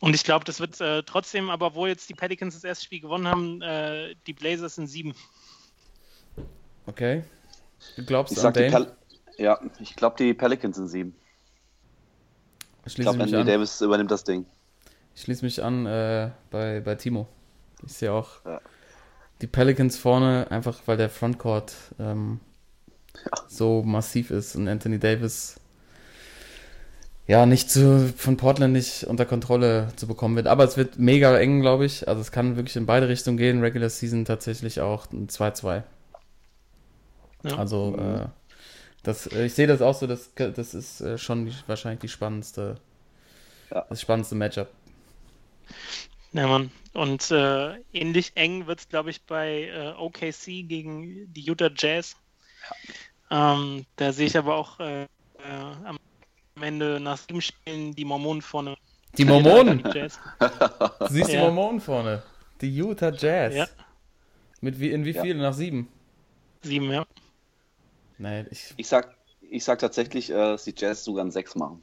Und 0.00 0.14
ich 0.14 0.24
glaube, 0.24 0.44
das 0.44 0.60
wird 0.60 0.80
äh, 0.80 1.02
trotzdem, 1.04 1.48
aber 1.50 1.74
wo 1.74 1.86
jetzt 1.86 2.08
die 2.08 2.14
Pelicans 2.14 2.54
das 2.54 2.64
erste 2.64 2.84
Spiel 2.84 3.00
gewonnen 3.00 3.26
haben, 3.28 3.62
äh, 3.62 4.14
die 4.26 4.32
Blazers 4.34 4.74
sind 4.74 4.88
sieben. 4.88 5.14
Okay. 6.86 7.24
Du 7.96 8.04
glaubst 8.04 8.36
Ich 8.36 8.44
an 8.44 8.52
Dame? 8.52 8.96
Ja, 9.38 9.60
ich 9.80 9.96
glaube 9.96 10.16
die 10.18 10.34
Pelicans 10.34 10.78
in 10.78 10.88
sieben. 10.88 11.14
Ich 12.84 12.92
Schließe 12.92 13.10
glaube, 13.10 13.22
Anthony 13.24 13.40
an. 13.42 13.46
Davis 13.46 13.80
übernimmt 13.80 14.10
das 14.10 14.24
Ding. 14.24 14.46
Ich 15.14 15.22
schließe 15.22 15.44
mich 15.44 15.62
an 15.62 15.86
äh, 15.86 16.30
bei, 16.50 16.80
bei 16.80 16.94
Timo. 16.94 17.26
Ich 17.84 17.94
sehe 17.94 18.12
auch 18.12 18.44
Ja. 18.44 18.60
die 19.40 19.46
Pelicans 19.46 19.96
vorne, 19.96 20.46
einfach 20.50 20.80
weil 20.86 20.96
der 20.96 21.10
Frontcourt 21.10 21.74
ähm, 21.98 22.40
so 23.48 23.82
massiv 23.82 24.30
ist 24.30 24.56
und 24.56 24.68
Anthony 24.68 24.98
Davis 24.98 25.56
ja 27.26 27.44
nicht 27.46 27.70
zu, 27.70 28.12
von 28.16 28.36
Portland 28.36 28.72
nicht 28.72 29.04
unter 29.04 29.24
Kontrolle 29.26 29.88
zu 29.96 30.06
bekommen 30.06 30.36
wird. 30.36 30.46
Aber 30.46 30.64
es 30.64 30.76
wird 30.76 30.98
mega 30.98 31.36
eng, 31.38 31.60
glaube 31.60 31.84
ich. 31.84 32.06
Also 32.08 32.20
es 32.20 32.30
kann 32.32 32.56
wirklich 32.56 32.76
in 32.76 32.86
beide 32.86 33.08
Richtungen 33.08 33.36
gehen. 33.36 33.60
Regular 33.60 33.90
Season 33.90 34.24
tatsächlich 34.24 34.80
auch 34.80 35.10
ein 35.12 35.28
2-2. 35.28 35.82
Ja. 37.42 37.58
Also 37.58 37.92
Mhm. 37.92 37.98
äh, 37.98 38.28
Das, 39.04 39.26
äh, 39.28 39.46
ich 39.46 39.54
sehe 39.54 39.66
das 39.68 39.82
auch 39.82 39.94
so, 39.94 40.06
das, 40.06 40.32
das 40.36 40.74
ist 40.74 41.00
äh, 41.02 41.18
schon 41.18 41.46
die, 41.46 41.54
wahrscheinlich 41.68 42.00
die 42.00 42.08
spannendste, 42.08 42.80
Ja. 43.70 43.86
das 43.88 44.00
spannendste 44.00 44.34
Matchup. 44.36 44.68
Ja, 46.32 46.46
Mann. 46.46 46.70
Und 46.92 47.30
äh, 47.30 47.74
ähnlich 47.92 48.32
eng 48.36 48.66
wird 48.66 48.80
es, 48.80 48.88
glaube 48.88 49.10
ich, 49.10 49.24
bei 49.24 49.64
äh, 49.64 49.92
OKC 49.96 50.62
gegen 50.64 51.32
die 51.32 51.42
Utah 51.50 51.70
Jazz. 51.74 52.16
Ähm, 53.30 53.84
da 53.96 54.12
sehe 54.12 54.26
ich 54.26 54.36
aber 54.36 54.54
auch 54.56 54.78
äh, 54.80 55.02
äh, 55.02 55.06
am 55.84 55.98
Ende 56.60 57.00
nach 57.00 57.18
sieben 57.18 57.40
Spielen 57.40 57.94
die 57.94 58.04
Mormonen 58.04 58.42
vorne. 58.42 58.76
Die 59.18 59.24
Mormonen! 59.24 59.78
Die. 59.78 59.82
Du 60.00 60.08
siehst 61.08 61.30
die 61.30 61.34
Ja. 61.34 61.40
Mormonen 61.42 61.80
vorne. 61.80 62.22
Die 62.60 62.74
Utah 62.76 63.10
Jazz. 63.12 63.54
Ja. 63.54 63.66
Mit 64.60 64.78
wie, 64.80 64.90
in 64.90 65.04
wie 65.04 65.10
Ja. 65.12 65.22
viel? 65.22 65.34
Nach 65.36 65.52
sieben? 65.54 65.88
Sieben, 66.62 66.90
ja. 66.90 67.04
Nee, 68.18 68.44
ich, 68.50 68.74
Ich 68.76 68.88
sag, 68.88 69.14
ich 69.40 69.64
sag 69.64 69.78
tatsächlich, 69.78 70.30
äh, 70.30 70.34
dass 70.34 70.64
die 70.64 70.74
Jazz 70.76 71.04
sogar 71.04 71.24
ein 71.24 71.30
6 71.30 71.54
machen. 71.56 71.82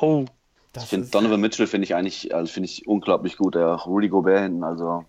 Oh, 0.00 0.24
das 0.72 0.84
Ich 0.84 0.90
finde 0.90 1.04
ist- 1.06 1.14
Donovan 1.14 1.40
Mitchell 1.40 1.66
finde 1.66 1.84
ich 1.84 1.94
eigentlich, 1.94 2.34
also 2.34 2.52
finde 2.52 2.68
ich 2.68 2.86
unglaublich 2.86 3.36
gut. 3.36 3.54
Der 3.54 3.66
Rudy 3.68 4.08
Gobert 4.08 4.42
hinten, 4.42 4.64
also 4.64 5.04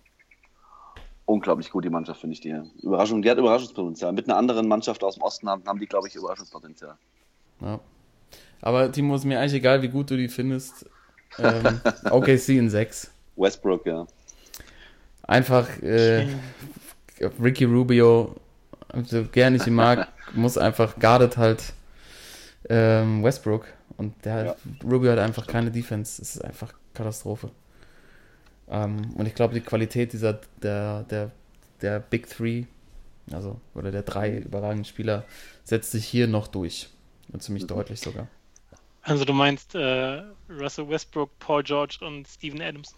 unglaublich 1.28 1.70
gut 1.70 1.84
die 1.84 1.90
Mannschaft 1.90 2.20
finde 2.20 2.34
ich 2.34 2.40
die. 2.40 2.58
Überraschung, 2.82 3.20
die 3.20 3.30
hat 3.30 3.38
Überraschungspotenzial. 3.38 4.12
Mit 4.12 4.28
einer 4.28 4.38
anderen 4.38 4.66
Mannschaft 4.66 5.04
aus 5.04 5.14
dem 5.14 5.22
Osten 5.22 5.48
haben, 5.48 5.62
haben 5.66 5.78
die 5.78 5.86
glaube 5.86 6.08
ich 6.08 6.14
Überraschungspotenzial. 6.14 6.96
Ja. 7.60 7.80
Aber 8.60 8.90
Timo, 8.90 9.14
ist 9.14 9.24
mir 9.24 9.38
eigentlich 9.38 9.54
egal, 9.54 9.82
wie 9.82 9.88
gut 9.88 10.10
du 10.10 10.16
die 10.16 10.28
findest. 10.28 10.86
Ähm, 11.38 11.80
OKC 12.10 12.48
in 12.50 12.70
6. 12.70 13.10
Westbrook, 13.36 13.86
ja. 13.86 14.06
Einfach 15.22 15.68
äh, 15.82 16.26
Ricky 17.40 17.64
Rubio, 17.64 18.34
so 19.04 19.24
gern 19.24 19.54
ich 19.54 19.66
ihn 19.66 19.74
mag, 19.74 20.08
muss 20.34 20.56
einfach 20.56 20.98
guardet 20.98 21.36
halt 21.36 21.74
ähm, 22.70 23.22
Westbrook. 23.22 23.66
Und 23.98 24.14
der 24.24 24.34
hat, 24.34 24.56
Rubio 24.82 25.12
hat 25.12 25.18
einfach 25.18 25.46
keine 25.46 25.70
Defense. 25.70 26.22
Es 26.22 26.36
ist 26.36 26.44
einfach 26.44 26.72
Katastrophe. 26.94 27.50
Ähm, 28.70 29.12
und 29.16 29.26
ich 29.26 29.34
glaube, 29.34 29.54
die 29.54 29.60
Qualität 29.60 30.12
dieser, 30.12 30.40
der, 30.62 31.02
der, 31.04 31.30
der 31.80 32.00
Big 32.00 32.28
Three, 32.28 32.64
also, 33.32 33.60
oder 33.74 33.90
der 33.90 34.02
drei 34.02 34.38
überragenden 34.38 34.84
Spieler, 34.84 35.24
setzt 35.64 35.90
sich 35.92 36.04
hier 36.06 36.26
noch 36.26 36.48
durch. 36.48 36.88
Und 37.32 37.42
ziemlich 37.42 37.66
deutlich 37.66 38.00
sogar. 38.00 38.26
also 39.02 39.24
du 39.24 39.32
meinst 39.34 39.74
äh, 39.74 40.22
Russell 40.48 40.88
Westbrook, 40.88 41.30
Paul 41.38 41.62
George 41.62 41.98
und 42.00 42.26
Steven 42.26 42.60
Adams. 42.62 42.94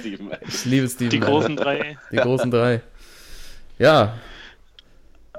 Steven. 0.00 0.30
Ich 0.48 0.64
liebe 0.64 0.88
Steven. 0.88 1.10
Die 1.10 1.16
Adams. 1.18 1.26
großen 1.30 1.56
drei. 1.56 1.98
Die 2.10 2.16
großen 2.16 2.50
drei. 2.50 2.80
Ja, 3.78 4.14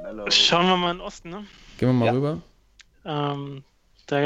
Mellow. 0.01 0.29
Schauen 0.29 0.67
wir 0.67 0.77
mal 0.77 0.91
in 0.91 0.97
den 0.97 1.01
Osten, 1.05 1.29
ne? 1.29 1.45
gehen 1.77 1.89
wir 1.89 1.93
mal 1.93 2.05
Ja. 2.07 2.11
rüber. 2.11 2.41
Ähm, 3.05 3.63
da 4.07 4.17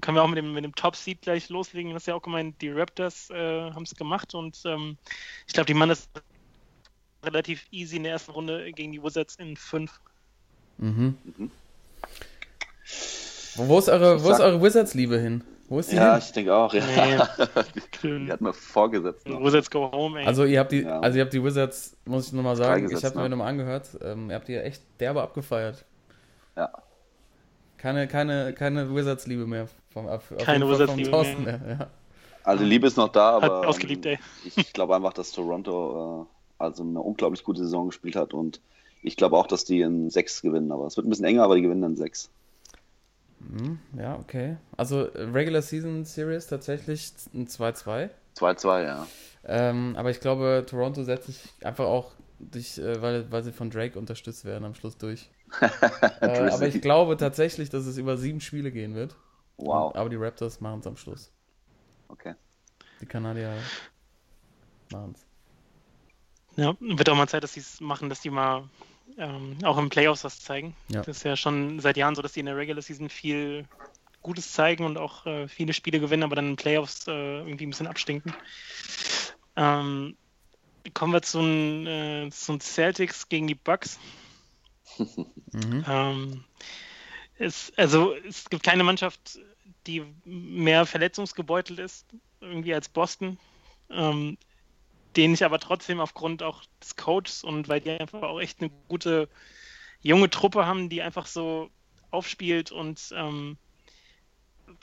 können 0.00 0.14
wir 0.16 0.22
auch 0.22 0.28
mit 0.28 0.38
dem, 0.38 0.52
mit 0.54 0.64
dem 0.64 0.74
Top-Seed 0.74 1.22
gleich 1.22 1.48
loslegen. 1.48 1.92
Das 1.92 2.02
ist 2.02 2.06
ja 2.06 2.14
auch 2.14 2.22
gemeint, 2.22 2.60
die 2.62 2.70
Raptors 2.70 3.30
äh, 3.30 3.70
haben 3.72 3.82
es 3.82 3.94
gemacht 3.94 4.34
und 4.34 4.60
ähm, 4.64 4.96
ich 5.46 5.52
glaube, 5.54 5.66
die 5.66 5.74
machen 5.74 5.90
das 5.90 6.08
relativ 7.24 7.66
easy 7.72 7.96
in 7.96 8.04
der 8.04 8.12
ersten 8.12 8.30
Runde 8.32 8.72
gegen 8.72 8.92
die 8.92 9.02
Wizards 9.02 9.36
in 9.36 9.56
5. 9.56 9.90
Mhm. 10.78 11.16
Mhm. 11.36 11.50
Wo, 13.56 13.78
ist 13.78 13.88
eure, 13.88 14.22
wo 14.22 14.30
ist 14.30 14.36
sag- 14.38 14.46
eure 14.46 14.62
Wizards-Liebe 14.62 15.18
hin? 15.18 15.42
Wo 15.68 15.80
ist 15.80 15.90
die 15.92 15.96
Ja, 15.96 16.12
hin? 16.14 16.22
ich 16.24 16.32
denke 16.32 16.54
auch, 16.54 16.72
ja. 16.72 16.82
Nee. 16.86 17.18
Die 18.26 18.32
hat 18.32 18.40
mir 18.40 18.52
vorgesetzt. 18.54 19.26
noch. 19.28 19.42
Wizards 19.42 19.68
go 19.70 19.90
home, 19.90 20.20
ey. 20.20 20.26
Also 20.26 20.44
ihr 20.44 20.60
habt 20.60 20.72
die, 20.72 20.82
Ja. 20.82 21.00
also 21.00 21.18
ihr 21.18 21.24
habt 21.24 21.32
die 21.34 21.42
Wizards, 21.44 21.96
muss 22.06 22.28
ich 22.28 22.32
nochmal 22.32 22.56
sagen, 22.56 22.88
ich 22.90 23.04
habe 23.04 23.16
mir 23.16 23.22
ne? 23.24 23.28
nochmal 23.30 23.48
angehört, 23.48 23.88
ähm, 24.00 24.30
ihr 24.30 24.36
habt 24.36 24.48
die 24.48 24.54
echt 24.56 24.80
derbe 25.00 25.20
abgefeiert. 25.20 25.84
Ja. 26.56 26.70
Keine, 27.78 28.08
keine, 28.08 28.52
keine 28.52 28.94
Wizards-Liebe 28.94 29.46
mehr. 29.46 29.68
Vom, 29.90 30.06
auf, 30.08 30.32
Keine 30.38 30.68
Wizards-Liebe 30.68 31.10
vom 31.10 31.12
Thorsten 31.24 31.44
mehr. 31.44 31.60
her, 31.60 31.76
Ja. 31.80 31.90
Also 32.44 32.64
Liebe 32.64 32.86
ist 32.86 32.96
noch 32.96 33.08
da, 33.08 33.30
aber 33.30 33.66
ausgeliebt, 33.68 34.06
ey. 34.06 34.14
ähm, 34.14 34.52
ich 34.56 34.72
glaube 34.72 34.96
einfach, 34.96 35.12
dass 35.12 35.32
Toronto 35.32 36.22
äh, 36.22 36.62
also 36.62 36.82
eine 36.82 37.00
unglaublich 37.00 37.44
gute 37.44 37.62
Saison 37.62 37.88
gespielt 37.88 38.16
hat 38.16 38.32
und 38.32 38.60
ich 39.02 39.16
glaube 39.16 39.36
auch, 39.36 39.46
dass 39.46 39.64
die 39.64 39.80
in 39.80 40.08
6 40.08 40.42
gewinnen, 40.42 40.72
aber 40.72 40.86
es 40.86 40.96
wird 40.96 41.06
ein 41.06 41.10
bisschen 41.10 41.26
enger, 41.26 41.44
aber 41.44 41.56
die 41.56 41.62
gewinnen 41.62 41.82
in 41.82 41.96
6. 41.96 42.30
Hm, 43.40 43.78
ja, 43.98 44.16
okay. 44.16 44.56
Also 44.76 45.06
äh, 45.06 45.22
Regular 45.24 45.62
Season 45.62 46.04
Series 46.04 46.46
tatsächlich 46.46 47.12
ein 47.34 47.46
2-2. 47.46 48.10
2-2, 48.36 48.82
ja. 48.84 49.06
Ähm, 49.44 49.94
aber 49.96 50.10
ich 50.10 50.20
glaube, 50.20 50.64
Toronto 50.68 51.02
setzt 51.04 51.26
sich 51.26 51.40
einfach 51.62 51.84
auch 51.86 52.12
durch, 52.38 52.78
äh, 52.78 53.00
weil, 53.02 53.30
weil 53.30 53.42
sie 53.42 53.52
von 53.52 53.70
Drake 53.70 53.98
unterstützt 53.98 54.44
werden 54.44 54.64
am 54.64 54.74
Schluss 54.74 54.96
durch. 54.96 55.30
äh, 56.20 56.50
aber 56.50 56.66
ich 56.66 56.80
glaube 56.80 57.16
tatsächlich, 57.16 57.70
dass 57.70 57.86
es 57.86 57.98
über 57.98 58.16
sieben 58.16 58.40
Spiele 58.40 58.70
gehen 58.70 58.94
wird. 58.94 59.16
Wow, 59.56 59.94
Aber 59.96 60.08
die 60.08 60.16
Raptors 60.16 60.60
machen 60.60 60.80
es 60.80 60.86
am 60.86 60.96
Schluss. 60.96 61.32
okay. 62.08 62.34
Die 63.00 63.06
Kanadier 63.06 63.56
machen 64.92 65.14
es. 65.14 65.26
Ja, 66.56 66.76
wird 66.80 67.08
auch 67.08 67.16
mal 67.16 67.28
Zeit, 67.28 67.44
dass 67.44 67.52
sie 67.52 67.60
es 67.60 67.80
machen, 67.80 68.08
dass 68.08 68.20
die 68.20 68.30
mal 68.30 68.68
ähm, 69.16 69.56
auch 69.62 69.78
im 69.78 69.88
Playoffs 69.88 70.24
was 70.24 70.40
zeigen. 70.40 70.74
Ja. 70.88 71.02
Das 71.02 71.18
ist 71.18 71.22
ja 71.22 71.36
schon 71.36 71.78
seit 71.80 71.96
Jahren 71.96 72.14
so, 72.14 72.22
dass 72.22 72.32
die 72.32 72.40
in 72.40 72.46
der 72.46 72.56
Regular 72.56 72.82
Season 72.82 73.08
viel 73.08 73.64
Gutes 74.22 74.52
zeigen 74.52 74.84
und 74.84 74.98
auch 74.98 75.26
äh, 75.26 75.46
viele 75.48 75.72
Spiele 75.72 76.00
gewinnen, 76.00 76.24
aber 76.24 76.36
dann 76.36 76.50
in 76.50 76.56
Playoffs 76.56 77.06
äh, 77.06 77.38
irgendwie 77.38 77.66
ein 77.66 77.70
bisschen 77.70 77.86
abstinken. 77.86 78.34
Ähm, 79.56 80.16
kommen 80.90 81.12
wir 81.12 81.22
zu 81.22 81.38
den 81.38 81.86
äh, 81.86 82.30
Celtics 82.30 83.28
gegen 83.28 83.46
die 83.46 83.54
Bucks. 83.54 83.98
Mhm. 85.52 85.84
Ähm, 85.86 86.44
es, 87.38 87.72
also 87.76 88.14
es 88.14 88.48
gibt 88.50 88.62
keine 88.62 88.84
Mannschaft, 88.84 89.38
die 89.86 90.04
mehr 90.24 90.86
verletzungsgebeutelt 90.86 91.78
ist, 91.78 92.06
irgendwie 92.40 92.74
als 92.74 92.88
Boston, 92.88 93.38
ähm, 93.90 94.36
den 95.16 95.34
ich 95.34 95.44
aber 95.44 95.58
trotzdem 95.58 96.00
aufgrund 96.00 96.42
auch 96.42 96.62
des 96.80 96.96
Coaches 96.96 97.44
und 97.44 97.68
weil 97.68 97.80
die 97.80 97.90
einfach 97.90 98.22
auch 98.22 98.40
echt 98.40 98.60
eine 98.60 98.70
gute 98.88 99.28
junge 100.00 100.30
Truppe 100.30 100.66
haben, 100.66 100.88
die 100.88 101.02
einfach 101.02 101.26
so 101.26 101.70
aufspielt 102.10 102.72
und 102.72 103.12
ähm, 103.14 103.56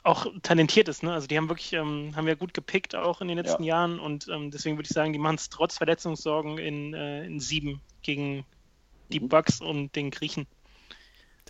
auch 0.06 0.26
talentiert 0.42 0.88
ist. 0.88 1.02
Ne? 1.02 1.12
Also 1.12 1.26
die 1.26 1.36
haben 1.36 1.48
wirklich, 1.48 1.72
ähm, 1.72 2.12
haben 2.14 2.28
ja 2.28 2.34
gut 2.34 2.54
gepickt 2.54 2.94
auch 2.94 3.20
in 3.20 3.28
den 3.28 3.36
letzten 3.38 3.64
Ja. 3.64 3.76
Jahren 3.76 3.98
und 3.98 4.28
ähm, 4.28 4.50
deswegen 4.50 4.76
würde 4.76 4.86
ich 4.88 4.94
sagen, 4.94 5.12
die 5.12 5.18
machen 5.18 5.34
es 5.36 5.48
trotz 5.48 5.76
Verletzungssorgen 5.76 6.58
in, 6.58 6.94
äh, 6.94 7.24
in 7.24 7.40
sieben 7.40 7.80
gegen 8.02 8.44
die 9.12 9.20
Mhm. 9.20 9.28
Bucks 9.28 9.60
und 9.60 9.94
den 9.96 10.10
Griechen. 10.10 10.46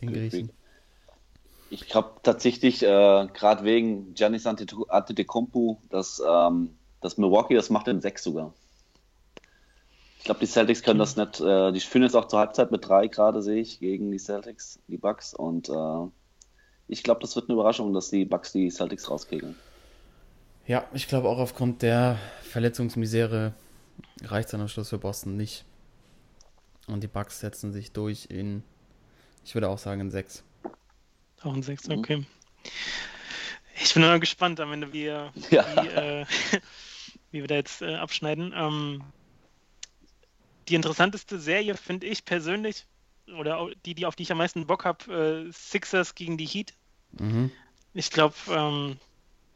Den 0.00 0.12
Griechen. 0.12 0.50
Ich 1.68 1.88
glaube 1.88 2.20
tatsächlich, 2.22 2.82
äh, 2.82 2.86
gerade 2.86 3.64
wegen 3.64 4.14
Giannis 4.14 4.46
Antetokounmpo, 4.46 5.80
dass, 5.90 6.22
ähm, 6.26 6.70
dass 7.00 7.18
Milwaukee 7.18 7.54
das 7.54 7.70
macht 7.70 7.88
in 7.88 8.00
6 8.00 8.22
sogar. 8.24 8.54
Ich 10.18 10.24
glaube, 10.24 10.40
die 10.40 10.46
Celtics 10.46 10.82
können 10.82 10.98
das 10.98 11.16
nicht. 11.16 11.40
Äh, 11.40 11.72
die 11.72 11.80
führen 11.80 12.02
jetzt 12.02 12.16
auch 12.16 12.26
zur 12.26 12.38
Halbzeit 12.38 12.70
mit 12.70 12.88
3 12.88 13.08
gerade, 13.08 13.42
sehe 13.42 13.60
ich, 13.60 13.80
gegen 13.80 14.10
die 14.10 14.18
Celtics, 14.18 14.78
die 14.88 14.96
Bucks. 14.96 15.34
Und 15.34 15.68
äh, 15.68 16.08
ich 16.88 17.02
glaube, 17.02 17.20
das 17.20 17.34
wird 17.36 17.48
eine 17.48 17.54
Überraschung, 17.54 17.92
dass 17.92 18.10
die 18.10 18.24
Bucks 18.24 18.52
die 18.52 18.70
Celtics 18.70 19.10
rauskegeln. 19.10 19.56
Ja, 20.66 20.84
ich 20.92 21.06
glaube 21.08 21.28
auch 21.28 21.38
aufgrund 21.38 21.82
der 21.82 22.18
Verletzungsmisere 22.42 23.52
reicht 24.24 24.46
es 24.46 24.52
dann 24.52 24.60
am 24.60 24.68
Schluss 24.68 24.88
für 24.88 24.98
Boston 24.98 25.36
nicht. 25.36 25.64
Und 26.88 27.02
die 27.02 27.08
Bucks 27.08 27.40
setzen 27.40 27.72
sich 27.72 27.92
durch 27.92 28.26
in, 28.30 28.62
ich 29.44 29.54
würde 29.54 29.68
auch 29.68 29.78
sagen, 29.78 30.00
in 30.00 30.10
6. 30.10 30.42
Auch 31.42 31.54
ein 31.54 31.62
Sechs, 31.62 31.86
Mhm. 31.88 31.98
okay. 31.98 32.24
Ich 33.82 33.92
bin 33.92 34.02
nur 34.02 34.18
gespannt 34.18 34.58
am 34.60 34.72
Ende, 34.72 34.92
wie, 34.92 35.06
äh, 35.06 35.28
Ja. 35.50 35.66
wie, 35.82 35.88
äh, 35.88 36.26
wie 37.30 37.40
wir 37.40 37.46
da 37.46 37.56
jetzt 37.56 37.82
äh, 37.82 37.94
abschneiden. 37.96 38.52
Ähm, 38.56 39.02
die 40.68 40.74
interessanteste 40.74 41.38
Serie 41.38 41.76
finde 41.76 42.06
ich 42.06 42.24
persönlich, 42.24 42.86
oder 43.38 43.68
die, 43.84 43.94
die 43.94 44.06
auf 44.06 44.16
die 44.16 44.22
ich 44.24 44.32
am 44.32 44.38
meisten 44.38 44.66
Bock 44.66 44.84
habe, 44.84 45.46
äh, 45.48 45.52
Sixers 45.52 46.14
gegen 46.14 46.36
die 46.36 46.46
Heat. 46.46 46.72
Mhm. 47.12 47.50
Ich 47.94 48.10
glaube, 48.10 48.34
ähm, 48.50 48.96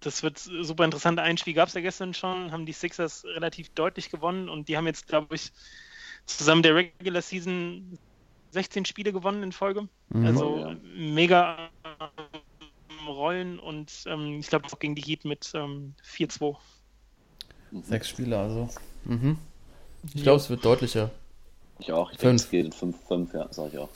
das 0.01 0.23
wird 0.23 0.39
super 0.39 0.85
interessant. 0.85 1.19
Ein 1.19 1.37
Spiel 1.39 1.55
gab 1.55 1.69
es 1.69 1.75
ja 1.75 1.81
gestern 1.81 2.15
schon, 2.15 2.53
haben 2.53 2.67
die 2.67 2.73
Sixers 2.73 3.25
relativ 3.25 3.69
deutlich 3.71 4.11
gewonnen 4.11 4.49
und 4.49 4.69
die 4.69 4.77
haben 4.77 4.87
jetzt, 4.87 5.07
glaube 5.09 5.35
ich, 5.35 5.53
zusammen 6.27 6.63
der 6.63 6.75
Regular 6.75 7.23
Season 7.23 7.99
16 8.53 8.85
Spiele 8.85 9.13
gewonnen 9.13 9.43
in 9.43 9.53
Folge. 9.53 9.89
Mhm. 10.09 10.27
Also 10.27 10.59
Ja. 10.59 10.77
mega 10.97 11.71
ähm, 11.85 13.07
Rollen 13.07 13.59
und 13.59 13.93
ähm, 14.07 14.41
ich 14.41 14.49
glaube 14.49 14.67
auch 14.67 14.79
gegen 14.79 14.95
die 14.95 15.03
Heat 15.03 15.25
mit 15.25 15.53
ähm, 15.55 15.95
4-2. 16.05 16.57
Sechs 17.83 18.09
Spiele 18.09 18.39
also. 18.39 18.69
Mhm. 19.05 19.39
Ich 20.15 20.23
glaube, 20.23 20.39
es 20.39 20.49
wird 20.51 20.65
deutlicher. 20.65 21.11
Ich 21.81 21.93
auch. 21.93 22.11
Ich 22.13 22.19
denke, 22.19 22.39
Fünf. 22.39 22.43
es 22.43 22.51
geht 22.51 22.65
in 22.67 22.73
5-5, 22.73 23.35
ja, 23.37 23.47
sag 23.51 23.73
ich 23.73 23.79
auch. 23.79 23.89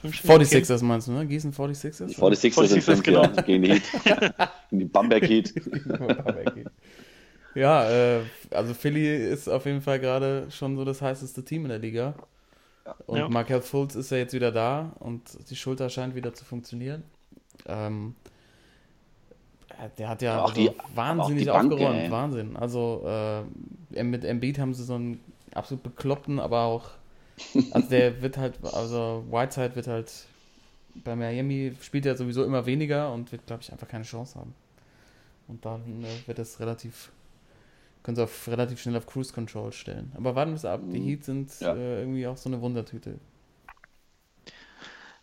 Fünf 0.00 0.14
Spiele, 0.14 0.44
46ers 0.44 0.84
meinst 0.84 1.08
du, 1.08 1.12
ne? 1.12 1.26
Gießen 1.26 1.52
46ers? 1.52 2.06
Die 2.06 2.14
46ers 2.14 2.66
sind 2.66 2.82
46ers, 2.82 2.82
5 2.82 3.02
genau. 3.02 3.22
ja, 3.24 3.28
gegen 3.42 3.62
die 3.64 3.72
Heat. 3.72 3.82
gegen 4.70 4.78
die 4.78 4.84
Bamberg 4.86 5.28
Heat. 5.28 5.52
ja, 7.54 7.90
äh, 7.90 8.20
also 8.50 8.74
Philly 8.74 9.16
ist 9.28 9.48
auf 9.48 9.66
jeden 9.66 9.80
Fall 9.82 9.98
gerade 9.98 10.46
schon 10.50 10.76
so 10.76 10.84
das 10.84 11.02
heißeste 11.02 11.44
Team 11.44 11.62
in 11.64 11.70
der 11.70 11.78
Liga. 11.80 12.14
Und 13.06 13.18
Ja. 13.18 13.28
Markel 13.28 13.60
Fultz 13.60 13.96
ist 13.96 14.10
ja 14.10 14.18
jetzt 14.18 14.32
wieder 14.32 14.52
da 14.52 14.92
und 15.00 15.22
die 15.50 15.56
Schulter 15.56 15.90
scheint 15.90 16.14
wieder 16.14 16.32
zu 16.32 16.44
funktionieren. 16.44 17.02
Ähm, 17.66 18.14
äh, 19.70 19.88
der 19.98 20.08
hat 20.10 20.22
ja 20.22 20.40
auch 20.42 20.50
also 20.50 20.60
die- 20.60 20.68
aber 20.70 20.78
auch 20.84 20.96
wahnsinnig 20.96 21.42
die 21.44 21.50
Bank, 21.50 21.72
aufgeräumt, 21.72 21.98
ey. 21.98 22.10
Wahnsinn. 22.10 22.56
Also 22.56 23.04
äh, 23.94 24.02
mit 24.04 24.24
Embiid 24.24 24.58
haben 24.58 24.72
sie 24.74 24.84
so 24.84 24.94
einen 24.94 25.20
absolut 25.58 25.82
bekloppten, 25.84 26.40
aber 26.40 26.62
auch, 26.64 26.90
also 27.70 27.88
der 27.90 28.22
wird 28.22 28.38
halt, 28.38 28.62
also 28.64 29.24
Whiteside 29.30 29.76
wird 29.76 29.88
halt 29.88 30.12
bei 31.04 31.16
Miami 31.16 31.74
spielt 31.82 32.06
er 32.06 32.16
sowieso 32.16 32.44
immer 32.44 32.66
weniger 32.66 33.12
und 33.12 33.32
wird, 33.32 33.46
glaube 33.46 33.62
ich, 33.62 33.72
einfach 33.72 33.88
keine 33.88 34.04
Chance 34.04 34.38
haben. 34.38 34.54
Und 35.48 35.64
dann 35.64 36.04
äh, 36.04 36.26
wird 36.26 36.38
es 36.38 36.60
relativ, 36.60 37.12
können 38.02 38.16
sie 38.16 38.24
auf 38.24 38.48
relativ 38.48 38.80
schnell 38.80 38.96
auf 38.96 39.06
Cruise 39.06 39.32
Control 39.34 39.72
stellen. 39.72 40.12
Aber 40.16 40.34
warten 40.36 40.52
wir 40.52 40.56
es 40.56 40.64
ab. 40.66 40.90
Die 40.92 41.00
Mhm. 41.00 41.00
Heat 41.00 41.24
sind 41.24 41.50
Ja. 41.60 41.74
äh, 41.74 42.00
irgendwie 42.00 42.26
auch 42.26 42.36
so 42.36 42.48
eine 42.50 42.60
Wundertüte. 42.60 43.18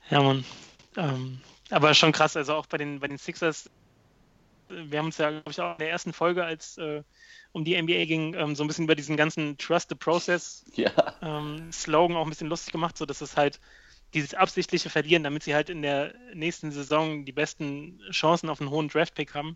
Ja, 0.10 0.22
Mann. 0.22 0.46
Ähm, 0.98 1.42
aber 1.70 1.94
schon 1.94 2.12
krass, 2.12 2.36
also 2.38 2.54
auch 2.56 2.66
bei 2.68 2.78
den, 2.78 3.00
bei 3.00 3.08
den 3.08 3.18
Sixers, 3.18 3.68
äh, 4.70 4.90
wir 4.90 5.00
haben 5.00 5.08
uns 5.08 5.18
ja, 5.18 5.30
glaube 5.32 5.52
ich, 5.52 5.62
auch 5.62 5.74
in 5.74 5.78
der 5.80 5.90
ersten 5.92 6.14
Folge, 6.14 6.44
als 6.46 6.78
äh, 6.78 7.04
um 7.56 7.64
die 7.64 7.82
NBA 7.82 8.04
ging, 8.04 8.34
ähm, 8.34 8.54
so 8.54 8.66
ein 8.66 8.68
bisschen 8.68 8.84
über 8.84 8.96
diesen 8.96 9.16
ganzen 9.16 9.58
Trust 9.58 9.88
the 9.88 9.96
Process 9.96 10.66
Ja, 10.76 10.92
ähm, 11.22 11.72
Slogan 11.72 12.18
auch 12.18 12.26
ein 12.26 12.30
bisschen 12.30 12.50
lustig 12.50 12.74
gemacht, 12.74 12.98
so 12.98 13.06
dass 13.06 13.22
es 13.22 13.38
halt 13.38 13.62
dieses 14.14 14.34
absichtliche 14.34 14.90
Verlieren, 14.90 15.24
damit 15.24 15.44
sie 15.44 15.56
halt 15.56 15.70
in 15.70 15.82
der 15.82 16.14
nächsten 16.34 16.72
Saison 16.72 17.24
die 17.24 17.32
besten 17.32 18.02
Chancen 18.12 18.50
auf 18.50 18.60
einen 18.60 18.72
hohen 18.72 18.90
Draftpick 18.90 19.34
haben. 19.34 19.56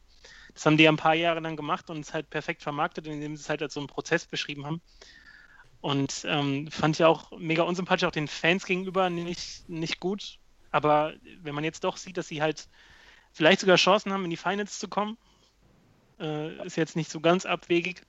Das 0.54 0.66
haben 0.66 0.78
die 0.78 0.86
ja 0.86 0.92
ein 0.92 0.98
paar 0.98 1.14
Jahre 1.14 1.42
lang 1.42 1.58
gemacht 1.58 1.90
und 1.90 2.00
es 2.00 2.14
halt 2.14 2.30
perfekt 2.30 2.64
vermarktet, 2.64 3.06
indem 3.06 3.36
sie 3.36 3.42
es 3.42 3.50
halt 3.50 3.62
als 3.62 3.74
so 3.74 3.82
einen 3.82 3.88
Prozess 3.88 4.26
beschrieben 4.26 4.66
haben. 4.66 4.82
Und 5.82 6.24
ähm, 6.26 6.72
fand 6.72 6.96
ich 6.96 7.04
auch 7.04 7.32
mega 7.38 7.64
unsympathisch, 7.64 8.08
auch 8.08 8.12
den 8.12 8.30
Fans 8.30 8.66
gegenüber 8.66 9.10
nicht, 9.10 9.68
nicht 9.68 10.00
gut. 10.00 10.40
Aber 10.72 11.14
wenn 11.42 11.56
man 11.56 11.66
jetzt 11.66 11.84
doch 11.84 11.98
sieht, 11.98 12.16
dass 12.16 12.30
sie 12.30 12.42
halt 12.42 12.70
vielleicht 13.34 13.60
sogar 13.60 13.76
Chancen 13.76 14.14
haben, 14.14 14.24
in 14.24 14.30
die 14.30 14.38
Finals 14.38 14.80
zu 14.80 14.88
kommen, 14.88 15.18
äh, 16.20 16.66
ist 16.66 16.76
jetzt 16.76 16.96
nicht 16.96 17.12
so 17.12 17.20
ganz 17.20 17.46
abwegig. 17.46 18.02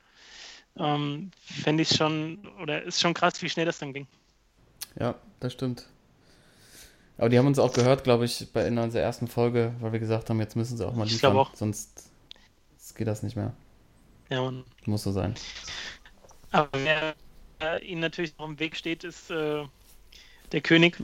Ähm, 0.76 1.30
Fände 1.42 1.82
ich 1.82 1.90
schon, 1.90 2.46
oder 2.62 2.82
ist 2.82 3.00
schon 3.00 3.14
krass, 3.14 3.42
wie 3.42 3.48
schnell 3.48 3.66
das 3.66 3.78
dann 3.78 3.92
ging. 3.92 4.06
Ja, 4.98 5.14
das 5.40 5.52
stimmt. 5.52 5.86
Aber 7.18 7.28
die 7.28 7.38
haben 7.38 7.46
uns 7.46 7.58
auch 7.58 7.72
gehört, 7.72 8.04
glaube 8.04 8.24
ich, 8.24 8.50
bei 8.52 8.66
in 8.66 8.78
unserer 8.78 9.02
ersten 9.02 9.28
Folge, 9.28 9.74
weil 9.80 9.92
wir 9.92 9.98
gesagt 9.98 10.30
haben, 10.30 10.40
jetzt 10.40 10.56
müssen 10.56 10.78
sie 10.78 10.86
auch 10.86 10.94
mal 10.94 11.06
liefern, 11.06 11.36
auch. 11.36 11.54
sonst 11.54 12.11
geht 12.94 13.06
das 13.06 13.22
nicht 13.22 13.36
mehr. 13.36 13.52
Ja, 14.30 14.42
man. 14.42 14.64
Muss 14.86 15.02
so 15.02 15.12
sein. 15.12 15.34
Aber 16.50 16.68
wer 16.72 17.14
äh, 17.61 17.84
ihnen 17.84 18.00
natürlich 18.00 18.36
noch 18.38 18.46
im 18.46 18.58
Weg 18.58 18.76
steht, 18.76 19.04
ist 19.04 19.30
äh, 19.30 19.64
der 20.53 20.61
König. 20.61 20.96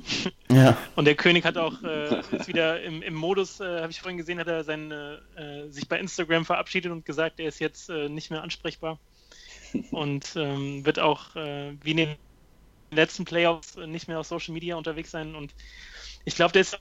Ja. 0.50 0.76
Und 0.94 1.06
der 1.06 1.14
König 1.14 1.44
hat 1.44 1.56
auch 1.56 1.82
äh, 1.82 2.20
ist 2.30 2.48
wieder 2.48 2.82
im, 2.82 3.02
im 3.02 3.14
Modus, 3.14 3.60
äh, 3.60 3.80
habe 3.80 3.90
ich 3.90 4.00
vorhin 4.00 4.16
gesehen, 4.16 4.38
hat 4.38 4.48
er 4.48 4.64
seine, 4.64 5.22
äh, 5.36 5.68
sich 5.70 5.88
bei 5.88 5.98
Instagram 5.98 6.44
verabschiedet 6.44 6.92
und 6.92 7.04
gesagt, 7.04 7.40
er 7.40 7.48
ist 7.48 7.58
jetzt 7.58 7.90
äh, 7.90 8.08
nicht 8.08 8.30
mehr 8.30 8.42
ansprechbar. 8.42 8.98
Und 9.90 10.34
ähm, 10.36 10.86
wird 10.86 10.98
auch 10.98 11.34
äh, 11.36 11.74
wie 11.82 11.90
in 11.90 11.96
den 11.96 12.16
letzten 12.90 13.24
Playoffs 13.24 13.76
äh, 13.76 13.86
nicht 13.86 14.08
mehr 14.08 14.20
auf 14.20 14.26
Social 14.26 14.54
Media 14.54 14.76
unterwegs 14.76 15.10
sein. 15.10 15.34
Und 15.34 15.54
ich 16.24 16.36
glaube, 16.36 16.52
der 16.52 16.62
ist 16.62 16.78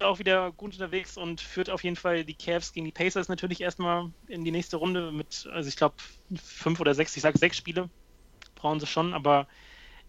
auch 0.00 0.18
wieder 0.20 0.52
gut 0.52 0.72
unterwegs 0.72 1.16
und 1.16 1.40
führt 1.40 1.70
auf 1.70 1.82
jeden 1.82 1.96
Fall 1.96 2.24
die 2.24 2.34
Cavs 2.34 2.72
gegen 2.72 2.86
die 2.86 2.92
Pacers 2.92 3.28
natürlich 3.28 3.60
erstmal 3.60 4.10
in 4.28 4.44
die 4.44 4.52
nächste 4.52 4.76
Runde 4.76 5.10
mit, 5.10 5.48
also 5.52 5.68
ich 5.68 5.76
glaube, 5.76 5.96
fünf 6.40 6.78
oder 6.78 6.94
sechs, 6.94 7.16
ich 7.16 7.22
sage 7.22 7.36
sechs 7.38 7.56
Spiele 7.56 7.90
brauchen 8.58 8.80
sie 8.80 8.86
schon, 8.86 9.14
aber 9.14 9.46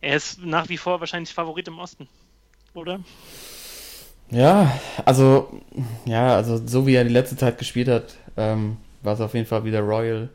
er 0.01 0.15
ist 0.15 0.43
nach 0.43 0.69
wie 0.69 0.77
vor 0.77 0.99
wahrscheinlich 0.99 1.33
Favorit 1.33 1.67
im 1.67 1.79
Osten, 1.79 2.07
oder? 2.73 2.99
Ja, 4.31 4.79
also, 5.05 5.61
ja, 6.05 6.35
also 6.35 6.65
so 6.65 6.85
wie 6.85 6.95
er 6.95 7.03
die 7.03 7.09
letzte 7.09 7.35
Zeit 7.35 7.57
gespielt 7.57 7.87
hat, 7.87 8.15
ähm, 8.37 8.77
war 9.01 9.13
es 9.13 9.21
auf 9.21 9.33
jeden 9.33 9.47
Fall 9.47 9.63
wieder 9.63 9.81
Royal, 9.81 10.29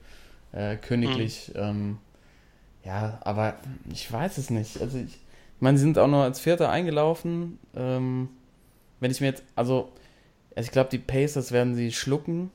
äh, 0.53 0.77
königlich. 0.77 1.53
Ähm, 1.55 1.99
ja, 2.85 3.19
aber 3.23 3.57
ich 3.93 4.11
weiß 4.11 4.39
es 4.39 4.51
nicht. 4.51 4.81
Also 4.81 4.99
ich, 4.99 5.15
ich 5.15 5.61
meine, 5.61 5.79
sie 5.79 5.85
sind 5.85 5.99
auch 5.99 6.09
nur 6.09 6.23
als 6.23 6.41
Vierter 6.41 6.71
eingelaufen. 6.71 7.59
Ähm, 7.75 8.29
wenn 9.01 9.11
ich 9.11 9.21
mir 9.21 9.29
jetzt, 9.29 9.45
also, 9.55 9.93
also 10.55 10.67
ich 10.67 10.73
glaube, 10.73 10.91
die 10.91 10.99
Pacers 10.99 11.53
werden 11.53 11.75
sie 11.75 11.93
schlucken. 11.93 12.51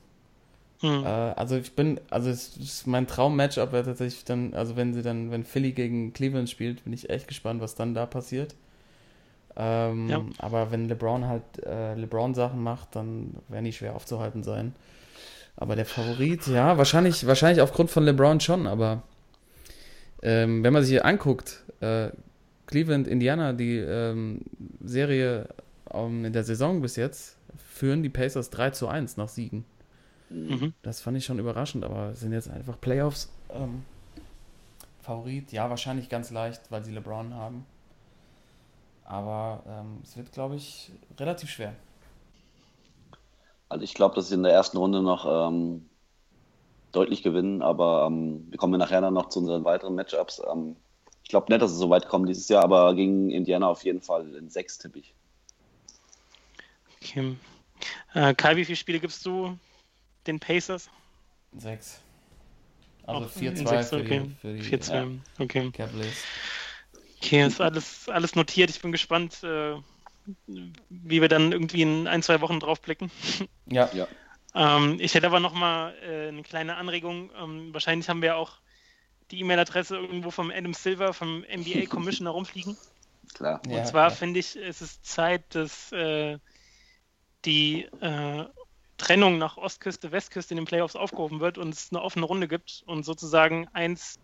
Hm. 0.80 1.04
Äh, 1.04 1.06
also 1.06 1.56
ich 1.56 1.72
bin, 1.74 2.00
also 2.10 2.30
es 2.30 2.56
ist 2.56 2.86
mein 2.86 3.06
Traum-Matchup 3.06 3.72
wäre 3.72 3.84
tatsächlich 3.84 4.24
dann, 4.24 4.54
also 4.54 4.76
wenn 4.76 4.94
sie 4.94 5.02
dann, 5.02 5.30
wenn 5.30 5.44
Philly 5.44 5.72
gegen 5.72 6.12
Cleveland 6.12 6.48
spielt, 6.48 6.84
bin 6.84 6.92
ich 6.92 7.10
echt 7.10 7.28
gespannt, 7.28 7.60
was 7.60 7.74
dann 7.74 7.94
da 7.94 8.06
passiert. 8.06 8.54
Ähm, 9.56 10.08
Ja. 10.08 10.24
Aber 10.38 10.70
wenn 10.70 10.88
LeBron 10.88 11.26
halt 11.26 11.42
äh, 11.66 11.94
LeBron-Sachen 11.94 12.62
macht, 12.62 12.96
dann 12.96 13.34
werden 13.48 13.64
die 13.64 13.72
schwer 13.72 13.94
aufzuhalten 13.94 14.42
sein. 14.42 14.74
Aber 15.56 15.76
der 15.76 15.84
Favorit, 15.84 16.46
ja, 16.46 16.78
wahrscheinlich, 16.78 17.26
wahrscheinlich 17.26 17.60
aufgrund 17.60 17.90
von 17.90 18.04
LeBron 18.04 18.40
schon, 18.40 18.66
aber 18.66 19.02
ähm, 20.22 20.62
wenn 20.64 20.72
man 20.72 20.82
sich 20.82 20.92
hier 20.92 21.04
anguckt, 21.04 21.62
äh, 21.80 22.08
Cleveland, 22.66 23.08
Indiana, 23.08 23.52
die 23.52 23.78
ähm, 23.78 24.42
Serie 24.82 25.48
ähm, 25.92 26.24
in 26.24 26.32
der 26.32 26.44
Saison 26.44 26.80
bis 26.80 26.96
jetzt, 26.96 27.36
führen 27.56 28.02
die 28.02 28.08
Pacers 28.08 28.48
3 28.50 28.70
zu 28.70 28.88
1 28.88 29.16
nach 29.16 29.28
Siegen. 29.28 29.64
Mhm. 30.30 30.74
Das 30.82 31.00
fand 31.00 31.16
ich 31.18 31.24
schon 31.24 31.38
überraschend, 31.38 31.84
aber 31.84 32.10
es 32.10 32.20
sind 32.20 32.32
jetzt 32.32 32.48
einfach 32.48 32.80
Playoffs. 32.80 33.30
Ähm, 33.50 33.84
Favorit, 35.00 35.52
ja, 35.52 35.68
wahrscheinlich 35.70 36.08
ganz 36.08 36.30
leicht, 36.30 36.70
weil 36.70 36.84
sie 36.84 36.92
LeBron 36.92 37.34
haben. 37.34 37.66
Aber 39.04 39.64
ähm, 39.66 40.00
es 40.04 40.16
wird, 40.16 40.32
glaube 40.32 40.56
ich, 40.56 40.92
relativ 41.18 41.50
schwer. 41.50 41.74
also 43.68 43.84
ich 43.84 43.94
glaube, 43.94 44.14
dass 44.14 44.28
sie 44.28 44.34
in 44.34 44.42
der 44.42 44.52
ersten 44.52 44.76
Runde 44.78 45.02
noch 45.02 45.26
ähm, 45.50 45.88
deutlich 46.92 47.22
gewinnen, 47.22 47.62
aber 47.62 48.06
ähm, 48.06 48.46
wir 48.50 48.58
kommen 48.58 48.74
ja 48.74 48.78
nachher 48.78 49.00
dann 49.00 49.14
noch 49.14 49.28
zu 49.30 49.40
unseren 49.40 49.64
weiteren 49.64 49.94
Matchups. 49.94 50.42
Ähm, 50.52 50.76
ich 51.22 51.30
glaube 51.30 51.52
nicht, 51.52 51.62
dass 51.62 51.72
es 51.72 51.78
so 51.78 51.90
weit 51.90 52.08
kommt 52.08 52.28
dieses 52.28 52.48
Jahr, 52.48 52.64
aber 52.64 52.94
gegen 52.94 53.30
Indiana 53.30 53.68
auf 53.68 53.84
jeden 53.84 54.02
Fall 54.02 54.34
in 54.34 54.50
sechs 54.50 54.78
tippe 54.78 54.98
ich. 55.00 55.14
Okay. 57.02 57.36
Äh, 58.14 58.34
Kai, 58.34 58.56
wie 58.56 58.64
viele 58.64 58.76
Spiele 58.76 59.00
gibst 59.00 59.24
du 59.26 59.58
den 60.26 60.40
Pacers? 60.40 60.90
Sechs. 61.56 62.00
Also 63.06 63.26
Auch 63.26 63.36
in 63.36 63.56
4-2 63.56 63.68
sechs, 63.68 63.88
für, 63.88 63.96
okay. 63.96 64.20
die, 64.20 64.34
für 64.40 64.52
die 64.54 64.76
4-2, 64.76 65.18
okay. 65.38 65.70
Cavaliers. 65.72 66.24
Okay, 67.16 67.46
ist 67.46 67.60
alles, 67.60 68.08
alles 68.08 68.34
notiert. 68.34 68.70
Ich 68.70 68.80
bin 68.80 68.92
gespannt, 68.92 69.42
äh, 69.42 69.74
wie 70.46 71.20
wir 71.20 71.28
dann 71.28 71.52
irgendwie 71.52 71.82
in 71.82 72.06
ein, 72.06 72.22
zwei 72.22 72.40
Wochen 72.40 72.60
draufblicken. 72.60 73.10
Ja, 73.66 73.88
Ja. 73.92 74.08
Ähm, 74.52 74.98
ich 74.98 75.14
hätte 75.14 75.26
aber 75.26 75.38
noch 75.38 75.54
mal 75.54 75.94
äh, 76.02 76.28
eine 76.28 76.42
kleine 76.42 76.76
Anregung. 76.76 77.30
Ähm, 77.40 77.72
wahrscheinlich 77.72 78.08
haben 78.08 78.22
wir 78.22 78.36
auch 78.36 78.58
die 79.30 79.38
E-Mail-Adresse 79.40 79.96
irgendwo 79.96 80.32
vom 80.32 80.50
Adam 80.50 80.74
Silver, 80.74 81.12
vom 81.12 81.42
NBA 81.42 81.86
Commissioner 81.88 82.30
rumfliegen. 82.30 82.76
Klar. 83.34 83.60
Ja, 83.68 83.78
Und 83.78 83.86
zwar 83.86 84.08
ja. 84.08 84.10
finde 84.10 84.40
ich, 84.40 84.56
es 84.56 84.82
ist 84.82 85.06
Zeit, 85.06 85.54
dass 85.54 85.92
äh, 85.92 86.38
die 87.44 87.84
äh, 88.00 88.44
Trennung 89.00 89.38
nach 89.38 89.56
Ostküste, 89.56 90.12
Westküste 90.12 90.52
in 90.54 90.56
den 90.58 90.66
Playoffs 90.66 90.94
aufgehoben 90.94 91.40
wird 91.40 91.56
und 91.58 91.70
es 91.74 91.88
eine 91.90 92.02
offene 92.02 92.26
Runde 92.26 92.46
gibt 92.48 92.82
und 92.86 93.04
sozusagen 93.04 93.66
1 93.72 94.18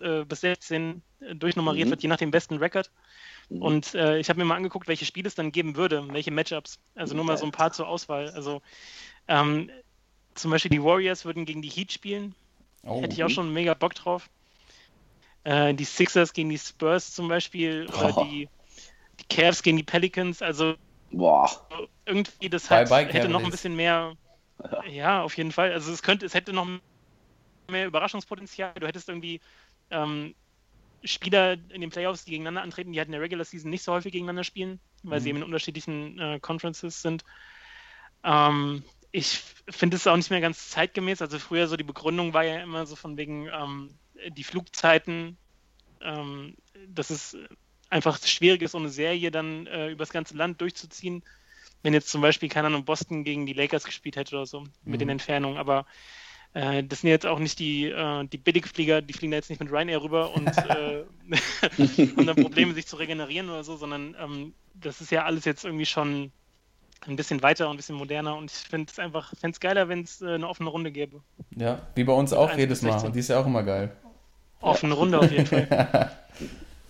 äh, 0.00 0.24
bis 0.24 0.40
16 0.40 1.02
äh, 1.20 1.34
durchnummeriert 1.34 1.86
Mhm. 1.86 1.90
wird, 1.90 2.02
je 2.02 2.08
nach 2.08 2.16
dem 2.16 2.30
besten 2.30 2.56
Record. 2.56 2.90
Mhm. 3.50 3.62
Und 3.62 3.94
äh, 3.94 4.18
ich 4.18 4.28
habe 4.30 4.38
mir 4.38 4.46
mal 4.46 4.56
angeguckt, 4.56 4.88
welche 4.88 5.04
Spiele 5.04 5.28
es 5.28 5.34
dann 5.34 5.52
geben 5.52 5.76
würde, 5.76 6.06
welche 6.12 6.30
Matchups. 6.30 6.78
Also 6.94 7.14
nur 7.14 7.24
mal 7.24 7.36
so 7.36 7.44
ein 7.44 7.52
paar 7.52 7.72
zur 7.72 7.88
Auswahl. 7.88 8.30
Also 8.30 8.62
ähm, 9.28 9.70
zum 10.34 10.50
Beispiel 10.50 10.70
die 10.70 10.82
Warriors 10.82 11.24
würden 11.26 11.44
gegen 11.44 11.60
die 11.62 11.68
Heat 11.68 11.92
spielen. 11.92 12.34
Oh, 12.84 13.02
Hätte 13.02 13.14
ich 13.14 13.22
auch 13.22 13.28
schon 13.28 13.52
mega 13.52 13.74
Bock 13.74 13.94
drauf. 13.94 14.30
Äh, 15.44 15.74
die 15.74 15.84
Sixers 15.84 16.32
gegen 16.32 16.48
die 16.48 16.58
Spurs 16.58 17.12
zum 17.12 17.28
Beispiel 17.28 17.86
oder 17.88 18.14
Oh. 18.16 18.24
die, 18.24 18.48
die 19.20 19.24
Cavs 19.28 19.62
gegen 19.62 19.76
die 19.76 19.82
Pelicans. 19.82 20.40
Also 20.40 20.74
Boah. 21.12 21.50
irgendwie 22.06 22.48
das 22.48 22.68
bye, 22.68 22.86
hätte 22.86 23.28
noch 23.28 23.44
ein 23.44 23.50
bisschen 23.50 23.76
mehr. 23.76 24.14
Ja, 24.88 25.22
auf 25.22 25.36
jeden 25.36 25.52
Fall. 25.52 25.72
Also 25.72 25.92
es 25.92 26.02
könnte, 26.02 26.26
es 26.26 26.34
hätte 26.34 26.52
noch 26.52 26.66
mehr 27.70 27.86
Überraschungspotenzial. 27.86 28.74
Du 28.74 28.86
hättest 28.86 29.08
irgendwie 29.08 29.40
ähm, 29.90 30.34
Spieler 31.04 31.52
in 31.70 31.80
den 31.80 31.90
Playoffs, 31.90 32.24
die 32.24 32.32
gegeneinander 32.32 32.62
antreten, 32.62 32.92
die 32.92 32.98
halt 32.98 33.08
in 33.08 33.12
der 33.12 33.20
Regular 33.20 33.44
Season 33.44 33.70
nicht 33.70 33.82
so 33.82 33.92
häufig 33.92 34.12
gegeneinander 34.12 34.44
spielen, 34.44 34.80
weil 35.02 35.20
sie 35.20 35.28
Mhm. 35.28 35.36
eben 35.36 35.38
in 35.38 35.44
unterschiedlichen 35.44 36.18
äh, 36.18 36.40
Conferences 36.40 37.02
sind. 37.02 37.24
Ähm, 38.24 38.84
ich 39.10 39.40
finde 39.68 39.96
es 39.96 40.06
auch 40.06 40.16
nicht 40.16 40.30
mehr 40.30 40.40
ganz 40.40 40.70
zeitgemäß. 40.70 41.20
Also 41.22 41.38
früher 41.38 41.68
so 41.68 41.76
die 41.76 41.84
Begründung 41.84 42.34
war 42.34 42.44
ja 42.44 42.62
immer 42.62 42.86
so 42.86 42.96
von 42.96 43.16
wegen 43.16 43.48
ähm, 43.48 43.98
die 44.30 44.44
Flugzeiten, 44.44 45.36
ähm, 46.00 46.56
dass 46.88 47.10
es 47.10 47.36
einfach 47.92 48.18
schwierig 48.24 48.62
ist, 48.62 48.72
so 48.72 48.78
eine 48.78 48.88
Serie 48.88 49.30
dann 49.30 49.66
äh, 49.66 49.88
übers 49.90 50.10
ganze 50.10 50.36
Land 50.36 50.60
durchzuziehen. 50.60 51.22
Wenn 51.82 51.94
jetzt 51.94 52.08
zum 52.08 52.22
Beispiel, 52.22 52.48
keine 52.48 52.68
Ahnung, 52.68 52.84
Boston 52.84 53.24
gegen 53.24 53.44
die 53.46 53.52
Lakers 53.52 53.84
gespielt 53.84 54.16
hätte 54.16 54.36
oder 54.36 54.46
so, 54.46 54.60
mit 54.60 54.72
Mhm. 54.84 54.98
den 54.98 55.08
Entfernungen. 55.10 55.58
Aber 55.58 55.84
äh, 56.54 56.82
das 56.84 57.00
sind 57.00 57.10
jetzt 57.10 57.26
auch 57.26 57.38
nicht 57.38 57.58
die, 57.58 57.86
äh, 57.86 58.24
die 58.26 58.38
Billigflieger, 58.38 59.02
die 59.02 59.12
fliegen 59.12 59.32
da 59.32 59.36
jetzt 59.36 59.50
nicht 59.50 59.60
mit 59.60 59.70
Ryanair 59.70 60.02
rüber 60.02 60.34
und 60.34 60.48
äh, 60.70 61.04
haben 62.16 62.26
dann 62.26 62.36
Probleme, 62.36 62.74
sich 62.74 62.86
zu 62.86 62.96
regenerieren 62.96 63.50
oder 63.50 63.64
so, 63.64 63.76
sondern 63.76 64.16
ähm, 64.18 64.52
das 64.74 65.00
ist 65.00 65.10
ja 65.10 65.24
alles 65.24 65.44
jetzt 65.44 65.64
irgendwie 65.64 65.86
schon 65.86 66.32
ein 67.06 67.16
bisschen 67.16 67.42
weiter 67.42 67.66
und 67.68 67.74
ein 67.74 67.76
bisschen 67.78 67.96
moderner 67.96 68.36
und 68.36 68.50
ich 68.50 68.56
finde 68.56 68.90
es 68.90 68.98
einfach, 68.98 69.34
fände 69.40 69.54
es 69.54 69.60
geiler, 69.60 69.88
wenn 69.88 70.02
es 70.02 70.22
äh, 70.22 70.34
eine 70.34 70.48
offene 70.48 70.70
Runde 70.70 70.92
gäbe. 70.92 71.20
Ja, 71.56 71.80
wie 71.94 72.04
bei 72.04 72.12
uns 72.12 72.32
auch 72.32 72.50
1 72.50 72.58
jedes 72.58 72.82
Mal 72.82 72.92
16. 72.92 73.06
und 73.08 73.14
die 73.16 73.20
ist 73.20 73.28
ja 73.28 73.40
auch 73.40 73.46
immer 73.46 73.64
geil. 73.64 73.90
Offene 74.60 74.94
Runde 74.94 75.18
auf 75.18 75.30
jeden 75.30 75.46
Fall. 75.46 76.16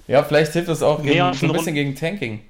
Ja, 0.08 0.22
vielleicht 0.24 0.52
hilft 0.52 0.68
das 0.68 0.82
auch 0.82 1.02
gegen, 1.02 1.20
ein 1.20 1.32
bisschen 1.32 1.74
gegen 1.74 1.94
Tanking. 1.94 2.40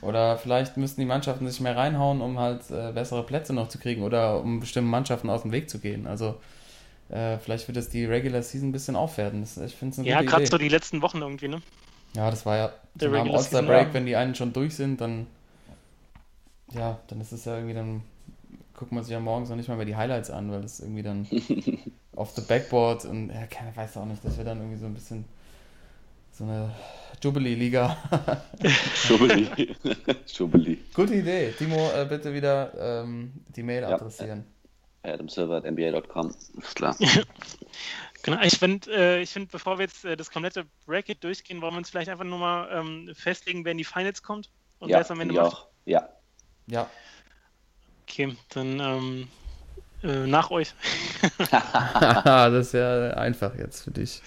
Oder 0.00 0.38
vielleicht 0.38 0.76
müssten 0.76 1.00
die 1.00 1.06
Mannschaften 1.06 1.48
sich 1.48 1.60
mehr 1.60 1.76
reinhauen, 1.76 2.20
um 2.20 2.38
halt 2.38 2.70
äh, 2.70 2.92
bessere 2.92 3.24
Plätze 3.24 3.52
noch 3.52 3.68
zu 3.68 3.78
kriegen 3.78 4.02
oder 4.02 4.40
um 4.40 4.60
bestimmten 4.60 4.90
Mannschaften 4.90 5.28
aus 5.28 5.42
dem 5.42 5.52
Weg 5.52 5.68
zu 5.68 5.80
gehen. 5.80 6.06
Also 6.06 6.36
äh, 7.08 7.38
vielleicht 7.38 7.66
wird 7.66 7.76
das 7.76 7.88
die 7.88 8.04
Regular 8.04 8.42
Season 8.42 8.68
ein 8.68 8.72
bisschen 8.72 8.94
aufwerten. 8.94 9.40
Das, 9.40 9.56
ich 9.56 9.74
finde 9.74 9.92
es 9.94 9.98
eine 9.98 10.08
ja, 10.08 10.22
gerade 10.22 10.46
so 10.46 10.58
die 10.58 10.68
letzten 10.68 11.02
Wochen 11.02 11.18
irgendwie, 11.18 11.48
ne? 11.48 11.62
Ja, 12.14 12.30
das 12.30 12.46
war 12.46 12.56
ja 12.56 12.72
Der 12.94 13.10
so 13.10 13.16
All-Star 13.16 13.62
Break, 13.62 13.88
ja. 13.88 13.94
wenn 13.94 14.06
die 14.06 14.16
einen 14.16 14.34
schon 14.34 14.52
durch 14.52 14.76
sind, 14.76 15.00
dann 15.00 15.26
ja, 16.72 16.98
dann 17.08 17.20
ist 17.20 17.32
es 17.32 17.44
ja 17.44 17.54
irgendwie 17.56 17.74
dann 17.74 18.02
guckt 18.74 18.92
man 18.92 19.02
sich 19.02 19.12
ja 19.12 19.20
morgens 19.20 19.48
noch 19.48 19.56
nicht 19.56 19.68
mal 19.68 19.76
mehr 19.76 19.86
die 19.86 19.96
Highlights 19.96 20.30
an, 20.30 20.50
weil 20.52 20.62
das 20.62 20.80
irgendwie 20.80 21.02
dann 21.02 21.26
auf 22.16 22.30
the 22.32 22.42
Backboard 22.42 23.04
und 23.06 23.30
ja, 23.30 23.46
keiner 23.46 23.74
weiß 23.74 23.96
auch 23.96 24.04
nicht, 24.04 24.24
dass 24.24 24.36
wir 24.38 24.44
dann 24.44 24.58
irgendwie 24.58 24.78
so 24.78 24.86
ein 24.86 24.94
bisschen 24.94 25.24
so 26.38 26.44
eine 26.44 26.70
Jubilee-Liga. 27.22 27.96
Schubeli. 28.94 29.74
Schubeli. 30.26 30.78
Gute 30.94 31.14
Idee. 31.16 31.52
Timo, 31.58 31.90
äh, 31.90 32.04
bitte 32.08 32.32
wieder 32.32 32.72
ähm, 33.02 33.32
die 33.56 33.62
Mail 33.64 33.82
Ja. 33.82 33.94
adressieren. 33.94 34.44
Adam 35.02 35.28
Silver 35.28 35.56
at 35.56 35.64
NBA.com. 35.64 36.34
Ist 36.58 36.76
klar. 36.76 36.96
Genau, 38.24 38.42
ich 38.42 38.58
finde, 38.58 38.90
äh, 38.92 39.22
ich 39.22 39.30
find, 39.30 39.48
bevor 39.52 39.78
wir 39.78 39.84
jetzt 39.84 40.04
äh, 40.04 40.16
das 40.16 40.28
komplette 40.28 40.66
Bracket 40.86 41.22
durchgehen, 41.22 41.60
wollen 41.62 41.74
wir 41.74 41.78
uns 41.78 41.88
vielleicht 41.90 42.08
einfach 42.08 42.24
nur 42.24 42.38
mal 42.40 42.68
ähm, 42.72 43.14
festlegen, 43.14 43.64
wer 43.64 43.70
in 43.72 43.78
die 43.78 43.84
Finals 43.84 44.24
kommt 44.24 44.50
und 44.80 44.88
wer 44.88 44.96
Ja, 44.96 45.02
es 45.02 45.10
am 45.12 45.20
Ende 45.20 45.34
macht. 45.34 45.54
auch. 45.54 45.68
Ja. 45.84 46.08
Ja. 46.66 46.90
Okay, 48.02 48.36
dann 48.48 48.80
ähm, 48.80 49.28
äh, 50.02 50.26
nach 50.26 50.50
euch. 50.50 50.74
Das 51.52 52.66
ist 52.66 52.72
ja 52.74 53.10
einfach 53.10 53.54
jetzt 53.54 53.82
für 53.84 53.92
dich. 53.92 54.20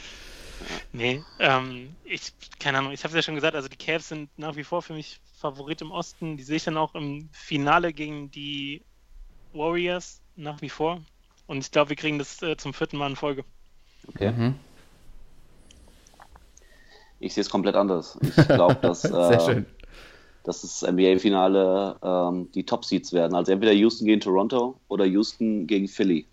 Nee, 0.93 1.23
ähm, 1.39 1.95
ich, 2.03 2.33
keine 2.59 2.79
Ahnung, 2.79 2.91
ich 2.91 3.03
habe 3.03 3.09
es 3.09 3.15
ja 3.15 3.21
schon 3.21 3.35
gesagt, 3.35 3.55
also 3.55 3.69
die 3.69 3.77
Cavs 3.77 4.09
sind 4.09 4.29
nach 4.37 4.55
wie 4.55 4.63
vor 4.63 4.81
für 4.81 4.93
mich 4.93 5.19
Favorit 5.37 5.81
im 5.81 5.91
Osten. 5.91 6.37
Die 6.37 6.43
sehe 6.43 6.57
ich 6.57 6.63
dann 6.63 6.77
auch 6.77 6.95
im 6.95 7.29
Finale 7.31 7.93
gegen 7.93 8.29
die 8.31 8.83
Warriors 9.53 10.21
nach 10.35 10.61
wie 10.61 10.69
vor. 10.69 11.01
Und 11.47 11.59
ich 11.59 11.71
glaube, 11.71 11.89
wir 11.89 11.95
kriegen 11.95 12.19
das 12.19 12.41
äh, 12.41 12.55
zum 12.57 12.73
vierten 12.73 12.97
Mal 12.97 13.09
in 13.09 13.15
Folge. 13.15 13.43
Okay. 14.07 14.31
Mhm. 14.31 14.55
Ich 17.19 17.33
sehe 17.33 17.41
es 17.41 17.49
komplett 17.49 17.75
anders. 17.75 18.17
Ich 18.21 18.47
glaube, 18.47 18.75
dass, 18.81 19.01
Sehr 19.03 19.31
äh, 19.31 19.39
schön. 19.39 19.65
dass 20.43 20.61
das 20.61 20.81
NBA-Finale 20.81 21.99
ähm, 22.01 22.51
die 22.53 22.65
Top-Seeds 22.65 23.13
werden. 23.13 23.35
Also 23.35 23.51
entweder 23.51 23.73
Houston 23.73 24.05
gegen 24.05 24.21
Toronto 24.21 24.79
oder 24.87 25.05
Houston 25.05 25.67
gegen 25.67 25.87
Philly. 25.87 26.27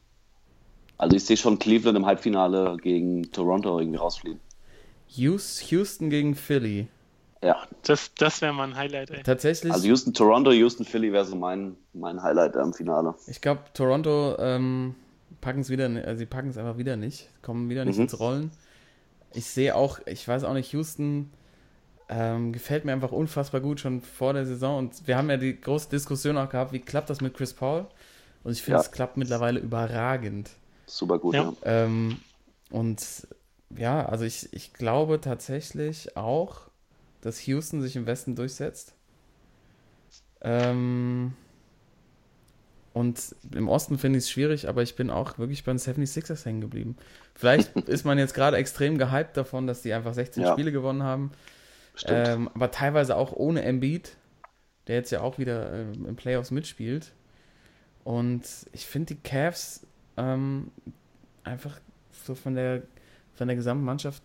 Also 0.99 1.16
ich 1.16 1.24
sehe 1.24 1.36
schon 1.36 1.59
Cleveland 1.59 1.96
im 1.96 2.07
Halbfinale 2.07 2.76
gegen 2.82 3.30
Toronto 3.32 3.78
irgendwie 3.78 3.99
rausfliegen. 3.99 4.40
Hous- 5.09 5.61
Houston 5.70 6.11
gegen 6.11 6.34
Philly. 6.34 6.88
Ja, 7.42 7.57
Das, 7.84 8.12
das 8.14 8.42
wäre 8.42 8.53
mal 8.53 8.64
ein 8.64 8.76
Highlight, 8.76 9.11
ey. 9.11 9.22
Tatsächlich, 9.22 9.72
also 9.72 9.86
Houston, 9.86 10.12
Toronto, 10.12 10.51
Houston, 10.51 10.84
Philly 10.84 11.12
wäre 11.12 11.24
so 11.24 11.36
mein, 11.36 11.76
mein 11.92 12.20
Highlight 12.20 12.57
im 12.57 12.72
Finale. 12.74 13.14
ich 13.28 13.40
glaube, 13.40 13.61
Toronto 13.74 14.36
ähm, 14.40 14.96
packen 15.40 15.61
es 15.61 15.70
wieder, 15.70 15.84
also 16.05 16.18
sie 16.18 16.26
packen 16.26 16.49
es 16.49 16.59
einfach 16.59 16.78
wieder 16.78 16.96
nicht, 16.96 17.28
kommen 17.42 17.70
wieder 17.70 17.84
nicht 17.84 17.96
Mhm. 17.96 18.03
ins 18.03 18.18
Rollen. 18.18 18.51
Ich 19.34 19.46
sehe 19.46 19.76
auch, 19.76 20.01
ich 20.07 20.26
weiß 20.26 20.42
auch 20.42 20.55
nicht, 20.55 20.72
Houston 20.72 21.30
ähm, 22.09 22.53
gefällt 22.53 22.84
mir 22.84 22.92
einfach 22.92 23.12
unfassbar 23.12 23.61
gut 23.61 23.78
schon 23.78 24.01
vor 24.01 24.32
der 24.32 24.44
Saison 24.44 24.78
und 24.78 25.07
wir 25.07 25.16
haben 25.16 25.30
ja 25.30 25.36
die 25.36 25.61
große 25.61 25.90
Diskussion 25.90 26.36
auch 26.38 26.49
gehabt, 26.49 26.72
wie 26.72 26.80
klappt 26.80 27.09
das 27.09 27.20
mit 27.20 27.34
Chris 27.34 27.53
Paul? 27.55 27.86
Und 28.42 28.51
ich 28.53 28.62
finde, 28.62 28.78
Ja. 28.78 28.80
es 28.80 28.90
klappt 28.90 29.16
mittlerweile 29.16 29.61
überragend. 29.61 30.51
Super 30.89 31.18
gut, 31.18 31.34
Ja. 31.34 31.43
ja. 31.64 31.84
Ähm, 31.84 32.18
und 32.70 33.26
ja, 33.76 34.05
also 34.07 34.24
ich, 34.24 34.53
ich 34.53 34.72
glaube 34.72 35.20
tatsächlich 35.20 36.16
auch, 36.16 36.62
dass 37.20 37.47
Houston 37.47 37.82
sich 37.82 37.97
im 37.97 38.07
Westen 38.07 38.34
durchsetzt. 38.34 38.95
Ähm, 40.41 41.34
und 42.95 43.34
im 43.55 43.68
Osten 43.68 43.99
finde 43.99 44.18
ich 44.18 44.24
es 44.24 44.30
schwierig, 44.30 44.68
aber 44.68 44.82
ich 44.82 44.97
bin 44.97 45.11
auch 45.11 45.39
wirklich 45.39 45.64
bei 45.64 45.72
den 45.72 45.78
76ers 45.78 46.45
hängen 46.45 46.61
geblieben. 46.61 46.97
Vielleicht 47.34 47.76
ist 47.89 48.05
man 48.05 48.18
jetzt 48.18 48.34
gerade 48.34 48.57
extrem 48.57 48.99
gehypt 48.99 49.36
davon, 49.36 49.66
dass 49.66 49.82
die 49.82 49.93
einfach 49.93 50.14
16 50.14 50.43
Ja. 50.43 50.53
Spiele 50.53 50.72
gewonnen 50.72 51.03
haben. 51.03 51.32
Stimmt. 51.95 52.28
Ähm, 52.28 52.51
aber 52.55 52.70
teilweise 52.70 53.16
auch 53.16 53.32
ohne 53.32 53.62
Embiid, 53.62 54.16
der 54.86 54.97
jetzt 54.97 55.11
ja 55.11 55.20
auch 55.20 55.39
wieder 55.39 55.72
ähm, 55.72 56.07
im 56.07 56.16
Playoffs 56.16 56.51
mitspielt. 56.51 57.12
Und 58.05 58.43
ich 58.72 58.86
finde 58.86 59.14
die 59.14 59.20
Cavs 59.20 59.82
ähm, 60.18 60.70
einfach 61.44 61.80
so 62.12 62.34
von 62.34 62.54
der, 62.54 62.82
von 63.34 63.46
der 63.46 63.56
gesamten 63.56 63.84
Mannschaft 63.84 64.22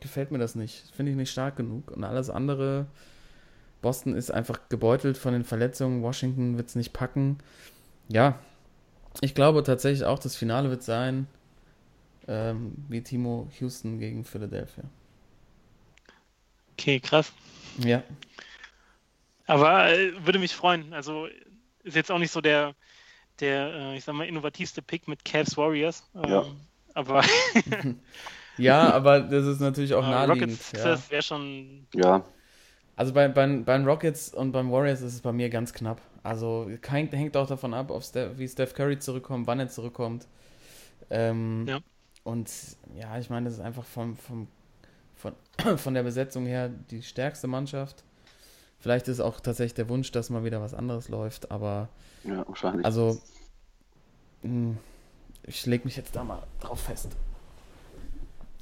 gefällt 0.00 0.30
mir 0.30 0.38
das 0.38 0.54
nicht. 0.54 0.84
Finde 0.94 1.12
ich 1.12 1.18
nicht 1.18 1.30
stark 1.30 1.56
genug. 1.56 1.90
Und 1.90 2.04
alles 2.04 2.30
andere, 2.30 2.86
Boston 3.82 4.14
ist 4.14 4.30
einfach 4.30 4.60
gebeutelt 4.68 5.18
von 5.18 5.32
den 5.32 5.44
Verletzungen. 5.44 6.02
Washington 6.02 6.56
wird 6.56 6.68
es 6.68 6.76
nicht 6.76 6.92
packen. 6.92 7.38
Ja, 8.08 8.38
ich 9.20 9.34
glaube 9.34 9.62
tatsächlich 9.62 10.04
auch, 10.04 10.18
das 10.18 10.36
Finale 10.36 10.70
wird 10.70 10.82
sein, 10.82 11.26
ähm, 12.28 12.72
wie 12.88 13.02
Timo 13.02 13.48
Houston 13.60 13.98
gegen 13.98 14.24
Philadelphia. 14.24 14.84
Okay, 16.72 17.00
krass. 17.00 17.32
Ja, 17.78 18.02
Aber 19.46 19.90
äh, 19.92 20.12
würde 20.24 20.38
mich 20.38 20.54
freuen. 20.54 20.92
Also 20.94 21.26
ist 21.82 21.96
jetzt 21.96 22.10
auch 22.10 22.18
nicht 22.18 22.32
so 22.32 22.40
der, 22.40 22.74
der 23.40 23.72
äh, 23.74 23.96
ich 23.96 24.04
sag 24.04 24.14
mal, 24.14 24.26
innovativste 24.26 24.82
Pick 24.82 25.08
mit 25.08 25.24
Cavs 25.24 25.56
Warriors. 25.56 26.10
Ähm, 26.14 26.22
Ja. 26.24 26.46
Aber 26.94 27.22
ja, 28.56 28.90
aber 28.92 29.20
das 29.20 29.46
ist 29.46 29.60
natürlich 29.60 29.94
auch 29.94 30.06
naheliegend. 30.06 30.60
Rockets 30.62 30.72
Ja. 30.72 30.98
Wäre 31.10 31.22
schon. 31.22 31.86
Ja, 31.94 32.24
Also 32.96 33.12
bei, 33.14 33.28
bei, 33.28 33.46
bei 33.58 33.78
den 33.78 33.86
Rockets 33.88 34.34
und 34.34 34.52
beim 34.52 34.70
Warriors 34.70 35.00
ist 35.00 35.14
es 35.14 35.20
bei 35.22 35.32
mir 35.32 35.50
ganz 35.50 35.72
knapp. 35.72 36.00
Also 36.22 36.70
kein, 36.82 37.08
hängt 37.10 37.36
auch 37.36 37.46
davon 37.48 37.74
ab, 37.74 37.92
Steph, 38.02 38.38
wie 38.38 38.48
Steph 38.48 38.74
Curry 38.74 38.98
zurückkommt, 38.98 39.46
wann 39.46 39.60
er 39.60 39.68
zurückkommt. 39.68 40.26
Ähm, 41.10 41.66
Ja. 41.66 41.80
Und 42.24 42.50
ja, 42.94 43.18
ich 43.18 43.30
meine, 43.30 43.46
das 43.46 43.54
ist 43.54 43.60
einfach 43.60 43.84
vom, 43.84 44.16
vom, 44.16 44.48
von, 45.16 45.34
von 45.78 45.94
der 45.94 46.02
Besetzung 46.04 46.46
her 46.46 46.70
die 46.70 47.02
stärkste 47.02 47.48
Mannschaft. 47.48 48.04
Vielleicht 48.82 49.06
ist 49.06 49.20
auch 49.20 49.38
tatsächlich 49.38 49.74
der 49.74 49.88
Wunsch, 49.88 50.10
dass 50.10 50.28
mal 50.28 50.42
wieder 50.42 50.60
was 50.60 50.74
anderes 50.74 51.08
läuft, 51.08 51.52
aber 51.52 51.88
ja, 52.24 52.44
wahrscheinlich. 52.48 52.84
also 52.84 53.16
mh, 54.42 54.74
ich 55.44 55.64
lege 55.66 55.84
mich 55.84 55.94
jetzt 55.94 56.16
da 56.16 56.24
mal 56.24 56.42
drauf 56.58 56.80
fest. 56.80 57.10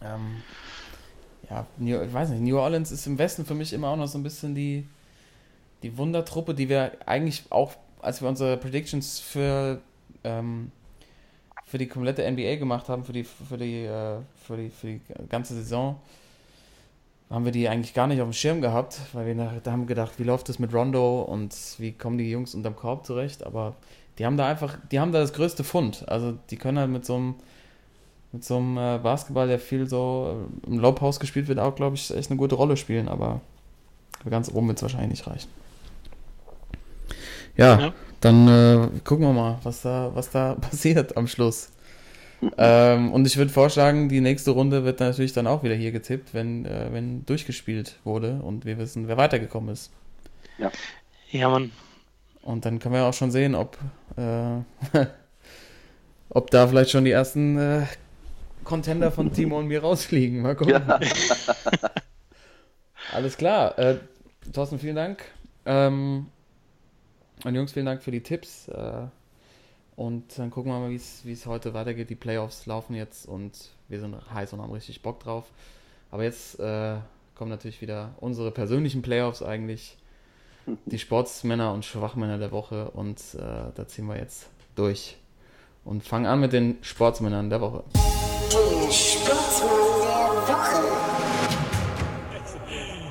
Ähm, 0.02 0.42
ja, 1.48 1.66
New, 1.78 2.02
ich 2.02 2.12
weiß 2.12 2.28
nicht, 2.28 2.42
New 2.42 2.58
Orleans 2.58 2.92
ist 2.92 3.06
im 3.06 3.16
Westen 3.16 3.46
für 3.46 3.54
mich 3.54 3.72
immer 3.72 3.88
auch 3.88 3.96
noch 3.96 4.08
so 4.08 4.18
ein 4.18 4.22
bisschen 4.22 4.54
die, 4.54 4.86
die 5.82 5.96
Wundertruppe, 5.96 6.52
die 6.52 6.68
wir 6.68 6.92
eigentlich 7.06 7.44
auch, 7.48 7.72
als 8.02 8.20
wir 8.20 8.28
unsere 8.28 8.58
Predictions 8.58 9.20
für, 9.20 9.80
ähm, 10.22 10.70
für 11.64 11.78
die 11.78 11.86
komplette 11.86 12.30
NBA 12.30 12.56
gemacht 12.56 12.90
haben, 12.90 13.04
für 13.04 13.14
die, 13.14 13.24
für 13.24 13.56
die, 13.56 13.84
äh, 13.86 14.18
für 14.44 14.58
die, 14.58 14.68
für 14.68 14.86
die 14.88 15.00
ganze 15.30 15.54
Saison, 15.54 15.98
haben 17.30 17.44
wir 17.44 17.52
die 17.52 17.68
eigentlich 17.68 17.94
gar 17.94 18.06
nicht 18.06 18.20
auf 18.20 18.28
dem 18.28 18.32
Schirm 18.32 18.60
gehabt, 18.60 19.00
weil 19.12 19.26
wir 19.26 19.34
nach, 19.34 19.52
da 19.62 19.72
haben 19.72 19.86
gedacht, 19.86 20.12
wie 20.18 20.24
läuft 20.24 20.48
das 20.48 20.58
mit 20.58 20.74
Rondo 20.74 21.22
und 21.22 21.54
wie 21.78 21.92
kommen 21.92 22.18
die 22.18 22.30
Jungs 22.30 22.54
unterm 22.54 22.76
Korb 22.76 23.06
zurecht, 23.06 23.46
aber 23.46 23.76
die 24.18 24.26
haben 24.26 24.36
da 24.36 24.46
einfach, 24.46 24.76
die 24.90 24.98
haben 25.00 25.12
da 25.12 25.20
das 25.20 25.32
größte 25.32 25.64
Fund. 25.64 26.04
Also 26.08 26.36
die 26.50 26.56
können 26.56 26.78
halt 26.78 26.90
mit 26.90 27.06
so 27.06 27.14
einem 27.14 27.34
mit 28.32 28.44
so 28.44 28.56
einem 28.56 28.76
äh, 28.76 28.98
Basketball, 29.02 29.48
der 29.48 29.58
viel 29.58 29.88
so 29.88 30.46
äh, 30.66 30.70
im 30.70 30.94
Post 30.94 31.20
gespielt 31.20 31.48
wird, 31.48 31.58
auch, 31.58 31.74
glaube 31.74 31.96
ich, 31.96 32.14
echt 32.14 32.30
eine 32.30 32.38
gute 32.38 32.54
Rolle 32.54 32.76
spielen, 32.76 33.08
aber 33.08 33.40
ganz 34.28 34.50
oben 34.52 34.68
wird 34.68 34.78
es 34.78 34.82
wahrscheinlich 34.82 35.10
nicht 35.10 35.26
reichen. 35.26 35.48
Ja, 37.56 37.80
Ja. 37.80 37.92
dann 38.20 38.48
äh, 38.48 38.88
gucken 39.04 39.26
wir 39.26 39.32
mal, 39.32 39.58
was 39.62 39.82
da, 39.82 40.10
was 40.14 40.30
da 40.30 40.54
passiert 40.60 41.16
am 41.16 41.26
Schluss. 41.26 41.70
Ähm, 42.56 43.12
und 43.12 43.26
ich 43.26 43.36
würde 43.36 43.50
vorschlagen, 43.50 44.08
die 44.08 44.20
nächste 44.20 44.52
Runde 44.52 44.84
wird 44.84 45.00
natürlich 45.00 45.32
dann 45.32 45.46
auch 45.46 45.62
wieder 45.62 45.74
hier 45.74 45.92
getippt, 45.92 46.32
wenn, 46.32 46.64
äh, 46.64 46.88
wenn 46.90 47.26
durchgespielt 47.26 47.98
wurde 48.04 48.40
und 48.42 48.64
wir 48.64 48.78
wissen, 48.78 49.08
wer 49.08 49.16
weitergekommen 49.16 49.72
ist. 49.72 49.90
Ja, 51.30 51.48
Mann. 51.48 51.72
Und 52.42 52.64
dann 52.64 52.78
können 52.78 52.94
wir 52.94 53.04
auch 53.04 53.14
schon 53.14 53.30
sehen, 53.30 53.54
ob, 53.54 53.76
äh, 54.16 54.60
ob 56.30 56.50
da 56.50 56.66
vielleicht 56.66 56.90
schon 56.90 57.04
die 57.04 57.10
ersten 57.10 57.58
äh, 57.58 57.86
Contender 58.64 59.10
von 59.10 59.32
Timo 59.32 59.58
und 59.58 59.66
mir 59.66 59.82
rausfliegen. 59.82 60.42
Mal 60.42 60.54
gucken. 60.54 60.74
Ja. 60.74 61.00
Alles 63.12 63.36
klar. 63.36 63.78
Äh, 63.78 63.98
Thorsten, 64.52 64.78
vielen 64.78 64.96
Dank. 64.96 65.24
Ähm, 65.66 66.26
und 67.44 67.54
Jungs, 67.54 67.72
vielen 67.72 67.86
Dank 67.86 68.02
für 68.02 68.10
die 68.10 68.22
Tipps. 68.22 68.68
Äh, 68.68 69.06
Und 70.00 70.38
dann 70.38 70.50
gucken 70.50 70.72
wir 70.72 70.78
mal, 70.78 70.88
wie 70.88 70.94
es 71.32 71.44
heute 71.44 71.74
weitergeht. 71.74 72.08
Die 72.08 72.14
Playoffs 72.14 72.64
laufen 72.64 72.94
jetzt 72.94 73.28
und 73.28 73.52
wir 73.88 74.00
sind 74.00 74.16
heiß 74.32 74.54
und 74.54 74.62
haben 74.62 74.72
richtig 74.72 75.02
Bock 75.02 75.20
drauf. 75.20 75.44
Aber 76.10 76.24
jetzt 76.24 76.58
äh, 76.58 76.96
kommen 77.34 77.50
natürlich 77.50 77.82
wieder 77.82 78.14
unsere 78.18 78.50
persönlichen 78.50 79.02
Playoffs 79.02 79.42
eigentlich. 79.42 79.98
Die 80.86 80.98
Sportsmänner 80.98 81.74
und 81.74 81.84
Schwachmänner 81.84 82.38
der 82.38 82.50
Woche. 82.50 82.90
Und 82.92 83.20
äh, 83.34 83.72
da 83.74 83.86
ziehen 83.86 84.06
wir 84.06 84.16
jetzt 84.16 84.48
durch. 84.74 85.18
Und 85.84 86.02
fangen 86.02 86.24
an 86.24 86.40
mit 86.40 86.54
den 86.54 86.78
Sportsmännern 86.80 87.50
der 87.50 87.60
Woche. 87.60 87.84
Die 87.92 88.90
Sportsmann 88.90 89.68
der 90.46 90.54
Woche. 90.56 90.80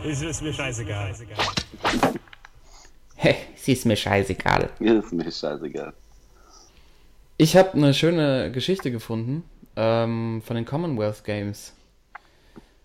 Es 0.09 0.23
ist 0.23 0.41
mir 0.41 0.53
scheißegal. 0.53 1.13
Hey, 3.15 3.35
sie 3.55 3.73
ist 3.73 3.85
mir 3.85 3.95
scheißegal. 3.95 4.71
Mir 4.79 5.03
ist 5.03 5.13
mir 5.13 5.31
scheißegal. 5.31 5.93
Ich 7.41 7.55
habe 7.55 7.71
eine 7.71 7.93
schöne 7.93 8.51
Geschichte 8.51 8.91
gefunden 8.91 9.45
ähm, 9.77 10.41
von 10.43 10.57
den 10.57 10.65
Commonwealth 10.65 11.23
Games. 11.23 11.73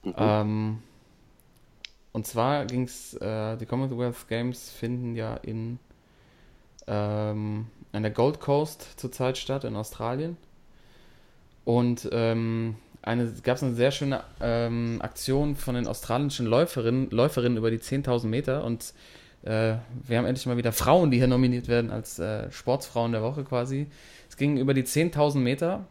Mhm. 0.05 0.15
Ähm, 0.17 0.79
und 2.13 2.25
zwar 2.25 2.65
ging 2.65 2.85
es, 2.85 3.15
äh, 3.15 3.57
die 3.57 3.67
Commonwealth 3.67 4.29
Games 4.29 4.71
finden 4.71 5.17
ja 5.17 5.35
in 5.39 5.81
ähm, 6.87 7.67
an 7.91 8.03
der 8.05 8.13
Gold 8.13 8.39
Coast 8.39 8.87
zurzeit 8.97 9.39
statt, 9.39 9.65
in 9.65 9.75
Australien. 9.75 10.37
Und 11.65 12.09
ähm, 12.13 12.77
eine, 13.03 13.33
gab 13.43 13.57
es 13.57 13.65
eine 13.65 13.75
sehr 13.75 13.91
schöne 13.91 14.23
ähm, 14.41 15.03
Aktion 15.03 15.57
von 15.57 15.75
den 15.75 15.89
australischen 15.89 16.47
Läuferinnen, 16.47 17.11
Läuferinnen 17.11 17.59
über 17.59 17.73
die 17.73 17.81
10.000 17.81 18.29
Meter. 18.29 18.63
Und 18.63 18.95
äh, 19.43 19.75
wir 20.07 20.19
haben 20.19 20.27
endlich 20.27 20.47
mal 20.47 20.57
wieder 20.57 20.73
Frauen, 20.73 21.11
die 21.11 21.19
hier 21.19 21.27
nominiert 21.27 21.67
werden 21.67 21.91
als 21.91 22.21
äh, 22.21 22.53
Sportsfrauen 22.53 23.11
der 23.11 23.23
Woche 23.23 23.43
quasi. 23.43 23.89
Es 24.35 24.39
ging 24.39 24.57
über 24.57 24.75
die 24.75 24.83
10.000 24.83 25.39
Meter 25.39 25.87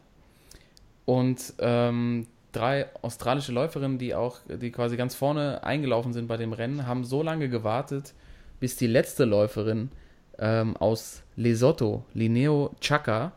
und 1.06 1.54
ähm, 1.60 2.28
drei 2.52 2.94
australische 3.02 3.54
Läuferinnen, 3.54 3.98
die 3.98 4.16
auch, 4.16 4.40
die 4.50 4.70
quasi 4.70 4.98
ganz 4.98 5.16
vorne 5.16 5.64
eingelaufen 5.64 6.12
sind 6.12 6.28
bei 6.28 6.36
dem 6.36 6.52
Rennen, 6.52 6.86
haben 6.86 7.06
so 7.06 7.24
lange 7.24 7.48
gewartet, 7.48 8.14
bis 8.60 8.76
die 8.76 8.88
letzte 8.88 9.24
Läuferin 9.24 9.92
ähm, 10.40 10.76
aus 10.76 11.24
Lesotho, 11.38 12.04
Lineo 12.14 12.76
Chaka, 12.82 13.32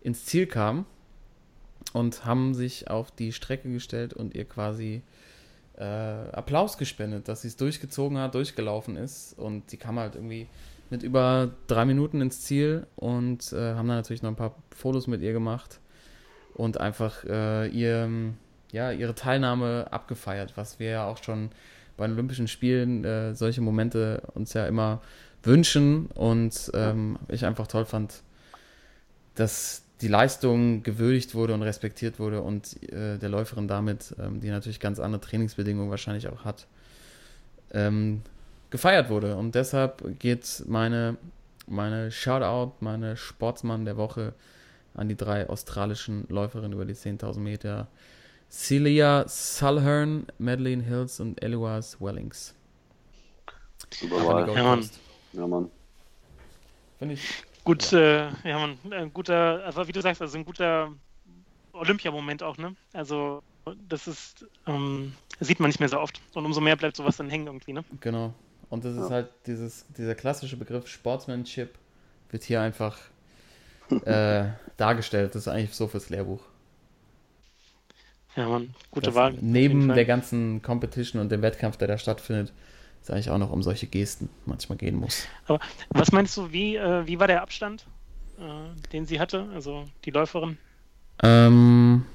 ins 0.00 0.26
Ziel 0.26 0.46
kam 0.46 0.86
und 1.92 2.24
haben 2.24 2.54
sich 2.54 2.88
auf 2.88 3.10
die 3.10 3.32
Strecke 3.32 3.72
gestellt 3.72 4.14
und 4.14 4.36
ihr 4.36 4.44
quasi 4.44 5.02
äh, 5.76 5.82
Applaus 5.82 6.78
gespendet, 6.78 7.26
dass 7.26 7.42
sie 7.42 7.48
es 7.48 7.56
durchgezogen 7.56 8.16
hat, 8.16 8.36
durchgelaufen 8.36 8.94
ist 8.94 9.36
und 9.36 9.72
die 9.72 9.76
kam 9.76 9.98
halt 9.98 10.14
irgendwie 10.14 10.46
mit 10.90 11.02
über 11.02 11.50
drei 11.68 11.84
Minuten 11.84 12.20
ins 12.20 12.42
Ziel 12.42 12.86
und 12.96 13.52
äh, 13.52 13.74
haben 13.74 13.88
dann 13.88 13.96
natürlich 13.96 14.22
noch 14.22 14.30
ein 14.30 14.36
paar 14.36 14.56
Fotos 14.74 15.06
mit 15.06 15.22
ihr 15.22 15.32
gemacht 15.32 15.80
und 16.54 16.78
einfach 16.78 17.24
äh, 17.24 17.68
ihr, 17.68 18.08
ja, 18.72 18.90
ihre 18.90 19.14
Teilnahme 19.14 19.86
abgefeiert, 19.90 20.52
was 20.56 20.78
wir 20.78 20.90
ja 20.90 21.06
auch 21.06 21.22
schon 21.22 21.50
bei 21.96 22.06
den 22.06 22.14
Olympischen 22.14 22.48
Spielen 22.48 23.04
äh, 23.04 23.34
solche 23.34 23.60
Momente 23.60 24.22
uns 24.34 24.52
ja 24.52 24.66
immer 24.66 25.00
wünschen 25.42 26.06
und 26.06 26.70
ähm, 26.74 27.18
ich 27.28 27.46
einfach 27.46 27.66
toll 27.66 27.84
fand, 27.84 28.22
dass 29.34 29.84
die 30.00 30.08
Leistung 30.08 30.82
gewürdigt 30.82 31.34
wurde 31.34 31.54
und 31.54 31.62
respektiert 31.62 32.18
wurde 32.18 32.42
und 32.42 32.82
äh, 32.92 33.18
der 33.18 33.28
Läuferin 33.28 33.68
damit, 33.68 34.14
ähm, 34.18 34.40
die 34.40 34.48
natürlich 34.48 34.80
ganz 34.80 34.98
andere 34.98 35.20
Trainingsbedingungen 35.20 35.90
wahrscheinlich 35.90 36.28
auch 36.28 36.44
hat, 36.44 36.66
ähm, 37.72 38.22
gefeiert 38.70 39.10
wurde. 39.10 39.36
Und 39.36 39.54
deshalb 39.54 40.18
geht 40.18 40.64
meine, 40.66 41.16
meine 41.66 42.10
Shoutout, 42.10 42.74
meine 42.80 43.16
Sportsmann 43.16 43.84
der 43.84 43.96
Woche 43.96 44.34
an 44.94 45.08
die 45.08 45.16
drei 45.16 45.48
australischen 45.48 46.26
Läuferinnen 46.28 46.72
über 46.72 46.84
die 46.84 46.94
10.000 46.94 47.38
Meter. 47.38 47.88
Celia 48.50 49.24
Sulhern, 49.28 50.26
Madeleine 50.38 50.82
Hills 50.82 51.20
und 51.20 51.42
Eloise 51.42 51.96
Wellings. 52.00 52.54
Super 53.90 54.26
Wahl. 54.26 54.54
Ja, 54.54 54.62
Mann. 54.62 54.90
Ja, 55.32 55.46
Mann. 55.46 55.70
Finde 56.98 57.14
ich. 57.14 57.44
Gut, 57.62 57.92
äh, 57.92 58.28
ja, 58.44 58.58
man, 58.58 58.78
ein 58.90 59.12
guter, 59.12 59.64
aber 59.64 59.86
wie 59.86 59.92
du 59.92 60.00
sagst, 60.00 60.20
also 60.20 60.36
ein 60.36 60.44
guter 60.44 60.92
Olympiamoment 61.72 62.42
auch, 62.42 62.56
ne? 62.56 62.74
Also, 62.92 63.42
das 63.88 64.08
ist, 64.08 64.46
ähm, 64.66 65.14
sieht 65.38 65.60
man 65.60 65.68
nicht 65.68 65.78
mehr 65.78 65.88
so 65.88 66.00
oft. 66.00 66.20
Und 66.34 66.44
umso 66.44 66.60
mehr 66.60 66.76
bleibt 66.76 66.96
sowas 66.96 67.16
dann 67.16 67.30
hängen 67.30 67.46
irgendwie, 67.46 67.72
ne? 67.72 67.84
Genau. 68.00 68.34
Und 68.70 68.84
das 68.84 68.94
ist 68.94 69.10
Ja. 69.10 69.10
halt 69.10 69.28
dieses, 69.46 69.84
dieser 69.98 70.14
klassische 70.14 70.56
Begriff 70.56 70.86
Sportsmanship 70.86 71.74
wird 72.30 72.44
hier 72.44 72.60
einfach 72.60 72.98
äh, 74.04 74.44
dargestellt. 74.76 75.34
Das 75.34 75.42
ist 75.42 75.48
eigentlich 75.48 75.74
so 75.74 75.88
fürs 75.88 76.08
Lehrbuch. 76.10 76.40
Ja, 78.36 78.48
Mann, 78.48 78.74
gute 78.92 79.06
Das 79.06 79.16
Wahl. 79.16 79.34
Neben 79.40 79.88
der 79.88 80.04
ganzen 80.04 80.62
Competition 80.62 81.20
und 81.20 81.32
dem 81.32 81.42
Wettkampf, 81.42 81.76
der 81.76 81.88
da 81.88 81.98
stattfindet, 81.98 82.52
ist 83.02 83.10
eigentlich 83.10 83.30
auch 83.30 83.38
noch 83.38 83.50
um 83.50 83.62
solche 83.62 83.88
Gesten 83.88 84.28
manchmal 84.46 84.78
gehen 84.78 84.94
muss. 84.94 85.26
Aber 85.46 85.58
was 85.90 86.12
meinst 86.12 86.36
du, 86.36 86.52
wie, 86.52 86.76
äh, 86.76 87.06
wie 87.08 87.18
war 87.18 87.26
der 87.26 87.42
Abstand, 87.42 87.86
äh, 88.38 88.88
den 88.92 89.04
sie 89.04 89.18
hatte, 89.18 89.48
also 89.52 89.84
die 90.04 90.12
Läuferin? 90.12 90.58
Ähm, 91.24 92.06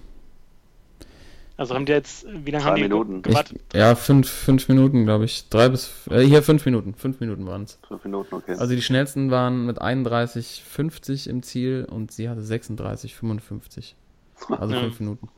Also 1.58 1.74
haben 1.74 1.86
die 1.86 1.94
jetzt, 1.94 2.26
wie 2.28 2.52
lange 2.52 2.64
Drei 2.64 2.70
haben 2.72 2.76
die 2.76 2.82
Minuten. 2.84 3.22
gewartet? 3.22 3.60
ich, 3.72 3.80
ja, 3.80 3.96
fünf, 3.96 4.30
fünf 4.30 4.68
Minuten, 4.68 5.06
glaube 5.06 5.24
ich. 5.26 5.48
Drei 5.50 5.70
bis, 5.70 5.90
äh, 6.10 6.20
hier 6.22 6.44
fünf 6.44 6.66
Minuten. 6.66 6.94
Fünf 6.96 7.20
Minuten 7.22 7.46
waren 7.48 7.64
es. 7.64 7.80
Fünf 7.88 8.04
Minuten, 8.04 8.36
okay. 8.36 8.56
Also 8.58 8.76
die 8.76 8.82
schnellsten 8.82 9.32
waren 9.32 9.66
mit 9.66 9.82
31,50 9.82 11.30
im 11.30 11.44
Ziel 11.44 11.88
und 11.90 12.12
sie 12.12 12.28
hatte 12.28 12.42
36,55. 12.42 13.96
Also 14.50 14.74
Ja. 14.74 14.82
fünf 14.82 15.00
Minuten. 15.00 15.30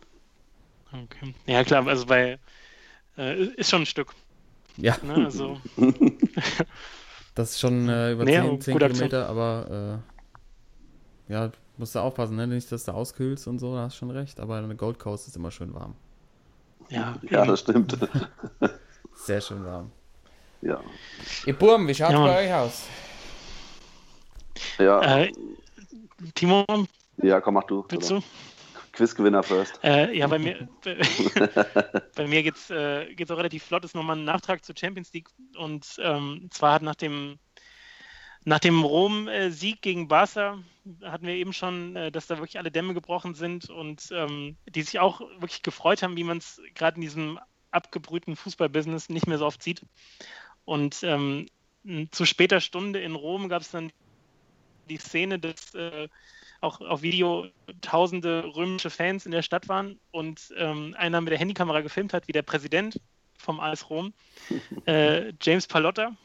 Okay. 0.91 1.35
Ja, 1.45 1.63
klar, 1.63 1.85
also 1.87 2.07
bei, 2.07 2.39
äh, 3.17 3.43
ist 3.55 3.69
schon 3.69 3.83
ein 3.83 3.85
Stück. 3.85 4.13
Ja, 4.77 4.95
Ne? 5.03 5.25
Also, 5.25 5.59
das 7.35 7.51
ist 7.51 7.59
schon 7.59 7.89
äh, 7.89 8.13
über 8.13 8.25
Nee, 8.25 8.31
10, 8.33 8.41
aber 8.41 8.59
10 8.59 8.73
gute 8.73 8.85
Aktion. 8.85 9.09
Kilometer, 9.09 9.29
aber 9.29 10.01
äh, 11.29 11.33
ja, 11.33 11.51
musst 11.77 11.93
du 11.95 11.99
aufpassen, 11.99 12.35
ne? 12.37 12.47
Nicht, 12.47 12.71
dass 12.71 12.85
du 12.85 12.93
auskühlst 12.93 13.47
und 13.47 13.59
so, 13.59 13.75
da 13.75 13.83
hast 13.83 13.95
du 13.95 13.99
schon 13.99 14.11
recht. 14.11 14.39
Aber 14.39 14.55
eine 14.57 14.75
Gold 14.75 14.97
Coast 14.99 15.27
ist 15.27 15.35
immer 15.35 15.51
schön 15.51 15.73
warm. 15.73 15.95
Ja, 16.89 17.15
ja, 17.29 17.45
das 17.45 17.59
stimmt. 17.61 17.97
Sehr 19.13 19.41
schön 19.41 19.65
warm. 19.65 19.91
ja. 20.61 20.79
Ihr 21.45 21.53
Burm, 21.53 21.87
wie 21.87 21.93
schaut's 21.95 22.13
Ja, 22.13 22.23
bei 22.23 22.45
euch 22.45 22.53
aus? 22.53 22.83
Ja, 24.79 25.01
Äh, 25.19 25.31
Timo, 26.35 26.65
ja, 27.17 27.39
komm, 27.41 27.55
mach 27.55 27.63
du. 27.65 27.85
willst 27.89 28.09
du? 28.09 28.21
Quizgewinner 28.91 29.43
first. 29.43 29.79
Äh, 29.83 30.17
ja, 30.17 30.25
bei 30.25 30.39
mir, 30.39 30.67
bei, 30.83 30.97
bei 32.15 32.27
mir 32.27 32.41
geht's, 32.41 32.71
äh, 32.71 33.13
geht's 33.13 33.29
auch 33.29 33.37
relativ 33.37 33.63
flott. 33.63 33.85
Ist 33.85 33.93
nochmal 33.93 34.15
ein 34.17 34.23
Nachtrag 34.23 34.65
zur 34.65 34.75
Champions 34.75 35.13
League. 35.13 35.29
Und 35.55 35.85
ähm, 36.01 36.47
zwar 36.49 36.73
hat 36.73 36.81
nach 36.81 36.95
dem, 36.95 37.37
nach 38.43 38.57
dem 38.59 38.83
Rom-Sieg 38.83 39.83
gegen 39.83 40.07
Barca 40.07 40.57
hatten 41.03 41.25
wir 41.25 41.35
eben 41.35 41.53
schon, 41.53 41.95
äh, 41.95 42.11
dass 42.11 42.27
da 42.27 42.37
wirklich 42.37 42.57
alle 42.57 42.71
Dämme 42.71 42.93
gebrochen 42.93 43.33
sind 43.33 43.69
und 43.69 44.09
ähm, 44.11 44.57
die 44.69 44.81
sich 44.81 44.99
auch 44.99 45.21
wirklich 45.39 45.63
gefreut 45.63 46.03
haben, 46.03 46.17
wie 46.17 46.23
man 46.23 46.37
es 46.37 46.61
gerade 46.75 46.95
in 46.95 47.01
diesem 47.01 47.39
abgebrühten 47.71 48.35
Fußballbusiness 48.35 49.09
nicht 49.09 49.27
mehr 49.27 49.37
so 49.37 49.45
oft 49.45 49.61
sieht. 49.61 49.81
Und 50.65 51.03
ähm, 51.03 51.47
zu 52.11 52.25
später 52.25 52.59
Stunde 52.59 52.99
in 52.99 53.15
Rom 53.15 53.49
gab 53.49 53.61
es 53.61 53.71
dann 53.71 53.91
die 54.89 54.97
Szene, 54.97 55.39
dass 55.39 55.73
äh, 55.73 56.07
auch 56.61 56.81
auf 56.81 57.01
Video 57.01 57.47
tausende 57.81 58.51
römische 58.55 58.89
Fans 58.89 59.25
in 59.25 59.31
der 59.31 59.41
Stadt 59.41 59.69
waren 59.69 59.99
und 60.11 60.53
ähm, 60.57 60.95
einer 60.97 61.21
mit 61.21 61.31
der 61.31 61.39
Handykamera 61.39 61.81
gefilmt 61.81 62.13
hat, 62.13 62.27
wie 62.27 62.31
der 62.31 62.41
Präsident 62.41 62.99
vom 63.37 63.59
AS 63.59 63.89
Rom, 63.89 64.13
äh, 64.85 65.33
James 65.41 65.67
Palotta, 65.67 66.15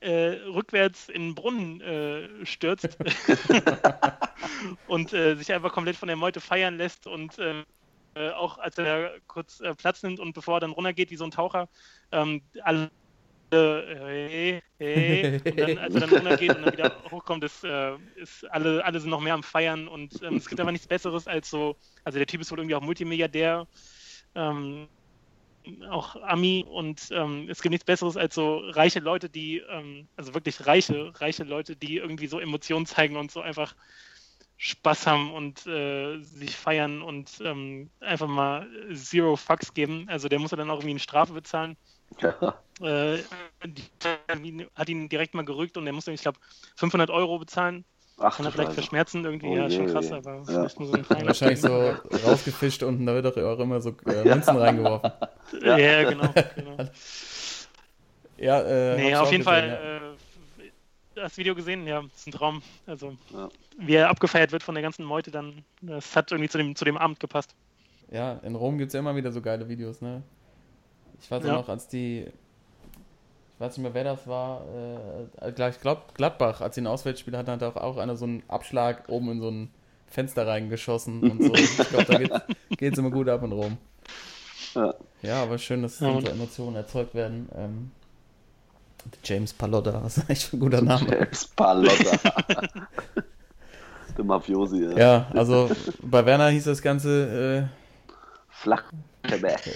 äh, 0.00 0.40
rückwärts 0.46 1.08
in 1.08 1.28
den 1.28 1.34
Brunnen 1.34 1.80
äh, 1.80 2.46
stürzt 2.46 2.96
und 4.86 5.12
äh, 5.12 5.34
sich 5.36 5.52
einfach 5.52 5.72
komplett 5.72 5.96
von 5.96 6.08
der 6.08 6.16
Meute 6.16 6.40
feiern 6.40 6.76
lässt 6.76 7.06
und 7.06 7.38
äh, 7.38 7.64
äh, 8.14 8.30
auch 8.30 8.58
als 8.58 8.78
er 8.78 9.12
kurz 9.26 9.60
äh, 9.60 9.74
Platz 9.74 10.02
nimmt 10.02 10.20
und 10.20 10.32
bevor 10.32 10.56
er 10.56 10.60
dann 10.60 10.72
runtergeht 10.72 11.10
wie 11.10 11.16
so 11.16 11.24
ein 11.24 11.30
Taucher, 11.30 11.68
ähm, 12.12 12.42
alle 12.62 12.90
hey, 13.50 14.62
hey, 14.78 15.40
und 15.44 15.58
dann, 15.58 15.78
als 15.78 15.94
er 15.94 16.00
dann 16.00 16.10
runtergeht 16.10 16.54
und 16.54 16.62
dann 16.62 16.72
wieder 16.72 16.92
hochkommt, 17.10 17.44
ist, 17.44 17.64
äh, 17.64 17.94
ist 18.16 18.44
alle, 18.50 18.84
alle 18.84 19.00
sind 19.00 19.10
noch 19.10 19.20
mehr 19.20 19.34
am 19.34 19.42
Feiern 19.42 19.88
und 19.88 20.22
ähm, 20.22 20.36
es 20.36 20.48
gibt 20.48 20.60
aber 20.60 20.72
nichts 20.72 20.86
Besseres 20.86 21.26
als 21.26 21.48
so, 21.48 21.76
also 22.04 22.18
der 22.18 22.26
Typ 22.26 22.40
ist 22.40 22.50
wohl 22.50 22.58
irgendwie 22.58 22.74
auch 22.74 22.82
Multimilliardär, 22.82 23.66
ähm, 24.34 24.88
auch 25.90 26.16
Ami 26.16 26.64
und 26.68 27.08
ähm, 27.10 27.48
es 27.48 27.62
gibt 27.62 27.72
nichts 27.72 27.84
Besseres 27.84 28.16
als 28.16 28.34
so 28.34 28.58
reiche 28.58 29.00
Leute, 29.00 29.28
die, 29.28 29.58
ähm, 29.70 30.08
also 30.16 30.34
wirklich 30.34 30.66
reiche, 30.66 31.12
reiche 31.20 31.44
Leute, 31.44 31.76
die 31.76 31.96
irgendwie 31.96 32.26
so 32.26 32.38
Emotionen 32.38 32.86
zeigen 32.86 33.16
und 33.16 33.30
so 33.30 33.40
einfach 33.40 33.74
Spaß 34.56 35.06
haben 35.06 35.32
und 35.32 35.66
äh, 35.66 36.18
sich 36.20 36.56
feiern 36.56 37.00
und 37.00 37.40
ähm, 37.44 37.90
einfach 38.00 38.26
mal 38.26 38.68
Zero 38.92 39.36
Fucks 39.36 39.72
geben. 39.72 40.06
Also 40.08 40.28
der 40.28 40.40
muss 40.40 40.50
ja 40.50 40.56
dann 40.56 40.70
auch 40.70 40.78
irgendwie 40.78 40.90
eine 40.90 40.98
Strafe 41.00 41.32
bezahlen. 41.32 41.76
Ja. 42.20 42.58
Äh, 42.80 43.18
die 43.66 43.82
hat 44.76 44.88
ihn 44.88 45.08
direkt 45.08 45.34
mal 45.34 45.44
gerückt 45.44 45.76
und 45.76 45.84
der 45.84 45.92
musste, 45.92 46.12
ich 46.12 46.22
glaube, 46.22 46.38
500 46.76 47.10
Euro 47.10 47.40
bezahlen. 47.40 47.84
Ach, 48.20 48.36
Kann 48.36 48.46
er 48.46 48.52
vielleicht 48.52 48.68
Scheiße. 48.70 48.74
verschmerzen 48.82 49.24
irgendwie, 49.24 49.46
Oh 49.46 49.56
ja, 49.56 49.68
je, 49.68 49.76
schon 49.76 49.86
krass, 49.86 50.10
je. 50.10 50.16
aber 50.16 50.34
Ja. 50.38 50.44
vielleicht 50.44 50.80
nur 50.80 50.88
so 50.88 50.94
ein 50.94 51.04
kleiner 51.04 51.26
Wahrscheinlich 51.26 51.60
so 51.60 51.68
rausgefischt 52.24 52.82
unten, 52.82 53.06
da 53.06 53.14
wird 53.14 53.24
doch 53.26 53.36
auch 53.36 53.58
immer 53.60 53.80
so 53.80 53.90
äh, 54.06 54.24
Münzen 54.24 54.56
reingeworfen. 54.56 55.12
Ja, 55.62 55.76
ja 55.78 56.04
genau. 56.08 56.32
genau. 56.56 56.76
Ja, 58.38 58.60
äh, 58.62 58.96
Nee, 58.96 59.14
auf 59.16 59.30
jeden 59.32 59.44
gesehen, 59.44 59.44
Fall 59.44 60.16
äh, 60.58 60.68
das 61.14 61.36
Video 61.36 61.54
gesehen, 61.54 61.86
ja, 61.86 62.02
ist 62.14 62.26
ein 62.26 62.32
Traum. 62.32 62.62
Also, 62.86 63.16
Ja. 63.32 63.48
wie 63.78 63.94
er 63.94 64.08
abgefeiert 64.08 64.52
wird 64.52 64.62
von 64.62 64.74
der 64.74 64.82
ganzen 64.82 65.04
Meute, 65.04 65.30
dann, 65.30 65.64
das 65.80 66.14
hat 66.16 66.30
irgendwie 66.32 66.48
zu 66.48 66.58
dem, 66.58 66.74
zu 66.76 66.84
dem 66.84 66.96
Abend 66.96 67.20
gepasst. 67.20 67.54
Ja, 68.10 68.34
in 68.42 68.54
Rom 68.54 68.78
gibt 68.78 68.88
es 68.88 68.94
ja 68.94 69.00
immer 69.00 69.16
wieder 69.16 69.32
so 69.32 69.42
geile 69.42 69.68
Videos, 69.68 70.00
ne? 70.00 70.22
Ich 71.20 71.30
weiß 71.30 71.42
auch 71.44 71.46
Ja. 71.46 71.54
noch, 71.54 71.68
als 71.68 71.88
die, 71.88 72.26
weiß 73.58 73.76
nicht 73.76 73.82
mehr, 73.82 73.94
wer 73.94 74.04
das 74.04 74.26
war, 74.26 74.62
äh, 75.40 75.52
gleich 75.52 75.80
Glad 75.80 76.14
Gladbach, 76.14 76.60
als 76.60 76.74
sie 76.76 76.82
ein 76.82 76.86
Auswärtsspiel 76.86 77.36
hatten, 77.36 77.50
hat 77.50 77.62
auch, 77.62 77.76
auch 77.76 77.96
einer 77.96 78.16
so 78.16 78.24
einen 78.24 78.42
Abschlag 78.48 79.04
oben 79.08 79.32
in 79.32 79.40
so 79.40 79.50
ein 79.50 79.70
Fenster 80.06 80.46
reingeschossen 80.46 81.30
und 81.30 81.42
so. 81.42 81.54
ich 81.54 81.76
glaube, 81.88 82.04
da 82.04 82.18
geht's, 82.18 82.40
geht's 82.76 82.98
immer 82.98 83.10
gut 83.10 83.28
ab 83.28 83.42
in 83.42 83.52
Rom. 83.52 83.78
Ja. 84.74 84.94
Ja, 85.22 85.42
aber 85.42 85.58
schön, 85.58 85.82
dass 85.82 85.98
Ja, 86.00 86.12
so 86.12 86.18
und- 86.18 86.28
Emotionen 86.28 86.76
erzeugt 86.76 87.14
werden. 87.14 87.48
Ähm, 87.56 87.90
James 89.24 89.52
Palotta, 89.52 89.92
das 89.92 90.18
ist 90.18 90.30
echt 90.30 90.52
ein 90.52 90.60
guter 90.60 90.82
Name. 90.82 91.06
James 91.10 91.46
Palotta. 91.46 92.32
Der 94.16 94.24
Mafiosi, 94.24 94.84
ja. 94.84 94.98
Ja, 94.98 95.26
also 95.32 95.70
bei 96.02 96.24
Werner 96.26 96.48
hieß 96.48 96.64
das 96.64 96.82
Ganze 96.82 97.68
äh, 97.68 99.28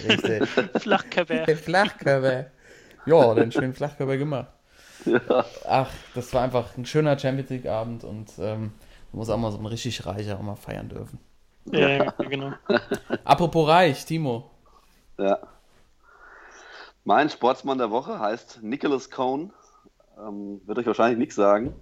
richtig. 0.09 0.49
Flachkörper. 0.83 1.57
Flachkörper. 1.57 2.47
Ja, 3.07 3.35
den 3.35 3.53
schönen 3.53 3.75
Flachkörper 3.75 4.17
gemacht. 4.17 4.49
Ja. 5.05 5.45
Ach, 5.69 5.91
das 6.15 6.33
war 6.33 6.43
einfach 6.43 6.77
ein 6.77 6.87
schöner 6.87 7.19
Champions 7.19 7.51
League 7.51 7.67
Abend 7.67 8.05
und 8.05 8.31
ähm, 8.39 8.73
muss 9.13 9.31
auch 9.31 9.37
mal 9.37 9.51
so 9.51 9.59
ein 9.59 9.67
richtig 9.67 10.07
reicher 10.07 10.37
auch 10.37 10.43
mal 10.43 10.57
feiern 10.57 10.89
dürfen. 10.89 11.19
Ja, 11.67 11.89
ja, 11.89 12.11
genau. 12.19 12.53
Apropos 13.25 13.69
reich, 13.69 14.05
Timo. 14.05 14.51
Ja. 15.19 15.39
Mein 17.05 17.31
Sportsmann 17.31 17.79
der 17.79 17.91
Woche 17.91 18.19
heißt 18.19 18.61
Nicholas 18.63 19.11
Cohn. 19.11 19.53
Ähm, 20.19 20.61
wird 20.67 20.79
euch 20.79 20.87
wahrscheinlich 20.87 21.19
nichts 21.19 21.35
sagen. 21.35 21.75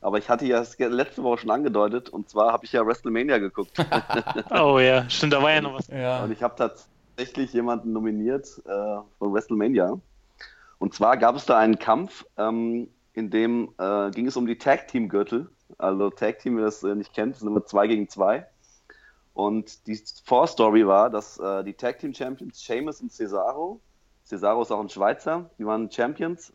Aber 0.00 0.18
ich 0.18 0.28
hatte 0.28 0.44
ja 0.46 0.64
letzte 0.78 1.22
Woche 1.22 1.38
schon 1.38 1.50
angedeutet. 1.50 2.08
Und 2.08 2.28
zwar 2.28 2.52
habe 2.52 2.64
ich 2.64 2.72
ja 2.72 2.84
WrestleMania 2.84 3.38
geguckt. 3.38 3.72
Oh 4.50 4.78
ja, 4.78 5.08
stimmt, 5.08 5.32
da 5.32 5.42
war 5.42 5.52
ja 5.52 5.60
noch 5.60 5.74
was. 5.74 5.88
Ja. 5.88 6.24
Und 6.24 6.32
ich 6.32 6.42
habe 6.42 6.54
tatsächlich 6.56 7.52
jemanden 7.52 7.92
nominiert 7.92 8.46
äh, 8.66 8.96
von 9.18 9.32
WrestleMania. 9.32 9.98
Und 10.82 10.92
zwar 10.94 11.16
gab 11.16 11.36
es 11.36 11.46
da 11.46 11.58
einen 11.58 11.78
Kampf, 11.78 12.26
ähm, 12.36 12.88
in 13.12 13.30
dem 13.30 13.72
äh, 13.78 14.10
ging 14.10 14.26
es 14.26 14.36
um 14.36 14.46
die 14.48 14.58
Tag 14.58 14.88
Team 14.88 15.08
Gürtel. 15.08 15.48
Also 15.78 16.10
Tag 16.10 16.40
Team, 16.40 16.56
wer 16.56 16.64
das 16.64 16.82
äh, 16.82 16.96
nicht 16.96 17.14
kennt, 17.14 17.36
sind 17.36 17.46
immer 17.46 17.64
zwei 17.64 17.86
gegen 17.86 18.08
zwei. 18.08 18.48
Und 19.32 19.86
die 19.86 20.02
Vorstory 20.24 20.84
war, 20.84 21.08
dass 21.08 21.38
äh, 21.38 21.62
die 21.62 21.74
Tag 21.74 22.00
Team 22.00 22.12
Champions 22.12 22.60
Sheamus 22.64 23.00
und 23.00 23.12
Cesaro, 23.12 23.80
Cesaro 24.24 24.62
ist 24.62 24.72
auch 24.72 24.80
ein 24.80 24.88
Schweizer, 24.88 25.50
die 25.56 25.64
waren 25.64 25.88
Champions 25.88 26.52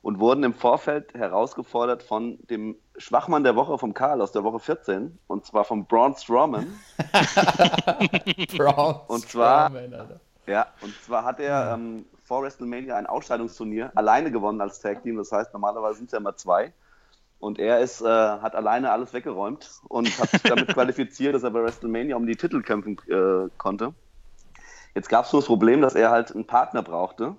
und 0.00 0.20
wurden 0.20 0.44
im 0.44 0.54
Vorfeld 0.54 1.12
herausgefordert 1.14 2.04
von 2.04 2.38
dem 2.48 2.76
Schwachmann 2.98 3.42
der 3.42 3.56
Woche 3.56 3.78
vom 3.78 3.94
Karl 3.94 4.20
aus 4.22 4.30
der 4.30 4.44
Woche 4.44 4.60
14 4.60 5.18
und 5.26 5.44
zwar 5.44 5.64
von 5.64 5.86
Braun 5.86 6.14
Strowman. 6.14 6.72
Braun 8.56 9.00
Und 9.08 9.28
zwar- 9.28 9.70
Strowman, 9.70 9.92
Alter. 9.92 10.20
Ja, 10.46 10.66
und 10.82 10.94
zwar 11.02 11.24
hat 11.24 11.40
er 11.40 11.74
ähm, 11.74 12.06
vor 12.26 12.42
WrestleMania 12.42 12.96
ein 12.96 13.06
Ausscheidungsturnier 13.06 13.92
alleine 13.94 14.32
gewonnen 14.32 14.60
als 14.60 14.80
Tag 14.80 15.02
Team. 15.02 15.16
Das 15.16 15.30
heißt, 15.30 15.52
normalerweise 15.52 15.98
sind 15.98 16.06
es 16.06 16.12
ja 16.12 16.18
immer 16.18 16.36
zwei. 16.36 16.72
Und 17.38 17.58
er 17.58 17.80
ist, 17.80 18.00
äh, 18.00 18.06
hat 18.06 18.54
alleine 18.54 18.90
alles 18.90 19.12
weggeräumt 19.12 19.70
und 19.88 20.18
hat 20.18 20.30
sich 20.30 20.42
damit 20.42 20.68
qualifiziert, 20.74 21.34
dass 21.34 21.44
er 21.44 21.50
bei 21.50 21.62
WrestleMania 21.62 22.16
um 22.16 22.26
die 22.26 22.34
Titel 22.34 22.62
kämpfen 22.62 22.98
äh, 23.08 23.48
konnte. 23.58 23.94
Jetzt 24.94 25.08
gab 25.08 25.26
es 25.26 25.32
nur 25.32 25.42
das 25.42 25.46
Problem, 25.46 25.82
dass 25.82 25.94
er 25.94 26.10
halt 26.10 26.32
einen 26.32 26.46
Partner 26.46 26.82
brauchte. 26.82 27.36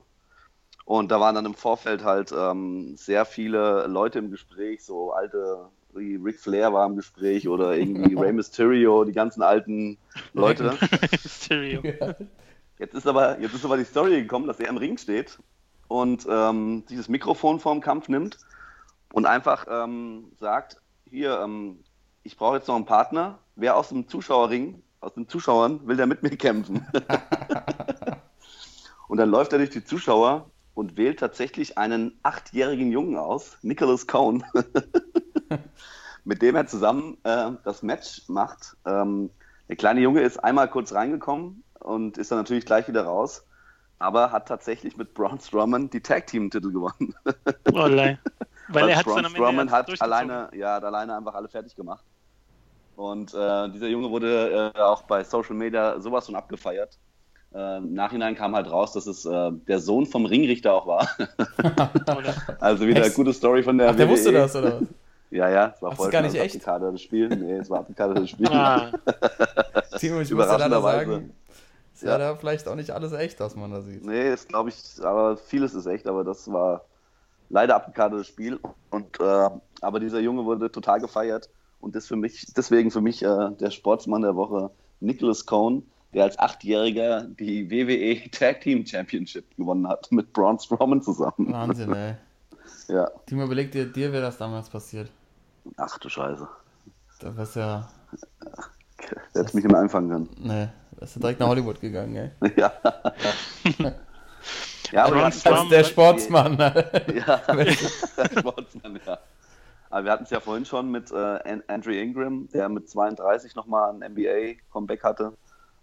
Und 0.86 1.12
da 1.12 1.20
waren 1.20 1.36
dann 1.36 1.46
im 1.46 1.56
Vorfeld 1.56 2.06
halt 2.06 2.32
ähm, 2.32 2.96
sehr 2.96 3.26
viele 3.26 3.88
Leute 3.88 4.20
im 4.20 4.32
Gespräch, 4.32 4.86
so 4.86 5.12
alte, 5.12 5.66
wie 5.94 6.16
Ric 6.16 6.40
Flair 6.40 6.72
war 6.72 6.86
im 6.86 6.96
Gespräch 6.96 7.50
oder 7.50 7.76
irgendwie 7.76 8.16
Rey 8.18 8.32
Mysterio, 8.32 9.04
die 9.04 9.12
ganzen 9.12 9.42
alten 9.42 9.98
Leute. 10.34 10.78
Stereo. 11.28 11.82
Jetzt 12.80 12.94
ist 12.94 13.08
aber, 13.08 13.40
jetzt 13.40 13.56
ist 13.56 13.66
aber 13.66 13.78
die 13.78 13.86
Story 13.86 14.22
gekommen, 14.22 14.48
dass 14.48 14.60
er 14.60 14.70
im 14.70 14.78
Ring 14.78 14.98
steht 14.98 15.40
und 15.88 16.28
ähm, 16.30 16.84
dieses 16.90 17.10
Mikrofon 17.10 17.60
vorm 17.60 17.82
Kampf 17.82 18.08
nimmt 18.08 18.38
und 19.14 19.26
einfach 19.26 19.66
ähm, 19.70 20.32
sagt, 20.40 20.80
hier, 21.10 21.40
ähm, 21.42 21.80
ich 22.24 22.38
brauche 22.38 22.58
jetzt 22.58 22.68
noch 22.68 22.76
einen 22.76 22.86
Partner. 22.86 23.40
Wer 23.56 23.78
aus 23.78 23.90
dem 23.90 24.08
Zuschauerring, 24.08 24.84
aus 25.00 25.16
den 25.16 25.28
Zuschauern, 25.28 25.88
will 25.88 25.98
der 25.98 26.06
mit 26.06 26.22
mir 26.22 26.30
kämpfen? 26.30 26.86
und 29.08 29.18
dann 29.18 29.30
läuft 29.30 29.54
er 29.54 29.58
durch 29.58 29.72
die 29.72 29.84
Zuschauer 29.84 30.52
und 30.76 30.98
wählt 30.98 31.20
tatsächlich 31.20 31.80
einen 31.80 32.20
achtjährigen 32.22 32.92
Jungen 32.92 33.18
aus, 33.18 33.58
Nicholas 33.64 34.06
Cohn, 34.06 34.44
mit 36.26 36.44
dem 36.44 36.56
er 36.56 36.68
zusammen 36.68 37.18
äh, 37.24 37.52
das 37.64 37.82
Match 37.82 38.22
macht. 38.28 38.78
Ähm, 38.86 39.32
der 39.68 39.78
kleine 39.78 40.02
Junge 40.02 40.22
ist 40.22 40.44
einmal 40.44 40.70
kurz 40.70 40.94
reingekommen 40.94 41.64
und 41.88 42.18
ist 42.18 42.32
dann 42.32 42.40
natürlich 42.40 42.66
gleich 42.66 42.88
wieder 42.88 43.04
raus, 43.06 43.44
aber 44.00 44.32
hat 44.32 44.48
tatsächlich 44.48 44.98
mit 44.98 45.14
Braun 45.14 45.40
Strowman 45.40 45.90
die 45.90 46.02
Tag 46.02 46.28
Team 46.28 46.50
Titel 46.50 46.72
gewonnen. 46.72 47.16
Oh, 47.74 47.88
lei. 47.88 48.20
Weil 48.68 48.90
er 48.90 48.98
hat 48.98 49.06
Braun 49.06 49.26
Strowman 49.26 49.72
hat 49.72 50.02
alleine, 50.02 50.50
ja, 50.54 50.76
hat 50.76 50.84
alleine 50.84 51.16
einfach 51.16 51.34
alle 51.36 51.48
fertig 51.48 51.76
gemacht. 51.76 52.06
Und 52.96 53.34
äh, 53.34 53.70
dieser 53.70 53.88
Junge 53.88 54.10
wurde 54.10 54.72
äh, 54.76 54.80
auch 54.80 55.04
bei 55.04 55.24
Social 55.24 55.56
Media 55.56 56.00
sowas 56.02 56.26
von 56.26 56.36
abgefeiert. 56.36 56.98
Äh, 57.54 57.78
Im 57.78 57.94
Nachhinein 57.94 58.36
kam 58.36 58.56
halt 58.56 58.70
raus, 58.70 58.92
dass 58.94 59.08
es 59.08 59.24
äh, 59.26 59.52
der 59.68 59.80
Sohn 59.80 60.06
vom 60.06 60.26
Ringrichter 60.26 60.74
auch 60.74 60.88
war. 60.88 61.08
Also 62.60 62.88
wieder 62.88 63.06
Echt? 63.06 63.16
gute 63.16 63.34
Story 63.34 63.64
von 63.64 63.78
der 63.78 63.90
Ach, 63.92 63.96
der 63.96 64.08
WWE. 64.08 64.14
wusste 64.14 64.32
das, 64.32 64.56
oder 64.56 64.82
was? 64.82 64.88
Ja, 65.30 65.50
ja, 65.50 65.74
es 65.76 65.82
war 65.82 65.92
Ach, 65.92 65.96
voll 65.96 66.10
gar 66.10 66.22
nicht 66.22 66.36
echt? 66.36 66.56
abgekadertes 66.56 67.02
Spiel. 67.02 67.28
Nee, 67.30 67.58
es 67.58 67.70
war 67.70 67.80
abgekadertes 67.80 68.30
Spiel. 68.30 68.48
Ah, 68.48 68.92
Timo, 70.00 70.22
ich 70.22 70.32
muss 70.32 70.48
dir 70.50 70.58
leider 70.58 70.78
Überraschenderweise. 70.78 71.12
sagen, 71.12 71.34
ist 71.98 72.04
ja. 72.04 72.12
Ja. 72.12 72.18
da 72.18 72.36
vielleicht 72.36 72.68
auch 72.68 72.76
nicht 72.76 72.92
alles 72.92 73.12
echt, 73.12 73.40
was 73.40 73.56
man 73.56 73.72
da 73.72 73.82
sieht. 73.82 74.06
Nee, 74.06 74.30
das 74.30 74.48
glaube 74.48 74.70
ich, 74.70 75.04
aber 75.04 75.38
vieles 75.38 75.74
ist 75.74 75.88
echt, 75.88 76.08
aber 76.08 76.24
das 76.24 76.52
war 76.52 76.86
leider 77.50 77.76
abgekadertes 77.76 78.28
Spiel. 78.28 78.60
Und 78.92 79.20
äh, 79.20 79.50
aber 79.82 80.00
dieser 80.00 80.20
Junge 80.20 80.46
wurde 80.46 80.72
total 80.72 81.00
gefeiert 81.00 81.50
und 81.80 81.96
ist 81.96 82.08
für 82.08 82.16
mich, 82.16 82.46
deswegen 82.56 82.92
für 82.92 83.02
mich 83.02 83.24
äh, 83.24 83.50
der 83.60 83.72
Sportsmann 83.72 84.22
der 84.22 84.36
Woche, 84.36 84.70
Nicholas 85.00 85.46
Cohn, 85.46 85.84
der 86.14 86.26
als 86.26 86.38
Achtjähriger 86.38 87.24
die 87.24 87.70
WWE 87.70 88.30
Tag 88.32 88.62
Team 88.62 88.86
Championship 88.86 89.56
gewonnen 89.58 89.88
hat 89.88 90.12
mit 90.12 90.34
Braun 90.34 90.60
Strowman 90.60 91.02
zusammen. 91.02 91.52
Wahnsinn, 91.52 91.94
ey. 91.94 92.16
Ja, 92.90 93.10
Timo, 93.26 93.44
überleg 93.44 93.72
dir, 93.74 93.86
dir 93.86 94.14
wäre 94.14 94.22
das 94.22 94.38
damals 94.38 94.70
passiert. 94.70 95.12
ach 95.76 95.98
du 95.98 96.08
Scheiße. 96.08 96.48
Da 97.20 97.36
wärst 97.36 97.56
du 97.58 97.60
ja, 97.60 97.90
hätte 99.34 99.56
mich 99.56 99.66
immer 99.66 99.80
einfangen 99.80 100.10
können. 100.10 100.30
ne, 100.48 100.74
wärst 100.98 101.16
du 101.16 101.20
direkt 101.20 101.40
nach 101.40 101.48
Hollywood 101.48 101.80
gegangen, 101.82 102.16
ey. 102.42 102.52
ja. 102.58 102.72
ja, 104.92 105.06
aber 105.06 105.26
Als 105.26 105.44
der 105.44 105.84
Sportsmann. 105.84 106.58
Ja, 106.58 107.42
der 107.56 107.72
Sportsmann, 108.38 109.00
ja. 109.06 109.18
Aber 109.90 110.04
wir 110.06 110.12
hatten 110.12 110.24
es 110.26 110.30
ja 110.32 110.40
vorhin 110.40 110.66
schon 110.66 110.92
mit 110.92 111.12
äh, 111.12 111.16
An- 111.16 111.64
Andrew 111.68 111.92
Ingram, 111.92 112.50
der 112.54 112.68
mit 112.70 112.90
32 112.90 113.56
nochmal 113.56 113.92
ein 114.02 114.12
NBA-Comeback 114.14 115.04
hatte. 115.04 115.34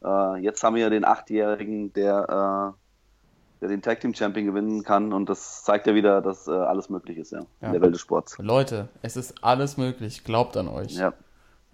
Äh, 0.05 0.37
jetzt 0.43 0.63
haben 0.63 0.75
wir 0.77 0.83
ja 0.83 0.91
den 0.91 1.05
Achtjährigen, 1.07 1.93
der, 1.95 2.75
äh, 2.77 3.61
der 3.63 3.69
den 3.71 3.81
Tag 3.81 4.01
Team 4.01 4.13
Champion 4.15 4.45
gewinnen 4.47 4.83
kann. 4.83 5.15
Und 5.15 5.31
das 5.31 5.65
zeigt 5.65 5.87
ja 5.87 5.95
wieder, 5.95 6.21
dass 6.21 6.47
äh, 6.47 6.51
alles 6.51 6.91
möglich 6.91 7.17
ist, 7.17 7.33
ja, 7.33 7.41
Ja. 7.63 7.69
in 7.69 7.73
der 7.73 7.81
Welt 7.81 7.95
des 7.95 8.03
Sports. 8.03 8.37
Leute, 8.39 8.89
es 9.01 9.17
ist 9.17 9.43
alles 9.43 9.79
möglich. 9.79 10.23
Glaubt 10.23 10.57
an 10.59 10.69
euch. 10.69 10.93
Ja, 10.93 11.15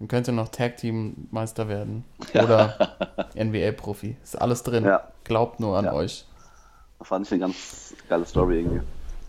Dann 0.01 0.07
könnt 0.07 0.27
ihr 0.27 0.31
noch 0.33 0.47
Tag 0.49 0.77
Team 0.77 1.27
Meister 1.29 1.67
werden. 1.69 2.05
Oder 2.33 2.97
NBA-Profi. 3.35 4.15
Ist 4.23 4.41
alles 4.41 4.63
drin. 4.63 4.83
Ja. 4.83 5.03
Glaubt 5.25 5.59
nur 5.59 5.77
an 5.77 5.85
Ja. 5.85 5.93
euch. 5.93 6.25
das 6.97 7.07
fand 7.07 7.27
ich 7.27 7.31
eine 7.33 7.41
ganz 7.41 7.93
geile 8.09 8.25
Story 8.25 8.61
irgendwie. 8.61 8.81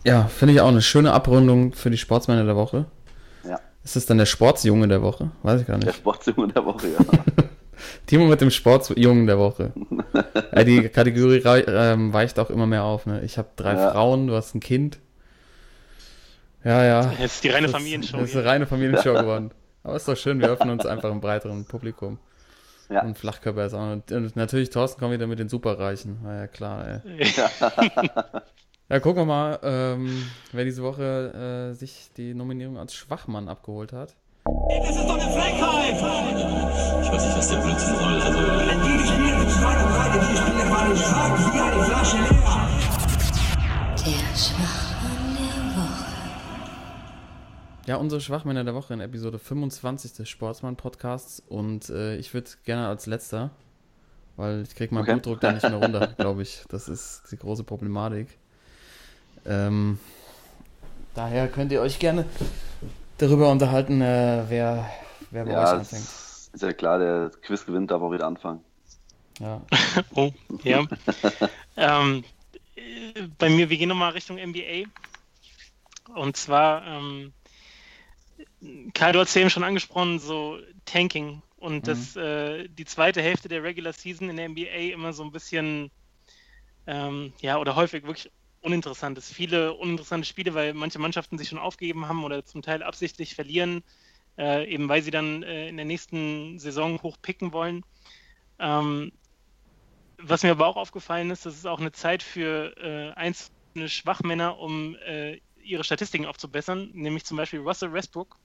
Ja, 0.03 0.23
finde 0.25 0.55
ich 0.55 0.61
auch 0.61 0.69
eine 0.69 0.81
schöne 0.81 1.11
Abrundung 1.13 1.73
für 1.73 1.91
die 1.91 1.97
Sportsmänner 1.99 2.43
der 2.43 2.55
Woche. 2.55 2.85
Ja, 3.47 3.59
Ist 3.83 3.95
das 3.95 4.07
dann 4.07 4.17
der 4.17 4.25
Sportsjunge 4.25 4.87
der 4.87 5.03
Woche? 5.03 5.29
Weiß 5.43 5.61
ich 5.61 5.67
gar 5.67 5.77
der 5.77 5.89
nicht. 5.89 5.97
Sportsjunge 5.97 6.47
der 6.51 6.65
Woche, 6.65 6.87
ja. 6.87 6.97
Timo 8.07 8.25
mit 8.25 8.41
dem 8.41 8.49
Sportsjungen 8.49 9.27
der 9.27 9.37
Woche. 9.37 9.73
ja, 10.55 10.63
die 10.63 10.89
Kategorie 10.89 11.43
ähm, 11.67 12.13
weicht 12.13 12.39
auch 12.39 12.49
immer 12.49 12.65
mehr 12.65 12.83
auf. 12.83 13.05
Ne? 13.05 13.21
Ich 13.21 13.37
habe 13.37 13.49
drei 13.57 13.73
Ja. 13.75 13.91
Frauen, 13.91 14.25
du 14.25 14.33
hast 14.33 14.55
ein 14.55 14.59
Kind. 14.59 14.97
Ja, 16.63 16.83
ja. 16.83 17.11
jetzt 17.19 17.35
ist 17.35 17.43
die 17.43 17.49
reine 17.49 17.69
Familienshow. 17.69 18.17
Das 18.17 18.29
ist 18.31 18.35
eine 18.37 18.45
reine 18.45 18.65
Familienshow 18.65 19.13
geworden. 19.19 19.51
Aber 19.83 19.95
ist 19.95 20.07
doch 20.07 20.17
schön, 20.17 20.39
wir 20.39 20.49
öffnen 20.49 20.71
uns 20.71 20.85
einfach 20.85 21.11
im 21.11 21.21
breiteren 21.21 21.65
Publikum. 21.65 22.17
Ja. 22.89 23.03
Und 23.03 23.17
Flachkörper 23.17 23.65
ist 23.65 23.73
auch. 23.73 23.91
Und 23.91 24.11
und 24.11 24.35
natürlich, 24.35 24.69
Thorsten 24.69 24.99
kommt 24.99 25.13
wieder 25.13 25.27
mit 25.27 25.39
den 25.39 25.49
Superreichen. 25.49 26.19
Na 26.23 26.35
ja, 26.41 26.47
klar, 26.47 27.01
ey. 27.05 27.25
Ja, 28.89 28.99
gucken 28.99 29.21
wir 29.21 29.25
mal, 29.25 29.59
ähm, 29.63 30.29
wer 30.51 30.65
diese 30.65 30.83
Woche 30.83 31.71
äh, 31.71 31.73
sich 31.73 32.11
die 32.15 32.33
Nominierung 32.33 32.77
als 32.77 32.93
Schwachmann 32.93 33.47
abgeholt 33.47 33.93
hat. 33.93 34.13
Das 34.45 34.89
ist 34.89 35.07
doch 35.07 35.17
eine 35.17 35.31
Frechheit! 35.31 35.95
Ich 35.95 37.11
weiß 37.11 37.25
nicht, 37.25 37.37
was 37.37 37.49
der 37.49 37.57
Blödsinn 37.57 37.95
soll. 37.95 38.21
Also, 38.21 38.37
Wenn 38.37 38.81
die 38.83 38.97
gespielt 38.97 39.39
mit 39.39 39.49
zwei 39.49 39.83
und 39.83 39.89
drei, 39.95 40.19
die 40.19 40.37
Spieler 40.37 40.69
waren 40.69 40.97
stark 40.97 41.39
wie 41.39 41.59
eine 41.59 41.83
Flasche 41.85 42.17
leer. 42.17 42.67
Der 44.05 44.37
Schwachmann 44.37 44.83
der. 44.87 44.92
Ja, 47.85 47.97
unsere 47.97 48.21
Schwachmänner 48.21 48.63
der 48.63 48.75
Woche 48.75 48.93
in 48.93 49.01
Episode 49.01 49.39
25 49.39 50.13
des 50.13 50.29
Sportsmann-Podcasts. 50.29 51.41
Und 51.47 51.89
äh, 51.89 52.15
ich 52.15 52.33
würde 52.33 52.49
gerne 52.63 52.87
als 52.87 53.07
letzter, 53.07 53.51
weil 54.37 54.61
ich 54.63 54.75
kriege 54.75 54.93
meinen 54.93 55.03
Okay. 55.03 55.11
Blutdruck 55.13 55.41
da 55.41 55.51
nicht 55.51 55.67
mehr 55.67 55.75
runter, 55.77 56.07
glaube 56.17 56.43
ich. 56.43 56.63
Das 56.69 56.87
ist 56.87 57.23
die 57.31 57.37
große 57.37 57.63
Problematik. 57.65 58.37
Ähm, 59.45 59.99
daher 61.13 61.49
könnt 61.49 61.73
ihr 61.73 61.81
euch 61.81 61.99
gerne 61.99 62.25
darüber 63.17 63.51
unterhalten, 63.51 64.01
äh, 64.01 64.45
wer, 64.47 64.89
wer 65.31 65.45
bei 65.45 65.57
euch 65.57 65.71
Ja, 65.71 65.71
anfängt. 65.73 66.03
es 66.03 66.49
ist 66.53 66.61
ja 66.63 66.71
klar, 66.71 66.99
der 66.99 67.31
Quiz 67.41 67.65
gewinnt, 67.65 67.91
darf 67.91 68.01
auch 68.01 68.11
wieder 68.13 68.27
anfangen. 68.27 68.61
Ja. 69.39 69.61
Oh, 70.15 70.31
ja. 70.63 70.85
ähm, 71.77 72.23
äh, 72.75 73.27
bei 73.37 73.49
mir, 73.49 73.69
wir 73.69 73.77
gehen 73.77 73.89
nochmal 73.89 74.11
Richtung 74.13 74.37
NBA. 74.37 74.85
Und 76.15 76.37
zwar, 76.37 76.85
ähm, 76.87 77.33
Kai, 78.93 79.11
du 79.11 79.19
hast 79.19 79.35
eben 79.35 79.49
schon 79.49 79.63
angesprochen, 79.63 80.19
so 80.19 80.57
Tanking. 80.85 81.41
Und 81.57 81.87
dass 81.87 82.15
äh, 82.15 82.67
die 82.67 82.85
zweite 82.85 83.21
Hälfte 83.21 83.47
der 83.47 83.63
Regular 83.63 83.93
Season 83.93 84.29
in 84.29 84.37
der 84.37 84.49
NBA 84.49 84.93
immer 84.93 85.13
so 85.13 85.23
ein 85.23 85.31
bisschen, 85.31 85.91
ähm, 86.87 87.33
ja, 87.39 87.57
oder 87.57 87.75
häufig 87.75 88.03
wirklich 88.03 88.31
uninteressant 88.61 89.17
ist. 89.17 89.33
Viele 89.33 89.73
uninteressante 89.73 90.27
Spiele, 90.27 90.53
weil 90.53 90.73
manche 90.73 90.99
Mannschaften 90.99 91.37
sich 91.37 91.49
schon 91.49 91.59
aufgegeben 91.59 92.07
haben 92.07 92.23
oder 92.23 92.45
zum 92.45 92.61
Teil 92.61 92.83
absichtlich 92.83 93.35
verlieren, 93.35 93.83
äh, 94.37 94.69
eben 94.69 94.89
weil 94.89 95.01
sie 95.01 95.11
dann 95.11 95.43
äh, 95.43 95.67
in 95.69 95.77
der 95.77 95.85
nächsten 95.85 96.59
Saison 96.59 97.01
hochpicken 97.01 97.53
wollen. 97.53 97.83
Ähm, 98.59 99.11
was 100.17 100.43
mir 100.43 100.51
aber 100.51 100.67
auch 100.67 100.77
aufgefallen 100.77 101.31
ist, 101.31 101.45
das 101.45 101.55
ist 101.55 101.67
auch 101.67 101.79
eine 101.79 101.91
Zeit 101.91 102.23
für 102.23 102.75
äh, 102.77 103.11
einzelne 103.13 103.87
Schwachmänner, 103.89 104.57
um 104.57 104.95
äh, 105.05 105.39
ihre 105.61 105.83
Statistiken 105.83 106.25
aufzubessern. 106.25 106.91
Nämlich 106.93 107.25
zum 107.25 107.37
Beispiel 107.37 107.59
Russell 107.59 107.91
Westbrook 107.91 108.37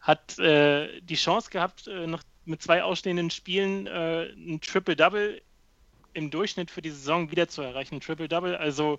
hat 0.00 0.38
äh, 0.38 1.00
die 1.02 1.14
Chance 1.14 1.50
gehabt, 1.50 1.86
äh, 1.86 2.06
noch 2.06 2.22
mit 2.44 2.62
zwei 2.62 2.82
ausstehenden 2.82 3.30
Spielen 3.30 3.86
äh, 3.86 4.32
ein 4.32 4.60
Triple-Double 4.60 5.42
im 6.14 6.30
Durchschnitt 6.30 6.70
für 6.70 6.82
die 6.82 6.90
Saison 6.90 7.30
wieder 7.30 7.48
zu 7.48 7.62
erreichen. 7.62 7.96
Ein 7.96 8.00
Triple-Double, 8.00 8.56
also 8.56 8.98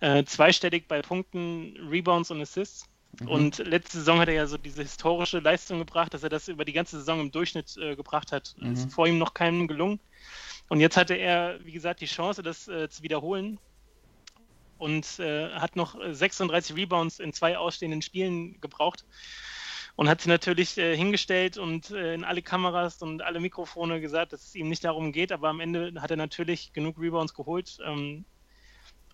äh, 0.00 0.24
zweistellig 0.24 0.88
bei 0.88 1.02
Punkten, 1.02 1.76
Rebounds 1.88 2.30
und 2.30 2.40
Assists. 2.40 2.88
Und 3.26 3.58
letzte 3.58 3.98
Saison 3.98 4.18
hat 4.18 4.26
er 4.26 4.34
ja 4.34 4.46
so 4.48 4.58
diese 4.58 4.82
historische 4.82 5.38
Leistung 5.38 5.78
gebracht, 5.78 6.12
dass 6.12 6.24
er 6.24 6.30
das 6.30 6.48
über 6.48 6.64
die 6.64 6.72
ganze 6.72 6.98
Saison 6.98 7.20
im 7.20 7.30
Durchschnitt 7.30 7.76
äh, 7.76 7.94
gebracht 7.94 8.32
hat. 8.32 8.56
Ist 8.72 8.92
vor 8.92 9.06
ihm 9.06 9.18
noch 9.18 9.34
keinem 9.34 9.68
gelungen. 9.68 10.00
Und 10.68 10.80
jetzt 10.80 10.96
hatte 10.96 11.14
er, 11.14 11.64
wie 11.64 11.70
gesagt, 11.70 12.00
die 12.00 12.06
Chance, 12.06 12.42
das 12.42 12.66
äh, 12.66 12.88
zu 12.88 13.04
wiederholen. 13.04 13.58
Und 14.78 15.06
hat 15.18 15.76
noch 15.76 15.98
äh, 15.98 16.12
36 16.12 16.74
Rebounds 16.74 17.20
in 17.20 17.32
zwei 17.32 17.56
ausstehenden 17.56 18.02
Spielen 18.02 18.60
gebraucht. 18.60 19.04
Und 19.96 20.08
hat 20.08 20.20
sich 20.22 20.28
natürlich 20.28 20.76
äh, 20.78 20.96
hingestellt 20.96 21.56
und 21.56 21.90
äh, 21.90 22.14
in 22.14 22.24
alle 22.24 22.42
Kameras 22.42 23.00
und 23.02 23.22
alle 23.22 23.38
Mikrofone 23.40 24.00
gesagt, 24.00 24.32
dass 24.32 24.44
es 24.44 24.54
ihm 24.56 24.68
nicht 24.68 24.84
darum 24.84 25.12
geht. 25.12 25.30
Aber 25.32 25.48
am 25.48 25.60
Ende 25.60 25.92
hat 26.00 26.10
er 26.10 26.16
natürlich 26.16 26.72
genug 26.72 26.98
Rebounds 26.98 27.32
geholt, 27.34 27.78
ähm, 27.84 28.26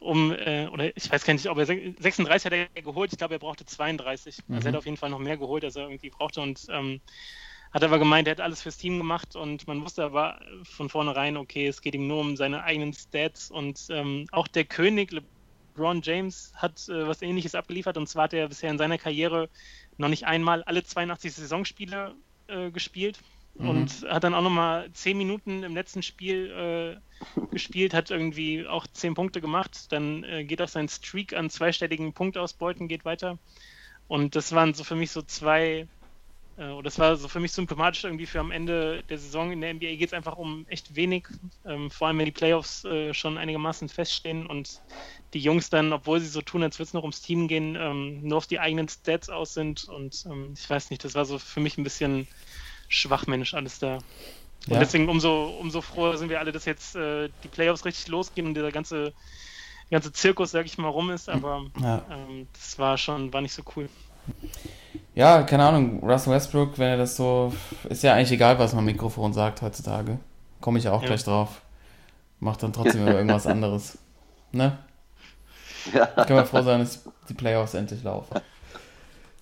um, 0.01 0.33
äh, 0.33 0.67
oder 0.69 0.97
ich 0.97 1.11
weiß 1.11 1.25
gar 1.25 1.35
nicht, 1.35 1.49
ob 1.49 1.59
er 1.59 1.67
se- 1.67 1.95
36 1.99 2.47
hat 2.47 2.53
er 2.55 2.83
geholt. 2.83 3.13
Ich 3.13 3.19
glaube, 3.19 3.35
er 3.35 3.39
brauchte 3.41 3.67
32. 3.67 4.45
Also 4.51 4.69
er 4.69 4.73
hat 4.73 4.77
auf 4.79 4.87
jeden 4.87 4.97
Fall 4.97 5.11
noch 5.11 5.19
mehr 5.19 5.37
geholt, 5.37 5.65
als 5.65 5.77
er 5.77 5.85
irgendwie 5.85 6.11
brauchte. 6.11 6.41
Und 6.41 6.67
ähm, 6.71 7.01
hat 7.73 7.85
aber 7.85 7.99
gemeint, 7.99 8.27
er 8.29 8.33
hat 8.33 8.41
alles 8.41 8.63
fürs 8.63 8.77
Team 8.79 8.99
gemacht 8.99 9.37
und 9.37 9.67
man 9.67 9.83
wusste 9.83 10.05
aber 10.05 10.41
von 10.65 10.89
vornherein, 10.89 11.37
okay, 11.37 11.67
es 11.69 11.81
geht 11.83 11.95
ihm 11.95 12.07
nur 12.09 12.21
um 12.21 12.37
seine 12.37 12.65
eigenen 12.65 12.93
Stats 12.95 13.51
und 13.51 13.87
ähm, 13.91 14.27
auch 14.33 14.49
der 14.49 14.65
König 14.65 15.13
LeBron 15.13 16.03
James 16.03 16.53
hat 16.57 16.89
äh, 16.89 17.07
was 17.07 17.23
ähnliches 17.23 17.55
abgeliefert 17.55 17.97
und 17.97 18.09
zwar 18.09 18.25
hat 18.25 18.33
er 18.35 18.49
bisher 18.49 18.71
in 18.71 18.79
seiner 18.79 18.99
Karriere 18.99 19.51
noch 20.01 20.09
nicht 20.09 20.27
einmal 20.27 20.63
alle 20.65 20.83
82 20.83 21.33
Saisonspiele 21.33 22.15
äh, 22.49 22.71
gespielt. 22.71 23.21
Und 23.55 24.07
hat 24.09 24.25
dann 24.25 24.33
auch 24.33 24.43
nochmal 24.43 24.91
10 24.93 25.19
Minuten 25.19 25.65
im 25.65 25.75
letzten 25.75 26.03
Spiel 26.03 27.01
äh, 27.03 27.47
gespielt, 27.51 27.93
hat 27.93 28.11
irgendwie 28.11 28.67
auch 28.67 28.87
10 28.87 29.15
Punkte 29.15 29.41
gemacht, 29.41 29.93
dann 29.93 30.25
äh, 30.25 30.45
geht 30.45 30.63
auch 30.63 30.69
sein 30.69 30.89
Streak 30.89 31.35
an 31.35 31.51
zweistelligen 31.51 32.15
Punktausbeuten 32.15 32.89
geht 32.89 33.05
weiter. 33.05 33.39
Und 34.09 34.35
das 34.35 34.53
waren 34.53 34.73
so 34.73 34.83
für 34.83 34.95
mich 34.95 35.11
so 35.11 35.21
zwei 35.21 35.89
Und 36.61 36.85
das 36.85 36.99
war 36.99 37.17
so 37.17 37.27
für 37.27 37.41
mich 37.41 37.53
symptomatisch 37.53 38.05
irgendwie 38.05 38.27
für 38.27 38.39
am 38.41 38.51
Ende 38.51 39.03
der 39.09 39.17
Saison. 39.17 39.51
In 39.51 39.63
der 39.63 39.71
NBA 39.71 39.97
geht 39.97 40.09
es 40.09 40.13
einfach 40.13 40.37
um 40.37 40.67
echt 40.69 40.95
wenig, 40.95 41.27
ähm, 41.65 41.91
vor 41.91 42.09
allem 42.09 42.19
wenn 42.19 42.27
die 42.27 42.33
Playoffs 42.33 42.85
äh, 42.85 43.15
schon 43.15 43.39
einigermaßen 43.39 43.89
feststehen 43.89 44.47
und 44.47 44.81
die 45.33 45.41
Jungs 45.41 45.71
dann, 45.71 45.93
obwohl 45.93 46.21
sie 46.21 46.27
so 46.29 46.43
tun, 46.43 46.63
als 46.63 46.79
würde 46.79 46.89
es 46.89 46.93
noch 46.93 47.03
ums 47.03 47.23
Team 47.23 47.49
gehen, 47.49 47.77
ähm, 47.77 48.21
nur 48.23 48.37
auf 48.37 48.47
die 48.47 48.61
eigenen 48.61 48.89
Stats 48.89 49.31
aus 49.31 49.55
sind. 49.55 49.85
Und 49.89 50.25
ähm, 50.27 50.53
ich 50.55 50.69
weiß 50.69 50.91
nicht, 50.91 51.03
das 51.03 51.15
war 51.15 51.25
so 51.25 51.39
für 51.39 51.61
mich 51.61 51.79
ein 51.79 51.85
bisschen 51.85 52.27
schwachmännisch 52.89 53.55
alles 53.55 53.79
da. 53.79 53.95
Und 53.97 54.03
Ja. 54.75 54.81
deswegen 54.81 55.09
umso, 55.09 55.57
umso 55.59 55.81
froher 55.81 56.19
sind 56.19 56.29
wir 56.29 56.41
alle, 56.41 56.53
dass 56.53 56.67
jetzt 56.67 56.95
äh, 56.95 57.31
die 57.43 57.49
Playoffs 57.49 57.87
richtig 57.87 58.09
losgehen 58.09 58.47
und 58.49 58.55
dieser 58.55 58.71
ganze, 58.71 59.15
ganze 59.91 60.13
Zirkus, 60.13 60.51
sag 60.51 60.67
ich 60.67 60.77
mal, 60.77 60.89
rum 60.89 61.11
ist. 61.11 61.31
Aber 61.31 61.65
Ja. 61.81 62.05
ähm, 62.11 62.49
das 62.53 62.79
war 62.79 62.99
schon, 62.99 63.33
war 63.33 63.41
nicht 63.41 63.55
so 63.55 63.63
cool. 63.77 63.89
Ja, 65.21 65.43
keine 65.43 65.65
Ahnung, 65.67 66.03
Russell 66.03 66.33
Westbrook, 66.33 66.79
wenn 66.79 66.89
er 66.93 66.97
das 66.97 67.15
so. 67.15 67.53
Ist 67.91 68.03
ja 68.03 68.15
eigentlich 68.15 68.33
egal, 68.33 68.59
was 68.59 68.73
man 68.73 68.79
am 68.79 68.85
Mikrofon 68.87 69.35
sagt 69.35 69.61
heutzutage. 69.61 70.19
Komme 70.63 70.79
ich 70.79 70.85
ja 70.87 70.93
auch 70.93 71.03
Ja. 71.03 71.09
gleich 71.09 71.25
drauf. 71.25 71.61
Macht 72.39 72.63
dann 72.63 72.73
trotzdem 72.73 73.03
immer 73.03 73.17
irgendwas 73.17 73.47
anderes. 73.55 73.99
Ne? 74.51 74.79
Ja. 75.93 76.07
Können 76.07 76.39
wir 76.39 76.47
froh 76.47 76.63
sein, 76.63 76.81
dass 76.81 77.05
die 77.29 77.35
Playoffs 77.35 77.75
endlich 77.75 78.03
laufen. 78.03 78.41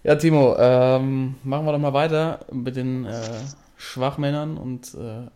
Ja, 0.03 0.17
Timo, 0.17 0.57
ähm, 0.59 1.37
machen 1.45 1.65
wir 1.65 1.71
doch 1.71 1.79
mal 1.79 1.93
weiter 1.93 2.41
mit 2.51 2.75
den 2.75 3.05
äh, 3.07 3.23
Schwachmännern 3.77 4.59
und 4.59 4.93
äh, 4.95 5.29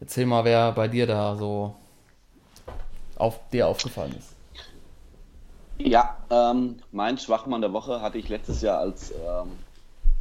erzähl 0.00 0.26
mal, 0.26 0.44
wer 0.44 0.70
bei 0.70 0.86
dir 0.86 1.08
da 1.08 1.34
so 1.34 1.74
auf 3.16 3.40
dir 3.50 3.66
aufgefallen 3.66 4.14
ist. 4.16 4.35
Ja, 5.78 6.16
ähm, 6.30 6.76
mein 6.92 7.18
Schwachmann 7.18 7.60
der 7.60 7.72
Woche 7.72 8.00
hatte 8.00 8.18
ich 8.18 8.28
letztes 8.28 8.62
Jahr 8.62 8.78
als 8.78 9.10
ähm, 9.10 9.52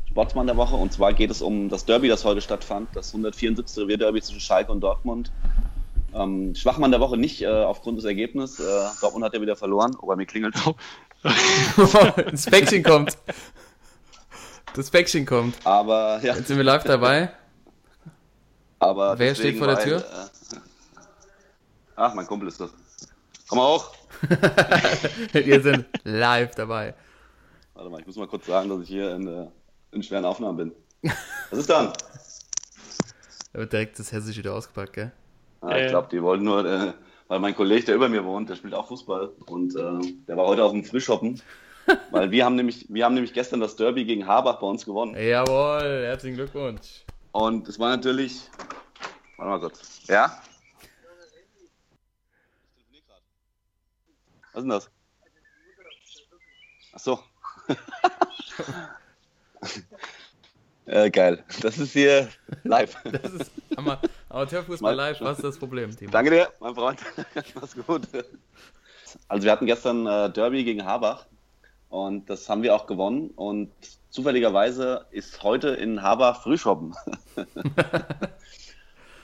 Sportsmann 0.09 0.47
der 0.47 0.57
Woche. 0.57 0.75
Und 0.75 0.93
zwar 0.93 1.13
geht 1.13 1.31
es 1.31 1.41
um 1.41 1.69
das 1.69 1.85
Derby, 1.85 2.07
das 2.07 2.23
heute 2.25 2.41
stattfand, 2.41 2.89
das 2.93 3.09
174. 3.09 3.83
Revierderby 3.83 4.21
zwischen 4.21 4.39
Schalke 4.39 4.71
und 4.71 4.81
Dortmund. 4.81 5.31
Ähm, 6.13 6.55
Schwachmann 6.55 6.91
der 6.91 7.01
Woche 7.01 7.17
nicht 7.17 7.41
äh, 7.41 7.47
aufgrund 7.47 7.97
des 7.97 8.05
Ergebnisses. 8.05 8.59
Äh, 8.59 9.01
Dortmund 9.01 9.25
hat 9.25 9.33
ja 9.33 9.41
wieder 9.41 9.55
verloren. 9.55 9.95
Oh, 10.01 10.07
bei 10.07 10.15
mir 10.15 10.25
klingelt. 10.25 10.55
das 12.31 12.45
Päckchen 12.45 12.83
kommt. 12.83 13.17
Das 14.73 14.89
Päckchen 14.89 15.25
kommt. 15.25 15.55
Aber 15.65 16.19
ja, 16.23 16.35
Jetzt 16.35 16.47
sind 16.47 16.57
wir 16.57 16.63
live 16.63 16.83
dabei. 16.83 17.31
aber 18.79 19.17
Wer 19.19 19.35
steht 19.35 19.57
vor 19.57 19.67
der 19.67 19.79
Tür? 19.79 19.97
Äh, 19.99 20.57
ach, 21.95 22.13
mein 22.13 22.27
Kumpel 22.27 22.47
ist 22.47 22.59
das. 22.59 22.69
Komm 23.47 23.57
mal 23.59 23.75
hoch. 23.75 23.93
Wir 25.33 25.61
sind 25.61 25.85
live 26.03 26.55
dabei. 26.55 26.93
Warte 27.73 27.89
mal, 27.89 27.99
ich 27.99 28.07
muss 28.07 28.15
mal 28.15 28.27
kurz 28.27 28.45
sagen, 28.45 28.69
dass 28.69 28.81
ich 28.81 28.87
hier 28.87 29.13
in, 29.15 29.27
äh, 29.27 29.47
in 29.91 30.01
schweren 30.01 30.25
Aufnahmen 30.25 30.57
bin. 30.57 31.11
Was 31.49 31.59
ist 31.59 31.69
dann? 31.69 31.93
Da 33.53 33.59
wird 33.59 33.71
direkt 33.73 33.99
das 33.99 34.11
Hessische 34.11 34.39
wieder 34.39 34.53
ausgepackt, 34.55 34.93
gell? 34.93 35.11
Ja, 35.61 35.69
Äh. 35.69 35.85
ich 35.85 35.89
glaube, 35.91 36.07
die 36.11 36.21
wollten 36.21 36.43
nur, 36.45 36.65
äh, 36.65 36.93
weil 37.27 37.39
mein 37.39 37.55
Kollege, 37.55 37.85
der 37.85 37.95
über 37.95 38.09
mir 38.09 38.23
wohnt, 38.25 38.49
der 38.49 38.55
spielt 38.55 38.73
auch 38.73 38.87
Fußball 38.87 39.29
und 39.45 39.75
äh, 39.75 40.13
der 40.27 40.37
war 40.37 40.47
heute 40.47 40.63
auf 40.63 40.71
dem 40.71 40.83
Frischhoppen. 40.83 41.41
weil 42.11 42.31
wir 42.31 42.43
haben 42.45 42.55
nämlich, 42.55 42.87
wir 42.89 43.05
haben 43.05 43.13
nämlich 43.13 43.33
gestern 43.33 43.59
das 43.59 43.75
Derby 43.75 44.05
gegen 44.05 44.25
Habach 44.25 44.59
bei 44.59 44.65
uns 44.65 44.85
gewonnen. 44.85 45.15
Jawohl, 45.15 46.03
herzlichen 46.05 46.35
Glückwunsch. 46.35 47.03
Und 47.31 47.67
es 47.67 47.77
war 47.77 47.89
natürlich. 47.95 48.49
Warte 49.37 49.49
mal 49.51 49.59
kurz. 49.59 50.01
Ja? 50.07 50.41
Was 54.55 54.63
ist 54.63 54.69
denn 54.69 54.69
das? 54.69 54.89
Ach 56.93 56.99
so. 56.99 57.19
äh, 60.85 61.11
geil. 61.11 61.43
Das 61.61 61.77
ist 61.77 61.91
hier 61.91 62.29
live. 62.63 62.95
Das 63.21 63.33
ist 63.33 63.51
Ama 63.75 63.99
Amateurfußball 64.29 64.95
live. 64.95 65.19
Was 65.19 65.39
ist 65.39 65.43
das 65.43 65.59
Problem, 65.59 65.93
Timo? 65.93 66.09
Danke 66.09 66.31
dir, 66.31 66.53
mein 66.61 66.73
Freund. 66.73 67.01
Mach's 67.55 67.75
gut. 67.75 68.07
Also 69.27 69.43
wir 69.43 69.51
hatten 69.51 69.65
gestern 69.65 70.07
äh, 70.07 70.31
Derby 70.31 70.63
gegen 70.63 70.85
Habach 70.85 71.25
und 71.89 72.29
das 72.29 72.47
haben 72.47 72.63
wir 72.63 72.75
auch 72.75 72.87
gewonnen 72.87 73.31
und 73.35 73.73
zufälligerweise 74.09 75.05
ist 75.11 75.43
heute 75.43 75.71
in 75.71 76.01
Habach 76.01 76.43
Frühschoppen. 76.43 76.95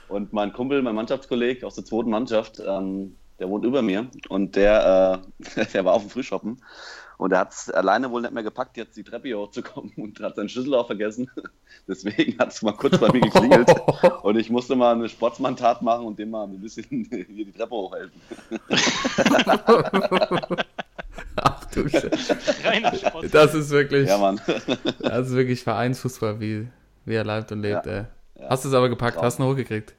und 0.08 0.34
mein 0.34 0.52
Kumpel, 0.52 0.82
mein 0.82 0.94
Mannschaftskollege 0.94 1.66
aus 1.66 1.76
der 1.76 1.86
zweiten 1.86 2.10
Mannschaft, 2.10 2.60
ähm, 2.60 3.16
der 3.42 3.50
wohnt 3.50 3.64
über 3.64 3.82
mir 3.82 4.06
und 4.28 4.54
der, 4.54 5.20
äh, 5.56 5.64
der 5.74 5.84
war 5.84 5.94
auf 5.94 6.02
dem 6.02 6.10
Frühschoppen 6.10 6.62
Und 7.18 7.32
er 7.32 7.40
hat 7.40 7.52
es 7.52 7.70
alleine 7.70 8.08
wohl 8.12 8.22
nicht 8.22 8.32
mehr 8.32 8.44
gepackt, 8.44 8.76
jetzt 8.76 8.96
die 8.96 9.02
Treppe 9.02 9.26
hier 9.26 9.38
hochzukommen 9.38 9.92
und 9.96 10.20
hat 10.20 10.36
seinen 10.36 10.48
Schlüssel 10.48 10.74
auch 10.74 10.86
vergessen. 10.86 11.28
Deswegen 11.88 12.38
hat 12.38 12.52
es 12.52 12.62
mal 12.62 12.72
kurz 12.72 12.98
bei 12.98 13.10
mir 13.12 13.20
geklingelt. 13.20 13.68
Und 14.22 14.36
ich 14.38 14.48
musste 14.50 14.76
mal 14.76 14.94
eine 14.94 15.08
Sportsmann-Tat 15.08 15.82
machen 15.82 16.06
und 16.06 16.16
dem 16.18 16.30
mal 16.30 16.44
ein 16.44 16.60
bisschen 16.60 16.84
hier 17.10 17.24
die 17.26 17.52
Treppe 17.52 17.74
hochhelfen. 17.74 18.20
Ach 21.36 21.64
du 21.66 21.88
Scheiße. 21.88 23.28
Das 23.32 23.54
ist 23.54 23.70
wirklich, 23.70 24.08
Ja, 24.08 24.18
Mann. 24.18 24.40
das 25.00 25.28
ist 25.28 25.34
wirklich 25.34 25.62
Vereinsfußball, 25.64 26.38
wie, 26.40 26.68
wie 27.04 27.14
er 27.14 27.24
leibt 27.24 27.50
und 27.50 27.62
lebt, 27.62 27.86
Ja. 27.86 27.92
ey. 27.92 28.04
Hast 28.48 28.64
du 28.64 28.68
es 28.68 28.74
aber 28.74 28.88
gepackt, 28.88 29.14
Traum. 29.16 29.24
hast 29.24 29.38
du 29.38 29.42
ihn 29.44 29.48
hochgekriegt. 29.48 29.94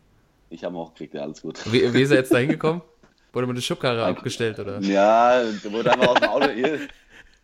Ich 0.50 0.64
habe 0.64 0.76
ihn 0.76 0.80
auch 0.80 0.94
gekriegt, 0.94 1.14
ja, 1.16 1.22
alles 1.24 1.42
gut. 1.42 1.60
Wie, 1.72 1.94
wie 1.94 2.02
ist 2.02 2.12
er 2.12 2.18
jetzt 2.18 2.34
da 2.34 2.38
hingekommen? 2.38 2.82
Wurde 3.34 3.48
mit 3.48 3.58
der 3.58 3.62
Schubkarre 3.62 4.06
abgestellt, 4.06 4.60
oder? 4.60 4.80
Ja, 4.82 5.44
der 5.44 5.72
wurde 5.72 5.92
einfach 5.92 6.08
aus 6.08 6.20
dem 6.20 6.30
Auto. 6.30 6.50
Hier, 6.50 6.80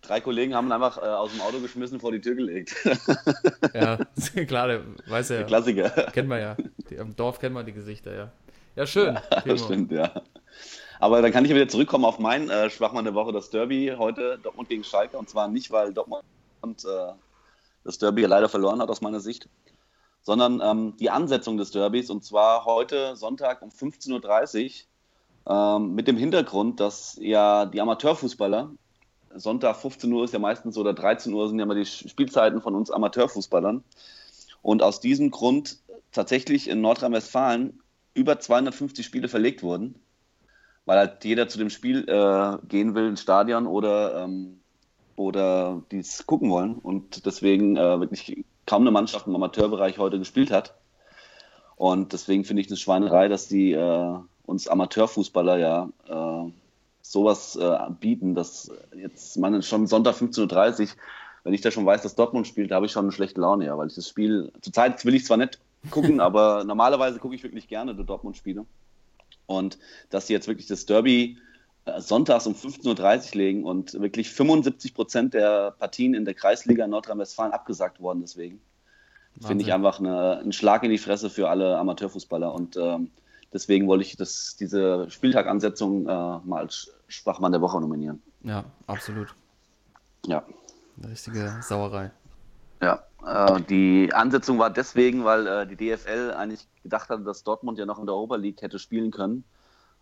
drei 0.03 0.21
Kollegen 0.21 0.53
haben 0.53 0.67
ihn 0.67 0.71
einfach 0.71 0.97
äh, 0.99 1.01
aus 1.01 1.31
dem 1.31 1.41
Auto 1.41 1.59
geschmissen, 1.59 1.99
vor 1.99 2.11
die 2.11 2.21
Tür 2.21 2.35
gelegt. 2.35 2.75
Ja, 3.73 3.97
klar, 4.47 4.67
der 4.67 4.81
weiß 5.07 5.29
ja. 5.29 5.43
Klassiker. 5.43 5.89
Kennt 6.11 6.27
man 6.29 6.39
ja. 6.39 6.57
Die, 6.89 6.95
Im 6.95 7.15
Dorf 7.15 7.39
kennt 7.39 7.53
man 7.53 7.65
die 7.65 7.73
Gesichter, 7.73 8.15
ja. 8.15 8.31
Ja, 8.75 8.85
schön. 8.85 9.17
Timo. 9.43 9.55
Das 9.55 9.63
stimmt, 9.63 9.91
ja. 9.91 10.11
Aber 10.99 11.21
dann 11.21 11.31
kann 11.31 11.45
ich 11.45 11.51
wieder 11.51 11.67
zurückkommen 11.67 12.05
auf 12.05 12.19
mein 12.19 12.49
äh, 12.49 12.69
Schwachmann 12.69 13.05
der 13.05 13.13
Woche, 13.13 13.31
das 13.31 13.49
Derby 13.49 13.93
heute, 13.97 14.39
Dortmund 14.43 14.69
gegen 14.69 14.83
Schalke. 14.83 15.17
Und 15.17 15.29
zwar 15.29 15.47
nicht, 15.47 15.71
weil 15.71 15.93
Dortmund 15.93 16.23
äh, 16.63 17.13
das 17.83 17.97
Derby 17.97 18.23
leider 18.25 18.49
verloren 18.49 18.81
hat 18.81 18.89
aus 18.89 19.01
meiner 19.01 19.19
Sicht, 19.19 19.49
sondern 20.21 20.61
ähm, 20.63 20.95
die 20.97 21.09
Ansetzung 21.09 21.57
des 21.57 21.71
Derbys. 21.71 22.09
Und 22.09 22.23
zwar 22.23 22.65
heute 22.65 23.15
Sonntag 23.15 23.61
um 23.61 23.69
15.30 23.69 24.65
Uhr 24.65 24.71
ähm, 25.49 25.95
mit 25.95 26.07
dem 26.07 26.17
Hintergrund, 26.17 26.79
dass 26.79 27.17
ja 27.19 27.65
die 27.65 27.81
Amateurfußballer, 27.81 28.71
Sonntag 29.35 29.77
15 29.77 30.11
Uhr 30.11 30.23
ist 30.23 30.33
ja 30.33 30.39
meistens 30.39 30.77
oder 30.77 30.93
13 30.93 31.33
Uhr 31.33 31.47
sind 31.47 31.59
ja 31.59 31.65
immer 31.65 31.75
die 31.75 31.85
Spielzeiten 31.85 32.61
von 32.61 32.75
uns 32.75 32.91
Amateurfußballern. 32.91 33.83
Und 34.61 34.83
aus 34.83 34.99
diesem 34.99 35.31
Grund 35.31 35.77
tatsächlich 36.11 36.69
in 36.69 36.81
Nordrhein-Westfalen 36.81 37.81
über 38.13 38.39
250 38.39 39.05
Spiele 39.05 39.27
verlegt 39.27 39.63
wurden, 39.63 39.95
weil 40.85 40.97
halt 40.97 41.23
jeder 41.23 41.47
zu 41.47 41.57
dem 41.57 41.69
Spiel 41.69 42.07
äh, 42.09 42.57
gehen 42.67 42.95
will 42.95 43.07
ins 43.07 43.21
Stadion 43.21 43.67
oder, 43.67 44.23
ähm, 44.23 44.59
oder 45.15 45.83
dies 45.91 46.25
gucken 46.25 46.49
wollen. 46.49 46.75
Und 46.75 47.25
deswegen 47.25 47.77
äh, 47.77 47.99
wirklich 47.99 48.43
kaum 48.65 48.81
eine 48.81 48.91
Mannschaft 48.91 49.27
im 49.27 49.35
Amateurbereich 49.35 49.97
heute 49.99 50.19
gespielt 50.19 50.51
hat. 50.51 50.75
Und 51.75 52.13
deswegen 52.13 52.43
finde 52.43 52.61
ich 52.61 52.67
eine 52.67 52.77
Schweinerei, 52.77 53.29
dass 53.29 53.47
die 53.47 53.71
äh, 53.71 54.19
uns 54.49 54.67
Amateurfußballer 54.67 55.57
ja 55.57 55.89
äh, 56.07 56.51
sowas 57.01 57.55
äh, 57.55 57.77
bieten, 57.99 58.35
dass 58.35 58.71
jetzt 58.95 59.37
man 59.37 59.61
schon 59.63 59.87
Sonntag 59.87 60.15
15.30 60.15 60.81
Uhr, 60.81 60.87
wenn 61.43 61.53
ich 61.53 61.61
da 61.61 61.71
schon 61.71 61.85
weiß, 61.85 62.01
dass 62.01 62.15
Dortmund 62.15 62.47
spielt, 62.47 62.71
da 62.71 62.75
habe 62.75 62.85
ich 62.85 62.91
schon 62.91 63.05
eine 63.05 63.11
schlechte 63.11 63.41
Laune, 63.41 63.65
ja, 63.65 63.77
weil 63.77 63.87
ich 63.87 63.95
das 63.95 64.09
Spiel, 64.09 64.51
zurzeit 64.61 65.03
will 65.05 65.15
ich 65.15 65.25
zwar 65.25 65.37
nicht 65.37 65.59
gucken, 65.89 66.19
aber 66.19 66.63
normalerweise 66.63 67.19
gucke 67.19 67.35
ich 67.35 67.43
wirklich 67.43 67.67
gerne 67.67 67.95
die 67.95 68.03
Dortmund-Spiele. 68.03 68.65
Und 69.45 69.79
dass 70.09 70.27
sie 70.27 70.33
jetzt 70.33 70.47
wirklich 70.47 70.67
das 70.67 70.85
Derby 70.85 71.37
äh, 71.85 72.01
sonntags 72.01 72.45
um 72.45 72.53
15.30 72.53 73.31
Uhr 73.31 73.37
legen 73.37 73.63
und 73.63 73.93
wirklich 73.99 74.29
75 74.29 74.93
Prozent 74.93 75.33
der 75.33 75.71
Partien 75.71 76.13
in 76.13 76.25
der 76.25 76.33
Kreisliga 76.33 76.87
Nordrhein-Westfalen 76.87 77.53
abgesagt 77.53 77.99
worden 77.99 78.21
deswegen. 78.21 78.61
Finde 79.41 79.63
ich 79.63 79.71
einfach 79.71 79.99
eine, 79.99 80.39
ein 80.39 80.51
Schlag 80.51 80.83
in 80.83 80.91
die 80.91 80.97
Fresse 80.97 81.29
für 81.29 81.49
alle 81.49 81.77
Amateurfußballer. 81.77 82.53
Und 82.53 82.75
ähm, 82.75 83.09
deswegen 83.53 83.87
wollte 83.87 84.03
ich 84.03 84.17
das, 84.17 84.55
diese 84.57 85.09
Spieltagansetzung 85.09 86.03
äh, 86.03 86.07
mal 86.07 86.59
als 86.59 86.91
Schwachmann 87.07 87.51
der 87.51 87.61
Woche 87.61 87.79
nominieren. 87.79 88.21
Ja, 88.43 88.65
absolut. 88.87 89.33
Ja. 90.25 90.43
Eine 90.97 91.11
richtige 91.11 91.57
Sauerei. 91.61 92.11
Ja, 92.81 93.03
äh, 93.25 93.61
die 93.61 94.13
Ansetzung 94.13 94.59
war 94.59 94.69
deswegen, 94.69 95.23
weil 95.25 95.47
äh, 95.47 95.67
die 95.67 95.75
DFL 95.75 96.33
eigentlich 96.37 96.67
gedacht 96.83 97.09
hatte, 97.09 97.23
dass 97.23 97.43
Dortmund 97.43 97.77
ja 97.77 97.85
noch 97.85 97.99
in 97.99 98.05
der 98.05 98.37
League 98.37 98.61
hätte 98.61 98.79
spielen 98.79 99.11
können. 99.11 99.43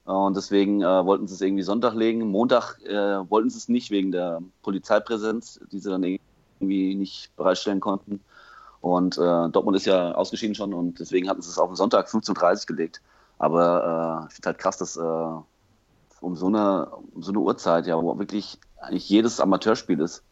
Äh, 0.05 0.11
und 0.11 0.35
deswegen 0.35 0.81
äh, 0.81 1.05
wollten 1.05 1.27
sie 1.27 1.33
es 1.33 1.41
irgendwie 1.41 1.63
Sonntag 1.63 1.93
legen. 1.93 2.29
Montag 2.29 2.79
äh, 2.83 3.29
wollten 3.29 3.49
sie 3.49 3.57
es 3.57 3.69
nicht 3.69 3.91
wegen 3.91 4.11
der 4.11 4.41
Polizeipräsenz, 4.63 5.59
die 5.71 5.79
sie 5.79 5.89
dann 5.89 6.03
irgendwie 6.03 6.95
nicht 6.95 7.35
bereitstellen 7.35 7.79
konnten. 7.79 8.21
Und 8.81 9.17
äh, 9.17 9.49
Dortmund 9.49 9.75
ist 9.75 9.85
ja 9.85 10.11
ausgeschieden 10.13 10.55
schon 10.55 10.73
und 10.73 10.99
deswegen 10.99 11.29
hatten 11.29 11.41
sie 11.41 11.49
es 11.49 11.57
auf 11.57 11.69
den 11.69 11.75
Sonntag 11.75 12.07
15.30 12.07 12.61
Uhr 12.61 12.75
gelegt. 12.75 13.01
Aber 13.37 14.23
äh, 14.25 14.27
ich 14.29 14.35
finde 14.35 14.47
halt 14.47 14.57
krass, 14.59 14.77
dass 14.77 14.97
äh, 14.97 15.01
um, 16.21 16.35
so 16.35 16.47
eine, 16.47 16.87
um 16.89 17.21
so 17.23 17.31
eine 17.31 17.39
Uhrzeit, 17.39 17.87
ja, 17.87 18.01
wo 18.01 18.17
wirklich 18.17 18.59
eigentlich 18.79 19.09
jedes 19.09 19.39
Amateurspiel 19.39 19.99
ist, 19.99 20.23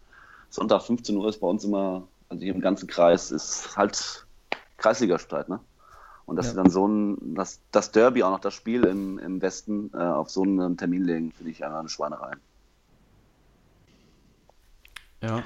Sonntag 0.50 0.84
15 0.84 1.18
Uhr 1.18 1.28
ist 1.30 1.40
bei 1.40 1.48
uns 1.48 1.64
immer, 1.64 2.08
also 2.30 2.44
hier 2.44 2.54
im 2.56 2.62
ganzen 2.62 2.88
Kreis, 2.88 3.32
ist 3.32 3.76
halt 3.78 4.28
Kreisligastreit, 4.78 5.50
ne? 5.50 5.60
Und 6.26 6.38
dass 6.38 6.48
Ja. 6.48 6.52
sie 6.52 6.58
dann 6.58 6.70
so 6.70 6.88
ein, 6.88 7.36
das, 7.36 7.62
das 7.72 7.92
Derby, 7.92 8.24
auch 8.24 8.32
noch 8.32 8.40
das 8.40 8.54
Spiel 8.56 8.86
im, 8.86 9.20
im 9.20 9.42
Westen 9.42 9.92
äh, 9.94 9.98
auf 9.98 10.30
so 10.32 10.42
einen 10.44 10.78
Termin 10.78 11.04
legen, 11.04 11.32
finde 11.32 11.52
ich 11.52 11.64
einfach 11.64 11.80
eine 11.80 11.90
Schweinerei. 11.90 12.34
Ja. 15.22 15.44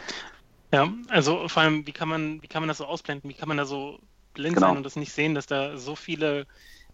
Ja, 0.72 0.94
also 1.10 1.48
vor 1.48 1.64
allem, 1.64 1.88
wie 1.88 1.91
kann 1.91 2.10
man, 2.10 2.41
wie 2.44 2.48
kann 2.48 2.61
man 2.61 2.68
das 2.68 2.77
so 2.77 2.86
ausblenden? 2.86 3.30
Wie 3.30 3.34
kann 3.34 3.48
man 3.48 3.57
da 3.57 3.65
so 3.65 3.99
blind 4.34 4.56
Genau. 4.56 4.68
sein 4.68 4.77
und 4.77 4.84
das 4.84 4.95
nicht 4.95 5.14
sehen, 5.14 5.34
dass 5.36 5.48
da 5.48 5.77
so 5.77 5.95
viele 5.95 6.45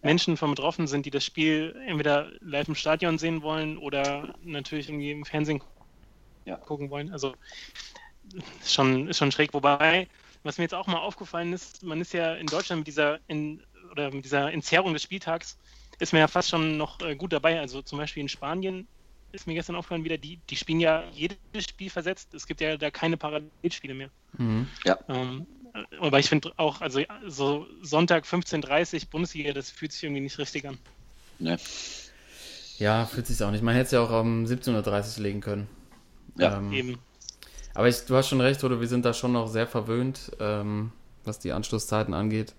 Menschen 0.05 0.37
von 0.37 0.51
betroffen 0.51 0.85
sind, 0.87 1.05
die 1.05 1.11
das 1.11 1.25
Spiel 1.25 1.75
entweder 1.87 2.31
live 2.39 2.67
im 2.67 2.75
Stadion 2.75 3.17
sehen 3.17 3.41
wollen 3.41 3.77
oder 3.77 4.35
natürlich 4.43 4.87
irgendwie 4.87 5.11
im 5.11 5.25
Fernsehen 5.25 5.61
Ja. 6.45 6.57
gucken 6.57 6.91
wollen. 6.91 7.11
Also 7.11 7.33
ist 8.59 8.71
schon, 8.71 9.07
ist 9.07 9.17
schon 9.17 9.31
schräg. 9.31 9.53
Wobei, 9.53 10.07
was 10.43 10.59
mir 10.59 10.63
jetzt 10.65 10.75
auch 10.75 10.85
mal 10.85 10.99
aufgefallen 10.99 11.53
ist, 11.53 11.81
man 11.81 11.99
ist 11.99 12.13
ja 12.13 12.35
in 12.35 12.45
Deutschland 12.45 12.81
mit 12.81 12.87
dieser 12.87 13.19
in, 13.27 13.63
oder 13.91 14.11
mit 14.11 14.23
dieser 14.23 14.51
Entzerrung 14.53 14.93
des 14.93 15.01
Spieltags 15.01 15.57
ist 15.99 16.13
man 16.13 16.19
ja 16.19 16.27
fast 16.27 16.49
schon 16.49 16.77
noch 16.77 17.01
äh, 17.01 17.15
gut 17.15 17.33
dabei. 17.33 17.59
Also 17.59 17.81
zum 17.81 17.97
Beispiel 17.97 18.21
in 18.21 18.29
Spanien 18.29 18.87
ist 19.31 19.47
mir 19.47 19.55
gestern 19.55 19.75
aufgefallen 19.75 20.03
wieder, 20.03 20.17
die, 20.17 20.39
die 20.49 20.55
spielen 20.55 20.81
ja 20.81 21.03
jedes 21.11 21.37
Spiel 21.67 21.89
versetzt. 21.89 22.33
Es 22.35 22.45
gibt 22.45 22.61
ja 22.61 22.77
da 22.77 22.91
keine 22.91 23.17
Parallelspiele 23.17 23.95
mehr. 23.95 24.11
Mhm. 24.37 24.67
Ähm, 25.07 25.47
äh, 25.49 25.54
aber 25.99 26.19
ich 26.19 26.29
finde 26.29 26.51
auch, 26.57 26.81
also 26.81 27.01
so 27.27 27.67
Sonntag 27.81 28.25
15.30 28.25 29.03
Uhr 29.03 29.09
Bundesliga, 29.11 29.53
das 29.53 29.69
fühlt 29.69 29.91
sich 29.91 30.03
irgendwie 30.03 30.21
nicht 30.21 30.37
richtig 30.37 30.67
an. 30.67 30.77
Ne? 31.39 31.57
Ja, 32.77 33.05
fühlt 33.05 33.27
sich 33.27 33.41
auch 33.43 33.51
nicht. 33.51 33.63
Man 33.63 33.75
hätte 33.75 33.85
es 33.85 33.91
ja 33.91 34.01
auch 34.01 34.21
um 34.21 34.45
17.30 34.45 35.17
Uhr 35.17 35.23
legen 35.23 35.41
können. 35.41 35.67
Ja. 36.37 36.57
Ähm, 36.57 36.71
Eben. 36.71 36.99
Aber 37.73 37.89
ich, 37.89 38.05
du 38.05 38.15
hast 38.15 38.29
schon 38.29 38.41
recht, 38.41 38.63
oder 38.63 38.79
wir 38.79 38.87
sind 38.87 39.05
da 39.05 39.13
schon 39.13 39.33
noch 39.33 39.47
sehr 39.47 39.67
verwöhnt, 39.67 40.31
ähm, 40.39 40.91
was 41.25 41.39
die 41.39 41.51
Anschlusszeiten 41.51 42.13
angeht. 42.13 42.53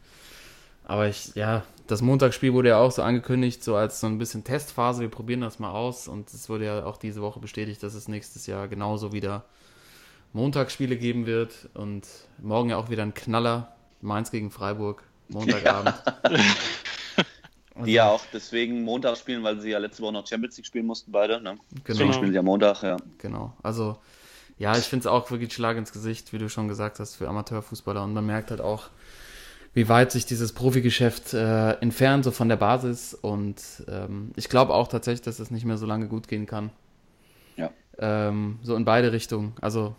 Aber 0.84 1.08
ich, 1.08 1.34
ja, 1.34 1.64
das 1.86 2.02
Montagsspiel 2.02 2.52
wurde 2.52 2.70
ja 2.70 2.78
auch 2.78 2.92
so 2.92 3.02
angekündigt, 3.02 3.64
so 3.64 3.76
als 3.76 4.00
so 4.00 4.06
ein 4.06 4.18
bisschen 4.18 4.44
Testphase. 4.44 5.00
Wir 5.00 5.08
probieren 5.08 5.40
das 5.40 5.58
mal 5.58 5.70
aus. 5.70 6.06
Und 6.06 6.32
es 6.32 6.48
wurde 6.48 6.66
ja 6.66 6.84
auch 6.84 6.96
diese 6.96 7.22
Woche 7.22 7.40
bestätigt, 7.40 7.82
dass 7.82 7.94
es 7.94 8.08
nächstes 8.08 8.46
Jahr 8.46 8.68
genauso 8.68 9.12
wieder 9.12 9.44
Montagsspiele 10.36 10.96
geben 10.96 11.26
wird. 11.26 11.68
Und 11.74 12.06
morgen 12.38 12.70
ja 12.70 12.76
auch 12.76 12.90
wieder 12.90 13.02
ein 13.02 13.14
Knaller. 13.14 13.72
Mainz 14.02 14.30
gegen 14.30 14.50
Freiburg, 14.50 15.02
Montagabend. 15.28 15.94
Die 17.84 17.92
ja 17.92 18.08
auch 18.10 18.22
deswegen 18.32 18.82
Montag 18.82 19.16
spielen, 19.18 19.42
weil 19.42 19.60
sie 19.60 19.70
ja 19.70 19.78
letzte 19.78 20.02
Woche 20.02 20.12
noch 20.12 20.26
Champions 20.26 20.56
League 20.56 20.66
spielen 20.66 20.86
mussten, 20.86 21.12
beide. 21.12 21.40
Ne? 21.42 21.56
Deswegen 21.86 21.98
Genau. 21.98 22.12
spielen 22.12 22.30
sie 22.30 22.36
ja 22.36 22.42
Montag, 22.42 22.82
ja. 22.82 22.96
Genau. 23.18 23.54
Also, 23.62 23.98
ja, 24.58 24.76
ich 24.78 24.84
finde 24.84 25.00
es 25.02 25.06
auch 25.06 25.30
wirklich 25.30 25.52
Schlag 25.52 25.76
ins 25.76 25.92
Gesicht, 25.92 26.32
wie 26.32 26.38
du 26.38 26.48
schon 26.48 26.68
gesagt 26.68 27.00
hast, 27.00 27.16
für 27.16 27.28
Amateurfußballer. 27.28 28.02
Und 28.04 28.14
man 28.14 28.24
merkt 28.24 28.50
halt 28.50 28.62
auch, 28.62 28.84
wie 29.74 29.88
weit 29.90 30.10
sich 30.10 30.24
dieses 30.24 30.52
Profigeschäft 30.54 31.34
äh, 31.34 31.72
entfernt, 31.80 32.24
so 32.24 32.30
von 32.30 32.48
der 32.48 32.56
Basis. 32.56 33.12
Und 33.12 33.60
ähm, 33.88 34.30
ich 34.36 34.48
glaube 34.48 34.72
auch 34.72 34.88
tatsächlich, 34.88 35.22
dass 35.22 35.38
es 35.38 35.50
nicht 35.50 35.66
mehr 35.66 35.76
so 35.76 35.84
lange 35.84 36.08
gut 36.08 36.28
gehen 36.28 36.46
kann. 36.46 36.70
Ja. 37.56 37.70
Ähm, 37.98 38.58
so 38.62 38.74
in 38.74 38.86
beide 38.86 39.12
Richtungen. 39.12 39.52
Also, 39.60 39.94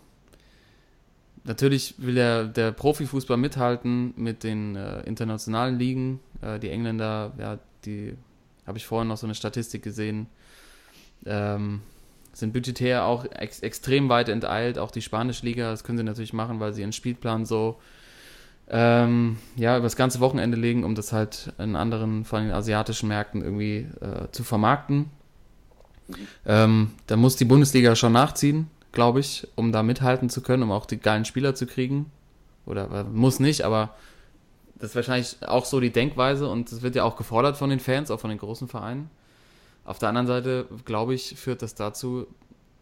natürlich 1.48 1.94
will 1.98 2.14
der, 2.14 2.44
der 2.44 2.72
Profifußball 2.72 3.36
mithalten 3.36 4.14
mit 4.16 4.44
den 4.44 4.76
äh, 4.76 5.00
internationalen 5.00 5.78
Ligen. 5.78 6.20
Äh, 6.40 6.58
die 6.58 6.70
Engländer, 6.70 7.32
ja, 7.38 7.58
die 7.84 8.14
habe 8.66 8.78
ich 8.78 8.86
vorhin 8.86 9.08
noch 9.08 9.16
so 9.16 9.26
eine 9.26 9.34
Statistik 9.34 9.82
gesehen. 9.82 10.26
Ähm, 11.26 11.80
sind 12.32 12.52
budgetär 12.52 13.04
auch 13.04 13.24
ex 13.24 13.60
extrem 13.60 14.08
weit 14.08 14.28
enteilt, 14.28 14.78
auch 14.78 14.92
die 14.92 15.02
spanische 15.02 15.44
Liga, 15.44 15.70
das 15.70 15.82
können 15.82 15.98
sie 15.98 16.04
natürlich 16.04 16.32
machen, 16.32 16.60
weil 16.60 16.72
sie 16.72 16.82
ihren 16.82 16.92
Spielplan 16.92 17.44
so 17.44 17.80
ähm, 18.68 19.38
ja, 19.56 19.76
über 19.76 19.84
das 19.84 19.96
ganze 19.96 20.20
Wochenende 20.20 20.56
legen, 20.56 20.84
um 20.84 20.94
das 20.94 21.12
halt 21.12 21.52
in 21.58 21.74
anderen, 21.74 22.24
vor 22.24 22.38
allem 22.38 22.52
asiatischen 22.52 23.08
Märkten 23.08 23.42
irgendwie 23.42 23.88
äh, 24.00 24.30
zu 24.30 24.44
vermarkten. 24.44 25.06
Ähm, 26.46 26.92
da 27.06 27.16
muss 27.16 27.36
die 27.36 27.44
Bundesliga 27.44 27.96
schon 27.96 28.12
nachziehen, 28.12 28.68
glaube 28.98 29.20
ich, 29.20 29.46
um 29.54 29.70
da 29.70 29.84
mithalten 29.84 30.28
zu 30.28 30.42
können, 30.42 30.64
um 30.64 30.72
auch 30.72 30.84
die 30.84 30.98
geilen 30.98 31.24
Spieler 31.24 31.54
zu 31.54 31.68
kriegen. 31.68 32.10
Oder 32.66 32.90
äh, 32.90 33.04
muss 33.04 33.38
nicht, 33.38 33.62
aber 33.62 33.94
das 34.74 34.90
ist 34.90 34.96
wahrscheinlich 34.96 35.36
auch 35.46 35.66
so 35.66 35.78
die 35.78 35.92
Denkweise 35.92 36.48
und 36.48 36.72
das 36.72 36.82
wird 36.82 36.96
ja 36.96 37.04
auch 37.04 37.14
gefordert 37.14 37.56
von 37.56 37.70
den 37.70 37.78
Fans, 37.78 38.10
auch 38.10 38.18
von 38.18 38.28
den 38.28 38.40
großen 38.40 38.66
Vereinen. 38.66 39.08
Auf 39.84 40.00
der 40.00 40.08
anderen 40.08 40.26
Seite, 40.26 40.66
glaube 40.84 41.14
ich, 41.14 41.36
führt 41.36 41.62
das 41.62 41.76
dazu, 41.76 42.26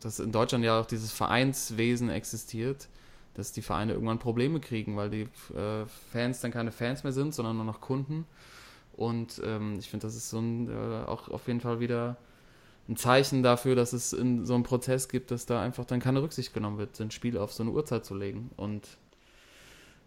dass 0.01 0.19
in 0.19 0.33
Deutschland 0.33 0.65
ja 0.65 0.81
auch 0.81 0.87
dieses 0.87 1.13
Vereinswesen 1.13 2.09
existiert, 2.09 2.89
dass 3.35 3.53
die 3.53 3.61
Vereine 3.61 3.93
irgendwann 3.93 4.19
Probleme 4.19 4.59
kriegen, 4.59 4.97
weil 4.97 5.11
die 5.11 5.29
äh, 5.55 5.85
Fans 6.13 6.41
dann 6.41 6.51
keine 6.51 6.73
Fans 6.73 7.05
mehr 7.05 7.13
sind, 7.13 7.35
sondern 7.35 7.57
nur 7.57 7.67
noch 7.67 7.83
Kunden. 7.83 8.25
Und 8.97 9.43
ähm, 9.45 9.77
ich 9.79 9.91
finde, 9.91 10.07
das 10.07 10.17
ist 10.17 10.31
so 10.31 10.39
ein, 10.39 10.71
äh, 10.71 11.05
auch 11.07 11.29
auf 11.29 11.47
jeden 11.47 11.61
Fall 11.61 11.79
wieder 11.79 12.17
ein 12.89 12.97
Zeichen 12.97 13.43
dafür, 13.43 13.75
dass 13.75 13.93
es 13.93 14.13
in 14.13 14.45
so 14.45 14.55
einem 14.55 14.63
Prozess 14.63 15.09
gibt, 15.09 15.31
dass 15.31 15.47
da 15.47 15.61
einfach 15.61 15.85
dann 15.85 16.01
keine 16.01 16.23
Rücksicht 16.23 16.55
genommen 16.55 16.79
wird, 16.79 17.01
ein 17.01 17.11
Spiel 17.11 17.37
auf 17.37 17.53
so 17.53 17.63
eine 17.63 17.73
Uhrzeit 17.73 18.05
zu 18.05 18.15
legen. 18.15 18.51
Und 18.57 18.87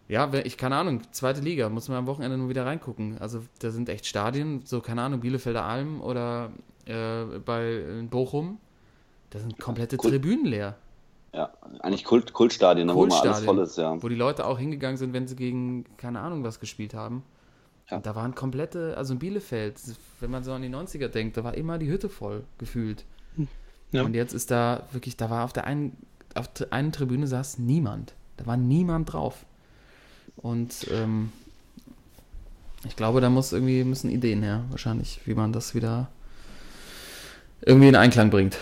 ja, 0.08 0.32
ich 0.32 0.56
keine 0.56 0.76
Ahnung, 0.76 1.02
zweite 1.12 1.40
Liga, 1.40 1.68
muss 1.68 1.88
man 1.88 1.98
am 1.98 2.06
Wochenende 2.06 2.36
nur 2.36 2.48
wieder 2.48 2.66
reingucken. 2.66 3.18
Also 3.18 3.42
da 3.60 3.70
sind 3.70 3.88
echt 3.88 4.06
Stadien, 4.06 4.62
so 4.64 4.80
keine 4.80 5.02
Ahnung, 5.02 5.20
Bielefelder 5.20 5.64
Alm 5.64 6.00
oder 6.00 6.50
äh, 6.86 7.38
bei 7.44 7.82
Bochum, 8.10 8.58
da 9.30 9.38
sind 9.38 9.60
komplette 9.60 9.96
Cool. 10.02 10.10
Tribünen 10.10 10.46
leer. 10.46 10.76
Ja, 11.32 11.52
eigentlich 11.78 12.04
Kult, 12.04 12.32
Kultstadien, 12.32 12.88
ne, 12.88 12.94
wo 12.94 13.06
mal 13.06 13.20
alles 13.20 13.20
Kultstadien, 13.20 13.46
voll 13.46 13.64
ist, 13.64 13.78
ja. 13.78 14.02
Wo 14.02 14.08
die 14.08 14.16
Leute 14.16 14.44
auch 14.46 14.58
hingegangen 14.58 14.96
sind, 14.96 15.12
wenn 15.12 15.28
sie 15.28 15.36
gegen 15.36 15.84
keine 15.96 16.20
Ahnung 16.20 16.42
was 16.42 16.58
gespielt 16.58 16.94
haben. 16.94 17.22
Ja. 17.90 17.98
Da 17.98 18.14
waren 18.14 18.34
komplette, 18.34 18.96
also 18.96 19.12
in 19.14 19.18
Bielefeld, 19.18 19.80
wenn 20.20 20.30
man 20.30 20.44
so 20.44 20.52
an 20.52 20.62
die 20.62 20.68
90er 20.68 21.08
denkt, 21.08 21.36
da 21.36 21.44
war 21.44 21.54
immer 21.54 21.78
die 21.78 21.90
Hütte 21.90 22.08
voll 22.08 22.44
gefühlt. 22.58 23.04
Ja. 23.92 24.02
Und 24.02 24.14
jetzt 24.14 24.32
ist 24.32 24.50
da 24.50 24.86
wirklich, 24.92 25.16
da 25.16 25.30
war 25.30 25.44
auf 25.44 25.52
der 25.52 25.64
einen, 25.64 25.96
auf 26.34 26.46
der 26.52 26.72
einen 26.72 26.92
Tribüne 26.92 27.26
saß 27.26 27.58
niemand. 27.58 28.14
Da 28.36 28.46
war 28.46 28.56
niemand 28.56 29.12
drauf. 29.12 29.44
Und 30.36 30.86
ähm, 30.92 31.32
ich 32.86 32.96
glaube, 32.96 33.20
da 33.20 33.28
muss 33.28 33.52
irgendwie 33.52 33.84
müssen 33.84 34.10
Ideen 34.10 34.42
her, 34.42 34.64
wahrscheinlich, 34.70 35.20
wie 35.24 35.34
man 35.34 35.52
das 35.52 35.74
wieder 35.74 36.08
irgendwie 37.62 37.88
in 37.88 37.96
Einklang 37.96 38.30
bringt. 38.30 38.56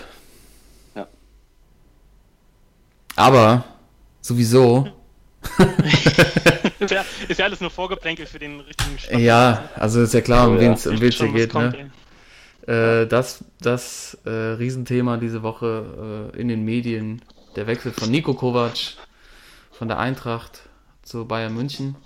Ja. 0.95 1.07
Aber 3.15 3.65
sowieso, 4.21 4.89
ist, 6.79 6.91
ja, 6.91 7.05
ist 7.29 7.39
ja 7.39 7.45
alles 7.45 7.61
nur 7.61 7.71
Vorgeplänkel 7.71 8.27
für 8.27 8.39
den 8.39 8.61
richtigen 8.61 8.99
Schnapp. 8.99 9.21
ja, 9.21 9.69
also 9.75 10.03
ist 10.03 10.15
ja 10.15 10.21
klar, 10.21 10.49
um 10.49 10.59
wen 10.59 10.73
es 10.73 10.87
um 10.87 10.97
hier 10.97 11.11
geht. 11.11 11.51
kommt, 11.51 11.75
Ne? 11.75 11.91
Äh, 12.69 13.07
das 13.07 13.45
das 13.61 14.19
äh, 14.25 14.31
Riesenthema 14.31 15.17
diese 15.17 15.43
Woche 15.43 16.33
äh, 16.35 16.41
in 16.41 16.49
den 16.49 16.65
Medien, 16.65 17.23
der 17.57 17.67
Wechsel 17.67 17.93
von 17.93 18.11
Nico 18.11 18.35
Kovac 18.35 18.77
von 19.73 19.89
der 19.89 19.99
Eintracht 19.99 20.63
zu 21.03 21.25
Bayern 21.25 21.55
München. 21.55 21.97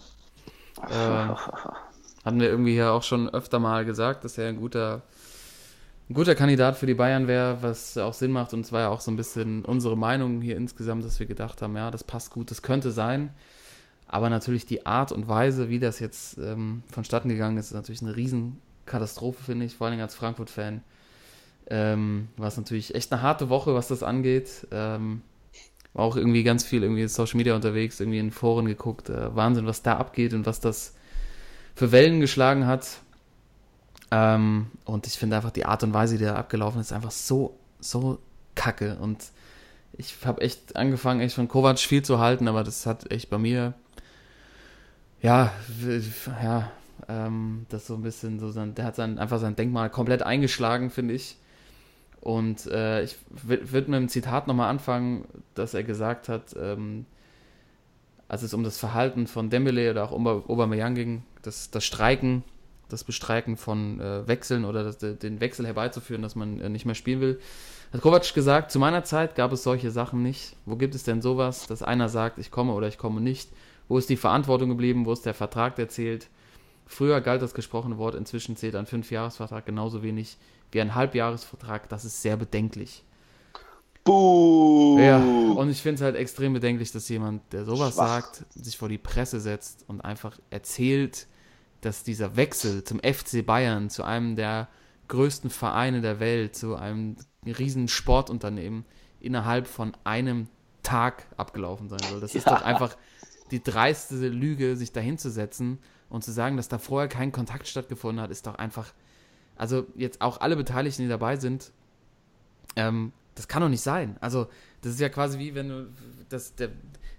Äh, 0.88 0.92
hatten 2.24 2.40
wir 2.40 2.48
irgendwie 2.48 2.76
ja 2.76 2.92
auch 2.92 3.02
schon 3.02 3.28
öfter 3.28 3.58
mal 3.58 3.84
gesagt, 3.84 4.24
dass 4.24 4.38
er 4.38 4.48
ein 4.48 4.56
guter, 4.56 5.02
ein 6.12 6.14
guter 6.14 6.34
Kandidat 6.34 6.76
für 6.76 6.84
die 6.84 6.92
Bayern 6.92 7.26
wäre, 7.26 7.62
was 7.62 7.96
auch 7.96 8.12
Sinn 8.12 8.32
macht. 8.32 8.52
Und 8.52 8.60
es 8.60 8.70
war 8.70 8.82
ja 8.82 8.88
auch 8.90 9.00
so 9.00 9.10
ein 9.10 9.16
bisschen 9.16 9.64
unsere 9.64 9.96
Meinung 9.96 10.42
hier 10.42 10.58
insgesamt, 10.58 11.06
dass 11.06 11.18
wir 11.18 11.26
gedacht 11.26 11.62
haben, 11.62 11.74
ja, 11.74 11.90
das 11.90 12.04
passt 12.04 12.30
gut, 12.30 12.50
das 12.50 12.60
könnte 12.60 12.90
sein. 12.90 13.30
Aber 14.08 14.28
natürlich 14.28 14.66
die 14.66 14.84
Art 14.84 15.10
und 15.10 15.26
Weise, 15.26 15.70
wie 15.70 15.78
das 15.78 16.00
jetzt 16.00 16.36
ähm, 16.36 16.82
vonstatten 16.92 17.30
gegangen 17.30 17.56
ist, 17.56 17.68
ist 17.68 17.72
natürlich 17.72 18.02
eine 18.02 18.14
Riesenkatastrophe, 18.14 19.42
finde 19.42 19.64
ich, 19.64 19.76
vor 19.76 19.86
allem 19.86 19.98
als 20.00 20.14
Frankfurt-Fan. 20.14 20.82
Ähm, 21.70 22.28
war 22.36 22.48
es 22.48 22.58
natürlich 22.58 22.94
echt 22.94 23.10
eine 23.10 23.22
harte 23.22 23.48
Woche, 23.48 23.72
was 23.72 23.88
das 23.88 24.02
angeht. 24.02 24.66
Ähm, 24.70 25.22
war 25.94 26.04
auch 26.04 26.16
irgendwie 26.16 26.42
ganz 26.42 26.62
viel 26.62 26.82
irgendwie 26.82 27.02
in 27.02 27.08
Social 27.08 27.38
Media 27.38 27.54
unterwegs, 27.54 28.00
irgendwie 28.00 28.18
in 28.18 28.32
Foren 28.32 28.66
geguckt. 28.66 29.08
Äh, 29.08 29.34
Wahnsinn, 29.34 29.64
was 29.64 29.80
da 29.80 29.96
abgeht 29.96 30.34
und 30.34 30.44
was 30.44 30.60
das 30.60 30.94
für 31.74 31.90
Wellen 31.90 32.20
geschlagen 32.20 32.66
hat. 32.66 32.98
Ähm, 34.14 34.66
und 34.84 35.06
ich 35.06 35.14
finde 35.14 35.36
einfach 35.36 35.50
die 35.52 35.64
Art 35.64 35.82
und 35.82 35.94
Weise, 35.94 36.18
die 36.18 36.24
da 36.24 36.34
abgelaufen 36.36 36.82
ist, 36.82 36.92
einfach 36.92 37.10
so, 37.10 37.56
so 37.80 38.18
kacke. 38.54 38.98
Und 39.00 39.32
ich 39.96 40.16
habe 40.26 40.42
echt 40.42 40.76
angefangen, 40.76 41.20
echt 41.22 41.34
von 41.34 41.48
Kovac 41.48 41.78
viel 41.78 42.02
zu 42.02 42.18
halten, 42.18 42.46
aber 42.46 42.62
das 42.62 42.84
hat 42.84 43.10
echt 43.10 43.30
bei 43.30 43.38
mir, 43.38 43.72
ja, 45.22 45.50
ja, 46.42 46.70
ähm, 47.08 47.64
das 47.70 47.86
so 47.86 47.94
ein 47.94 48.02
bisschen 48.02 48.38
so 48.38 48.50
sein, 48.50 48.74
der 48.74 48.84
hat 48.84 48.96
sein, 48.96 49.18
einfach 49.18 49.40
sein 49.40 49.56
Denkmal 49.56 49.88
komplett 49.88 50.22
eingeschlagen, 50.22 50.90
finde 50.90 51.14
ich. 51.14 51.38
Und 52.20 52.66
äh, 52.66 53.02
ich 53.02 53.16
würde 53.30 53.64
mit 53.90 53.96
einem 53.96 54.08
Zitat 54.10 54.46
nochmal 54.46 54.68
anfangen, 54.68 55.24
dass 55.54 55.72
er 55.72 55.84
gesagt 55.84 56.28
hat, 56.28 56.54
ähm, 56.60 57.06
als 58.28 58.42
es 58.42 58.52
um 58.52 58.62
das 58.62 58.78
Verhalten 58.78 59.26
von 59.26 59.48
Dembele 59.48 59.90
oder 59.90 60.04
auch 60.04 60.12
Ober- 60.12 60.44
Aubameyang 60.48 60.94
ging, 60.94 61.22
das, 61.40 61.70
das 61.70 61.84
Streiken, 61.84 62.44
das 62.92 63.04
Bestreiken 63.04 63.56
von 63.56 64.00
äh, 64.00 64.26
Wechseln 64.28 64.64
oder 64.64 64.84
das, 64.84 64.98
den 64.98 65.40
Wechsel 65.40 65.66
herbeizuführen, 65.66 66.22
dass 66.22 66.34
man 66.34 66.60
äh, 66.60 66.68
nicht 66.68 66.86
mehr 66.86 66.94
spielen 66.94 67.20
will, 67.20 67.40
hat 67.92 68.00
Kovac 68.00 68.32
gesagt, 68.32 68.70
zu 68.70 68.78
meiner 68.78 69.04
Zeit 69.04 69.34
gab 69.34 69.52
es 69.52 69.62
solche 69.62 69.90
Sachen 69.90 70.22
nicht. 70.22 70.56
Wo 70.64 70.76
gibt 70.76 70.94
es 70.94 71.04
denn 71.04 71.20
sowas, 71.20 71.66
dass 71.66 71.82
einer 71.82 72.08
sagt, 72.08 72.38
ich 72.38 72.50
komme 72.50 72.72
oder 72.72 72.88
ich 72.88 72.96
komme 72.96 73.20
nicht? 73.20 73.50
Wo 73.88 73.98
ist 73.98 74.08
die 74.08 74.16
Verantwortung 74.16 74.70
geblieben? 74.70 75.04
Wo 75.04 75.12
ist 75.12 75.26
der 75.26 75.34
Vertrag, 75.34 75.76
der 75.76 75.88
zählt? 75.88 76.28
Früher 76.86 77.20
galt 77.20 77.42
das 77.42 77.54
gesprochene 77.54 77.98
Wort, 77.98 78.14
inzwischen 78.14 78.56
zählt 78.56 78.76
ein 78.76 78.86
Fünfjahresvertrag 78.86 79.66
genauso 79.66 80.02
wenig 80.02 80.38
wie 80.70 80.80
ein 80.80 80.94
Halbjahresvertrag. 80.94 81.88
Das 81.88 82.04
ist 82.04 82.22
sehr 82.22 82.36
bedenklich. 82.36 83.04
Buh! 84.04 84.98
Ja, 84.98 85.18
und 85.18 85.70
ich 85.70 85.80
finde 85.80 85.96
es 85.96 86.00
halt 86.02 86.16
extrem 86.16 86.54
bedenklich, 86.54 86.90
dass 86.92 87.08
jemand, 87.08 87.52
der 87.52 87.64
sowas 87.64 87.94
Schwach. 87.94 88.22
sagt, 88.22 88.44
sich 88.54 88.76
vor 88.76 88.88
die 88.88 88.98
Presse 88.98 89.38
setzt 89.38 89.84
und 89.86 90.00
einfach 90.00 90.38
erzählt, 90.50 91.26
dass 91.82 92.02
dieser 92.04 92.36
Wechsel 92.36 92.82
zum 92.84 92.98
FC 93.00 93.44
Bayern, 93.44 93.90
zu 93.90 94.02
einem 94.04 94.34
der 94.36 94.68
größten 95.08 95.50
Vereine 95.50 96.00
der 96.00 96.20
Welt, 96.20 96.56
zu 96.56 96.76
einem 96.76 97.16
riesen 97.44 97.88
Sportunternehmen, 97.88 98.84
innerhalb 99.20 99.66
von 99.66 99.92
einem 100.04 100.48
Tag 100.82 101.26
abgelaufen 101.36 101.88
sein 101.88 102.00
soll. 102.10 102.20
Das 102.20 102.34
ist 102.34 102.46
Ja. 102.46 102.54
doch 102.56 102.62
einfach 102.62 102.96
die 103.50 103.62
dreiste 103.62 104.28
Lüge, 104.28 104.76
sich 104.76 104.92
dahinzusetzen 104.92 105.78
und 106.08 106.24
zu 106.24 106.32
sagen, 106.32 106.56
dass 106.56 106.68
da 106.68 106.78
vorher 106.78 107.08
kein 107.08 107.30
Kontakt 107.32 107.68
stattgefunden 107.68 108.22
hat, 108.22 108.30
ist 108.30 108.46
doch 108.46 108.54
einfach, 108.54 108.92
also 109.56 109.86
jetzt 109.94 110.20
auch 110.22 110.40
alle 110.40 110.56
Beteiligten, 110.56 111.02
die 111.02 111.08
dabei 111.08 111.36
sind, 111.36 111.72
ähm, 112.76 113.12
das 113.34 113.48
kann 113.48 113.62
doch 113.62 113.68
nicht 113.68 113.82
sein. 113.82 114.16
Also, 114.20 114.46
das 114.82 114.92
ist 114.94 115.00
ja 115.00 115.08
quasi 115.08 115.38
wie 115.38 115.54
wenn 115.54 115.68
du, 115.68 115.88
das, 116.28 116.54
der, 116.54 116.70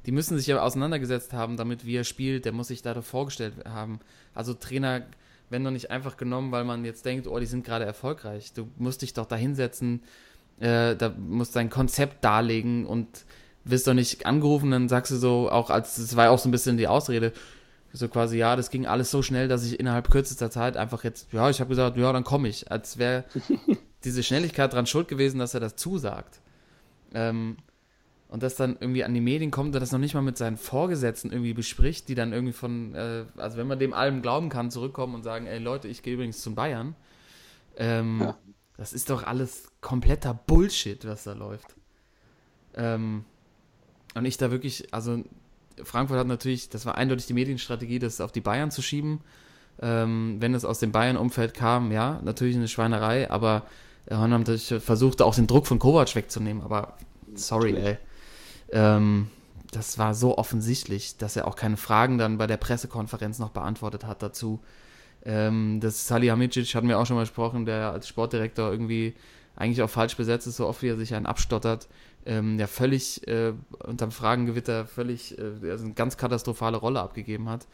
die 0.06 0.12
müssen 0.12 0.38
sich 0.38 0.48
ja 0.48 0.62
auseinandergesetzt 0.62 1.34
haben, 1.34 1.58
damit 1.58 1.86
wie 1.86 1.96
er 1.96 2.04
spielt, 2.04 2.46
der 2.46 2.52
muss 2.52 2.68
sich 2.68 2.82
da 2.82 3.02
vorgestellt 3.02 3.54
haben. 3.66 4.00
Also 4.34 4.54
Trainer 4.54 5.04
werden 5.50 5.64
doch 5.64 5.72
nicht 5.72 5.92
einfach 5.92 6.18
genommen, 6.18 6.52
weil 6.52 6.64
man 6.64 6.84
jetzt 6.86 7.06
denkt, 7.06 7.28
oh, 7.28 7.40
die 7.40 7.46
sind 7.46 7.66
gerade 7.66 7.86
erfolgreich. 7.86 8.54
Du 8.54 8.70
musst 8.78 9.02
dich 9.02 9.14
doch 9.14 9.26
da 9.26 9.36
hinsetzen, 9.36 10.04
äh, 10.60 10.96
da 10.96 11.10
musst 11.10 11.56
dein 11.56 11.70
Konzept 11.70 12.24
darlegen 12.24 12.86
und 12.86 13.26
wirst 13.64 13.88
doch 13.88 13.94
nicht 13.94 14.26
angerufen, 14.26 14.72
dann 14.72 14.90
sagst 14.90 15.12
du 15.12 15.16
so, 15.16 15.50
auch 15.50 15.70
als, 15.70 15.96
das 15.96 16.16
war 16.16 16.26
ja 16.26 16.32
auch 16.32 16.40
so 16.40 16.50
ein 16.50 16.52
bisschen 16.52 16.78
die 16.78 16.88
Ausrede, 16.88 17.32
so 17.94 18.08
quasi, 18.10 18.38
ja, 18.38 18.56
das 18.56 18.72
ging 18.72 18.88
alles 18.88 19.12
so 19.12 19.22
schnell, 19.22 19.48
dass 19.48 19.64
ich 19.66 19.80
innerhalb 19.80 20.10
kürzester 20.10 20.50
Zeit 20.50 20.76
einfach 20.78 21.04
jetzt, 21.04 21.32
ja, 21.32 21.50
ich 21.50 21.60
habe 21.60 21.70
gesagt, 21.70 21.96
ja, 21.96 22.12
dann 22.12 22.24
komme 22.24 22.50
ich. 22.50 22.72
Als 22.72 22.98
wäre 22.98 23.24
diese 24.04 24.24
Schnelligkeit 24.24 24.74
dran 24.74 24.88
schuld 24.88 25.08
gewesen, 25.08 25.40
dass 25.40 25.54
er 25.54 25.60
das 25.60 25.76
zusagt. 25.76 26.42
Ähm, 27.14 27.58
und 28.34 28.42
das 28.42 28.56
dann 28.56 28.78
irgendwie 28.80 29.04
an 29.04 29.14
die 29.14 29.22
Medien 29.22 29.52
kommt, 29.52 29.76
der 29.76 29.80
das 29.80 29.92
noch 29.92 30.00
nicht 30.00 30.16
mal 30.16 30.22
mit 30.22 30.40
seinen 30.40 30.58
Vorgesetzten 30.58 31.32
irgendwie 31.32 31.54
bespricht, 31.54 32.10
die 32.10 32.16
dann 32.16 32.34
irgendwie 32.34 32.52
von, 32.52 32.96
äh, 32.96 33.26
also 33.38 33.58
wenn 33.58 33.68
man 33.68 33.78
dem 33.78 33.94
allem 33.94 34.24
glauben 34.24 34.50
kann, 34.50 34.72
zurückkommen 34.72 35.14
und 35.14 35.22
sagen, 35.22 35.46
ey 35.46 35.60
Leute, 35.60 35.88
ich 35.88 36.02
gehe 36.02 36.16
übrigens 36.16 36.42
zum 36.42 36.56
Bayern. 36.56 36.96
Ähm, 37.78 38.22
Ja. 38.22 38.36
Das 38.76 38.92
ist 38.92 39.12
doch 39.12 39.22
alles 39.22 39.68
kompletter 39.82 40.34
Bullshit, 40.34 41.06
was 41.06 41.26
da 41.26 41.34
läuft. 41.34 41.76
Ähm, 42.74 43.24
und 44.16 44.26
ich 44.26 44.38
da 44.38 44.50
wirklich, 44.50 44.92
also 44.92 45.24
Frankfurt 45.84 46.18
hat 46.18 46.26
natürlich, 46.26 46.70
das 46.70 46.88
war 46.88 46.98
eindeutig 46.98 47.28
die 47.28 47.36
Medienstrategie, 47.36 48.00
das 48.00 48.20
auf 48.20 48.32
die 48.32 48.42
Bayern 48.42 48.72
zu 48.72 48.82
schieben. 48.82 49.22
Ähm, 49.80 50.38
wenn 50.40 50.56
es 50.56 50.66
aus 50.66 50.80
dem 50.80 50.92
Bayern-Umfeld 50.92 51.54
kam, 51.54 51.92
ja, 51.92 52.20
natürlich 52.24 52.56
eine 52.56 52.68
Schweinerei, 52.68 53.30
aber 53.30 53.68
hat 54.10 54.28
natürlich 54.28 54.74
versucht, 54.80 55.22
auch 55.22 55.36
den 55.36 55.46
Druck 55.46 55.68
von 55.68 55.78
Kovac 55.78 56.16
wegzunehmen, 56.16 56.64
aber 56.64 56.98
sorry, 57.36 57.76
ey. 57.76 58.00
Ähm, 58.74 59.30
das 59.72 59.98
war 59.98 60.14
so 60.14 60.38
offensichtlich, 60.38 61.18
dass 61.18 61.36
er 61.36 61.48
auch 61.48 61.56
keine 61.56 61.78
Fragen 61.78 62.18
dann 62.18 62.38
bei 62.38 62.48
der 62.48 62.58
Pressekonferenz 62.58 63.40
noch 63.40 63.50
beantwortet 63.50 64.06
hat 64.06 64.22
dazu. 64.22 64.60
Ähm, 65.24 65.80
das 65.80 66.08
Salihamidzic 66.08 66.76
hatten 66.76 66.90
wir 66.90 67.00
auch 67.00 67.06
schon 67.06 67.16
mal 67.16 67.24
gesprochen, 67.24 67.66
der 67.66 67.92
als 67.92 68.08
Sportdirektor 68.08 68.70
irgendwie 68.70 69.14
eigentlich 69.56 69.82
auch 69.82 69.90
falsch 69.90 70.18
besetzt 70.18 70.48
ist, 70.48 70.58
so 70.58 70.68
oft 70.68 70.82
wie 70.82 70.90
er 70.90 70.98
sich 70.98 71.14
einen 71.16 71.26
abstottert. 71.26 71.88
Ähm, 72.26 72.58
der 72.58 72.68
völlig 72.68 73.28
äh, 73.28 73.54
unterm 73.86 74.12
Fragengewitter 74.12 74.86
völlig 74.86 75.38
äh, 75.38 75.70
also 75.70 75.86
eine 75.86 75.94
ganz 75.94 76.18
katastrophale 76.18 76.78
Rolle 76.78 77.02
abgegeben 77.02 77.50
hat. 77.50 77.68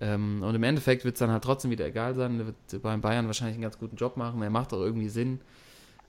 Ähm, 0.00 0.42
und 0.42 0.54
im 0.54 0.62
Endeffekt 0.62 1.04
wird 1.04 1.14
es 1.14 1.20
dann 1.20 1.30
halt 1.30 1.42
trotzdem 1.42 1.70
wieder 1.70 1.86
egal 1.86 2.14
sein. 2.14 2.38
Er 2.38 2.46
wird 2.46 2.82
beim 2.82 3.00
Bayern 3.00 3.26
wahrscheinlich 3.26 3.54
einen 3.54 3.62
ganz 3.62 3.78
guten 3.78 3.96
Job 3.96 4.16
machen. 4.16 4.42
Er 4.42 4.50
macht 4.50 4.72
auch 4.72 4.80
irgendwie 4.80 5.08
Sinn. 5.08 5.40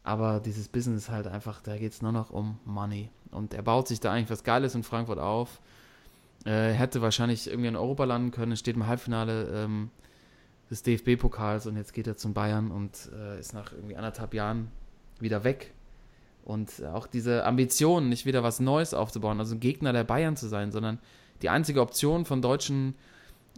Aber 0.04 0.40
dieses 0.40 0.68
Business 0.68 1.10
halt 1.10 1.28
einfach, 1.28 1.62
da 1.62 1.78
geht 1.78 1.92
es 1.92 2.02
nur 2.02 2.12
noch 2.12 2.30
um 2.30 2.58
Money. 2.66 3.10
Und 3.32 3.54
er 3.54 3.62
baut 3.62 3.88
sich 3.88 4.00
da 4.00 4.12
eigentlich 4.12 4.30
was 4.30 4.44
Geiles 4.44 4.76
in 4.76 4.84
Frankfurt 4.84 5.20
auf. 5.20 5.62
Äh, 6.46 6.72
hätte 6.72 7.02
wahrscheinlich 7.02 7.48
irgendwie 7.48 7.68
in 7.68 7.76
Europa 7.76 8.06
landen 8.06 8.32
können, 8.32 8.56
steht 8.56 8.76
im 8.76 8.88
Halbfinale 8.88 9.50
ähm, 9.54 9.92
des 10.72 10.84
DFB-Pokals 10.84 11.68
und 11.68 11.76
jetzt 11.76 11.94
geht 11.94 12.08
er 12.08 12.16
zum 12.16 12.34
Bayern 12.34 12.72
und 12.72 13.10
äh, 13.14 13.40
ist 13.40 13.54
nach 13.54 13.74
irgendwie 13.74 13.98
anderthalb 13.98 14.34
Jahren 14.34 14.72
wieder 15.20 15.44
weg. 15.44 15.74
Und 16.46 16.84
auch 16.94 17.06
diese 17.06 17.46
Ambition, 17.46 18.10
nicht 18.10 18.26
wieder 18.26 18.42
was 18.42 18.60
Neues 18.60 18.94
aufzubauen, 18.94 19.40
also 19.40 19.56
ein 19.56 19.60
Gegner 19.60 19.94
der 19.94 20.04
Bayern 20.04 20.36
zu 20.36 20.48
sein, 20.48 20.72
sondern 20.72 21.00
die 21.42 21.50
einzige 21.50 21.82
Option 21.82 22.26
von 22.26 22.42
deutschen, 22.42 22.96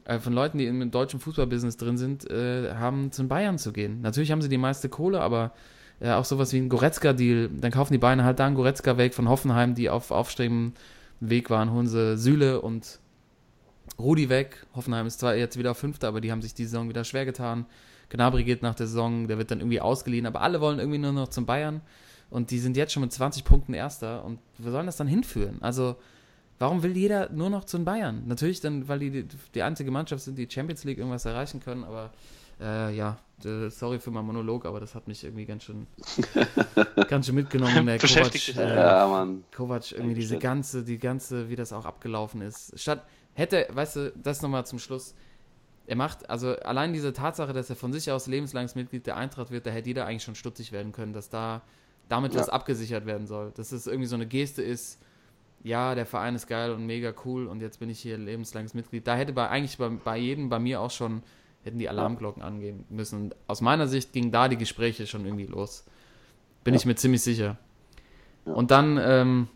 äh, 0.05 0.19
von 0.19 0.33
Leuten, 0.33 0.57
die 0.57 0.65
im 0.65 0.91
deutschen 0.91 1.19
Fußballbusiness 1.19 1.77
drin 1.77 1.97
sind, 1.97 2.29
äh, 2.29 2.73
haben 2.75 3.11
zum 3.11 3.27
Bayern 3.27 3.57
zu 3.57 3.71
gehen. 3.71 4.01
Natürlich 4.01 4.31
haben 4.31 4.41
sie 4.41 4.49
die 4.49 4.57
meiste 4.57 4.89
Kohle, 4.89 5.21
aber 5.21 5.53
äh, 6.01 6.11
auch 6.11 6.25
sowas 6.25 6.51
wie 6.51 6.57
ein 6.57 6.69
Goretzka-Deal, 6.69 7.49
dann 7.49 7.71
kaufen 7.71 7.93
die 7.93 7.99
Bayern 7.99 8.23
halt 8.23 8.39
da 8.39 8.47
einen 8.47 8.55
Goretzka 8.55 8.97
weg 8.97 9.13
von 9.13 9.29
Hoffenheim, 9.29 9.75
die 9.75 9.89
auf 9.89 10.11
aufstrebendem 10.11 10.73
Weg 11.19 11.49
waren, 11.49 11.71
holen 11.71 11.87
sie 11.87 12.17
Süle 12.17 12.61
und 12.61 12.99
Rudi 13.99 14.29
weg. 14.29 14.65
Hoffenheim 14.75 15.05
ist 15.05 15.19
zwar 15.19 15.35
jetzt 15.35 15.57
wieder 15.57 15.75
Fünfter, 15.75 16.07
aber 16.07 16.19
die 16.19 16.31
haben 16.31 16.41
sich 16.41 16.53
die 16.55 16.65
Saison 16.65 16.89
wieder 16.89 17.03
schwer 17.03 17.25
getan. 17.25 17.65
Gnabry 18.09 18.43
geht 18.43 18.63
nach 18.63 18.75
der 18.75 18.87
Saison, 18.87 19.27
der 19.27 19.37
wird 19.37 19.51
dann 19.51 19.59
irgendwie 19.59 19.79
ausgeliehen, 19.79 20.25
aber 20.25 20.41
alle 20.41 20.59
wollen 20.59 20.79
irgendwie 20.79 20.97
nur 20.97 21.13
noch 21.13 21.29
zum 21.29 21.45
Bayern 21.45 21.81
und 22.29 22.49
die 22.49 22.59
sind 22.59 22.75
jetzt 22.75 22.93
schon 22.93 23.01
mit 23.01 23.13
20 23.13 23.43
Punkten 23.43 23.73
Erster 23.73 24.25
und 24.25 24.39
wir 24.57 24.71
sollen 24.71 24.87
das 24.87 24.97
dann 24.97 25.07
hinführen? 25.07 25.57
Also, 25.61 25.95
warum 26.59 26.81
will 26.81 26.97
jeder 26.97 27.29
nur 27.29 27.49
noch 27.49 27.65
zu 27.65 27.77
den 27.77 27.85
Bayern? 27.85 28.23
Natürlich 28.25 28.59
dann, 28.59 28.87
weil 28.87 28.99
die 28.99 29.27
die 29.53 29.61
einzige 29.61 29.91
Mannschaft 29.91 30.23
sind, 30.23 30.37
die 30.37 30.47
Champions 30.49 30.83
League 30.83 30.97
irgendwas 30.97 31.25
erreichen 31.25 31.59
können, 31.59 31.83
aber 31.83 32.11
äh, 32.61 32.95
ja, 32.95 33.17
äh, 33.43 33.69
sorry 33.69 33.99
für 33.99 34.11
meinen 34.11 34.27
Monolog, 34.27 34.65
aber 34.65 34.79
das 34.79 34.93
hat 34.95 35.07
mich 35.07 35.23
irgendwie 35.23 35.45
ganz 35.45 35.63
schön, 35.63 35.87
ganz 37.09 37.25
schön 37.25 37.35
mitgenommen. 37.35 37.85
Der 37.85 37.97
Beschäftigt 37.97 38.53
Kovac, 38.55 38.69
äh, 38.69 38.75
Ja, 38.75 39.07
Mann. 39.07 39.43
Kovac, 39.55 39.91
irgendwie 39.91 40.13
diese 40.15 40.37
ganze, 40.37 40.83
die 40.83 40.97
ganze, 40.97 41.49
wie 41.49 41.55
das 41.55 41.73
auch 41.73 41.85
abgelaufen 41.85 42.41
ist. 42.41 42.79
Statt, 42.79 43.03
hätte, 43.33 43.67
weißt 43.71 43.95
du, 43.97 44.13
das 44.21 44.41
nochmal 44.41 44.65
zum 44.65 44.79
Schluss. 44.79 45.15
Er 45.87 45.95
macht, 45.95 46.29
also 46.29 46.55
allein 46.59 46.93
diese 46.93 47.11
Tatsache, 47.11 47.53
dass 47.53 47.69
er 47.69 47.75
von 47.75 47.91
sich 47.91 48.11
aus 48.11 48.27
lebenslanges 48.27 48.75
Mitglied 48.75 49.07
der 49.07 49.17
Eintracht 49.17 49.51
wird, 49.51 49.65
da 49.65 49.71
hätte 49.71 49.87
jeder 49.89 50.05
eigentlich 50.05 50.23
schon 50.23 50.35
stutzig 50.35 50.71
werden 50.71 50.91
können, 50.91 51.11
dass 51.13 51.29
da 51.29 51.61
damit 52.07 52.33
Ja. 52.33 52.39
was 52.39 52.49
abgesichert 52.49 53.05
werden 53.05 53.25
soll. 53.27 53.51
Dass 53.55 53.71
es 53.71 53.87
irgendwie 53.87 54.07
so 54.07 54.15
eine 54.15 54.27
Geste 54.27 54.61
ist, 54.61 54.99
ja, 55.63 55.95
der 55.95 56.05
Verein 56.05 56.35
ist 56.35 56.47
geil 56.47 56.71
und 56.71 56.85
mega 56.85 57.13
cool 57.25 57.47
und 57.47 57.61
jetzt 57.61 57.79
bin 57.79 57.89
ich 57.89 57.99
hier 57.99 58.17
lebenslanges 58.17 58.73
Mitglied. 58.73 59.05
Da 59.07 59.15
hätte 59.15 59.33
bei, 59.33 59.47
eigentlich 59.49 59.77
bei, 59.77 59.89
bei 59.89 60.17
jedem, 60.17 60.49
bei 60.49 60.59
mir 60.59 60.81
auch 60.81 60.91
schon, 60.91 61.23
hätten 61.63 61.79
die 61.79 61.89
Alarmglocken 61.89 62.41
angehen 62.41 62.85
müssen. 62.89 63.23
Und 63.23 63.35
aus 63.47 63.61
meiner 63.61 63.87
Sicht 63.87 64.13
gingen 64.13 64.31
da 64.31 64.47
die 64.47 64.57
Gespräche 64.57 65.07
schon 65.07 65.25
irgendwie 65.25 65.45
los. 65.45 65.85
Bin 66.63 66.73
ich 66.73 66.85
mir 66.85 66.95
ziemlich 66.95 67.21
sicher. 67.21 67.57
Und 68.45 68.71
dann 68.71 68.99
ähm, 69.01 69.47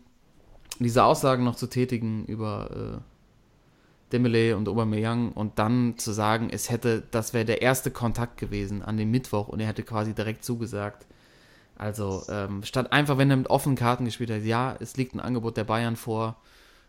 diese 0.78 1.04
Aussagen 1.04 1.44
noch 1.44 1.56
zu 1.56 1.66
tätigen 1.66 2.24
über 2.26 2.70
äh, 2.70 4.12
Dembele 4.12 4.56
und 4.56 4.68
Aubameyang 4.68 5.32
und 5.32 5.58
dann 5.58 5.98
zu 5.98 6.12
sagen, 6.12 6.48
es 6.50 6.70
hätte, 6.70 7.02
das 7.10 7.34
wäre 7.34 7.44
der 7.44 7.62
erste 7.62 7.90
Kontakt 7.90 8.38
gewesen 8.38 8.82
an 8.82 8.96
dem 8.96 9.10
Mittwoch 9.10 9.48
und 9.48 9.60
er 9.60 9.66
hätte 9.66 9.82
quasi 9.82 10.14
direkt 10.14 10.44
zugesagt. 10.44 11.06
Also 11.76 12.22
ähm, 12.28 12.62
statt 12.62 12.92
einfach, 12.92 13.18
wenn 13.18 13.30
er 13.30 13.36
mit 13.36 13.50
offenen 13.50 13.76
Karten 13.76 14.04
gespielt 14.04 14.30
hat, 14.30 14.42
ja, 14.42 14.76
es 14.78 14.96
liegt 14.96 15.14
ein 15.14 15.20
Angebot 15.20 15.56
der 15.56 15.64
Bayern 15.64 15.96
vor. 15.96 16.36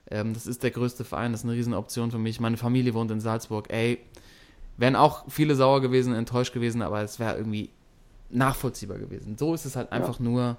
Ähm, 0.09 0.33
das 0.33 0.47
ist 0.47 0.63
der 0.63 0.71
größte 0.71 1.03
Verein, 1.03 1.31
das 1.31 1.41
ist 1.41 1.45
eine 1.45 1.55
Riesenoption 1.55 2.11
für 2.11 2.19
mich. 2.19 2.39
Meine 2.39 2.57
Familie 2.57 2.93
wohnt 2.93 3.11
in 3.11 3.19
Salzburg. 3.19 3.69
Ey, 3.69 3.99
wären 4.77 4.95
auch 4.95 5.25
viele 5.27 5.55
sauer 5.55 5.81
gewesen, 5.81 6.13
enttäuscht 6.13 6.53
gewesen, 6.53 6.81
aber 6.81 7.01
es 7.01 7.19
wäre 7.19 7.35
irgendwie 7.37 7.71
nachvollziehbar 8.29 8.97
gewesen. 8.97 9.37
So 9.37 9.53
ist 9.53 9.65
es 9.65 9.75
halt 9.75 9.91
einfach 9.91 10.19
nur 10.19 10.57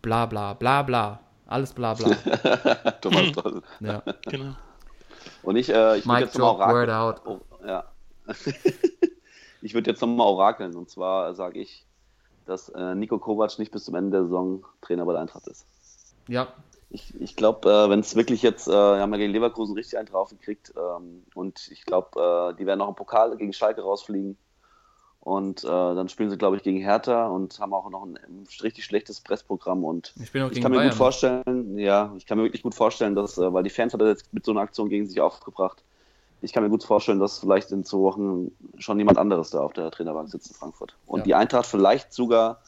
bla 0.00 0.26
bla 0.26 0.54
bla 0.54 0.82
bla. 0.82 1.20
Alles 1.46 1.72
bla 1.72 1.94
bla. 1.94 2.10
Thomas 3.00 3.32
Doll. 3.32 3.62
ja. 3.80 4.02
Genau. 4.26 4.54
Und 5.42 5.56
ich, 5.56 5.68
äh, 5.68 5.98
ich 5.98 6.06
würde 6.06 6.20
jetzt 6.22 6.38
nochmal 6.38 6.88
orakeln. 6.88 6.90
out. 6.90 7.22
Oh, 7.26 7.40
ja. 7.66 7.84
ich 9.62 9.74
würde 9.74 9.90
jetzt 9.90 10.00
nochmal 10.00 10.26
orakeln. 10.26 10.74
Und 10.76 10.90
zwar 10.90 11.34
sage 11.34 11.60
ich, 11.60 11.84
dass 12.46 12.68
äh, 12.70 12.94
Nico 12.94 13.18
Kovac 13.18 13.58
nicht 13.58 13.70
bis 13.70 13.84
zum 13.84 13.94
Ende 13.94 14.10
der 14.12 14.24
Saison 14.24 14.64
Trainer 14.80 15.04
bei 15.04 15.12
der 15.12 15.22
Eintracht 15.22 15.46
ist. 15.46 15.66
Ja, 16.28 16.48
Ich, 16.94 17.18
ich 17.18 17.36
glaube, 17.36 17.70
äh, 17.70 17.88
wenn 17.88 18.00
es 18.00 18.14
wirklich 18.16 18.42
jetzt, 18.42 18.68
äh, 18.68 18.70
wir 18.70 19.00
haben 19.00 19.12
ja 19.12 19.18
gegen 19.18 19.32
Leverkusen 19.32 19.74
richtig 19.74 19.98
einen 19.98 20.06
drauf 20.06 20.28
gekriegt 20.28 20.74
ähm, 20.76 21.24
und 21.34 21.68
ich 21.70 21.86
glaube, 21.86 22.52
äh, 22.52 22.56
die 22.58 22.66
werden 22.66 22.80
noch 22.80 22.88
im 22.88 22.94
Pokal 22.94 23.34
gegen 23.38 23.54
Schalke 23.54 23.80
rausfliegen 23.80 24.36
und 25.20 25.64
äh, 25.64 25.68
dann 25.68 26.10
spielen 26.10 26.28
sie, 26.28 26.36
glaube 26.36 26.56
ich, 26.56 26.62
gegen 26.62 26.80
Hertha 26.80 27.28
und 27.28 27.58
haben 27.60 27.72
auch 27.72 27.88
noch 27.88 28.04
ein, 28.04 28.16
ein 28.16 28.46
richtig 28.62 28.84
schlechtes 28.84 29.20
Pressprogramm 29.22 29.84
und 29.84 30.12
ich 30.20 30.32
bin 30.32 30.42
auch 30.42 30.48
ich 30.48 30.54
gegen 30.54 30.64
kann 30.64 30.72
mir 30.72 30.78
Bayern. 30.78 30.90
gut 30.90 30.98
vorstellen, 30.98 31.78
ja, 31.78 32.12
ich 32.18 32.26
kann 32.26 32.36
mir 32.36 32.44
wirklich 32.44 32.62
gut 32.62 32.74
vorstellen, 32.74 33.14
dass, 33.14 33.38
äh, 33.38 33.52
weil 33.52 33.62
die 33.62 33.70
Fans 33.70 33.94
hat 33.94 34.02
er 34.02 34.08
jetzt 34.08 34.32
mit 34.34 34.44
so 34.44 34.50
einer 34.50 34.60
Aktion 34.60 34.90
gegen 34.90 35.06
sich 35.06 35.20
aufgebracht. 35.20 35.82
Ich 36.42 36.52
kann 36.52 36.62
mir 36.64 36.70
gut 36.70 36.82
vorstellen, 36.84 37.20
dass 37.20 37.38
vielleicht 37.38 37.70
in 37.70 37.84
zwei 37.84 37.98
Wochen 37.98 38.50
schon 38.78 38.98
jemand 38.98 39.16
anderes 39.16 39.50
da 39.50 39.60
auf 39.60 39.72
der 39.72 39.90
Trainerbank 39.92 40.28
sitzt 40.28 40.50
in 40.50 40.56
Frankfurt. 40.56 40.96
Und 41.06 41.20
Ja. 41.20 41.24
die 41.24 41.34
Eintracht 41.36 41.66
vielleicht 41.66 42.12
sogar 42.12 42.60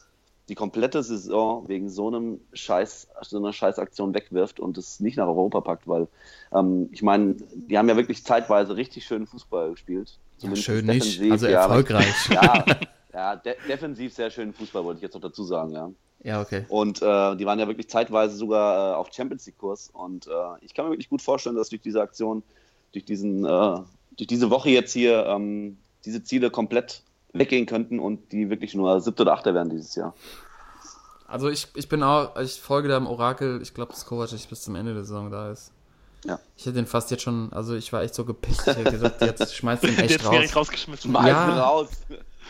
die 0.49 0.55
komplette 0.55 1.01
Saison 1.01 1.67
wegen 1.67 1.89
so 1.89 2.07
einem 2.07 2.39
Scheiß, 2.53 3.07
so 3.21 3.37
einer 3.37 3.53
Scheißaktion 3.53 4.13
wegwirft 4.13 4.59
und 4.59 4.77
es 4.77 4.99
nicht 4.99 5.17
nach 5.17 5.27
Europa 5.27 5.61
packt, 5.61 5.87
weil 5.87 6.07
ähm, 6.53 6.89
ich 6.91 7.01
meine, 7.01 7.35
die 7.53 7.77
haben 7.77 7.89
ja 7.89 7.95
wirklich 7.95 8.23
zeitweise 8.23 8.75
richtig 8.75 9.05
schönen 9.05 9.25
Fußball 9.25 9.71
gespielt. 9.71 10.17
ja, 10.39 10.55
schön 10.55 10.85
nicht, 10.85 11.21
also 11.31 11.47
erfolgreich. 11.47 12.13
Ja, 12.29 12.65
ja 13.13 13.35
de 13.45 13.55
defensiv 13.67 14.13
sehr 14.13 14.29
schönen 14.29 14.53
Fußball, 14.53 14.83
wollte 14.83 14.99
ich 14.99 15.03
jetzt 15.03 15.13
noch 15.13 15.21
dazu 15.21 15.43
sagen, 15.43 15.71
ja. 15.71 15.91
Ja, 16.23 16.41
okay. 16.41 16.65
Und 16.69 17.03
äh, 17.03 17.35
die 17.35 17.45
waren 17.45 17.59
ja 17.59 17.67
wirklich 17.67 17.87
zeitweise 17.87 18.35
sogar 18.35 18.93
äh, 18.93 18.95
auf 18.95 19.13
Champions 19.13 19.45
League-Kurs. 19.45 19.91
Und 19.93 20.25
äh, 20.25 20.31
ich 20.61 20.73
kann 20.73 20.85
mir 20.85 20.91
wirklich 20.91 21.09
gut 21.09 21.21
vorstellen, 21.21 21.55
dass 21.55 21.69
durch 21.69 21.83
diese 21.83 22.01
Aktion, 22.01 22.41
durch, 22.93 23.05
diesen, 23.05 23.45
äh, 23.45 23.79
durch 24.17 24.27
diese 24.27 24.49
Woche 24.49 24.71
jetzt 24.71 24.91
hier, 24.91 25.23
ähm, 25.27 25.77
diese 26.03 26.23
Ziele 26.23 26.49
komplett 26.49 27.03
weggehen 27.37 27.65
könnten 27.65 27.99
und 27.99 28.31
die 28.31 28.49
wirklich 28.49 28.73
nur 28.75 28.99
siebte 29.01 29.23
oder 29.23 29.33
achte 29.33 29.53
werden 29.53 29.69
dieses 29.69 29.95
Jahr. 29.95 30.13
Also 31.27 31.49
ich, 31.49 31.67
ich 31.75 31.89
bin 31.89 32.03
auch, 32.03 32.37
ich 32.39 32.61
folge 32.61 32.87
da 32.87 32.97
im 32.97 33.07
Orakel, 33.07 33.59
ich 33.61 33.73
glaube, 33.73 33.91
dass 33.91 34.05
Kovac 34.05 34.31
nicht 34.31 34.49
bis 34.49 34.61
zum 34.61 34.75
Ende 34.75 34.93
der 34.93 35.03
Saison 35.03 35.31
da 35.31 35.51
ist. 35.51 35.71
Ja. 36.23 36.39
Ich 36.57 36.65
hätte 36.65 36.75
den 36.75 36.85
fast 36.87 37.11
jetzt 37.11 37.23
schon, 37.23 37.51
also 37.53 37.75
ich 37.75 37.91
war 37.93 38.01
echt 38.03 38.15
so 38.15 38.25
gepisst. 38.25 38.67
Ich 38.67 38.75
hätte 38.77 38.91
gesagt, 38.91 39.21
jetzt 39.21 39.55
schmeißt 39.55 39.83
den 39.83 39.97
echt 39.99 40.11
Jetzt 40.11 40.25
raus. 40.25 40.55
rausgeschmissen. 40.55 41.11
Mal 41.11 41.27
Ja. 41.27 41.59
raus. 41.63 41.89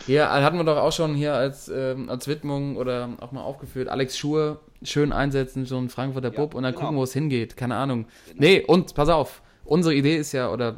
Hier 0.06 0.28
hatten 0.30 0.58
wir 0.58 0.64
doch 0.64 0.76
auch 0.76 0.92
schon 0.92 1.14
hier 1.14 1.34
als, 1.34 1.68
ähm, 1.68 2.10
als 2.10 2.28
Widmung 2.28 2.76
oder 2.76 3.08
auch 3.20 3.32
mal 3.32 3.40
aufgeführt, 3.42 3.88
Alex 3.88 4.16
Schur 4.18 4.60
schön 4.82 5.10
einsetzen, 5.12 5.64
so 5.64 5.78
ein 5.78 5.88
Frankfurter 5.88 6.30
Ja, 6.32 6.36
Bub 6.38 6.54
und 6.54 6.62
dann 6.64 6.72
genau. 6.74 6.84
gucken, 6.84 6.98
wo 6.98 7.02
es 7.02 7.14
hingeht. 7.14 7.56
Keine 7.56 7.76
Ahnung. 7.76 8.06
Nee, 8.34 8.62
und 8.66 8.94
pass 8.94 9.08
auf, 9.08 9.40
unsere 9.64 9.94
Idee 9.94 10.16
ist 10.16 10.32
ja, 10.32 10.50
oder 10.50 10.76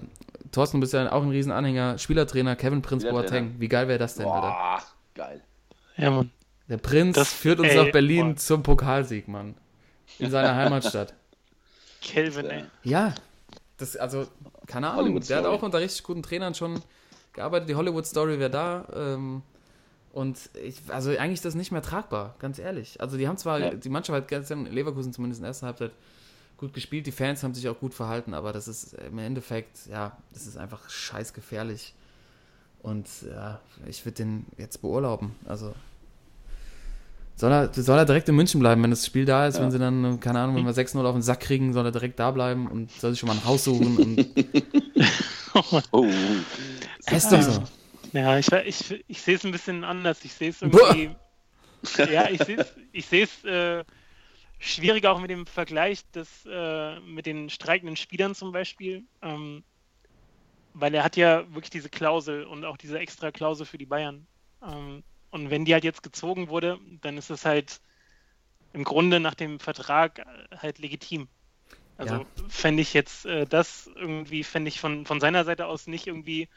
Thorsten, 0.52 0.78
du 0.78 0.80
bist 0.82 0.92
ja 0.94 1.10
auch 1.12 1.22
ein 1.22 1.30
Riesenanhänger, 1.30 1.98
Spielertrainer 1.98 2.56
Kevin 2.56 2.82
Prinz. 2.82 3.04
Boateng. 3.04 3.56
Wie 3.58 3.68
geil 3.68 3.88
wäre 3.88 3.98
das 3.98 4.14
denn, 4.14 4.26
Alter? 4.26 4.48
Boah, 4.48 4.82
geil. 5.14 5.42
Ja, 5.96 6.10
Mann. 6.10 6.30
Der 6.68 6.78
Prinz 6.78 7.16
Das- 7.16 7.32
führt 7.32 7.60
uns 7.60 7.70
ey, 7.70 7.76
nach 7.76 7.92
Berlin 7.92 8.30
boah. 8.34 8.36
zum 8.36 8.62
Pokalsieg, 8.62 9.28
Mann. 9.28 9.54
In 10.18 10.30
seiner 10.30 10.54
Heimatstadt. 10.54 11.14
Kelvin, 12.00 12.46
ey. 12.46 12.64
Ja, 12.84 13.14
das, 13.78 13.96
also, 13.96 14.26
keine 14.66 14.88
Ahnung. 14.90 15.04
Hollywood 15.06 15.28
der 15.28 15.38
hat 15.38 15.46
auch 15.46 15.62
unter 15.62 15.80
richtig 15.80 16.02
guten 16.04 16.22
Trainern 16.22 16.54
schon 16.54 16.80
gearbeitet. 17.32 17.68
Die 17.68 17.74
Hollywood 17.74 18.06
Story 18.06 18.38
wäre 18.38 18.50
da. 18.50 18.86
Ähm, 18.94 19.42
und 20.12 20.38
ich, 20.64 20.80
also 20.88 21.10
eigentlich 21.10 21.34
ist 21.34 21.44
das 21.44 21.54
nicht 21.54 21.70
mehr 21.72 21.82
tragbar, 21.82 22.34
ganz 22.38 22.58
ehrlich. 22.58 23.00
Also 23.00 23.16
die 23.16 23.28
haben 23.28 23.36
zwar, 23.36 23.58
Ja. 23.60 23.70
die 23.74 23.88
Mannschaft 23.88 24.16
hat 24.16 24.28
gestern 24.28 24.66
in 24.66 24.72
Leverkusen 24.72 25.12
zumindest 25.12 25.40
in 25.40 25.42
der 25.44 25.48
ersten 25.50 25.66
Halbzeit 25.66 25.92
gut 26.58 26.74
gespielt, 26.74 27.06
die 27.06 27.12
Fans 27.12 27.42
haben 27.42 27.54
sich 27.54 27.68
auch 27.68 27.78
gut 27.78 27.94
verhalten, 27.94 28.34
aber 28.34 28.52
das 28.52 28.68
ist 28.68 28.92
im 28.94 29.18
Endeffekt, 29.18 29.86
ja, 29.90 30.16
das 30.32 30.46
ist 30.46 30.56
einfach 30.58 30.90
scheiß 30.90 31.32
gefährlich. 31.32 31.94
Und 32.82 33.06
ja, 33.28 33.60
ich 33.86 34.04
würde 34.04 34.16
den 34.16 34.46
jetzt 34.56 34.82
beurlauben. 34.82 35.34
Also 35.46 35.74
soll 37.36 37.52
er, 37.52 37.72
soll 37.72 37.98
er 37.98 38.04
direkt 38.04 38.28
in 38.28 38.34
München 38.36 38.60
bleiben, 38.60 38.82
wenn 38.82 38.90
das 38.90 39.06
Spiel 39.06 39.24
da 39.24 39.46
ist, 39.46 39.56
Ja. 39.56 39.62
wenn 39.62 39.70
sie 39.70 39.78
dann, 39.78 40.18
keine 40.20 40.40
Ahnung, 40.40 40.56
wenn 40.56 40.64
wir 40.66 40.74
6-0 40.74 41.04
auf 41.04 41.14
den 41.14 41.22
Sack 41.22 41.40
kriegen, 41.40 41.72
soll 41.72 41.86
er 41.86 41.92
direkt 41.92 42.18
da 42.18 42.30
bleiben 42.32 42.66
und 42.66 42.90
soll 42.90 43.12
sich 43.12 43.20
schon 43.20 43.28
mal 43.28 43.36
ein 43.36 43.44
Haus 43.44 43.64
suchen. 43.64 43.96
Und, 43.96 44.26
Oh, 45.92 46.06
ist 47.10 47.32
doch 47.32 47.42
so. 47.42 47.62
Ja, 48.12 48.38
ich, 48.38 48.50
ich, 48.52 49.04
ich 49.08 49.22
sehe 49.22 49.36
es 49.36 49.44
ein 49.44 49.50
bisschen 49.52 49.82
anders. 49.84 50.24
Ich 50.24 50.34
sehe 50.34 50.50
es 50.50 50.60
Boah. 50.60 50.94
irgendwie. 50.94 51.16
ja, 52.12 52.28
ich 52.30 52.42
sehe 52.42 52.56
es 52.58 52.66
ich 52.92 53.44
äh, 53.44 53.84
schwieriger 54.58 55.12
auch 55.12 55.20
mit 55.20 55.30
dem 55.30 55.46
Vergleich 55.46 56.08
des, 56.12 56.44
äh, 56.46 57.00
mit 57.00 57.26
den 57.26 57.50
streikenden 57.50 57.96
Spielern 57.96 58.34
zum 58.34 58.52
Beispiel. 58.52 59.06
Ähm, 59.22 59.64
weil 60.72 60.94
er 60.94 61.04
hat 61.04 61.16
ja 61.16 61.52
wirklich 61.54 61.70
diese 61.70 61.90
Klausel 61.90 62.44
und 62.44 62.64
auch 62.64 62.76
diese 62.76 62.98
extra 62.98 63.30
Klausel 63.32 63.66
für 63.66 63.78
die 63.78 63.86
Bayern. 63.86 64.28
Ähm, 64.62 65.02
und 65.30 65.50
wenn 65.50 65.64
die 65.64 65.74
halt 65.74 65.84
jetzt 65.84 66.02
gezogen 66.02 66.48
wurde, 66.48 66.78
dann 67.00 67.18
ist 67.18 67.30
es 67.30 67.44
halt 67.44 67.80
im 68.72 68.84
Grunde 68.84 69.20
nach 69.20 69.34
dem 69.34 69.60
Vertrag 69.60 70.20
äh, 70.20 70.24
halt 70.58 70.78
legitim. 70.78 71.28
Also 71.96 72.16
Ja. 72.16 72.26
fände 72.48 72.82
ich 72.82 72.94
jetzt 72.94 73.26
äh, 73.26 73.46
das 73.46 73.88
irgendwie, 73.96 74.44
fände 74.44 74.68
ich 74.68 74.80
von, 74.80 75.06
von 75.06 75.20
seiner 75.20 75.44
Seite 75.44 75.66
aus 75.66 75.86
nicht 75.88 76.06
irgendwie 76.06 76.48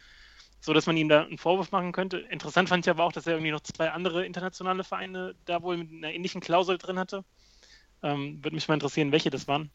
so, 0.62 0.74
dass 0.74 0.88
man 0.88 0.98
ihm 0.98 1.10
da 1.10 1.24
einen 1.24 1.38
Vorwurf 1.40 1.72
machen 1.72 1.92
könnte. 1.94 2.20
Interessant 2.20 2.70
fand 2.70 2.86
ich 2.86 2.92
aber 2.92 3.04
auch, 3.06 3.14
dass 3.14 3.28
er 3.28 3.34
irgendwie 3.36 3.52
noch 3.52 3.62
zwei 3.62 3.92
andere 3.92 4.26
internationale 4.26 4.84
Vereine 4.84 5.36
da 5.46 5.64
wohl 5.64 5.78
mit 5.78 5.92
einer 5.92 6.14
ähnlichen 6.14 6.42
Klausel 6.42 6.78
drin 6.78 7.00
hatte. 7.00 7.26
Ähm, 8.04 8.44
Würde 8.44 8.56
mich 8.56 8.68
mal 8.68 8.76
interessieren, 8.76 9.12
welche 9.12 9.30
das 9.30 9.48
waren. 9.48 9.72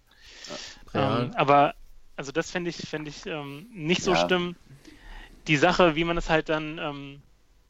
Real. 0.94 1.28
Ähm, 1.28 1.32
aber 1.36 1.74
also 2.16 2.32
das 2.32 2.50
fände 2.50 2.70
ich, 2.70 2.76
fände 2.76 3.10
ich 3.10 3.26
ähm, 3.26 3.68
nicht 3.70 4.02
so 4.02 4.12
Ja. 4.12 4.26
schlimm. 4.26 4.56
Die 5.46 5.56
Sache, 5.56 5.94
wie 5.94 6.04
man 6.04 6.16
es 6.16 6.28
halt 6.28 6.48
dann 6.48 6.78
ähm, 6.78 7.22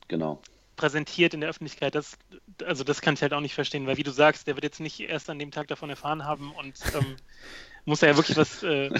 genau. 0.08 0.40
präsentiert 0.76 1.34
in 1.34 1.40
der 1.40 1.50
Öffentlichkeit, 1.50 1.94
das, 1.94 2.16
also 2.64 2.84
das 2.84 3.00
kann 3.00 3.14
ich 3.14 3.22
halt 3.22 3.32
auch 3.32 3.40
nicht 3.40 3.54
verstehen, 3.54 3.86
weil 3.86 3.96
wie 3.96 4.02
du 4.02 4.10
sagst, 4.10 4.46
der 4.46 4.56
wird 4.56 4.64
jetzt 4.64 4.80
nicht 4.80 5.00
erst 5.00 5.30
an 5.30 5.38
dem 5.38 5.50
Tag 5.50 5.68
davon 5.68 5.90
erfahren 5.90 6.24
haben 6.24 6.52
und 6.54 6.78
ähm, 6.94 7.16
muss 7.84 8.00
ja 8.02 8.16
wirklich 8.16 8.36
was, 8.36 8.62
äh, 8.62 8.92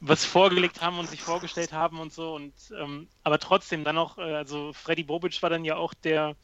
was 0.00 0.24
vorgelegt 0.24 0.80
haben 0.80 0.98
und 0.98 1.08
sich 1.08 1.22
vorgestellt 1.22 1.72
haben 1.72 2.00
und 2.00 2.12
so. 2.12 2.34
Und 2.34 2.54
ähm, 2.78 3.08
aber 3.22 3.38
trotzdem 3.38 3.84
dann 3.84 3.98
auch, 3.98 4.18
äh, 4.18 4.34
also 4.34 4.72
Freddy 4.72 5.04
Bobic 5.04 5.42
war 5.42 5.50
dann 5.50 5.64
ja 5.64 5.76
auch 5.76 5.94
der 5.94 6.36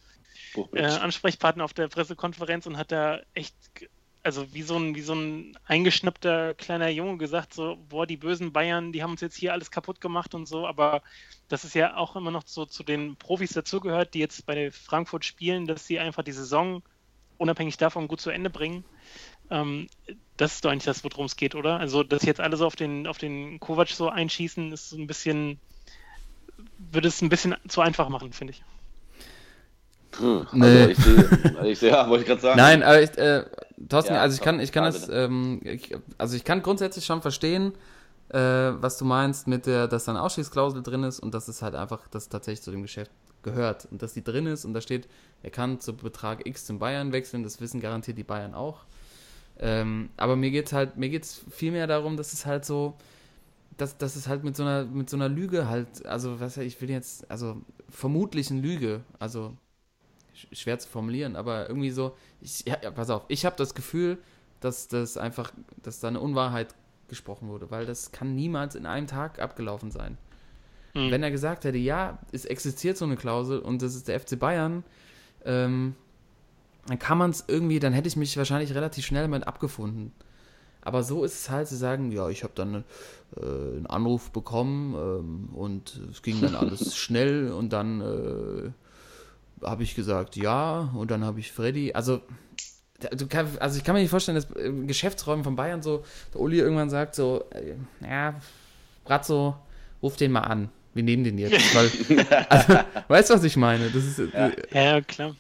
äh, 0.75 0.85
Ansprechpartner 0.85 1.65
auf 1.65 1.75
der 1.75 1.89
Pressekonferenz 1.89 2.67
und 2.67 2.77
hat 2.77 2.93
da 2.93 3.21
echt, 3.35 3.57
also 4.29 4.53
wie 4.53 4.63
so 4.63 4.77
ein, 4.77 4.95
wie 4.95 5.01
so 5.01 5.15
ein 5.15 5.57
eingeschnappter 5.65 6.53
kleiner 6.53 6.91
Junge 6.91 7.17
gesagt, 7.17 7.55
so, 7.55 7.79
boah, 7.89 8.07
die 8.07 8.19
bösen 8.19 8.53
Bayern, 8.53 8.93
die 8.93 9.03
haben 9.03 9.13
uns 9.13 9.23
jetzt 9.23 9.37
hier 9.37 9.55
alles 9.55 9.71
kaputt 9.71 10.03
gemacht 10.03 10.35
und 10.35 10.47
so, 10.47 10.67
aber 10.67 11.03
das 11.49 11.65
ist 11.65 11.75
ja 11.75 11.97
auch 11.97 12.15
immer 12.15 12.31
noch 12.31 12.43
so 12.47 12.67
zu 12.67 12.83
den 12.83 13.17
Profis 13.17 13.53
dazugehört, 13.55 14.13
die 14.13 14.19
jetzt 14.19 14.45
bei 14.45 14.71
Frankfurt 14.71 15.25
spielen, 15.25 15.67
dass 15.67 15.87
sie 15.87 15.99
einfach 15.99 16.23
die 16.23 16.33
Saison 16.33 16.83
unabhängig 17.39 17.79
davon 17.79 18.07
gut 18.07 18.21
zu 18.21 18.29
Ende 18.29 18.51
bringen. 18.51 18.85
Ähm, 19.51 19.89
das 20.37 20.57
ist 20.57 20.65
doch 20.65 20.71
eigentlich 20.71 20.85
das, 20.85 21.03
worum 21.05 21.25
es 21.25 21.37
geht, 21.37 21.55
oder? 21.55 21.81
Also, 21.81 22.03
dass 22.03 22.23
jetzt 22.25 22.41
alle 22.41 22.59
so 22.59 22.67
auf 22.67 22.77
den, 22.77 23.07
auf 23.07 23.17
den 23.17 23.59
Kovac 23.61 23.89
so 23.89 24.11
einschießen, 24.11 24.73
ist 24.73 24.91
so 24.91 24.99
ein 24.99 25.07
bisschen, 25.07 25.59
würde 26.77 27.09
es 27.09 27.23
ein 27.23 27.31
bisschen 27.31 27.57
zu 27.67 27.81
einfach 27.81 28.11
machen, 28.11 28.35
finde 28.35 28.53
ich. 28.53 28.63
Hm, 30.19 30.47
Nee. 30.53 30.67
Also 30.67 30.89
ich 30.91 30.99
sehe, 30.99 31.77
sehe, 31.77 31.91
ja, 31.93 32.09
wollte 32.09 32.23
ich 32.23 32.29
gerade 32.29 32.41
sagen. 32.41 32.57
Nein, 32.57 32.83
aber 32.83 33.03
ich, 33.03 33.17
äh, 33.19 33.45
Thorsten, 33.89 34.15
Ja, 34.15 34.21
also 34.21 34.35
ich 34.35 34.41
kann, 34.41 34.61
ich 34.61 34.73
kann 34.73 34.85
das, 34.85 35.09
ähm, 35.09 35.61
ich, 35.65 35.95
also 36.19 36.37
ich 36.37 36.45
kann 36.45 36.63
grundsätzlich 36.63 37.05
schon 37.05 37.23
verstehen, 37.23 37.73
äh, 38.31 38.39
was 38.39 38.99
du 38.99 39.05
meinst 39.05 39.47
mit 39.47 39.67
der, 39.67 39.89
dass 39.89 40.05
da 40.05 40.13
eine 40.13 40.23
Ausstiegsklausel 40.23 40.83
drin 40.83 41.05
ist 41.05 41.21
und 41.21 41.33
dass 41.35 41.49
es 41.49 41.63
halt 41.63 41.75
einfach, 41.75 42.09
dass 42.09 42.29
tatsächlich 42.29 42.63
zu 42.63 42.71
dem 42.71 42.83
Geschäft 42.83 43.11
gehört 43.43 43.87
und 43.91 44.03
dass 44.03 44.15
die 44.15 44.25
drin 44.25 44.47
ist 44.47 44.65
und 44.65 44.75
da 44.75 44.81
steht, 44.81 45.09
er 45.43 45.51
kann 45.51 45.81
zu 45.81 45.97
Betrag 45.97 46.47
X 46.47 46.67
zum 46.67 46.79
Bayern 46.79 47.13
wechseln, 47.13 47.43
das 47.45 47.61
wissen 47.61 47.81
garantiert 47.81 48.19
die 48.19 48.25
Bayern 48.25 48.55
auch. 48.55 48.85
Ähm, 49.61 50.11
aber 50.17 50.37
mir 50.37 50.51
geht's 50.51 50.73
halt, 50.73 50.97
mir 50.97 51.09
geht's 51.09 51.41
viel 51.51 51.73
mehr 51.73 51.87
darum, 51.87 52.17
dass 52.17 52.33
es 52.33 52.47
halt 52.47 52.65
so, 52.65 52.95
dass, 53.77 53.97
dass 53.97 54.17
es 54.17 54.29
halt 54.29 54.45
mit 54.45 54.57
so 54.57 54.63
einer, 54.65 54.85
mit 54.85 55.09
so 55.09 55.17
einer 55.17 55.29
Lüge 55.29 55.69
halt, 55.69 56.05
also 56.07 56.41
was 56.41 56.57
ich 56.57 56.81
will 56.81 56.91
jetzt, 56.91 57.31
also 57.31 57.57
vermutlichen 57.89 58.61
Lüge, 58.63 59.01
also 59.19 59.55
schwer 60.53 60.79
zu 60.79 60.89
formulieren, 60.89 61.37
aber 61.37 61.69
irgendwie 61.69 61.91
so, 61.91 62.17
ich, 62.41 62.65
ja, 62.67 62.77
ja, 62.83 62.91
pass 62.91 63.11
auf, 63.11 63.25
ich 63.29 63.45
habe 63.45 63.57
das 63.57 63.75
Gefühl, 63.75 64.19
dass 64.61 64.89
das 64.89 65.17
einfach, 65.17 65.53
dass 65.83 66.01
da 66.01 66.09
eine 66.09 66.21
Unwahrheit 66.21 66.75
gesprochen 67.09 67.49
wurde, 67.49 67.71
weil 67.71 67.87
das 67.87 68.13
kann 68.13 68.35
niemals 68.35 68.75
in 68.75 68.87
einem 68.87 69.07
Tag 69.07 69.39
abgelaufen 69.41 69.91
sein. 69.91 70.19
Hm. 70.93 71.11
Wenn 71.11 71.23
er 71.23 71.31
gesagt 71.31 71.65
hätte, 71.65 71.79
ja, 71.79 72.19
es 72.33 72.45
existiert 72.45 72.97
so 72.97 73.05
eine 73.05 73.17
Klausel 73.17 73.61
und 73.61 73.83
das 73.83 73.95
ist 73.95 74.09
der 74.09 74.21
FC 74.21 74.39
Bayern, 74.39 74.85
ähm, 75.45 75.95
dann 76.87 76.99
kann 76.99 77.19
man 77.19 77.31
es 77.31 77.45
irgendwie, 77.47 77.79
dann 77.79 77.93
hätte 77.93 78.09
ich 78.09 78.17
mich 78.17 78.37
wahrscheinlich 78.37 78.75
relativ 78.75 79.05
schnell 79.05 79.23
damit 79.23 79.47
abgefunden. 79.47 80.13
Aber 80.81 81.03
so 81.03 81.25
ist 81.25 81.35
es 81.35 81.51
halt 81.51 81.69
zu 81.69 81.77
sagen, 81.77 82.13
ja, 82.13 82.29
ich 82.29 82.45
habe 82.45 82.55
dann 82.55 82.85
äh, 83.37 83.41
einen 83.41 83.87
Anruf 83.87 84.31
bekommen 84.31 84.95
ähm, 84.95 85.49
und 85.55 86.01
es 86.11 86.23
ging 86.23 86.41
dann 86.41 86.55
alles 86.55 86.97
schnell 86.97 87.53
und 87.53 87.73
dann 87.73 88.01
äh, 88.01 88.71
habe 89.63 89.83
ich 89.83 89.95
gesagt, 89.95 90.37
ja, 90.37 90.91
und 90.95 91.11
dann 91.11 91.25
habe 91.25 91.41
ich 91.41 91.53
Freddy, 91.53 91.93
also 91.95 92.23
also 93.11 93.79
ich 93.79 93.85
kann 93.85 93.95
mir 93.95 94.01
nicht 94.01 94.11
vorstellen, 94.11 94.35
dass 94.35 94.51
äh, 94.57 94.73
Geschäftsräume 94.87 95.45
von 95.45 95.55
Bayern 95.57 95.83
so, 95.83 96.05
der 96.35 96.41
Uli 96.41 96.59
irgendwann 96.59 96.91
sagt 96.91 97.15
so, 97.15 97.45
äh, 97.51 97.75
ja, 98.05 98.35
Bratzo, 99.05 99.57
ruf 100.03 100.17
den 100.17 100.33
mal 100.33 100.41
an. 100.41 100.69
Wir 100.95 101.05
nehmen 101.05 101.23
den 101.23 101.39
jetzt. 101.39 101.75
Weil, 101.75 102.47
also, 102.49 102.79
weißt 103.07 103.31
du, 103.31 103.35
was 103.35 103.45
ich 103.45 103.57
meine? 103.57 103.89
Das 103.91 104.05
ist, 104.05 104.19
äh, 104.19 104.51
Ja, 104.73 105.01
klar. 105.01 105.37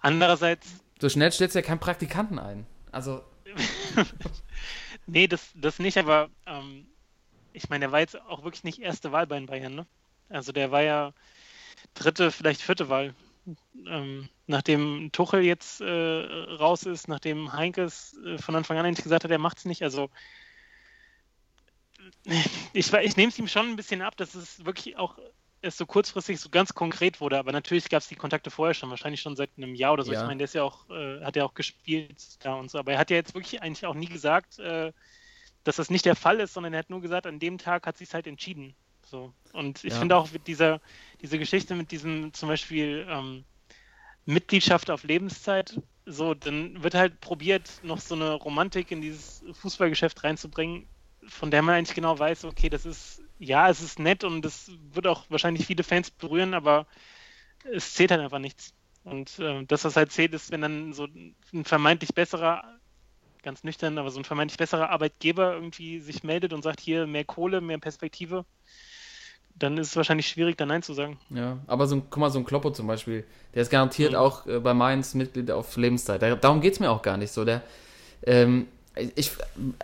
Andererseits, 0.00 0.66
So 1.00 1.08
schnell 1.08 1.30
stellst 1.30 1.54
du 1.54 1.60
ja 1.60 1.64
keinen 1.64 1.78
Praktikanten 1.78 2.38
ein. 2.38 2.66
Also, 2.90 3.22
nee, 5.06 5.28
das, 5.28 5.50
das 5.54 5.78
nicht, 5.78 5.98
aber 5.98 6.30
ähm, 6.46 6.86
ich 7.52 7.68
meine, 7.68 7.84
der 7.86 7.92
war 7.92 8.00
jetzt 8.00 8.20
auch 8.22 8.42
wirklich 8.42 8.64
nicht 8.64 8.80
erste 8.80 9.12
Wahl 9.12 9.26
bei 9.26 9.38
den 9.38 9.46
Bayern, 9.46 9.74
ne? 9.74 9.86
Also 10.28 10.52
der 10.52 10.70
war 10.70 10.82
ja 10.82 11.12
dritte, 11.94 12.30
vielleicht 12.30 12.60
vierte 12.60 12.88
Wahl. 12.88 13.14
Ähm, 13.86 14.28
nachdem 14.46 15.10
Tuchel 15.12 15.42
jetzt 15.42 15.80
äh, 15.80 15.86
raus 15.86 16.82
ist, 16.84 17.08
nachdem 17.08 17.52
Heinkes 17.52 18.16
äh, 18.24 18.38
von 18.38 18.56
Anfang 18.56 18.78
an 18.78 18.86
eigentlich 18.86 19.04
gesagt 19.04 19.24
hat, 19.24 19.30
er 19.30 19.38
macht 19.38 19.58
es 19.58 19.64
nicht, 19.64 19.82
also 19.82 20.10
ich, 22.72 22.92
ich 22.92 23.16
nehme 23.16 23.30
es 23.30 23.38
ihm 23.38 23.48
schon 23.48 23.70
ein 23.70 23.76
bisschen 23.76 24.02
ab, 24.02 24.16
dass 24.16 24.34
es 24.34 24.64
wirklich 24.64 24.96
auch 24.96 25.18
erst 25.60 25.78
so 25.78 25.86
kurzfristig 25.86 26.38
so 26.38 26.48
ganz 26.50 26.74
konkret 26.74 27.20
wurde, 27.20 27.38
aber 27.38 27.52
natürlich 27.52 27.88
gab 27.88 28.02
es 28.02 28.08
die 28.08 28.14
Kontakte 28.14 28.50
vorher 28.50 28.74
schon, 28.74 28.90
wahrscheinlich 28.90 29.20
schon 29.20 29.36
seit 29.36 29.50
einem 29.56 29.74
Jahr 29.74 29.94
oder 29.94 30.04
so. 30.04 30.12
Ja. 30.12 30.20
Ich 30.20 30.26
meine, 30.26 30.38
der 30.38 30.44
ist 30.44 30.54
ja 30.54 30.62
auch, 30.62 30.88
äh, 30.90 31.24
hat 31.24 31.36
ja 31.36 31.44
auch 31.44 31.54
gespielt 31.54 32.44
da 32.44 32.54
und 32.54 32.70
so, 32.70 32.78
aber 32.78 32.92
er 32.92 32.98
hat 32.98 33.10
ja 33.10 33.16
jetzt 33.16 33.34
wirklich 33.34 33.60
eigentlich 33.60 33.86
auch 33.86 33.94
nie 33.94 34.06
gesagt, 34.06 34.58
äh, 34.58 34.92
dass 35.64 35.76
das 35.76 35.90
nicht 35.90 36.04
der 36.04 36.16
Fall 36.16 36.40
ist, 36.40 36.54
sondern 36.54 36.72
er 36.72 36.80
hat 36.80 36.90
nur 36.90 37.00
gesagt, 37.00 37.26
an 37.26 37.40
dem 37.40 37.58
Tag 37.58 37.86
hat 37.86 37.98
sich 37.98 38.14
halt 38.14 38.26
entschieden. 38.26 38.76
So. 39.04 39.32
Und 39.52 39.84
ich 39.84 39.92
Ja. 39.92 39.98
finde 39.98 40.16
auch 40.16 40.30
mit 40.30 40.46
dieser, 40.46 40.80
diese 41.20 41.38
Geschichte 41.38 41.74
mit 41.74 41.90
diesem 41.90 42.32
zum 42.32 42.48
Beispiel 42.48 43.06
ähm, 43.08 43.44
Mitgliedschaft 44.24 44.90
auf 44.90 45.04
Lebenszeit, 45.04 45.80
so, 46.04 46.34
dann 46.34 46.82
wird 46.82 46.94
halt 46.94 47.20
probiert, 47.20 47.80
noch 47.82 48.00
so 48.00 48.14
eine 48.14 48.32
Romantik 48.34 48.90
in 48.90 49.00
dieses 49.00 49.44
Fußballgeschäft 49.52 50.24
reinzubringen, 50.24 50.86
von 51.26 51.50
der 51.50 51.62
man 51.62 51.74
eigentlich 51.74 51.94
genau 51.94 52.18
weiß, 52.18 52.44
okay, 52.44 52.68
das 52.68 52.86
ist, 52.86 53.22
ja, 53.38 53.68
es 53.68 53.82
ist 53.82 53.98
nett 53.98 54.24
und 54.24 54.42
das 54.42 54.70
wird 54.92 55.06
auch 55.06 55.24
wahrscheinlich 55.28 55.66
viele 55.66 55.82
Fans 55.82 56.10
berühren, 56.10 56.54
aber 56.54 56.86
es 57.72 57.94
zählt 57.94 58.10
halt 58.10 58.20
einfach 58.20 58.38
nichts. 58.38 58.74
Und 59.04 59.38
äh, 59.38 59.64
das, 59.64 59.84
was 59.84 59.96
halt 59.96 60.12
zählt, 60.12 60.34
ist, 60.34 60.50
wenn 60.50 60.60
dann 60.60 60.92
so 60.92 61.06
ein 61.52 61.64
vermeintlich 61.64 62.14
besserer, 62.14 62.78
ganz 63.42 63.64
nüchtern, 63.64 63.98
aber 63.98 64.10
so 64.10 64.20
ein 64.20 64.24
vermeintlich 64.24 64.58
besserer 64.58 64.90
Arbeitgeber 64.90 65.54
irgendwie 65.54 66.00
sich 66.00 66.22
meldet 66.22 66.52
und 66.52 66.62
sagt, 66.62 66.80
hier 66.80 67.06
mehr 67.06 67.24
Kohle, 67.24 67.60
mehr 67.60 67.78
Perspektive, 67.78 68.44
dann 69.58 69.78
ist 69.78 69.88
es 69.88 69.96
wahrscheinlich 69.96 70.28
schwierig, 70.28 70.56
da 70.56 70.66
Nein 70.66 70.82
zu 70.82 70.92
sagen. 70.94 71.18
ja. 71.30 71.58
Aber 71.66 71.86
so 71.86 71.96
ein, 71.96 72.02
guck 72.10 72.18
mal, 72.20 72.30
so 72.30 72.38
ein 72.38 72.44
Kloppo 72.44 72.70
zum 72.70 72.86
Beispiel, 72.86 73.24
der 73.54 73.62
ist 73.62 73.70
garantiert 73.70 74.12
Mhm. 74.12 74.18
auch 74.18 74.46
äh, 74.46 74.60
bei 74.60 74.74
Mainz 74.74 75.14
Mitglied 75.14 75.50
auf 75.50 75.76
Lebenszeit. 75.76 76.22
Da, 76.22 76.34
darum 76.36 76.60
geht 76.60 76.74
es 76.74 76.80
mir 76.80 76.90
auch 76.90 77.02
gar 77.02 77.16
nicht 77.16 77.32
so. 77.32 77.44
Der, 77.44 77.62
ähm, 78.24 78.66
ich, 79.14 79.30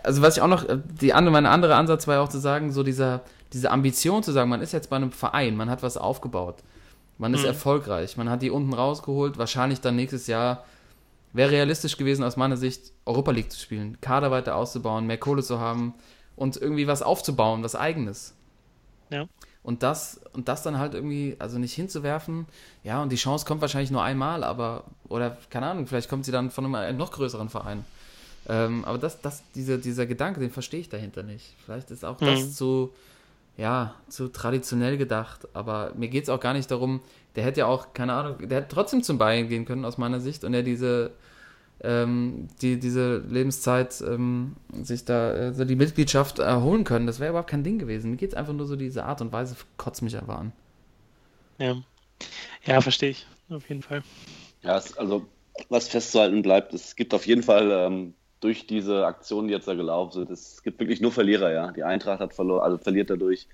also 0.03 0.21
was 0.21 0.37
ich 0.37 0.41
auch 0.43 0.47
noch, 0.47 0.67
äh, 0.67 0.77
die 1.01 1.13
andere, 1.13 1.31
mein 1.33 1.45
anderer 1.45 1.75
Ansatz 1.75 2.07
war 2.07 2.15
ja 2.15 2.21
auch 2.21 2.29
zu 2.29 2.39
sagen, 2.39 2.71
so 2.71 2.83
dieser, 2.83 3.21
diese 3.53 3.71
Ambition 3.71 4.23
zu 4.23 4.31
sagen, 4.31 4.49
man 4.49 4.61
ist 4.61 4.71
jetzt 4.73 4.89
bei 4.89 4.95
einem 4.97 5.11
Verein, 5.11 5.55
man 5.55 5.69
hat 5.69 5.83
was 5.83 5.97
aufgebaut, 5.97 6.57
man 7.17 7.33
ist 7.33 7.41
Mhm. 7.41 7.47
erfolgreich, 7.47 8.17
man 8.17 8.29
hat 8.29 8.41
die 8.41 8.49
unten 8.51 8.73
rausgeholt, 8.73 9.37
wahrscheinlich 9.37 9.81
dann 9.81 9.95
nächstes 9.95 10.27
Jahr 10.27 10.65
wäre 11.33 11.51
realistisch 11.51 11.97
gewesen 11.97 12.23
aus 12.23 12.37
meiner 12.37 12.57
Sicht, 12.57 12.91
Europa 13.05 13.31
League 13.31 13.51
zu 13.51 13.59
spielen, 13.59 13.97
Kader 14.01 14.31
weiter 14.31 14.55
auszubauen, 14.55 15.05
mehr 15.05 15.17
Kohle 15.17 15.43
zu 15.43 15.59
haben 15.59 15.93
und 16.35 16.55
irgendwie 16.57 16.87
was 16.87 17.01
aufzubauen, 17.01 17.63
was 17.63 17.75
eigenes. 17.75 18.33
Ja. 19.09 19.25
Und 19.65 19.81
das, 19.81 20.21
und 20.33 20.47
das 20.47 20.61
dann 20.61 20.77
halt 20.77 20.93
irgendwie, 20.93 21.35
also 21.39 21.57
nicht 21.57 21.73
hinzuwerfen, 21.73 22.45
ja, 22.83 23.01
und 23.01 23.11
die 23.11 23.15
Chance 23.15 23.45
kommt 23.47 23.61
wahrscheinlich 23.61 23.89
nur 23.89 24.03
einmal, 24.03 24.43
aber, 24.43 24.83
oder 25.09 25.37
keine 25.49 25.65
Ahnung, 25.65 25.87
vielleicht 25.87 26.07
kommt 26.07 26.23
sie 26.23 26.31
dann 26.31 26.51
von 26.51 26.73
einem 26.75 26.97
noch 26.97 27.11
größeren 27.11 27.49
Verein. 27.49 27.83
Ähm, 28.47 28.85
aber 28.85 28.99
das, 28.99 29.21
das, 29.21 29.41
dieser, 29.55 29.79
dieser 29.79 30.05
Gedanke, 30.05 30.39
den 30.39 30.51
verstehe 30.51 30.81
ich 30.81 30.89
dahinter 30.89 31.23
nicht. 31.23 31.55
Vielleicht 31.65 31.89
ist 31.89 32.05
auch 32.05 32.21
Mhm. 32.21 32.25
das 32.25 32.55
zu, 32.55 32.93
ja, 33.57 33.95
zu 34.07 34.27
traditionell 34.27 34.97
gedacht, 34.97 35.47
aber 35.53 35.91
mir 35.95 36.09
geht 36.09 36.25
es 36.25 36.29
auch 36.29 36.39
gar 36.39 36.53
nicht 36.53 36.69
darum, 36.69 37.01
der 37.35 37.43
hätte 37.43 37.61
ja 37.61 37.65
auch, 37.65 37.91
keine 37.93 38.13
Ahnung, 38.13 38.47
der 38.47 38.59
hätte 38.59 38.75
trotzdem 38.75 39.01
zum 39.01 39.17
Bayern 39.17 39.49
gehen 39.49 39.65
können, 39.65 39.83
aus 39.83 39.97
meiner 39.97 40.19
Sicht, 40.19 40.43
und 40.43 40.53
er 40.53 40.61
diese, 40.61 41.09
ähm, 41.83 42.47
die, 42.61 42.79
diese 42.79 43.17
Lebenszeit 43.29 44.01
ähm, 44.01 44.55
sich 44.81 45.05
da 45.05 45.33
äh, 45.33 45.53
so 45.53 45.65
die 45.65 45.75
Mitgliedschaft 45.75 46.39
erholen 46.39 46.83
können. 46.83 47.07
Das 47.07 47.19
wäre 47.19 47.31
überhaupt 47.31 47.49
kein 47.49 47.63
Ding 47.63 47.79
gewesen. 47.79 48.11
Mir 48.11 48.17
geht 48.17 48.29
es 48.29 48.35
einfach 48.35 48.53
nur 48.53 48.65
so 48.65 48.75
diese 48.75 49.03
Art 49.05 49.21
und 49.21 49.31
Weise, 49.31 49.55
kotzt 49.77 50.01
mich 50.01 50.17
einfach 50.17 50.39
an. 50.39 50.51
Ja, 51.57 51.75
ja 52.65 52.81
verstehe 52.81 53.11
ich, 53.11 53.27
auf 53.49 53.67
jeden 53.69 53.81
Fall. 53.81 54.03
Ja, 54.63 54.77
es, 54.77 54.97
also 54.97 55.25
was 55.69 55.87
festzuhalten 55.87 56.41
bleibt, 56.41 56.73
es 56.73 56.95
gibt 56.95 57.13
auf 57.13 57.25
jeden 57.27 57.43
Fall 57.43 57.71
ähm, 57.71 58.13
durch 58.39 58.67
diese 58.67 59.05
Aktionen, 59.05 59.47
die 59.47 59.53
jetzt 59.53 59.67
da 59.67 59.73
gelaufen 59.73 60.11
sind, 60.13 60.29
es 60.29 60.61
gibt 60.63 60.79
wirklich 60.79 61.01
nur 61.01 61.11
Verlierer, 61.11 61.51
ja. 61.51 61.71
Die 61.71 61.83
Eintracht 61.83 62.19
hat 62.19 62.33
verloren, 62.33 62.63
also 62.63 62.77
verliert 62.77 63.09
dadurch. 63.09 63.47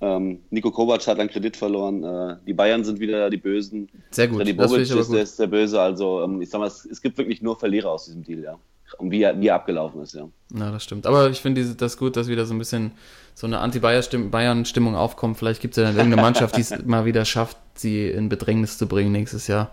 Ähm, 0.00 0.40
Nico 0.50 0.70
Kovac 0.70 1.06
hat 1.06 1.18
einen 1.18 1.30
Kredit 1.30 1.56
verloren. 1.56 2.04
Äh, 2.04 2.36
die 2.46 2.52
Bayern 2.52 2.84
sind 2.84 3.00
wieder 3.00 3.30
die 3.30 3.38
Bösen. 3.38 3.88
Sehr 4.10 4.28
gut, 4.28 4.38
finde 4.38 4.54
Bobic 4.54 4.82
ist, 4.82 4.90
der, 4.90 5.04
gut. 5.04 5.16
ist 5.16 5.38
der 5.38 5.46
Böse. 5.46 5.80
Also 5.80 6.22
ähm, 6.22 6.42
ich 6.42 6.50
sag 6.50 6.58
mal, 6.58 6.66
es, 6.66 6.84
es 6.84 7.00
gibt 7.00 7.16
wirklich 7.16 7.40
nur 7.40 7.58
Verlierer 7.58 7.90
aus 7.90 8.04
diesem 8.06 8.22
Deal, 8.22 8.40
ja. 8.40 8.58
Und 8.98 9.10
wie 9.10 9.22
er, 9.22 9.38
wie 9.40 9.48
er 9.48 9.56
abgelaufen 9.56 10.02
ist, 10.02 10.14
ja. 10.14 10.28
Ja, 10.54 10.70
das 10.70 10.84
stimmt. 10.84 11.06
Aber 11.06 11.30
ich 11.30 11.40
finde 11.40 11.64
das 11.74 11.96
gut, 11.96 12.16
dass 12.16 12.28
wieder 12.28 12.46
so 12.46 12.54
ein 12.54 12.58
bisschen 12.58 12.92
so 13.34 13.46
eine 13.46 13.58
Anti-Bayern-Stimmung 13.58 14.94
aufkommt. 14.94 15.38
Vielleicht 15.38 15.60
gibt 15.60 15.76
es 15.76 15.78
ja 15.78 15.84
dann 15.84 15.96
irgendeine 15.96 16.22
Mannschaft, 16.22 16.56
die 16.56 16.60
es 16.60 16.74
mal 16.86 17.04
wieder 17.04 17.24
schafft, 17.24 17.58
sie 17.74 18.08
in 18.08 18.28
Bedrängnis 18.28 18.78
zu 18.78 18.86
bringen 18.86 19.12
nächstes 19.12 19.48
Jahr. 19.48 19.72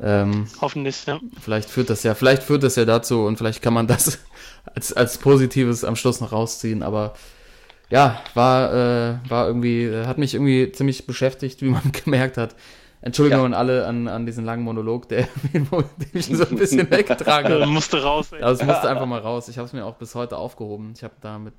Ähm, 0.00 0.46
Hoffentlich, 0.60 1.06
ja. 1.06 1.18
vielleicht 1.40 1.70
führt 1.70 1.90
das 1.90 2.04
ja, 2.04 2.14
vielleicht 2.14 2.44
führt 2.44 2.62
das 2.62 2.76
ja 2.76 2.84
dazu 2.84 3.24
und 3.24 3.36
vielleicht 3.36 3.62
kann 3.62 3.74
man 3.74 3.88
das 3.88 4.20
als, 4.74 4.92
als 4.92 5.18
Positives 5.18 5.82
am 5.84 5.96
Schluss 5.96 6.20
noch 6.20 6.32
rausziehen. 6.32 6.82
Aber 6.82 7.14
ja, 7.90 8.22
war, 8.34 8.72
äh, 8.72 9.18
war 9.30 9.46
irgendwie, 9.46 9.84
äh, 9.84 10.06
hat 10.06 10.18
mich 10.18 10.34
irgendwie 10.34 10.70
ziemlich 10.72 11.06
beschäftigt, 11.06 11.62
wie 11.62 11.68
man 11.70 11.92
gemerkt 12.04 12.36
hat. 12.36 12.54
Entschuldigung 13.00 13.40
Ja. 13.42 13.46
an 13.46 13.54
alle 13.54 13.86
an, 13.86 14.08
an 14.08 14.26
diesen 14.26 14.44
langen 14.44 14.64
Monolog, 14.64 15.08
der 15.08 15.28
den 15.52 15.66
ich 16.14 16.26
so 16.26 16.44
ein 16.44 16.56
bisschen 16.56 16.90
weggetragen 16.90 17.52
habe. 17.52 17.66
musste 17.66 18.02
raus, 18.02 18.32
ey. 18.32 18.42
Aber 18.42 18.52
es 18.52 18.62
musste 18.62 18.88
einfach 18.88 19.06
mal 19.06 19.20
raus. 19.20 19.48
Ich 19.48 19.56
habe 19.58 19.66
es 19.66 19.72
mir 19.72 19.84
auch 19.84 19.94
bis 19.96 20.14
heute 20.16 20.36
aufgehoben. 20.36 20.92
Ich 20.96 21.04
habe 21.04 21.14
da 21.20 21.38
mit 21.38 21.54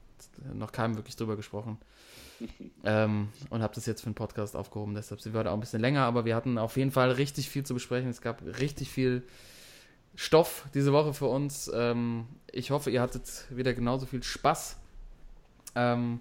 noch 0.53 0.71
keinem 0.73 0.95
wirklich 0.95 1.15
drüber 1.15 1.37
gesprochen. 1.37 1.77
ähm, 2.83 3.29
und 3.49 3.61
habe 3.63 3.73
das 3.75 3.85
jetzt 3.85 4.01
für 4.01 4.09
den 4.09 4.15
Podcast 4.15 4.55
aufgehoben. 4.55 4.95
Deshalb 4.95 5.21
sind 5.21 5.33
wir 5.33 5.39
heute 5.39 5.49
auch 5.51 5.55
ein 5.55 5.59
bisschen 5.61 5.81
länger, 5.81 6.03
aber 6.03 6.25
wir 6.25 6.35
hatten 6.35 6.57
auf 6.57 6.77
jeden 6.77 6.91
Fall 6.91 7.11
richtig 7.11 7.49
viel 7.49 7.63
zu 7.65 7.73
besprechen. 7.73 8.09
Es 8.09 8.21
gab 8.21 8.41
richtig 8.59 8.89
viel 8.89 9.23
Stoff 10.15 10.65
diese 10.73 10.91
Woche 10.93 11.13
für 11.13 11.27
uns. 11.27 11.71
Ähm, 11.73 12.27
ich 12.51 12.71
hoffe, 12.71 12.91
ihr 12.91 13.01
hattet 13.01 13.45
wieder 13.49 13.73
genauso 13.73 14.05
viel 14.05 14.23
Spaß. 14.23 14.77
Ähm, 15.75 16.19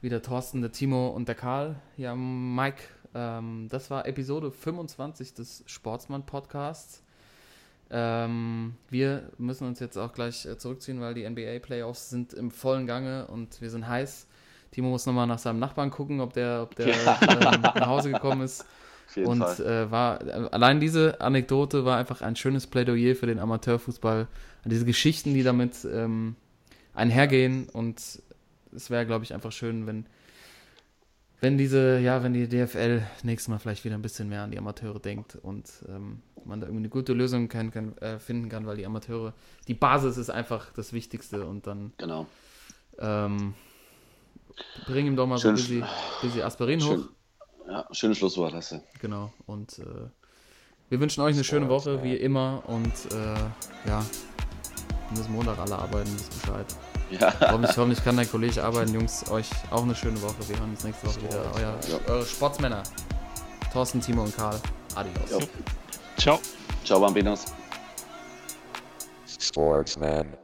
wie 0.00 0.08
der 0.08 0.22
Thorsten, 0.22 0.60
der 0.60 0.72
Timo 0.72 1.08
und 1.08 1.28
der 1.28 1.34
Karl. 1.34 1.76
Ja, 1.96 2.14
Mike, 2.14 2.82
ähm, 3.14 3.68
das 3.70 3.90
war 3.90 4.06
Episode 4.06 4.50
25 4.50 5.34
des 5.34 5.64
Sportsmann-Podcasts. 5.66 7.02
Ähm, 7.90 8.74
wir 8.90 9.30
müssen 9.38 9.66
uns 9.66 9.80
jetzt 9.80 9.96
auch 9.96 10.12
gleich 10.12 10.44
äh, 10.44 10.58
zurückziehen, 10.58 11.00
weil 11.00 11.14
die 11.14 11.28
NBA-Playoffs 11.28 12.10
sind 12.10 12.32
im 12.34 12.50
vollen 12.50 12.86
Gange 12.86 13.26
und 13.28 13.60
wir 13.60 13.70
sind 13.70 13.86
heiß. 13.86 14.26
Timo 14.72 14.90
muss 14.90 15.06
nochmal 15.06 15.26
nach 15.26 15.38
seinem 15.38 15.60
Nachbarn 15.60 15.90
gucken, 15.90 16.20
ob 16.20 16.32
der, 16.32 16.62
ob 16.62 16.74
der 16.74 16.88
Ja. 16.88 17.18
ähm, 17.54 17.60
nach 17.62 17.86
Hause 17.86 18.10
gekommen 18.10 18.42
ist. 18.42 18.66
Und 19.14 19.42
äh, 19.60 19.90
war 19.90 20.20
äh, 20.26 20.48
allein 20.50 20.80
diese 20.80 21.20
Anekdote 21.20 21.84
war 21.84 21.96
einfach 21.96 22.22
ein 22.22 22.36
schönes 22.36 22.66
Plädoyer 22.66 23.14
für 23.14 23.26
den 23.26 23.38
Amateurfußball. 23.38 24.26
Diese 24.64 24.84
Geschichten, 24.84 25.32
die 25.32 25.44
damit 25.44 25.86
ähm, 25.90 26.34
einhergehen. 26.92 27.68
Und 27.68 28.20
es 28.76 28.90
wäre, 28.90 29.06
glaube 29.06 29.24
ich, 29.24 29.34
einfach 29.34 29.50
schön, 29.52 29.86
wenn, 29.86 30.06
wenn 31.40 31.58
diese, 31.58 31.98
ja, 31.98 32.22
wenn 32.22 32.32
die 32.32 32.48
DFL 32.48 33.02
nächstes 33.22 33.48
Mal 33.48 33.58
vielleicht 33.58 33.84
wieder 33.84 33.94
ein 33.96 34.02
bisschen 34.02 34.28
mehr 34.28 34.42
an 34.42 34.50
die 34.50 34.58
Amateure 34.58 35.00
denkt 35.00 35.36
und 35.36 35.70
ähm, 35.88 36.22
man 36.44 36.60
da 36.60 36.66
irgendwie 36.66 36.82
eine 36.82 36.88
gute 36.88 37.12
Lösung 37.12 37.48
kann, 37.48 37.70
kann, 37.72 37.96
äh, 37.98 38.18
finden 38.18 38.48
kann, 38.48 38.66
weil 38.66 38.76
die 38.76 38.86
Amateure, 38.86 39.34
die 39.66 39.74
Basis 39.74 40.16
ist 40.16 40.30
einfach 40.30 40.72
das 40.74 40.92
Wichtigste 40.92 41.44
und 41.46 41.66
dann 41.66 41.92
Genau. 41.98 42.26
ähm, 42.98 43.54
bring 44.86 45.06
ihm 45.08 45.16
doch 45.16 45.26
mal 45.26 45.38
Schön- 45.38 45.56
so 45.56 45.62
ein 45.74 45.80
bisschen, 45.80 45.84
bisschen 46.22 46.42
Aspirin 46.42 46.80
hoch. 46.82 46.86
Schön, 46.94 47.08
ja, 47.68 47.86
schönes 47.90 48.18
Schlusswort 48.18 48.54
hast 48.54 48.72
du. 48.72 48.82
Genau. 49.00 49.32
Und 49.46 49.78
äh, 49.80 49.84
wir 50.88 51.00
wünschen 51.00 51.20
euch 51.22 51.34
eine 51.34 51.44
schöne 51.44 51.66
Sports, 51.66 51.86
Woche, 51.86 51.96
ja. 51.96 52.02
wie 52.04 52.14
immer. 52.16 52.62
Und 52.66 52.92
äh, 53.12 53.88
ja, 53.88 54.04
müssen 55.10 55.32
Montag 55.32 55.58
alle 55.58 55.76
arbeiten, 55.76 56.12
wisst 56.14 56.40
Bescheid. 56.42 56.66
Ja, 57.10 57.32
Hoffentlich, 57.40 57.76
hoffentlich 57.76 58.04
kann 58.04 58.16
dein 58.16 58.30
Kollege 58.30 58.62
arbeiten. 58.64 58.92
Jungs, 58.92 59.30
euch 59.30 59.48
auch 59.70 59.82
eine 59.82 59.94
schöne 59.94 60.20
Woche. 60.22 60.36
Wir 60.48 60.58
hören 60.58 60.70
uns 60.70 60.82
nächste 60.84 61.06
Woche 61.06 61.22
wieder. 61.22 61.44
Euer, 61.54 61.78
Ja. 61.88 62.12
Eure 62.12 62.26
Sportsmänner. 62.26 62.82
Thorsten, 63.72 64.00
Timo 64.00 64.22
und 64.22 64.36
Karl. 64.36 64.58
Adios. 64.94 65.30
Jo. 65.30 65.38
Ciao. 66.16 66.40
ciao 66.84 67.00
Bambinos. 67.00 67.44
Sportsman. 69.38 70.36